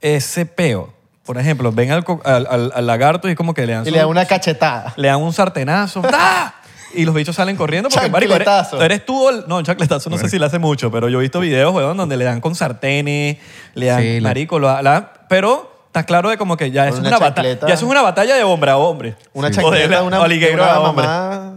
ese 0.00 0.46
peo. 0.46 0.92
Por 1.24 1.38
ejemplo, 1.38 1.70
ven 1.70 1.92
al, 1.92 2.02
co- 2.02 2.20
al- 2.24 2.48
al- 2.50 2.72
al 2.74 2.86
lagarto 2.86 3.28
y 3.28 3.32
es 3.32 3.36
como 3.36 3.54
que 3.54 3.64
le 3.64 3.74
dan 3.74 3.82
Y 3.82 3.86
su- 3.86 3.92
le 3.92 3.98
da 3.98 4.06
una 4.08 4.24
cachetada. 4.26 4.92
le 4.96 5.06
dan 5.06 5.22
un 5.22 5.32
sartenazo. 5.32 6.02
¡Ah! 6.12 6.54
Y 6.94 7.04
los 7.04 7.14
bichos 7.14 7.36
salen 7.36 7.56
corriendo 7.56 7.88
porque, 7.88 8.08
marico, 8.10 8.34
eres, 8.34 8.48
eres 8.80 9.04
tú... 9.06 9.28
el- 9.28 9.44
no, 9.48 9.58
un 9.58 9.64
chancletazo 9.64 10.10
no 10.10 10.18
sé 10.18 10.28
si 10.28 10.38
le 10.38 10.46
hace 10.46 10.58
mucho, 10.58 10.90
pero 10.90 11.08
yo 11.08 11.18
he 11.18 11.22
visto 11.22 11.40
videos, 11.40 11.72
weón, 11.74 11.96
donde 11.96 12.16
le 12.16 12.24
dan 12.24 12.40
con 12.40 12.54
sartenes, 12.54 13.38
le 13.74 13.86
dan, 13.86 14.02
Sí, 14.02 14.20
la- 14.20 14.28
marico, 14.28 14.58
lo- 14.58 14.82
la- 14.82 15.12
pero 15.28 15.72
está 15.86 16.04
claro 16.04 16.30
de 16.30 16.36
como 16.38 16.56
que 16.56 16.70
ya 16.70 16.86
eso, 16.86 16.94
es 16.96 17.00
una 17.00 17.08
una 17.10 17.18
batalla, 17.18 17.58
ya 17.60 17.74
eso 17.74 17.84
es 17.86 17.90
una 17.90 18.02
batalla 18.02 18.34
de 18.34 18.44
hombre 18.44 18.70
a 18.70 18.76
hombre. 18.76 19.16
Una 19.32 19.48
O 19.48 19.50
de 19.50 19.56
chancleta, 19.56 19.88
la- 19.88 20.02
una, 20.02 20.20
o 20.20 20.24
una 20.26 20.66
a 20.72 20.80
hombre. 20.80 21.06
mamá, 21.06 21.52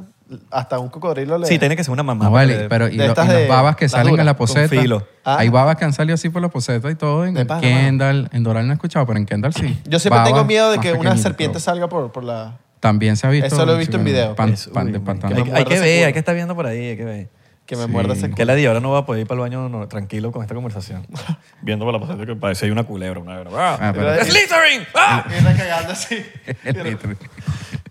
hasta 0.50 0.80
un 0.80 0.90
cocodrilo 0.90 1.38
le... 1.38 1.46
Sí, 1.46 1.60
tiene 1.60 1.76
que 1.76 1.84
ser 1.84 1.92
una 1.92 2.02
mamá. 2.04 2.26
No 2.26 2.32
para 2.32 2.46
vale, 2.48 2.68
pero 2.68 2.88
y, 2.88 2.96
lo- 2.96 3.06
y 3.06 3.48
babas 3.48 3.76
que 3.76 3.88
salen 3.88 4.20
en 4.20 4.26
la 4.26 4.36
poseta. 4.36 4.76
Ah. 5.24 5.38
Hay 5.40 5.50
babas 5.50 5.76
que 5.78 5.86
han 5.86 5.94
salido 5.94 6.16
así 6.16 6.30
por 6.30 6.42
la 6.42 6.50
poseta 6.50 6.90
y 6.90 6.96
todo. 6.96 7.26
En 7.26 7.36
Kendall, 7.62 8.30
en 8.32 8.44
Doral 8.44 8.66
no 8.66 8.74
he 8.74 8.76
escuchado, 8.76 9.06
pero 9.06 9.20
en 9.20 9.26
Kendall 9.26 9.54
sí. 9.54 9.80
Yo 9.86 10.00
siempre 10.00 10.20
Babas 10.20 10.34
tengo 10.34 10.46
miedo 10.46 10.72
de 10.72 10.80
que 10.80 10.94
una 10.94 11.16
serpiente 11.18 11.60
salga 11.60 11.88
por, 11.88 12.12
por 12.12 12.24
la... 12.24 12.54
También 12.86 13.18
se 13.18 13.26
ha 13.26 13.30
visto. 13.32 13.48
Eso 13.48 13.66
lo 13.66 13.74
he 13.76 13.78
visto 13.80 13.98
en 13.98 14.04
sí, 14.06 14.12
video. 14.12 14.36
Pan, 14.36 14.54
Eso, 14.54 14.72
pan 14.72 14.86
uy, 14.86 14.92
de 14.94 15.00
patán. 15.00 15.34
hay, 15.34 15.52
hay 15.52 15.66
que 15.66 15.80
ver, 15.80 16.06
hay 16.06 16.14
que 16.14 16.20
estar 16.20 16.36
viendo 16.36 16.56
por 16.56 16.68
ahí, 16.68 16.90
hay 16.90 16.98
que 16.98 17.04
ver. 17.04 17.30
Que 17.66 17.76
me 17.76 17.86
Sí. 17.86 17.90
muerda 17.90 18.14
ese 18.14 18.28
Que 18.28 18.34
culo. 18.34 18.46
la 18.46 18.54
di, 18.56 18.66
ahora 18.68 18.80
no 18.80 18.92
va 18.92 19.00
a 19.00 19.06
poder 19.08 19.22
ir 19.22 19.28
para 19.28 19.38
el 19.38 19.42
baño 19.42 19.70
no, 19.70 19.88
tranquilo 19.88 20.32
con 20.32 20.44
esta 20.44 20.54
conversación. 20.54 21.08
Viendo 21.64 21.84
por 21.84 21.94
la 21.96 22.00
poseta 22.00 22.24
que 22.24 22.36
parece 22.36 22.66
hay 22.66 22.72
una 22.72 22.84
culebra, 22.84 23.20
una 23.20 23.38
verdad. 23.38 23.80
Ah, 23.82 23.92
pero- 23.92 24.24
¡Slytherin! 24.24 24.84
¡Ah! 24.94 25.26
Está 25.36 25.56
cagando 25.58 25.92
así. 25.94 26.24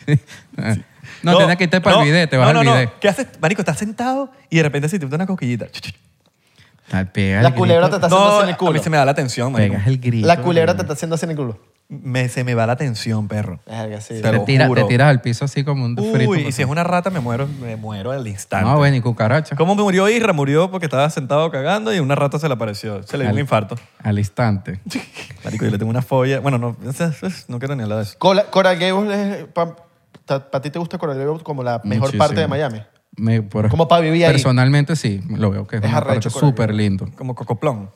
no, 1.23 1.39
tenés 1.39 1.57
que 1.57 1.65
irte 1.65 1.81
para 1.81 1.99
el 1.99 2.05
video, 2.05 2.29
te 2.29 2.37
vas 2.37 2.53
no, 2.53 2.61
al 2.61 2.67
no, 2.67 2.73
video. 2.73 2.85
No. 2.87 2.93
¿Qué 3.01 3.09
haces? 3.09 3.27
Marico, 3.41 3.63
estás 3.63 3.79
sentado 3.79 4.31
y 4.51 4.59
de 4.59 4.63
repente 4.63 4.89
se 4.89 4.99
te 4.99 5.07
una 5.07 5.27
cosquillita. 5.27 5.67
Tal, 6.89 7.11
pega 7.11 7.43
La 7.43 7.55
culebra 7.55 7.89
te 7.89 7.95
está 7.97 8.07
haciendo 8.07 8.27
No, 8.29 8.33
así 8.37 8.43
en 8.43 8.49
el 8.51 8.55
a 8.55 8.59
culo. 8.59 8.73
mí 8.73 8.79
se 8.79 8.91
me 8.91 8.97
da 8.99 9.05
la 9.07 9.11
atención, 9.13 9.51
marico. 9.53 9.73
Pegas 9.75 9.87
el 9.89 9.99
grito. 9.99 10.27
La 10.27 10.37
culebra 10.43 10.77
te 10.77 10.83
está 10.83 10.93
haciendo 10.93 11.15
así 11.17 11.25
en 11.25 11.31
el 11.31 11.37
culo. 11.37 11.59
Me- 11.89 12.29
se 12.31 12.45
me 12.45 12.55
va 12.55 12.67
la 12.67 12.73
atención, 12.73 13.29
perro. 13.29 13.61
Verga, 13.67 14.01
sí. 14.01 14.15
Te 14.15 14.23
Te, 14.23 14.33
lo 14.33 14.45
tira- 14.45 14.67
juro. 14.67 14.83
te 14.83 14.89
tiras 14.89 15.09
al 15.11 15.21
piso 15.21 15.45
así 15.45 15.65
como 15.65 15.85
un 15.85 15.95
frito. 15.97 16.31
Uy, 16.31 16.47
y 16.49 16.53
si 16.53 16.63
es 16.63 16.69
una 16.69 16.83
rata 16.83 17.11
me 17.11 17.21
muero, 17.21 17.47
me 17.61 17.77
muero 17.77 18.11
al 18.11 18.27
instante. 18.27 18.69
No, 18.69 18.77
bueno, 18.79 18.97
y 18.97 19.01
cucaracha. 19.03 19.55
¿Cómo 19.55 19.75
murió 19.75 20.09
Isra? 20.09 20.33
Murió 20.33 20.71
porque 20.71 20.87
estaba 20.87 21.09
sentado 21.11 21.51
cagando 21.51 21.95
y 21.95 21.99
una 22.01 22.15
rata 22.15 22.39
se 22.39 22.49
le 22.49 22.55
apareció. 22.55 23.03
Se 23.03 23.19
le 23.19 23.25
dio 23.25 23.33
un 23.33 23.37
Al- 23.39 23.41
infarto. 23.43 23.77
Al 24.03 24.19
instante. 24.19 24.81
Marico, 25.45 25.67
yo 25.67 25.71
le 25.71 25.79
tengo 25.79 25.91
una 25.91 26.03
fobia. 26.03 26.41
Bueno, 26.41 26.57
no, 26.59 26.77
no 27.49 27.59
quiero 27.59 27.77
ni 27.77 27.83
hablar 27.83 27.99
de 27.99 28.05
eso. 28.05 28.15
Cola- 28.19 28.45
Coral 28.51 28.79
Gables, 28.79 29.47
¿para 29.55 30.61
ti 30.63 30.71
te 30.71 30.79
gusta 30.79 30.97
Coral 30.99 31.19
Gables 31.19 31.43
como 31.43 31.63
la 31.63 31.81
mejor 31.85 32.07
Muchísimo. 32.07 32.19
parte 32.25 32.41
de 32.41 32.49
Miami? 32.49 32.81
Me- 33.17 33.43
por- 33.43 33.69
Como 33.69 33.87
para 33.87 34.01
vivir 34.01 34.25
ahí. 34.25 34.33
Personalmente 34.33 34.97
sí, 34.97 35.21
lo 35.29 35.51
veo 35.51 35.67
que 35.67 35.77
es, 35.77 35.83
Es 35.85 35.89
una 35.91 35.99
arrecho 35.99 36.31
parte 36.31 36.31
Coral 36.31 36.51
súper 36.51 36.75
lindo. 36.75 37.09
Como 37.17 37.35
cocoplón. 37.35 37.91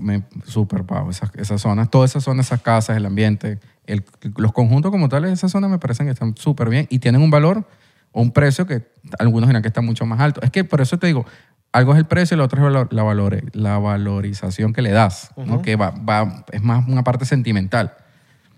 Me- 0.00 0.22
Súper 0.44 0.84
pavo, 0.84 1.10
esas, 1.10 1.30
esas 1.36 1.60
zonas, 1.60 1.90
todas 1.90 2.10
esas 2.10 2.24
zonas, 2.24 2.46
esas 2.46 2.60
casas, 2.62 2.96
el 2.96 3.06
ambiente, 3.06 3.58
el- 3.86 4.04
los 4.36 4.52
conjuntos 4.52 4.90
como 4.90 5.08
tales 5.08 5.30
de 5.30 5.34
esas 5.34 5.50
zonas 5.52 5.70
me 5.70 5.78
parecen 5.78 6.06
que 6.06 6.12
están 6.12 6.36
súper 6.36 6.68
bien 6.68 6.86
y 6.90 6.98
tienen 6.98 7.22
un 7.22 7.30
valor 7.30 7.64
o 8.12 8.20
un 8.22 8.30
precio 8.32 8.66
que 8.66 8.86
algunos 9.18 9.48
dirán 9.48 9.62
que 9.62 9.68
está 9.68 9.80
mucho 9.80 10.04
más 10.06 10.20
alto. 10.20 10.40
Es 10.42 10.50
que 10.50 10.64
por 10.64 10.80
eso 10.80 10.98
te 10.98 11.06
digo, 11.06 11.24
algo 11.72 11.92
es 11.92 11.98
el 11.98 12.04
precio 12.06 12.34
y 12.34 12.38
lo 12.38 12.44
otro 12.44 12.58
es 12.58 12.64
valor- 12.64 12.92
la, 12.92 13.02
valore- 13.04 13.48
la 13.52 13.78
valorización 13.78 14.72
que 14.72 14.82
le 14.82 14.90
das, 14.90 15.30
¿no? 15.36 15.62
que 15.62 15.76
va, 15.76 15.90
va- 15.90 16.44
es 16.52 16.62
más 16.62 16.86
una 16.88 17.04
parte 17.04 17.24
sentimental. 17.24 17.94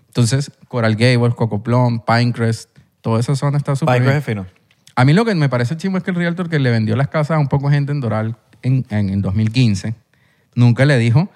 Entonces, 0.07 0.51
Coral 0.67 0.95
Gables, 0.95 1.35
Cocoplum, 1.35 1.99
Pinecrest, 2.05 2.69
toda 3.01 3.19
esa 3.19 3.35
zona 3.35 3.57
está 3.57 3.75
súper 3.75 3.95
Pinecrest 3.99 4.27
bien. 4.27 4.39
es 4.39 4.45
fino. 4.49 4.63
A 4.95 5.05
mí 5.05 5.13
lo 5.13 5.25
que 5.25 5.33
me 5.35 5.49
parece 5.49 5.75
chimo 5.77 5.97
es 5.97 6.03
que 6.03 6.11
el 6.11 6.17
realtor 6.17 6.49
que 6.49 6.59
le 6.59 6.69
vendió 6.69 6.95
las 6.95 7.07
casas 7.07 7.37
a 7.37 7.39
un 7.39 7.47
poco 7.47 7.69
de 7.69 7.75
gente 7.75 7.91
en 7.91 7.99
Doral 7.99 8.35
en, 8.61 8.85
en, 8.89 9.09
en 9.09 9.21
2015, 9.21 9.95
nunca 10.55 10.85
le 10.85 10.97
dijo, 10.97 11.29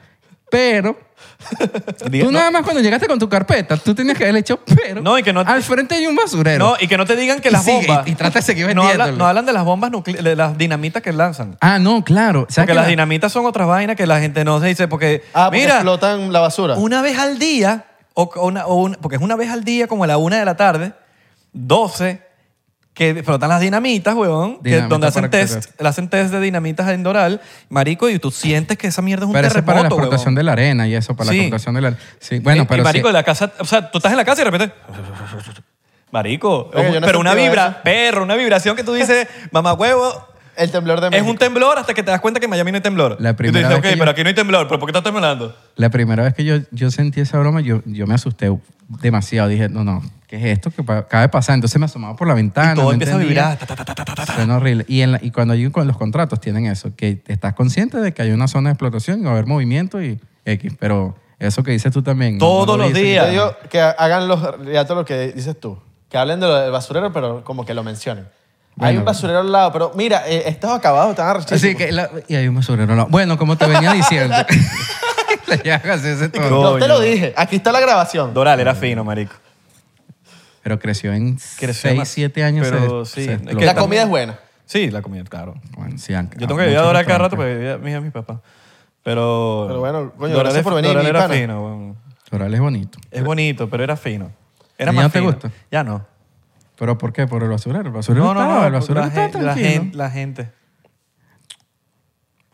pero 0.49 0.97
Diga- 2.09 2.25
tú 2.25 2.31
no, 2.31 2.39
nada 2.39 2.51
más 2.51 2.63
cuando 2.63 2.81
llegaste 2.81 3.07
con 3.07 3.19
tu 3.19 3.29
carpeta, 3.29 3.77
tú 3.77 3.93
tenías 3.93 4.17
que 4.17 4.23
haberle 4.23 4.39
hecho, 4.41 4.59
pero 4.65 5.01
No, 5.01 5.17
y 5.17 5.23
que 5.23 5.31
no- 5.33 5.41
al 5.41 5.61
frente 5.63 5.95
hay 5.95 6.07
un 6.07 6.15
basurero. 6.15 6.65
no, 6.65 6.75
y 6.79 6.87
que 6.87 6.97
no 6.97 7.05
te 7.05 7.15
digan 7.15 7.39
que 7.41 7.49
Y 7.49 7.51
las 7.51 7.63
sigue, 7.63 7.87
bombas. 7.87 8.07
y- 8.07 8.11
y 8.11 8.15
trata 8.15 8.39
de 8.39 8.43
seguir 8.45 8.65
no, 8.67 8.81
hablan, 8.81 8.87
vendiéndolo. 8.97 9.17
no 9.17 9.27
hablan 9.27 9.45
de 9.45 9.53
las 9.53 9.63
bombas 9.63 9.91
nucleares, 9.91 10.23
de 10.23 10.35
las 10.35 10.57
dinamitas 10.57 11.01
que 11.03 11.11
lanzan. 11.13 11.57
Ah, 11.61 11.79
no, 11.79 12.03
claro. 12.03 12.41
¿Sabes 12.49 12.55
Porque 12.55 12.67
que 12.67 12.73
las 12.75 12.85
la- 12.85 12.89
dinamitas 12.89 13.31
son 13.31 13.45
otras 13.45 13.67
vainas 13.67 13.95
que 13.95 14.07
la 14.07 14.19
gente 14.19 14.43
no 14.45 14.59
se 14.59 14.67
dice. 14.67 14.87
Porque, 14.87 15.23
Ah, 15.33 15.45
porque 15.45 15.59
mira, 15.61 15.75
explotan 15.75 16.31
la 16.33 16.39
basura. 16.39 16.75
una 16.75 17.01
vez 17.01 17.17
al 17.19 17.37
día, 17.39 17.85
o, 18.13 18.23
o 18.35 18.47
una, 18.47 18.65
o 18.65 18.75
una- 18.75 18.97
porque 18.97 19.17
es 19.17 19.21
una 19.21 19.35
vez 19.35 19.49
al 19.51 19.63
día, 19.63 19.87
como 19.87 20.03
a 20.03 20.07
la 20.07 20.17
una 20.17 20.37
de 20.39 20.45
la 20.45 20.55
tarde, 20.57 20.93
12, 21.53 22.21
que 22.97 23.11
explotan 23.11 23.47
las 23.49 23.61
dinamitas, 23.61 24.15
huevón, 24.15 24.55
que 24.63 24.69
Dinamita 24.69 24.87
donde 24.89 25.07
hacen 25.07 25.21
para 25.29 25.31
que 25.31 25.37
test, 25.45 25.79
le 25.79 25.87
hacen 25.87 26.09
test 26.09 26.31
de 26.33 26.41
dinamitas 26.41 26.89
en 26.89 27.03
Doral, 27.03 27.41
marico, 27.69 28.09
y 28.09 28.17
tú 28.17 28.31
sientes 28.31 28.75
que 28.77 28.87
esa 28.87 29.03
mierda 29.03 29.25
es 29.25 29.27
un 29.27 29.33
Pero 29.33 29.47
eso 29.47 29.59
es 29.59 29.63
para 29.63 29.81
la 29.81 29.87
explotación 29.87 30.19
huevón. 30.29 30.35
de 30.35 30.43
la 30.43 30.51
arena 30.53 30.87
y 30.87 30.95
eso, 30.95 31.15
para 31.15 31.29
Sí. 31.29 31.37
la 31.37 31.43
explotación 31.43 31.75
de 31.75 31.81
la 31.81 31.97
Sí, 32.19 32.39
bueno, 32.39 32.63
Y- 32.63 32.65
pero 32.65 32.81
y 32.81 32.85
marico, 32.85 33.07
sí- 33.07 33.13
de 33.13 33.13
la 33.19 33.23
casa, 33.23 33.51
o 33.59 33.65
sea, 33.65 33.91
tú 33.91 33.99
estás 33.99 34.11
en 34.11 34.17
la 34.17 34.25
casa 34.25 34.41
y 34.41 34.45
de 34.45 34.51
repente. 34.51 34.75
Marico, 36.11 36.71
Oye, 36.73 36.85
yo 36.85 36.99
no 36.99 37.05
he 37.05 37.09
pero 37.09 37.19
una 37.19 37.33
vibra, 37.35 37.67
eso. 37.67 37.77
perro, 37.83 38.23
una 38.23 38.35
vibración 38.35 38.75
que 38.75 38.83
tú 38.83 38.93
dices, 38.93 39.27
mamá 39.51 39.73
huevo, 39.73 40.25
El 40.55 40.71
temblor 40.71 40.99
de 41.01 41.07
Es 41.07 41.11
México. 41.11 41.29
un 41.29 41.37
temblor 41.37 41.77
hasta 41.77 41.93
que 41.93 42.01
te 42.01 42.09
das 42.09 42.19
cuenta 42.19 42.39
que 42.39 42.47
en 42.47 42.49
Miami 42.49 42.71
no 42.71 42.77
hay 42.77 42.81
temblor. 42.81 43.17
La 43.19 43.29
y 43.29 43.33
tú 43.33 43.37
primera 43.37 43.59
dices, 43.67 43.69
vez 43.69 43.77
ok, 43.77 43.83
que 43.83 43.97
pero 43.99 44.05
yo- 44.05 44.11
aquí 44.11 44.23
no 44.23 44.29
hay 44.29 44.33
temblor. 44.33 44.67
¿Pero 44.67 44.79
por 44.79 44.87
qué 44.87 44.91
estás 44.97 45.03
temblando? 45.03 45.55
La 45.75 45.89
primera 45.91 46.23
vez 46.23 46.33
que 46.33 46.43
yo, 46.45 46.55
yo 46.71 46.89
sentí 46.89 47.19
esa 47.21 47.37
broma, 47.37 47.61
yo, 47.61 47.81
yo 47.85 48.07
me 48.07 48.15
asusté 48.15 48.49
demasiado. 48.87 49.49
Dije, 49.49 49.69
no, 49.69 49.83
no, 49.83 50.01
¿qué 50.27 50.37
es 50.37 50.45
esto 50.57 50.71
que 50.71 50.81
acaba 50.91 51.21
de 51.21 51.29
pasar? 51.29 51.55
Entonces 51.55 51.79
me 51.79 51.85
asomaba 51.85 52.15
por 52.15 52.27
la 52.27 52.33
ventana. 52.33 52.73
y 52.73 52.75
todo 52.75 52.85
no 52.85 52.91
empieza 52.93 53.15
a 53.15 53.17
vibrar. 53.17 53.57
ta, 53.57 53.65
ta, 53.75 53.85
ta. 53.85 54.25
Suena 54.35 54.57
horrible. 54.57 54.85
Y, 54.87 55.01
en 55.01 55.11
la- 55.13 55.19
y 55.21 55.31
cuando 55.31 55.53
hay 55.53 55.69
con 55.69 55.87
los 55.87 55.97
contratos 55.97 56.39
tienen 56.39 56.65
eso, 56.65 56.95
que 56.95 57.21
estás 57.27 57.53
consciente 57.53 57.97
de 57.97 58.13
que 58.13 58.21
hay 58.21 58.31
una 58.31 58.47
zona 58.47 58.69
de 58.69 58.73
explotación 58.73 59.19
y 59.21 59.23
va 59.23 59.29
a 59.29 59.33
haber 59.33 59.45
movimiento 59.45 60.01
y 60.01 60.19
X. 60.45 60.73
Pero 60.79 61.15
eso 61.39 61.63
que 61.63 61.71
dices 61.71 61.91
tú 61.91 62.01
también. 62.01 62.35
no- 62.35 62.39
Todos 62.39 62.67
no 62.67 62.77
lo 62.77 62.83
los 62.83 62.87
dices. 62.93 63.03
días. 63.03 63.25
Yo 63.27 63.31
digo 63.31 63.55
que 63.69 63.81
hagan 63.81 64.27
los, 64.27 64.41
ya 64.71 64.85
todo 64.85 64.95
lo 64.99 65.05
que 65.05 65.31
dices 65.33 65.59
tú. 65.59 65.77
Que 66.09 66.17
hablen 66.17 66.39
de 66.39 66.47
lo 66.47 66.55
del 66.55 66.71
basurero, 66.71 67.11
pero 67.11 67.43
como 67.43 67.65
que 67.65 67.73
lo 67.73 67.83
mencionen. 67.83 68.25
hay 68.79 68.93
Bueno. 68.93 68.99
un 68.99 69.05
basurero 69.05 69.39
al 69.39 69.51
lado, 69.51 69.73
pero 69.73 69.91
mira, 69.95 70.21
eh, 70.27 70.43
estos 70.45 70.69
acabados 70.71 71.09
están 71.09 71.27
arrechísimos. 71.27 71.63
Así 71.63 71.75
que, 71.75 71.91
la- 71.91 72.09
y 72.27 72.35
hay 72.35 72.47
un 72.47 72.55
basurero 72.55 72.91
al 72.93 72.97
lado. 72.97 73.09
Bueno, 73.09 73.37
como 73.37 73.57
te 73.57 73.65
venía 73.67 73.91
diciendo. 73.91 74.35
Le 75.47 75.57
llegas 75.57 76.03
ese 76.03 76.29
tono. 76.29 76.49
Yo 76.49 76.77
te 76.79 76.87
lo 76.87 76.99
dije. 76.99 77.33
Aquí 77.37 77.57
está 77.57 77.71
la 77.71 77.79
grabación. 77.79 78.33
Doral 78.33 78.59
era 78.59 78.75
fino, 78.75 79.03
marico. 79.03 79.33
Pero 80.63 80.79
creció 80.79 81.13
en 81.13 81.35
Creció 81.57 81.89
6, 81.89 81.97
más. 81.97 82.07
7 82.09 82.43
años. 82.43 82.67
Pero 82.69 83.05
se- 83.05 83.15
sí, 83.21 83.25
se 83.25 83.31
es 83.33 83.37
que 83.39 83.43
explotó. 83.45 83.65
la 83.65 83.75
comida 83.75 84.03
es 84.03 84.09
buena. 84.09 84.39
Sí, 84.65 84.91
la 84.91 85.01
comida, 85.01 85.23
claro. 85.23 85.55
Bueno, 85.77 85.97
sí, 85.97 86.13
han- 86.13 86.29
Yo 86.31 86.45
tengo 86.47 86.57
que 86.57 86.63
ir 86.63 86.69
a 86.69 86.71
muchos 86.81 86.85
Doral 86.87 87.05
cada 87.05 87.19
rato 87.19 87.35
porque 87.37 87.53
vivía 87.55 87.77
mi 87.77 87.99
mi 88.01 88.09
papá. 88.09 88.41
Pero. 89.03 89.65
Pero 89.67 89.79
bueno, 89.79 90.11
coño, 90.17 90.33
Doral 90.33 90.43
gracias 90.53 90.57
es- 90.57 90.63
por 90.63 90.73
venir, 90.73 90.89
Doral 90.89 91.03
mi 91.03 91.09
era 91.09 91.19
pana. 91.21 91.33
fino. 91.33 91.63
weón. 91.63 91.97
Doral 92.29 92.53
es 92.53 92.59
bonito. 92.59 92.99
Es 93.11 93.23
bonito, 93.23 93.69
pero 93.69 93.83
era 93.85 93.95
fino. 93.95 94.31
Era 94.77 94.91
¿Y 94.91 94.95
más 94.95 95.03
ya 95.03 95.07
no 95.07 95.11
te 95.13 95.19
fino. 95.19 95.31
gusta? 95.31 95.51
Ya 95.71 95.83
no. 95.85 96.05
¿Pero 96.77 96.97
por 96.97 97.13
qué? 97.13 97.25
¿Por 97.25 97.41
el 97.43 97.49
basurero? 97.49 97.85
El 97.87 97.93
basurero 97.93 98.25
No, 98.25 98.33
no, 98.33 98.41
estaba, 98.41 98.59
no. 98.61 98.67
el 98.67 98.73
basurero 98.73 99.01
la, 99.01 99.07
estaba 99.07 99.25
gente, 99.27 99.37
la, 99.41 99.43
tranquilo. 99.53 99.69
gente, 99.81 99.97
la 99.97 100.09
gente. 100.11 100.51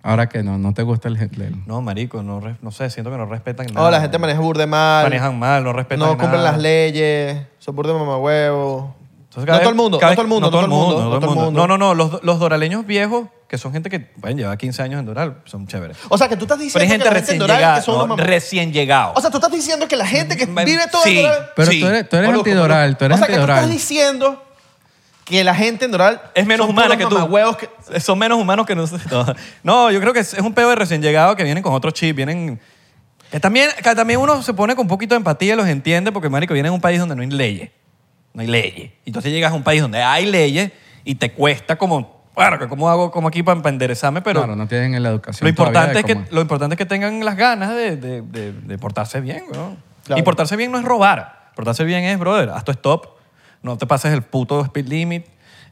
Ahora 0.06 0.28
que 0.28 0.44
no, 0.44 0.58
no 0.58 0.74
te 0.74 0.84
gusta 0.84 1.08
el 1.08 1.16
el- 1.18 1.66
No, 1.66 1.82
marico, 1.82 2.22
no, 2.24 2.40
re- 2.42 2.58
no 2.62 2.72
sé, 2.72 2.90
siento 2.90 3.10
que 3.10 3.18
no 3.18 3.26
respetan 3.26 3.68
nada. 3.68 3.80
No, 3.86 3.90
la 3.90 4.02
gente 4.02 4.18
maneja 4.20 4.42
burde 4.42 4.68
mal. 4.68 5.06
Manejan 5.06 5.40
mal, 5.40 5.64
no 5.64 5.72
respetan 5.74 6.00
no 6.08 6.18
cumplen 6.18 6.44
las 6.44 6.58
leyes. 6.58 7.42
Son 7.60 7.74
burde 7.76 7.94
mamahuevos. 7.94 8.86
Entonces, 9.30 9.46
No 9.48 9.52
cada 9.52 9.60
todo 9.62 9.70
el 9.70 9.76
mundo, 9.76 9.98
cada 10.00 10.12
no 10.12 10.16
todo 10.16 10.22
el 10.24 10.28
mundo, 10.30 10.46
no 10.48 10.52
todo 10.52 10.62
el 10.62 10.68
mundo, 10.70 11.04
no 11.10 11.20
todo 11.20 11.30
el 11.32 11.36
mundo. 11.38 11.52
No, 11.62 11.68
no, 11.68 11.78
no, 11.78 11.96
los, 11.96 12.22
los 12.24 12.38
doraleños 12.38 12.86
viejos, 12.86 13.28
que 13.48 13.58
son 13.58 13.72
gente 13.72 13.90
que 13.90 14.00
pueden 14.00 14.38
llevar 14.38 14.58
15 14.60 14.84
años 14.84 15.00
en 15.00 15.06
Doral, 15.08 15.38
son 15.46 15.66
chéveres. 15.66 15.98
O 16.10 16.18
sea, 16.20 16.28
que 16.30 16.36
tú 16.38 16.44
estás 16.44 16.58
Pero 16.58 16.66
diciendo 16.66 16.84
hay 16.84 16.90
gente 16.90 17.04
que 17.06 17.10
la 17.10 17.16
gente 17.16 17.22
recién 17.22 17.36
en 17.36 17.40
Doral 17.40 17.58
llegada. 17.58 17.76
que 17.78 17.82
son 17.86 17.98
no, 17.98 18.04
unos 18.04 18.18
mam- 18.20 18.24
recién 18.24 18.74
llegado. 18.74 19.14
O 19.16 19.22
sea, 19.22 19.32
tú 19.32 19.38
estás 19.38 19.52
diciendo 19.52 19.88
que 19.88 19.96
la 19.96 20.06
gente 20.06 20.36
que 20.38 20.46
Me- 20.46 20.66
vive 20.66 20.84
todo 20.92 21.02
sí. 21.02 21.18
en 21.20 21.24
Doral... 21.24 21.50
Pero 21.56 21.72
Sí. 21.72 21.80
tú 21.80 21.88
eres, 21.88 22.10
tú 22.10 22.16
eres 22.18 22.30
antidoral, 22.30 22.98
tú 22.98 23.06
eres 23.06 23.16
O 23.16 23.18
sea, 23.18 23.28
que 23.28 23.34
tú 23.34 23.40
antidoral. 23.40 23.64
estás 23.64 23.72
diciendo 23.72 24.44
que 25.26 25.44
la 25.44 25.56
gente 25.56 25.86
en 25.86 25.92
Doral 25.92 26.22
es 26.36 26.46
menos 26.46 26.66
son 26.68 26.76
humana 26.76 26.98
que 26.98 27.06
tú. 27.06 27.16
que... 27.92 28.00
Son 28.00 28.18
menos 28.20 28.38
humanos 28.40 28.66
que 28.66 28.76
nosotros. 28.76 29.32
No, 29.64 29.90
yo 29.92 30.00
creo 30.02 30.14
que 30.14 30.20
es 30.20 30.34
es 30.34 30.42
un 30.42 30.54
pedo 30.54 30.70
de 30.70 30.76
recién 30.76 31.02
llegado 31.02 31.36
que 31.36 31.44
vienen 31.44 31.64
con 31.64 31.74
otro 31.74 31.92
chip, 31.92 32.16
vienen... 32.16 32.60
Que 33.32 33.40
también, 33.40 33.70
que 33.82 33.96
también 33.96 34.20
uno 34.20 34.44
se 34.44 34.54
pone 34.54 34.76
con 34.76 34.84
un 34.84 34.88
poquito 34.90 35.16
de 35.16 35.18
empatía 35.18 35.54
y 35.54 35.58
los 35.58 35.68
entiende 35.68 36.12
porque, 36.12 36.30
marico, 36.30 36.54
viene 36.54 36.68
en 36.68 36.74
un 36.76 36.82
país 36.82 37.00
donde 37.00 37.16
no 37.16 37.22
hay 37.24 37.30
leyes. 37.32 37.72
No 38.34 38.42
hay 38.42 38.48
leyes. 38.48 38.92
Y 39.06 39.10
entonces 39.10 39.32
llegas 39.32 39.52
a 39.52 39.56
un 39.56 39.64
país 39.64 39.82
donde 39.82 40.02
hay 40.04 40.26
leyes 40.26 40.72
y 41.04 41.16
te 41.16 41.32
cuesta 41.32 41.78
como... 41.78 42.22
Bueno, 42.36 42.58
que 42.60 42.68
¿cómo 42.68 42.90
hago 42.90 43.12
como 43.12 43.28
aquí 43.28 43.44
para, 43.44 43.62
para 43.62 43.72
enderezarme? 43.74 44.22
Pero 44.24 44.42
claro, 44.42 44.56
no 44.56 44.68
tienen 44.68 45.02
la 45.04 45.10
educación. 45.10 45.46
lo, 45.46 45.50
importante 45.50 45.80
todavía 45.94 46.00
es 46.00 46.06
de 46.08 46.08
que, 46.08 46.14
cómo 46.16 46.36
lo 46.36 46.42
importante 46.42 46.74
es 46.74 46.78
que 46.78 46.86
tengan 46.86 47.24
las 47.24 47.36
ganas 47.38 47.70
de, 47.76 47.96
de- 47.96 48.22
de- 48.24 48.52
de 48.54 48.78
portarse 48.80 49.22
bien, 49.22 49.44
weón. 49.52 49.78
Claro. 50.04 50.20
Y 50.20 50.24
portarse 50.24 50.56
bien 50.56 50.72
no 50.72 50.80
es 50.80 50.84
robar. 50.84 51.52
Portarse 51.56 51.84
bien 51.84 52.04
es, 52.06 52.18
brother, 52.20 52.50
haz 52.50 52.64
tu 52.64 52.72
stop. 52.72 53.06
No 53.64 53.78
te 53.78 53.88
pases 53.88 54.14
el 54.14 54.22
puto 54.22 54.62
speed 54.62 54.88
limit. 54.88 55.26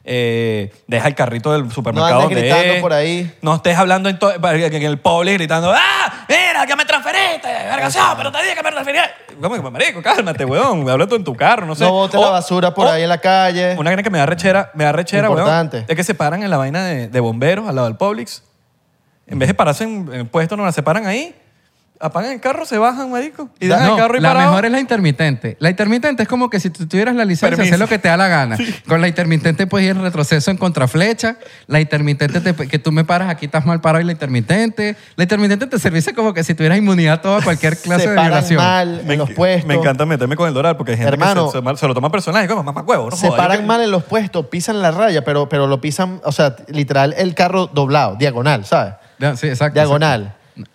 eh, 0.04 0.72
deja 0.88 1.06
el 1.06 1.14
carrito 1.14 1.52
del 1.52 1.70
supermercado 1.70 2.22
andes 2.22 2.30
donde 2.34 2.40
gritando 2.48 2.74
es. 2.74 2.80
por 2.80 2.92
ahí. 2.92 3.32
No 3.40 3.54
estés 3.54 3.78
hablando 3.78 4.08
en, 4.08 4.18
en 4.20 4.82
el 4.82 4.98
public 4.98 5.34
gritando 5.34 5.70
¡Ah! 5.72 6.24
¡Mira, 6.28 6.66
que 6.66 6.74
me 6.74 6.84
transferiste! 6.84 7.46
¡Vergación! 7.46 8.04
¡Pero 8.16 8.32
te 8.32 8.42
dije 8.42 8.56
que 8.56 8.62
me 8.64 8.70
transferiste! 8.72 9.10
¿Cómo 9.40 9.54
que, 9.54 9.70
marico? 9.70 10.02
Cálmate, 10.02 10.44
weón. 10.44 10.88
Habla 10.90 11.06
tú 11.06 11.14
en 11.14 11.22
tu 11.22 11.36
carro, 11.36 11.66
no 11.66 11.74
sé. 11.76 11.84
No 11.84 11.92
botes 11.92 12.18
O- 12.18 12.24
la 12.24 12.30
basura 12.30 12.74
por 12.74 12.86
o- 12.86 12.90
ahí 12.90 13.04
en 13.04 13.08
la 13.08 13.18
calle. 13.18 13.76
Una 13.78 13.90
vaina 13.90 14.02
que 14.02 14.10
me 14.10 14.18
da 14.18 14.26
rechera, 14.26 14.70
me 14.74 14.82
da 14.84 14.90
rechera, 14.92 15.30
weón, 15.30 15.70
es 15.86 15.94
que 15.96 16.02
se 16.04 16.14
paran 16.14 16.42
en 16.42 16.50
la 16.50 16.56
vaina 16.56 16.84
de, 16.84 17.06
de 17.08 17.20
bomberos 17.20 17.68
al 17.68 17.76
lado 17.76 17.86
del 17.86 17.96
Publix. 17.96 18.42
En 19.28 19.38
vez 19.38 19.48
de 19.48 19.54
pararse 19.54 19.84
en, 19.84 20.08
en 20.12 20.20
el 20.20 20.26
puesto, 20.26 20.56
no, 20.56 20.70
se 20.72 20.82
paran 20.82 21.06
ahí, 21.06 21.32
apagan 22.02 22.32
el 22.32 22.40
carro, 22.40 22.66
se 22.66 22.76
bajan, 22.78 23.10
marico, 23.10 23.48
y 23.60 23.68
dejan 23.68 23.86
No, 23.86 23.92
el 23.94 23.98
carro 24.02 24.14
ahí 24.14 24.20
la 24.20 24.28
parado. 24.30 24.50
mejor 24.50 24.64
es 24.66 24.72
la 24.72 24.80
intermitente. 24.80 25.56
La 25.60 25.70
intermitente 25.70 26.22
es 26.24 26.28
como 26.28 26.50
que 26.50 26.60
si 26.60 26.68
tú 26.70 26.86
tuvieras 26.86 27.14
la 27.14 27.24
licencia, 27.24 27.50
Permiso. 27.56 27.74
hacer 27.74 27.78
lo 27.78 27.88
que 27.88 27.98
te 27.98 28.08
da 28.08 28.16
la 28.16 28.28
gana. 28.28 28.58
Con 28.88 29.00
la 29.00 29.08
intermitente 29.08 29.66
puedes 29.66 29.88
ir 29.88 29.96
en 29.96 30.02
retroceso 30.02 30.50
en 30.50 30.56
contraflecha. 30.56 31.36
La 31.68 31.80
intermitente, 31.80 32.40
te- 32.40 32.54
que 32.68 32.78
tú 32.78 32.92
me 32.92 33.04
paras 33.04 33.30
aquí, 33.30 33.46
estás 33.46 33.64
mal 33.64 33.80
parado 33.80 34.02
y 34.02 34.04
la 34.06 34.12
intermitente. 34.12 34.96
La 35.16 35.22
intermitente 35.24 35.66
te 35.66 35.78
service 35.78 36.12
como 36.14 36.34
que 36.34 36.44
si 36.44 36.54
tuvieras 36.54 36.76
inmunidad 36.78 37.14
a 37.14 37.22
toda 37.22 37.40
cualquier 37.42 37.76
clase 37.78 38.02
se 38.04 38.10
de 38.10 38.16
paran 38.16 38.30
violación. 38.32 38.58
mal 38.62 39.02
en 39.08 39.18
los 39.18 39.30
puestos. 39.30 39.66
Me 39.68 39.74
encanta 39.74 40.04
meterme 40.04 40.36
con 40.36 40.48
el 40.48 40.54
Doral 40.54 40.76
porque 40.76 40.92
hay 40.92 40.98
gente 40.98 41.12
Hermano, 41.12 41.46
que 41.52 41.58
se, 41.58 41.64
se- 41.64 41.76
se 41.76 41.86
lo 41.88 41.94
toma 41.94 42.10
personal 42.10 42.44
y 42.44 42.48
como, 42.48 42.62
mamá 42.62 42.82
huevo, 42.82 43.10
no 43.10 43.16
se 43.16 43.30
paran 43.30 43.60
que- 43.60 43.66
mal 43.66 43.80
en 43.80 43.90
los 43.90 44.02
puestos, 44.04 44.46
pisan 44.46 44.82
la 44.82 44.90
raya, 44.90 45.24
pero, 45.24 45.48
pero 45.48 45.66
lo 45.66 45.80
pisan, 45.80 46.20
o 46.24 46.32
sea, 46.32 46.56
literal, 46.68 47.14
el 47.16 47.34
carro 47.34 47.66
doblado, 47.72 48.16
diagonal, 48.16 48.64
¿sabes? 48.64 48.94
Sí, 49.36 49.46
exacto. 49.48 49.74
Diagonal. 49.78 50.34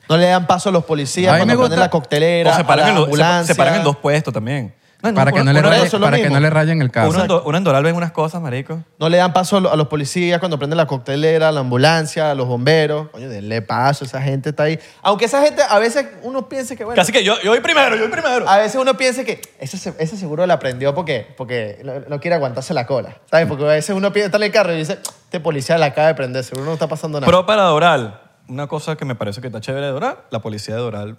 No 0.10 0.18
le 0.18 0.26
dan 0.28 0.48
paso 0.48 0.70
a 0.70 0.72
los 0.72 0.86
policías 0.86 1.32
A 1.32 1.36
mí 1.36 1.40
cuando 1.42 1.54
me 1.54 1.58
prenden 1.60 1.70
gusta- 1.80 1.86
la 1.86 1.90
coctelera, 1.90 2.52
O 2.52 2.56
se 2.56 2.64
paran, 2.64 2.86
a 2.86 2.90
en 2.90 2.94
la 2.96 3.00
los- 3.00 3.06
se- 3.06 3.12
ambulancia. 3.12 3.54
se 3.54 3.58
paran 3.58 3.76
en 3.76 3.84
dos 3.84 3.98
puestos 3.98 4.34
también. 4.34 4.74
Para, 5.00 5.32
que 5.32 5.44
no, 5.44 5.54
le 5.54 5.60
uno- 5.60 5.70
rayen, 5.70 5.86
eso 5.86 5.98
es 5.98 6.02
lo 6.02 6.08
para 6.08 6.18
que 6.18 6.24
mismo. 6.24 6.36
no 6.38 6.42
le 6.42 6.50
rayen 6.50 6.82
el 6.82 6.90
carro. 6.90 7.12
Uno 7.12 7.22
en, 7.22 7.28
Do- 7.28 7.44
uno 7.46 7.56
en 7.60 7.64
Doral 7.64 7.84
ven 7.84 7.96
unas 7.96 8.12
cosas, 8.12 8.42
marico. 8.42 8.82
No 8.98 9.10
le 9.10 9.18
dan 9.18 9.32
paso 9.32 9.58
a 9.58 9.60
lo- 9.62 9.72
a 9.72 9.76
los 9.76 9.88
policías 9.90 10.40
cuando 10.40 10.58
prenden 10.58 10.76
la 10.76 10.88
coctelera, 10.88 11.50
a 11.50 11.52
la 11.52 11.60
ambulancia, 11.60 12.32
a 12.32 12.36
los 12.36 12.48
bomberos. 12.48 13.10
Coño, 13.10 13.30
denle 13.30 13.62
paso, 13.62 14.06
esa 14.06 14.20
gente 14.24 14.50
está 14.50 14.64
ahí. 14.64 14.80
Aunque 15.04 15.26
esa 15.26 15.40
gente, 15.44 15.62
a 15.70 15.78
veces 15.78 16.08
uno 16.24 16.50
piensa 16.50 16.76
que, 16.76 16.84
bueno, 16.84 17.00
Casi 17.00 17.12
que 17.12 17.24
yo, 17.24 17.36
yo 17.44 17.52
voy 17.52 17.60
primero, 17.60 17.96
yo 17.96 18.02
voy 18.02 18.12
primero. 18.12 18.50
a 18.50 18.58
veces 18.58 18.82
uno 18.82 18.96
piensa 18.98 19.24
que 19.24 19.40
ese, 19.60 19.78
se- 19.78 19.94
ese 20.00 20.18
seguro 20.18 20.48
la 20.48 20.56
aprendió 20.56 20.96
porque, 20.96 21.28
porque 21.38 21.80
no, 21.84 21.94
no 22.10 22.20
quiere 22.20 22.34
aguantarse 22.36 22.74
la 22.74 22.88
cola. 22.88 23.18
¿Sabes? 23.30 23.46
Porque 23.46 23.66
a 23.66 23.68
veces 23.68 23.96
uno 23.96 24.12
piensa, 24.12 24.26
está 24.26 24.38
en 24.38 24.44
el 24.44 24.52
carro 24.52 24.74
y 24.74 24.78
dice, 24.78 24.94
este 25.26 25.40
policía 25.40 25.78
la 25.78 25.86
acaba 25.86 26.08
de 26.08 26.16
prender, 26.16 26.44
seguro 26.44 26.66
no 26.66 26.74
está 26.74 26.88
pasando 26.88 27.20
nada. 27.22 27.28
Pro 27.30 27.46
para 27.46 27.62
Doral. 27.62 28.22
Una 28.48 28.68
cosa 28.68 28.96
que 28.96 29.06
me 29.06 29.16
parece 29.16 29.42
que 29.42 29.48
está 29.48 29.60
chévere 29.62 29.88
de 29.88 29.92
Doral, 29.92 30.18
la 30.32 30.40
policía 30.40 30.76
de 30.76 30.82
Doral. 30.82 31.18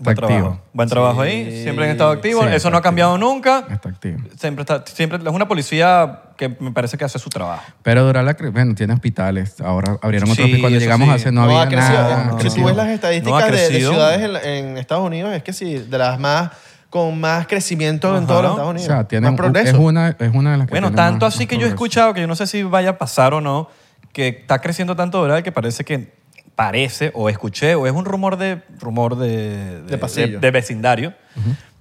Buen 0.00 0.14
Está 0.14 0.26
trabajo. 0.26 0.46
activo. 0.50 0.64
Buen 0.74 0.88
trabajo 0.88 1.20
ahí. 1.22 1.62
Siempre 1.62 1.84
han 1.86 1.90
estado 1.90 2.12
activos. 2.12 2.46
Sí, 2.48 2.54
Eso 2.54 2.70
no 2.70 2.76
ha 2.76 2.82
cambiado 2.82 3.18
nunca. 3.18 3.64
Está 3.68 3.88
activo. 3.88 4.18
Siempre 4.38 4.62
está, 4.62 4.84
siempre 4.86 5.18
es 5.18 5.24
una 5.28 5.48
policía 5.48 6.20
que 6.36 6.50
me 6.60 6.70
parece 6.70 6.96
que 6.96 7.04
hace 7.04 7.18
su 7.18 7.28
trabajo. 7.30 7.64
Pero 7.82 8.04
Doral, 8.04 8.36
bueno, 8.52 8.74
tiene 8.76 8.92
hospitales. 8.94 9.60
Ahora 9.60 9.98
abrieron 10.00 10.30
otros. 10.30 10.46
Sí, 10.46 10.60
Cuando 10.60 10.78
llegamos 10.78 11.08
sí. 11.08 11.14
hace 11.14 11.32
no, 11.32 11.40
ha 11.40 11.44
había 11.46 11.68
crecido. 11.68 11.98
nada. 12.00 12.24
no, 12.26 12.38
si 12.40 12.48
no. 12.48 12.54
tú 12.54 12.64
ves 12.64 12.76
las 12.76 12.86
No 12.86 12.92
estadísticas 12.92 13.50
de- 13.50 13.68
de, 13.70 13.78
ciudades 13.80 14.20
en, 14.22 14.36
en 14.70 14.78
Estados 14.78 15.04
Unidos, 15.04 15.32
es 15.34 15.42
que 15.42 15.52
sí, 15.52 15.78
de 15.78 15.98
las 15.98 16.18
más 16.20 16.50
con 16.90 17.18
más 17.20 17.46
crecimiento 17.48 18.10
en 18.16 18.18
Ajá. 18.18 18.26
todos 18.28 18.42
los 18.42 18.50
Estados 18.52 18.68
O 18.68 18.70
Unidos. 18.70 18.86
sea, 18.86 19.08
tiene 19.08 19.22
más 19.24 19.30
un- 19.32 19.36
progreso. 19.36 19.68
es, 19.70 19.74
una, 19.82 20.08
es 20.10 20.34
una 20.34 20.52
de 20.52 20.58
las 20.58 20.66
que 20.68 20.70
Bueno, 20.74 20.88
tiene 20.88 20.96
tanto 20.96 21.26
más- 21.26 21.34
así 21.34 21.42
más 21.44 21.48
que 21.48 21.58
yo 21.58 21.66
he 21.66 21.70
escuchado, 21.70 22.14
que 22.14 22.20
yo 22.20 22.26
no 22.28 22.36
sé 22.36 22.46
si 22.46 22.62
vaya 22.62 22.90
a 22.90 22.98
pasar 22.98 23.34
o 23.34 23.40
no, 23.40 23.68
que 24.12 24.28
está 24.28 24.60
creciendo 24.60 24.94
tanto 24.94 25.18
Doral 25.18 25.42
que 25.42 25.50
parece 25.50 25.84
que 25.84 26.16
parece, 26.58 27.12
o 27.14 27.28
escuché, 27.28 27.76
o 27.76 27.86
es 27.86 27.92
un 27.92 28.04
rumor 28.04 28.36
de 28.36 28.64
rumor 28.80 29.14
de, 29.14 29.80
De 29.82 30.38
de 30.40 30.50
vecindario, 30.50 31.14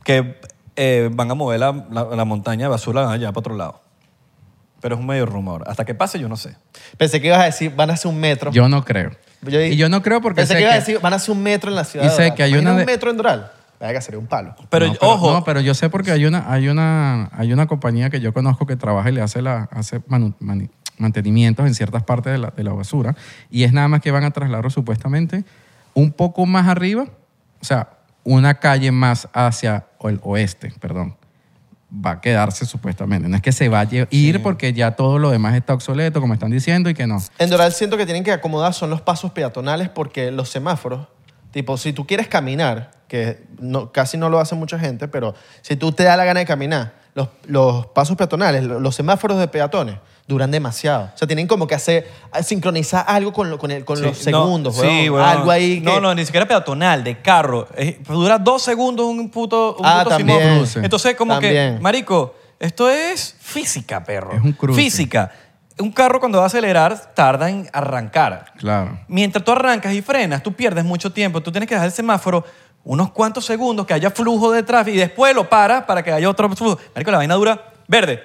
que 0.04 0.40
eh, 0.76 1.10
van 1.12 1.32
a 1.32 1.34
mover 1.34 1.60
la, 1.60 1.72
la- 1.90 2.04
la 2.16 2.26
montaña 2.26 2.66
de 2.66 2.70
basura 2.70 3.12
allá 3.12 3.30
para 3.32 3.40
otro 3.40 3.56
lado. 3.56 3.82
Pero 4.80 4.94
es 4.94 5.02
un 5.02 5.08
medio 5.08 5.26
rumor. 5.26 5.64
Hasta 5.66 5.84
que 5.84 5.96
pase, 5.96 6.20
yo 6.20 6.30
no 6.30 6.38
sé. 6.38 6.56
Pensé 6.96 7.20
que 7.20 7.26
ibas 7.30 7.40
a 7.40 7.46
decir, 7.46 7.74
van 7.76 7.90
a 7.90 7.94
hacer 7.94 8.12
un 8.12 8.20
metro. 8.20 8.52
Yo 8.52 8.70
no 8.70 8.86
creo. 8.86 9.10
Yo 9.42 9.60
y 9.62 9.78
yo 9.78 9.90
no 9.90 10.04
creo 10.04 10.22
porque 10.22 10.42
Pensé 10.42 10.54
sé 10.54 10.58
que 10.60 10.64
ibas 10.66 10.74
a 10.74 10.78
que- 10.78 10.80
decir, 10.82 11.00
van 11.02 11.14
a 11.14 11.16
hacer 11.16 11.32
un 11.36 11.42
metro 11.42 11.72
en 11.72 11.76
la 11.76 11.84
ciudad. 11.84 12.06
Y 12.06 12.10
de 12.10 12.14
sé 12.16 12.22
Doral. 12.22 12.36
que 12.36 12.44
hay 12.44 12.50
¿Imaginas 12.52 12.72
una 12.72 12.80
un 12.82 12.86
de- 12.86 12.94
metro 12.94 13.10
en 13.10 13.18
Doral? 13.18 13.52
Vaya 13.80 13.94
que 13.94 14.02
sería 14.02 14.20
un 14.20 14.28
palo. 14.28 14.56
Pero, 14.70 14.86
No, 14.86 14.94
ojo, 15.02 15.34
No, 15.34 15.44
pero 15.44 15.60
yo 15.62 15.74
sé 15.74 15.90
porque 15.90 16.12
hay 16.12 16.26
una, 16.26 16.52
hay 16.54 16.68
una, 16.70 17.32
hay 17.34 17.52
una 17.52 17.66
compañía 17.66 18.12
que 18.12 18.20
yo 18.20 18.32
conozco 18.32 18.68
que 18.68 18.76
trabaja 18.76 19.10
y 19.10 19.14
le 19.14 19.22
hace, 19.24 19.42
la, 19.42 19.68
hace 19.72 20.02
manu- 20.02 20.36
mani- 20.40 20.70
mantenimientos 20.98 21.66
en 21.68 21.74
ciertas 21.76 22.04
partes 22.04 22.32
de 22.34 22.38
la, 22.40 22.50
de 22.52 22.64
la 22.64 22.74
basura 22.74 23.16
y 23.50 23.64
es 23.64 23.74
nada 23.74 23.88
más 23.88 24.02
que 24.02 24.12
van 24.12 24.24
a 24.24 24.32
trasladarlo 24.32 24.70
supuestamente 24.70 25.44
un 25.94 26.12
poco 26.12 26.46
más 26.46 26.68
arriba, 26.68 27.06
o 27.62 27.66
sea, 27.66 27.90
una 28.24 28.56
calle 28.60 28.92
más 28.92 29.28
hacia 29.34 29.86
el 30.04 30.20
oeste, 30.24 30.74
perdón. 30.80 31.16
Va 32.06 32.12
a 32.12 32.22
quedarse 32.22 32.66
supuestamente. 32.66 33.30
No 33.30 33.38
es 33.38 33.42
que 33.42 33.54
se 33.54 33.70
vaya 33.70 34.04
a 34.04 34.08
ir 34.12 34.44
porque 34.44 34.74
ya 34.74 34.92
todo 34.98 35.18
lo 35.20 35.30
demás 35.32 35.56
está 35.56 35.74
obsoleto, 35.74 36.20
como 36.20 36.34
están 36.34 36.52
diciendo, 36.52 36.90
y 36.90 36.94
que 36.94 37.08
no. 37.08 37.18
En 37.40 37.50
Doral 37.50 37.72
siento 37.72 37.96
que 37.96 38.06
tienen 38.06 38.26
que 38.26 38.34
acomodar 38.34 38.74
son 38.74 38.90
los 38.90 39.00
pasos 39.02 39.32
peatonales 39.32 39.88
porque 39.88 40.30
los 40.30 40.50
semáforos, 40.50 41.08
tipo, 41.52 41.78
si 41.78 41.94
tú 41.94 42.06
quieres 42.06 42.28
caminar, 42.28 42.92
que 43.08 43.42
no, 43.60 43.94
casi 43.94 44.18
no 44.18 44.28
lo 44.30 44.40
hace 44.40 44.54
mucha 44.56 44.78
gente, 44.78 45.08
pero 45.08 45.34
si 45.62 45.78
tú 45.78 45.94
te 45.94 46.04
da 46.04 46.18
la 46.18 46.26
gana 46.26 46.42
de 46.42 46.46
caminar, 46.46 46.94
los, 47.16 47.30
los 47.46 47.86
pasos 47.88 48.18
peatonales, 48.18 48.66
lo- 48.66 48.82
los 48.82 48.94
semáforos 48.94 49.40
de 49.40 49.48
peatones, 49.48 49.96
duran 50.28 50.52
demasiado. 50.52 51.10
O 51.16 51.18
sea, 51.18 51.28
tienen 51.28 51.48
como 51.48 51.66
que 51.68 51.76
hacer, 51.76 52.08
sincronizar 52.44 53.06
algo 53.08 53.32
con, 53.32 53.50
lo- 53.50 53.58
con, 53.58 53.72
el- 53.72 53.86
con 53.86 53.98
Sí, 53.98 54.04
los 54.04 54.18
no, 54.18 54.24
segundos, 54.24 54.76
sí, 54.76 54.82
weón. 54.82 55.14
weón. 55.16 55.26
Algo 55.30 55.52
ahí 55.52 55.80
que... 55.80 55.86
No, 55.86 56.00
no, 56.02 56.14
ni 56.14 56.26
siquiera 56.26 56.46
peatonal, 56.48 57.04
de 57.04 57.22
carro. 57.22 57.68
Es- 57.76 58.04
dura 58.04 58.38
dos 58.38 58.62
segundos 58.62 59.06
un 59.06 59.30
puto, 59.30 59.78
un 59.80 59.86
Ah, 59.86 60.04
puto 60.04 60.18
también. 60.18 60.58
Cruce. 60.58 60.80
Entonces, 60.84 61.16
como 61.16 61.34
También. 61.34 61.76
que, 61.78 61.82
marico, 61.82 62.36
esto 62.60 62.90
es 62.90 63.36
física, 63.40 64.04
perro. 64.04 64.34
Es 64.34 64.42
un 64.44 64.52
cruce. 64.54 64.82
Física. 64.82 65.32
un 65.80 65.92
carro 65.92 66.20
cuando 66.20 66.40
va 66.40 66.46
a 66.46 66.48
acelerar 66.48 67.14
tarda 67.14 67.50
en 67.52 67.70
arrancar. 67.72 68.52
Claro. 68.58 69.00
Mientras 69.08 69.46
tú 69.46 69.52
arrancas 69.52 69.94
y 69.94 70.02
frenas, 70.02 70.42
tú 70.42 70.52
pierdes 70.54 70.84
mucho 70.84 71.12
tiempo. 71.14 71.40
Tú 71.42 71.52
tienes 71.52 71.70
que 71.70 71.76
dejar 71.76 71.86
el 71.88 71.94
semáforo 71.94 72.44
unos 72.84 73.12
cuantos 73.12 73.46
segundos, 73.46 73.86
que 73.86 73.94
haya 73.94 74.10
flujo 74.10 74.52
de 74.52 74.64
tráfico 74.64 74.96
y 74.96 75.00
después 75.00 75.36
lo 75.36 75.48
paras 75.48 75.84
para 75.84 76.02
que 76.04 76.12
haya 76.12 76.28
otro 76.30 76.50
flujo. 76.56 76.80
Marico, 76.96 77.12
la 77.12 77.18
vaina 77.18 77.36
dura 77.36 77.64
verde. 77.88 78.24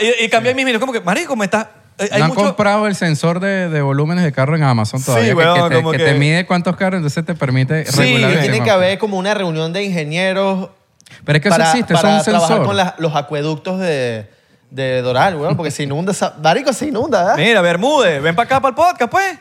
Y, 0.00 0.24
y 0.24 0.28
cambia 0.28 0.50
ahí 0.50 0.64
mismo. 0.64 0.78
Como 0.80 0.92
que, 0.92 1.00
marico, 1.00 1.36
me 1.36 1.44
está... 1.44 1.70
eh, 1.98 2.08
hay 2.12 2.18
no 2.18 2.24
han 2.24 2.30
mucho- 2.30 2.44
comprado 2.46 2.86
el 2.86 2.94
sensor 2.96 3.38
de, 3.40 3.68
de 3.68 3.82
volúmenes 3.82 4.24
de 4.24 4.32
carro 4.32 4.56
en 4.56 4.62
Amazon 4.62 5.02
todavía. 5.02 5.28
que- 5.28 5.34
weón, 5.34 5.54
que, 5.62 5.68
te, 5.68 5.74
como 5.76 5.90
que 5.92 5.98
que- 5.98 6.04
te 6.04 6.14
mide 6.14 6.46
cuántos 6.46 6.76
carros, 6.76 6.98
entonces 6.98 7.24
te 7.24 7.34
permite 7.34 7.84
Sí, 7.86 8.14
regular 8.16 8.40
tiene 8.40 8.62
que 8.62 8.70
haber 8.70 8.98
como 8.98 9.18
una 9.18 9.34
reunión 9.34 9.72
de 9.72 9.84
ingenieros 9.84 10.70
Pero 11.24 11.36
es 11.36 11.42
que 11.42 11.48
eso 11.48 11.60
existe, 11.60 11.94
para 11.94 12.08
eso 12.08 12.20
es 12.22 12.26
un 12.26 12.32
trabajar 12.32 12.56
sensor. 12.58 12.94
con 12.94 13.02
los 13.04 13.16
acueductos 13.16 13.78
de, 13.78 14.28
de 14.70 15.02
Doral, 15.02 15.36
weón, 15.36 15.56
porque 15.56 15.70
se 15.70 15.84
inunda 15.84 16.10
esa... 16.12 16.34
Marico, 16.42 16.72
se 16.72 16.86
inunda, 16.88 17.20
¿verdad? 17.22 17.36
Mira, 17.36 17.60
Bermúdez, 17.60 18.20
ven 18.22 18.34
para 18.34 18.46
acá 18.46 18.60
para 18.60 18.70
el 18.70 18.74
podcast, 18.74 19.10
pues. 19.10 19.38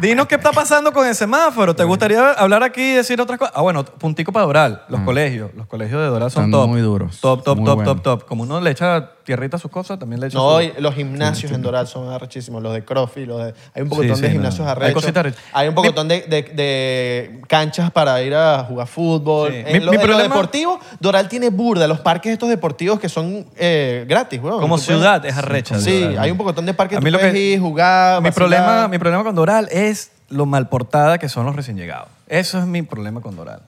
Dinos 0.00 0.26
qué 0.28 0.36
está 0.36 0.52
pasando 0.52 0.92
con 0.92 1.06
el 1.06 1.14
semáforo. 1.14 1.74
¿Te 1.74 1.84
gustaría 1.84 2.32
hablar 2.32 2.62
aquí 2.62 2.80
y 2.80 2.92
decir 2.94 3.20
otras 3.20 3.38
cosas? 3.38 3.52
Ah, 3.56 3.62
bueno, 3.62 3.84
puntico 3.84 4.32
para 4.32 4.46
Doral. 4.46 4.82
Los 4.88 5.00
colegios. 5.00 5.50
Los 5.56 5.66
colegios 5.66 6.00
de 6.00 6.06
Doral 6.06 6.30
son 6.30 6.44
Están 6.44 6.52
top. 6.60 6.68
muy 6.68 6.80
duros, 6.80 7.20
Top, 7.20 7.42
top, 7.42 7.56
muy 7.58 7.66
top, 7.66 7.74
buenos. 7.76 7.94
top, 7.96 8.02
top. 8.20 8.24
Como 8.28 8.44
uno 8.44 8.60
le 8.60 8.70
echa 8.70 9.10
tierrita 9.24 9.56
a 9.56 9.60
sus 9.60 9.70
cosas, 9.70 9.98
también 9.98 10.20
le 10.20 10.28
echa 10.28 10.38
No, 10.38 10.56
su- 10.56 10.62
y 10.62 10.72
los 10.78 10.94
gimnasios 10.94 11.52
en 11.52 11.60
Doral 11.62 11.86
son 11.86 12.08
arrechísimos, 12.08 12.62
los 12.62 12.72
de 12.72 12.84
CrossFit, 12.84 13.26
los 13.28 13.38
de... 13.44 13.54
Hay 13.74 13.82
un 13.82 13.88
Sí, 13.88 13.90
pocotón 13.90 14.16
sí, 14.16 14.22
de 14.22 14.28
no. 14.28 14.32
gimnasios 14.32 14.66
Hay 14.66 14.72
arrechos. 14.72 14.94
cositas 14.94 15.20
arrechas. 15.20 15.40
Hay 15.52 15.68
un 15.68 15.74
pocotón 15.74 16.08
de, 16.08 16.20
de- 16.22 16.42
de 16.42 17.40
canchas 17.48 17.90
para 17.90 18.20
ir 18.22 18.34
a 18.34 18.64
jugar 18.64 18.86
fútbol. 18.86 19.50
Sí. 19.52 19.56
En, 19.66 19.72
Mi- 19.80 19.84
lo, 19.84 19.90
mi 19.92 19.96
en 19.96 20.02
lo 20.02 20.06
problema- 20.06 20.22
deportivo, 20.34 20.80
Doral 21.00 21.28
tiene 21.28 21.50
burda, 21.50 21.86
los 21.86 22.00
parques 22.00 22.32
estos 22.32 22.48
deportivos 22.48 22.98
que 22.98 23.08
son 23.08 23.44
eh, 23.56 24.04
gratis, 24.08 24.40
weón. 24.42 24.60
Como 24.60 24.76
Tú 24.76 24.84
puedes- 24.84 24.98
ciudad 25.00 25.24
es 25.26 25.36
arrecha. 25.36 25.78
Sí, 25.78 26.00
Doral. 26.00 26.18
hay 26.18 26.30
un 26.30 26.38
pocotón 26.38 26.66
de 26.66 26.74
parques 26.74 26.96
A 26.96 27.00
que 27.00 27.04
mí 27.04 27.10
tú 27.10 27.12
lo 27.12 27.18
puedes 27.18 27.34
que- 27.34 27.40
ir, 27.40 27.60
jugar, 27.60 28.20
mi 28.22 28.28
vacilar. 28.30 28.34
problema, 28.34 28.88
mi 28.88 28.98
problema 28.98 29.24
con 29.24 29.34
Doral 29.34 29.68
es 29.70 29.79
lo 30.28 30.46
mal 30.46 30.68
portada 30.68 31.18
que 31.18 31.28
son 31.28 31.46
los 31.46 31.56
recién 31.56 31.76
llegados. 31.76 32.08
Eso 32.26 32.58
es 32.58 32.66
mi 32.66 32.82
problema 32.82 33.20
con 33.20 33.36
Doral. 33.36 33.62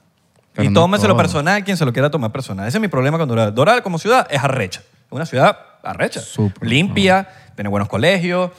Pero 0.55 0.65
y 0.65 0.69
no 0.69 0.81
tómeselo 0.81 1.15
todo. 1.15 1.23
personal 1.23 1.65
quien 1.65 1.77
se 1.77 1.85
lo 1.85 1.93
quiera 1.93 2.11
tomar 2.11 2.31
personal. 2.33 2.69
Ese 2.69 2.79
es 2.79 2.81
mi 2.81 2.89
problema 2.89 3.19
con 3.19 3.29
Doral. 3.29 3.55
Doral 3.55 3.83
como 3.83 3.99
ciudad 3.99 4.27
es 4.31 4.43
arrecha. 4.43 4.81
Es 4.81 5.13
una 5.13 5.27
ciudad 5.27 5.59
arrecha. 5.83 6.21
Súper. 6.21 6.69
Limpia, 6.69 7.29
tiene 7.55 7.69
buenos 7.69 7.89
colegios, 7.89 8.51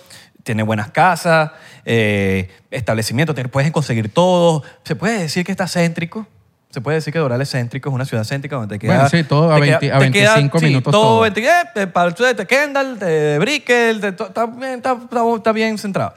tiene 0.44 0.64
buenas 0.64 0.92
casas, 0.92 1.52
eh, 1.86 2.50
establecimientos, 2.72 3.36
te 3.36 3.48
puedes 3.48 3.72
conseguir 3.72 4.14
todo. 4.14 4.64
Se 4.84 4.96
puede 4.96 5.20
decir 5.20 5.46
que 5.46 5.52
está 5.52 5.68
céntrico. 5.68 6.28
Se 6.74 6.82
puede 6.82 6.96
decir 6.96 7.14
que 7.14 7.20
Doral 7.20 7.40
es 7.40 7.52
céntrico, 7.52 7.90
es 7.90 7.94
una 7.94 8.04
ciudad 8.04 8.24
céntrica 8.24 8.56
donde 8.56 8.74
te 8.76 8.80
queda... 8.80 8.96
Bueno, 8.96 9.10
sí, 9.10 9.24
todo 9.24 9.52
a 9.52 9.56
te 9.56 9.62
20 9.62 9.92
a 9.92 10.00
te 10.00 10.10
25 10.10 10.60
sí, 10.60 10.66
minutos 10.66 10.92
todo. 10.92 11.02
todo. 11.04 11.20
20, 11.22 11.46
eh, 11.46 11.52
de- 11.76 11.86
para 11.88 12.08
el 12.10 12.36
de 12.36 12.48
Kendall, 12.48 12.98
de 12.98 13.38
Brickell, 13.40 14.02
de 14.02 14.12
to- 14.14 14.26
está, 14.26 14.48
bien, 14.48 14.74
está, 14.74 14.94
está- 14.94 15.36
está 15.36 15.52
bien 15.52 15.78
centrado. 15.78 16.16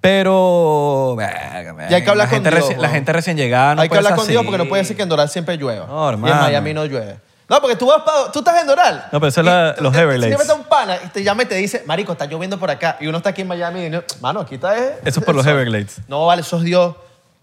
Pero... 0.00 1.14
verga, 1.16 1.86
Y 1.88 1.94
hay 1.94 2.02
que 2.02 2.10
hablar 2.10 2.26
la 2.26 2.34
con 2.34 2.42
Dios, 2.42 2.54
reci- 2.70 2.76
La 2.76 2.88
gente 2.88 3.12
recién 3.12 3.36
llegada 3.36 3.76
no 3.76 3.82
Hay 3.82 3.88
que 3.88 3.96
hablar 3.96 4.16
con 4.16 4.26
Dios 4.26 4.40
así. 4.40 4.44
porque 4.46 4.58
no 4.58 4.68
puede 4.68 4.82
decir 4.82 4.96
que 4.96 5.02
en 5.04 5.08
Doral 5.08 5.28
siempre 5.28 5.56
llueva. 5.56 5.86
No, 5.86 6.06
y 6.06 6.12
hermano. 6.14 6.34
en 6.34 6.40
Miami 6.40 6.74
no 6.74 6.84
llueve. 6.84 7.16
No, 7.48 7.60
porque 7.60 7.76
tú, 7.76 7.86
vas 7.86 8.02
pa- 8.02 8.32
tú 8.32 8.40
estás 8.40 8.60
en 8.60 8.66
Doral. 8.66 9.04
No, 9.12 9.20
pero 9.20 9.28
eso 9.28 9.40
es 9.40 9.46
Y 9.46 9.50
la- 9.50 9.76
los 9.78 9.92
te- 9.92 10.00
Everglades. 10.00 10.36
Siempre 10.36 10.42
está 10.42 10.54
un 10.54 10.64
pana 10.64 10.96
y 11.04 11.08
te 11.10 11.22
llama 11.22 11.44
y 11.44 11.46
te 11.46 11.54
dice, 11.54 11.84
marico, 11.86 12.10
está 12.12 12.26
lloviendo 12.26 12.58
por 12.58 12.70
acá. 12.70 12.96
Y 13.00 13.06
uno 13.06 13.18
está 13.18 13.30
aquí 13.30 13.42
en 13.42 13.48
Miami 13.48 13.80
y 13.82 13.90
dice, 13.90 14.02
mano, 14.20 14.40
aquí 14.40 14.56
está... 14.56 14.76
eh, 14.76 14.98
Eso 15.04 15.20
es 15.20 15.24
por 15.26 15.36
los 15.36 15.44
sol". 15.44 15.52
Everglades. 15.52 16.00
No, 16.08 16.26
vale, 16.26 16.42
eso 16.42 16.56
es 16.56 16.64
Dios. 16.64 16.96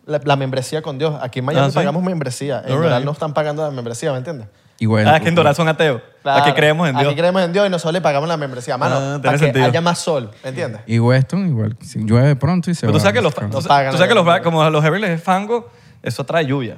La, 0.09 0.19
la 0.23 0.35
membresía 0.35 0.81
con 0.81 0.97
Dios. 0.97 1.15
Aquí 1.21 1.39
en 1.39 1.45
Miami 1.45 1.67
Ah, 1.67 1.69
¿sí? 1.69 1.75
pagamos 1.75 2.01
membresía. 2.03 2.63
En 2.65 2.73
All 2.73 2.81
Doral 2.81 2.97
right. 2.99 3.05
no 3.05 3.11
están 3.11 3.33
pagando 3.33 3.63
la 3.63 3.71
membresía, 3.71 4.11
¿me 4.11 4.17
entiendes? 4.17 4.47
Y 4.79 4.85
bueno, 4.85 5.11
Ah, 5.13 5.19
que 5.19 5.27
en 5.29 5.35
Doral 5.35 5.55
son 5.55 5.67
ateos. 5.67 6.01
Claro. 6.23 6.41
Aquí 6.43 6.53
creemos 6.53 6.87
en 6.89 6.95
Dios. 6.95 7.07
Aquí 7.11 7.19
creemos 7.19 7.41
en 7.43 7.51
Dios 7.53 7.67
y 7.67 7.69
nosotros 7.69 7.93
le 7.93 8.01
pagamos 8.01 8.27
la 8.29 8.37
membresía. 8.37 8.77
Mano, 8.77 8.95
Ah, 8.95 8.99
tiene 8.99 9.19
para 9.19 9.37
que 9.37 9.43
sentido. 9.45 9.65
haya 9.65 9.81
más 9.81 9.99
sol, 9.99 10.31
¿me 10.43 10.49
entiendes? 10.49 10.81
Y 10.87 10.99
Weston 10.99 11.47
igual. 11.47 11.75
Si 11.81 11.99
llueve 12.03 12.35
pronto 12.37 12.71
y 12.71 12.75
se 12.75 12.81
Pero 12.81 12.93
tú 12.93 12.97
va. 12.97 13.01
sabes 13.01 13.13
que 13.15 13.21
los, 13.21 13.33
tú, 13.35 13.41
pagan 13.67 13.91
tú 13.91 13.97
sabes 13.97 14.09
que 14.09 14.15
los, 14.15 14.39
como 14.41 14.69
los 14.69 14.83
Everglades 14.85 15.17
es 15.19 15.23
fango, 15.23 15.69
eso 16.01 16.23
trae 16.25 16.45
lluvia. 16.45 16.77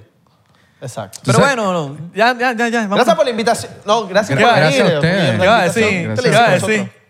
Exacto. 0.82 1.19
Pero 1.23 1.38
sabes- 1.39 1.55
bueno, 1.55 1.73
no, 1.73 1.97
ya, 2.15 2.36
ya, 2.38 2.53
ya, 2.53 2.67
ya. 2.69 2.79
vamos. 2.82 2.95
Gracias 2.95 3.15
por 3.15 3.25
la 3.25 3.32
invitación. 3.32 3.71
No, 3.86 4.07
gracias 4.07 4.38
Gra- 4.39 4.47
por 4.49 4.55
gracias 4.57 4.79
venir. 4.84 4.93
a 4.95 4.99
ustedes. 4.99 5.15
por 5.15 5.32
la 5.32 5.38
¿Qué 5.38 5.43
iba 5.45 5.55
a 5.55 5.61
Gracias. 5.61 5.75
le 5.86 5.91
¿Qué 5.91 6.29
iba 6.29 6.45
a 6.45 6.49
decir? 6.51 6.61
nosotros? 6.79 7.01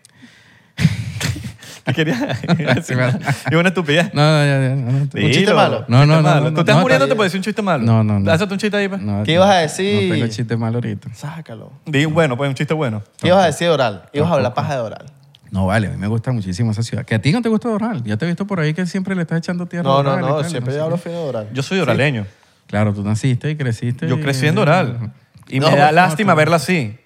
¿Qué 1.85 1.93
quería? 1.95 2.37
Y 3.51 3.55
una 3.55 3.69
estupidez. 3.69 4.13
No, 4.13 4.21
no, 4.21 4.45
ya, 4.45 4.69
ya. 4.69 4.75
no, 4.75 4.91
no, 4.91 4.97
Un 4.99 5.31
chiste 5.31 5.53
malo. 5.53 5.85
No, 5.87 6.05
no, 6.05 6.17
no, 6.17 6.21
malo. 6.21 6.41
no, 6.41 6.47
¿Tú 6.49 6.53
no, 6.53 6.59
estás 6.61 6.75
no, 6.75 6.81
muriendo? 6.81 7.05
está 7.05 7.13
¿Te 7.13 7.17
puedes 7.17 7.31
decir 7.31 7.39
un 7.39 7.43
chiste 7.43 7.61
malo? 7.61 7.83
No, 7.83 8.03
no, 8.03 8.19
no. 8.19 8.31
Hazte 8.31 8.45
un 8.45 8.57
chiste 8.59 8.77
ahí, 8.77 8.87
pues. 8.87 9.01
No, 9.01 9.23
¿Qué 9.23 9.33
ibas 9.33 9.49
a 9.49 9.55
decir? 9.59 10.09
No 10.09 10.13
tengo 10.15 10.27
chiste 10.27 10.57
malo 10.57 10.75
ahorita. 10.77 11.09
Sácalo. 11.13 11.71
Di 11.85 12.05
bueno, 12.05 12.37
pues 12.37 12.47
un 12.49 12.55
chiste 12.55 12.73
bueno. 12.73 13.01
¿Qué 13.19 13.27
ibas 13.27 13.43
a 13.43 13.45
decir 13.47 13.65
de 13.65 13.71
Doral? 13.71 14.03
Ibas 14.13 14.29
a 14.29 14.33
hablar 14.33 14.53
paja 14.53 14.73
de 14.73 14.79
Doral. 14.79 15.05
No, 15.49 15.65
vale, 15.65 15.87
a 15.87 15.89
mí 15.89 15.97
me 15.97 16.07
gusta 16.07 16.31
muchísimo 16.31 16.71
esa 16.71 16.81
ciudad. 16.83 17.03
Que 17.03 17.15
a 17.15 17.19
ti 17.21 17.31
no 17.31 17.41
te 17.41 17.49
gusta 17.49 17.67
Doral. 17.67 18.03
Ya 18.03 18.15
te 18.17 18.25
he 18.25 18.27
visto 18.27 18.47
por 18.47 18.59
ahí 18.59 18.73
que 18.73 18.85
siempre 18.85 19.15
le 19.15 19.23
estás 19.23 19.39
echando 19.39 19.65
tierra 19.65 19.89
a 19.89 19.93
No, 19.93 20.03
no, 20.03 20.09
Doral 20.11 20.23
y 20.23 20.27
no. 20.29 20.35
tal, 20.41 20.49
Siempre 20.49 20.71
sé 20.73 20.77
yo 20.79 20.85
hablo 20.85 20.97
fino 20.97 21.15
de 21.15 21.25
Doral. 21.25 21.47
Yo 21.53 21.61
soy 21.63 21.77
doraleño. 21.79 22.25
Claro, 22.67 22.93
tú 22.93 23.03
naciste 23.03 23.49
y 23.49 23.55
creciste. 23.57 24.07
Yo 24.07 24.21
crecí 24.21 24.47
en 24.47 24.55
Doral. 24.55 25.11
Y 25.49 25.59
No, 25.59 25.69
me 25.69 25.75
da 25.77 25.87
no, 25.87 25.91
lástima 25.93 26.31
no. 26.31 26.37
verla 26.37 26.55
así. 26.55 26.97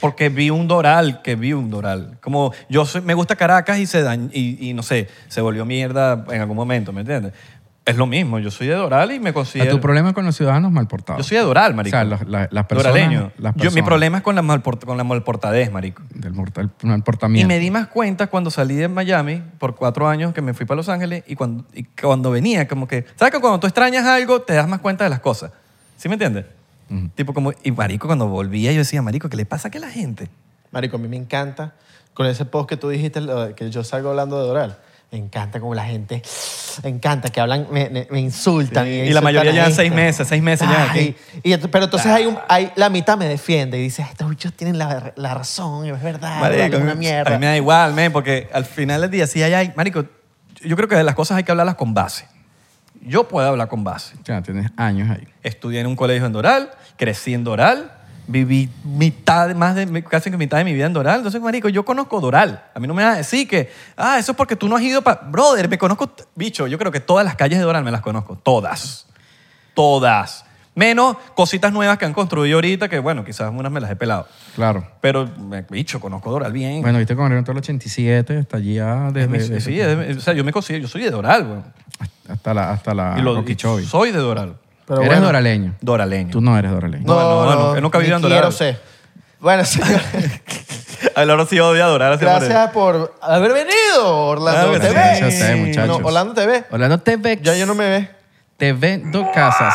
Porque 0.00 0.28
vi 0.28 0.50
un 0.50 0.68
Doral, 0.68 1.22
que 1.22 1.34
vi 1.36 1.52
un 1.52 1.70
Doral. 1.70 2.18
Como 2.20 2.52
yo 2.68 2.84
soy- 2.86 3.02
me 3.02 3.14
gusta 3.14 3.36
Caracas 3.36 3.78
y 3.78 3.86
se 3.86 4.04
dañ- 4.04 4.30
y, 4.32 4.68
y 4.68 4.74
no 4.74 4.82
sé, 4.82 5.08
se 5.28 5.40
volvió 5.40 5.64
mierda 5.64 6.24
en 6.30 6.40
algún 6.40 6.56
momento, 6.56 6.92
¿me 6.92 7.00
entiendes? 7.02 7.32
Es 7.84 7.96
lo 7.96 8.04
mismo, 8.06 8.38
yo 8.38 8.50
soy 8.50 8.66
de 8.66 8.74
Doral 8.74 9.12
y 9.12 9.18
me 9.18 9.30
A 9.30 9.32
considero... 9.32 9.70
tu 9.70 9.80
problema 9.80 10.12
con 10.12 10.26
los 10.26 10.36
ciudadanos 10.36 10.70
mal 10.70 10.86
portados. 10.86 11.22
Yo 11.24 11.26
soy 11.26 11.38
de 11.38 11.42
Doral, 11.44 11.72
marico. 11.74 11.96
O 11.96 11.98
sea, 12.00 12.04
los- 12.04 12.28
la- 12.28 12.46
las 12.50 12.66
personas. 12.66 12.92
Doraleño. 12.92 13.32
Las 13.38 13.54
Yo, 13.54 13.60
mi 13.60 13.62
personas 13.64 13.84
problema 13.86 14.18
es 14.18 14.22
con 14.22 14.34
la, 14.34 14.42
malport- 14.42 14.84
con 14.84 14.98
la 14.98 15.04
malportadez, 15.04 15.72
marico. 15.72 16.02
Del 16.14 16.34
mortal, 16.34 16.70
mal 16.82 16.98
Y 16.98 17.02
portamiento. 17.02 17.48
me 17.48 17.58
di 17.58 17.70
más 17.70 17.86
cuenta 17.86 18.26
cuando 18.26 18.50
salí 18.50 18.74
de 18.74 18.88
Miami 18.88 19.42
por 19.58 19.74
cuatro 19.74 20.06
años 20.06 20.34
que 20.34 20.42
me 20.42 20.52
fui 20.52 20.66
para 20.66 20.76
Los 20.76 20.90
Ángeles 20.90 21.24
y 21.26 21.34
cuando, 21.34 21.64
y 21.72 21.84
cuando 21.84 22.30
venía, 22.30 22.68
como 22.68 22.86
que. 22.86 23.06
¿Sabes 23.16 23.32
que 23.32 23.40
cuando 23.40 23.58
tú 23.58 23.66
extrañas 23.66 24.04
algo 24.04 24.42
te 24.42 24.52
das 24.52 24.68
más 24.68 24.80
cuenta 24.80 25.04
de 25.04 25.10
las 25.10 25.20
cosas? 25.20 25.50
¿Sí 25.96 26.10
me 26.10 26.16
entiendes? 26.16 26.44
Tipo 27.14 27.34
como. 27.34 27.52
Y 27.62 27.70
Marico, 27.72 28.06
cuando 28.06 28.26
volvía, 28.28 28.72
yo 28.72 28.78
decía, 28.78 29.02
Marico, 29.02 29.28
¿qué 29.28 29.36
le 29.36 29.44
pasa 29.46 29.68
a 29.74 29.78
la 29.78 29.90
gente? 29.90 30.28
Marico, 30.70 30.96
a 30.96 30.98
mí 31.00 31.08
me 31.08 31.16
encanta, 31.16 31.74
con 32.14 32.26
ese 32.26 32.44
post 32.44 32.68
que 32.68 32.76
tú 32.76 32.88
dijiste, 32.88 33.20
que 33.56 33.70
yo 33.70 33.84
salgo 33.84 34.10
hablando 34.10 34.40
de 34.40 34.46
Doral, 34.48 34.78
me 35.10 35.16
encanta 35.18 35.58
como 35.60 35.74
la 35.74 35.84
gente, 35.86 36.22
me 36.82 36.90
encanta 36.90 37.30
que 37.30 37.40
hablan, 37.40 37.66
me, 37.70 37.88
me- 37.88 38.06
me 38.10 38.20
insultan. 38.20 38.84
Sí, 38.84 38.90
me 38.90 39.06
y 39.06 39.10
la 39.10 39.20
mayoría 39.22 39.52
llevan 39.52 39.72
seis 39.72 39.90
meses, 39.92 40.28
seis 40.28 40.42
meses 40.42 40.68
ya 40.68 40.92
y 41.42 41.50
ent- 41.52 41.68
pero 41.70 41.84
entonces 41.86 42.10
hay, 42.10 42.26
un, 42.26 42.38
hay 42.48 42.70
la 42.76 42.90
mitad 42.90 43.16
me 43.16 43.26
defiende 43.26 43.78
y 43.78 43.82
dice, 43.82 44.02
estos 44.02 44.28
bichos 44.28 44.52
tienen 44.52 44.76
la, 44.76 45.12
la 45.16 45.32
razón, 45.34 45.86
es 45.86 46.02
verdad, 46.02 46.40
Marico, 46.40 46.76
es 46.76 46.82
una 46.82 46.92
a 46.92 46.94
mí 46.94 47.00
mierda. 47.00 47.38
me 47.38 47.46
da 47.46 47.56
igual, 47.56 47.94
men, 47.94 48.12
porque 48.12 48.48
al 48.52 48.66
final 48.66 49.00
del 49.00 49.10
día, 49.10 49.26
si 49.26 49.42
hay, 49.42 49.54
hay. 49.54 49.72
Marico, 49.76 50.04
yo 50.62 50.76
creo 50.76 50.88
que 50.88 50.96
de 50.96 51.04
las 51.04 51.14
cosas 51.14 51.38
hay 51.38 51.44
que 51.44 51.52
hablarlas 51.52 51.76
con 51.76 51.94
base. 51.94 52.26
Yo 53.08 53.26
puedo 53.26 53.48
hablar 53.48 53.68
con 53.68 53.82
base. 53.82 54.14
Sea, 54.24 54.42
tienes 54.42 54.70
años 54.76 55.10
ahí. 55.10 55.26
Estudié 55.42 55.80
en 55.80 55.86
un 55.86 55.96
colegio 55.96 56.26
en 56.26 56.32
Doral, 56.32 56.70
crecí 56.96 57.32
en 57.32 57.42
Doral, 57.42 57.90
viví 58.26 58.68
mitad, 58.84 59.54
más 59.54 59.74
de, 59.74 60.04
casi 60.04 60.30
mitad 60.30 60.58
de 60.58 60.64
mi 60.64 60.74
vida 60.74 60.86
en 60.86 60.92
Doral. 60.92 61.16
Entonces, 61.16 61.40
marico, 61.40 61.70
yo 61.70 61.84
conozco 61.84 62.20
Doral. 62.20 62.62
A 62.74 62.78
mí 62.78 62.86
no 62.86 62.94
me 62.94 63.02
vas 63.02 63.14
a 63.14 63.18
decir 63.18 63.48
que, 63.48 63.72
ah, 63.96 64.18
eso 64.18 64.32
es 64.32 64.36
porque 64.36 64.54
tú 64.54 64.68
no 64.68 64.76
has 64.76 64.82
ido 64.82 65.02
para... 65.02 65.22
Brother, 65.22 65.68
me 65.68 65.78
conozco... 65.78 66.12
Bicho, 66.34 66.66
yo 66.66 66.78
creo 66.78 66.92
que 66.92 67.00
todas 67.00 67.24
las 67.24 67.34
calles 67.34 67.58
de 67.58 67.64
Doral 67.64 67.82
me 67.82 67.90
las 67.90 68.02
conozco. 68.02 68.36
Todas. 68.36 69.06
Todas. 69.72 70.44
Menos 70.78 71.16
cositas 71.34 71.72
nuevas 71.72 71.98
que 71.98 72.04
han 72.04 72.12
construido 72.14 72.56
ahorita, 72.56 72.88
que 72.88 73.00
bueno, 73.00 73.24
quizás 73.24 73.50
unas 73.52 73.72
me 73.72 73.80
las 73.80 73.90
he 73.90 73.96
pelado. 73.96 74.28
Claro. 74.54 74.86
Pero, 75.00 75.26
me- 75.36 75.62
bicho, 75.62 75.98
conozco 75.98 76.30
Doral 76.30 76.52
bien. 76.52 76.82
Bueno, 76.82 76.98
viste 76.98 77.16
con 77.16 77.26
el 77.26 77.32
evento 77.32 77.50
del 77.50 77.58
87, 77.58 78.38
hasta 78.38 78.58
allí 78.58 78.74
ya 78.74 79.08
Es 79.08 79.28
mi- 79.28 79.38
desde, 79.38 79.60
sí, 79.60 79.80
es- 79.80 80.18
o 80.18 80.20
sea, 80.20 80.34
yo 80.34 80.44
me 80.44 80.52
considero, 80.52 80.82
yo 80.82 80.88
soy 80.88 81.02
de 81.02 81.10
Doral, 81.10 81.44
güey. 81.44 81.58
hasta 82.28 82.54
la, 82.54 82.70
hasta 82.70 82.94
la 82.94 83.16
y 83.18 83.22
lo- 83.22 83.40
Okeechobee. 83.40 83.82
y 83.82 83.86
soy 83.86 84.12
de 84.12 84.18
Doral. 84.18 84.54
Pero 84.86 85.00
eres 85.00 85.10
bueno. 85.14 85.26
doraleño. 85.26 85.74
Doraleño. 85.80 86.30
Tú 86.30 86.40
no 86.40 86.56
eres 86.56 86.70
doraleño. 86.70 87.04
No, 87.06 87.44
no, 87.44 87.54
no, 87.56 87.74
él 87.76 87.82
nunca 87.82 87.98
ni 87.98 88.02
vivido 88.04 88.16
en 88.18 88.22
Doral. 88.22 88.38
quiero 88.38 88.52
ser. 88.52 88.80
Bueno, 89.40 89.64
señores, 89.64 90.02
Ahora 91.16 91.44
sí 91.46 91.58
odia 91.60 91.84
a 91.84 91.88
Doral. 91.88 92.12
así 92.14 92.24
gracias 92.24 92.70
por 92.70 93.14
haber 93.20 93.52
venido, 93.52 94.06
Orlando 94.26 94.72
que. 94.72 94.80
TV. 94.80 94.92
Gracias 94.94 95.22
a 95.22 95.28
ustedes, 95.28 95.66
muchachos. 95.66 96.00
No, 96.00 96.06
Orlando 96.06 96.34
TV. 96.34 96.64
Orlando 96.70 96.98
TV. 97.00 97.38
Ya 97.42 97.56
yo 97.56 97.66
no 97.66 97.74
me 97.74 97.88
ve. 97.88 98.10
TV 98.56 99.02
dos 99.12 99.26
casas. 99.34 99.74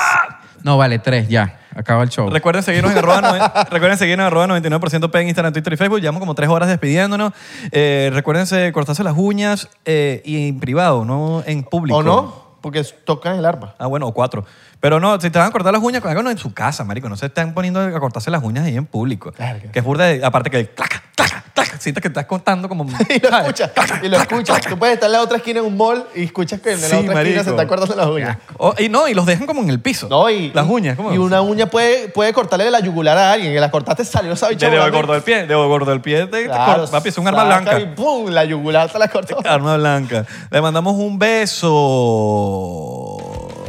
No, 0.64 0.78
vale, 0.78 1.00
tres, 1.00 1.28
ya. 1.28 1.60
Acaba 1.76 2.04
el 2.04 2.10
show. 2.10 2.30
Recuerden 2.30 2.64
seguirnos 2.64 2.92
en 2.92 2.98
arroba, 3.00 3.22
noven- 3.22 3.70
recuerden 3.72 3.98
seguirnos 3.98 4.24
en 4.24 4.28
arroba 4.28 4.48
99% 4.48 5.10
P 5.12 5.22
en 5.22 5.28
Instagram, 5.28 5.54
Twitter 5.54 5.74
y 5.74 5.78
Facebook. 5.78 6.00
Llevamos 6.00 6.20
como 6.20 6.36
tres 6.36 6.50
horas 6.50 6.70
despidiéndonos. 6.70 7.34
Eh, 7.72 8.12
recuérdense 8.14 8.72
cortarse 8.72 9.04
las 9.04 9.16
uñas 9.18 9.70
eh, 9.86 10.22
y 10.24 10.48
en 10.50 10.60
privado, 10.60 11.04
no 11.04 11.44
en 11.46 11.64
público. 11.64 11.98
¿O 11.98 12.04
no? 12.04 12.44
Porque 12.62 12.82
tocan 13.04 13.36
el 13.38 13.46
arma. 13.46 13.76
Ah, 13.78 13.88
bueno, 13.88 14.08
o 14.08 14.14
cuatro. 14.14 14.46
Pero 14.84 15.00
no, 15.00 15.18
si 15.22 15.30
te 15.30 15.40
van 15.40 15.48
a 15.48 15.52
cortar 15.52 15.72
las 15.72 15.82
uñas, 15.82 16.04
háganlo 16.06 16.30
en 16.30 16.38
su 16.38 16.54
casa, 16.54 16.84
marico. 16.84 17.08
No 17.08 17.16
se 17.16 17.28
están 17.28 17.54
poniendo 17.54 17.80
a 17.80 18.00
cortarse 18.02 18.30
las 18.30 18.44
uñas 18.44 18.66
ahí 18.66 18.76
en 18.76 18.86
público. 18.86 19.32
Verga. 19.40 19.72
Que 19.72 19.80
es 19.80 19.86
burda 19.86 20.08
de, 20.08 20.26
aparte 20.26 20.50
que 20.50 20.60
el 20.60 20.70
claca, 20.72 21.02
claca, 21.16 21.42
claca, 21.56 21.78
sientes 21.80 22.02
que 22.02 22.10
estás 22.10 22.26
contando 22.26 22.68
como... 22.68 22.84
Y 23.10 23.20
lo 23.22 23.30
escuchas. 23.38 23.72
Y 24.02 24.10
lo 24.10 24.18
escuchas. 24.18 24.60
Tú 24.60 24.78
puedes 24.78 24.96
estar 24.96 25.08
en 25.08 25.14
la 25.14 25.22
otra 25.22 25.38
esquina 25.38 25.62
en 25.62 25.68
un 25.68 25.78
mall 25.78 26.06
y 26.14 26.26
escuchas 26.26 26.60
que 26.60 26.74
en 26.74 26.82
la 26.82 26.88
Sí, 26.90 26.96
otra 26.98 27.14
marico. 27.14 27.40
esquina 27.40 27.44
se 27.46 27.50
está 27.52 27.66
cortando 27.66 27.96
las 27.96 28.08
uñas. 28.08 28.38
Oh, 28.58 28.74
y 28.78 28.90
no, 28.90 29.08
y 29.08 29.14
los 29.14 29.26
dejan 29.26 29.48
como 29.48 29.62
en 29.62 29.70
el 29.70 29.80
piso. 29.80 30.10
No, 30.10 30.30
y, 30.30 30.52
Las 30.52 30.68
uñas, 30.68 30.98
¿cómo? 30.98 31.14
Y 31.14 31.18
una 31.18 31.40
uña 31.42 31.68
puede, 31.68 32.10
puede 32.10 32.34
cortarle 32.34 32.70
la 32.70 32.82
yugular 32.82 33.18
a 33.18 33.32
alguien. 33.32 33.54
Que 33.54 33.62
la 33.62 33.72
cortaste 33.72 34.04
salió 34.04 34.34
esa 34.34 34.50
bicha 34.50 34.66
De 34.66 34.72
dedo 34.74 34.82
volando. 34.82 34.98
gordo 34.98 35.14
del 35.14 35.24
pie, 35.24 35.48
dedo 35.48 35.66
gordo 35.70 35.92
del 35.92 36.02
pie. 36.02 36.28
Te, 36.28 36.44
Claro, 36.44 36.88
papi, 36.92 37.08
es 37.08 37.18
un 37.18 37.26
arma 37.30 37.46
blanca. 37.46 37.80
Y 37.80 37.86
¡pum! 37.86 38.28
La 38.32 38.44
yugular 38.44 38.92
te 38.92 39.00
la 39.00 39.08
cortó. 39.08 39.38
Arma 39.50 39.78
blanca. 39.78 40.26
Le 40.52 40.60
mandamos 40.60 40.96
un 40.96 41.18
beso 41.18 41.70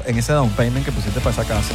en 0.07 0.18
ese 0.18 0.32
down 0.32 0.50
payment 0.50 0.84
que 0.84 0.92
pusiste 0.92 1.20
para 1.20 1.30
esa 1.30 1.44
casa. 1.44 1.74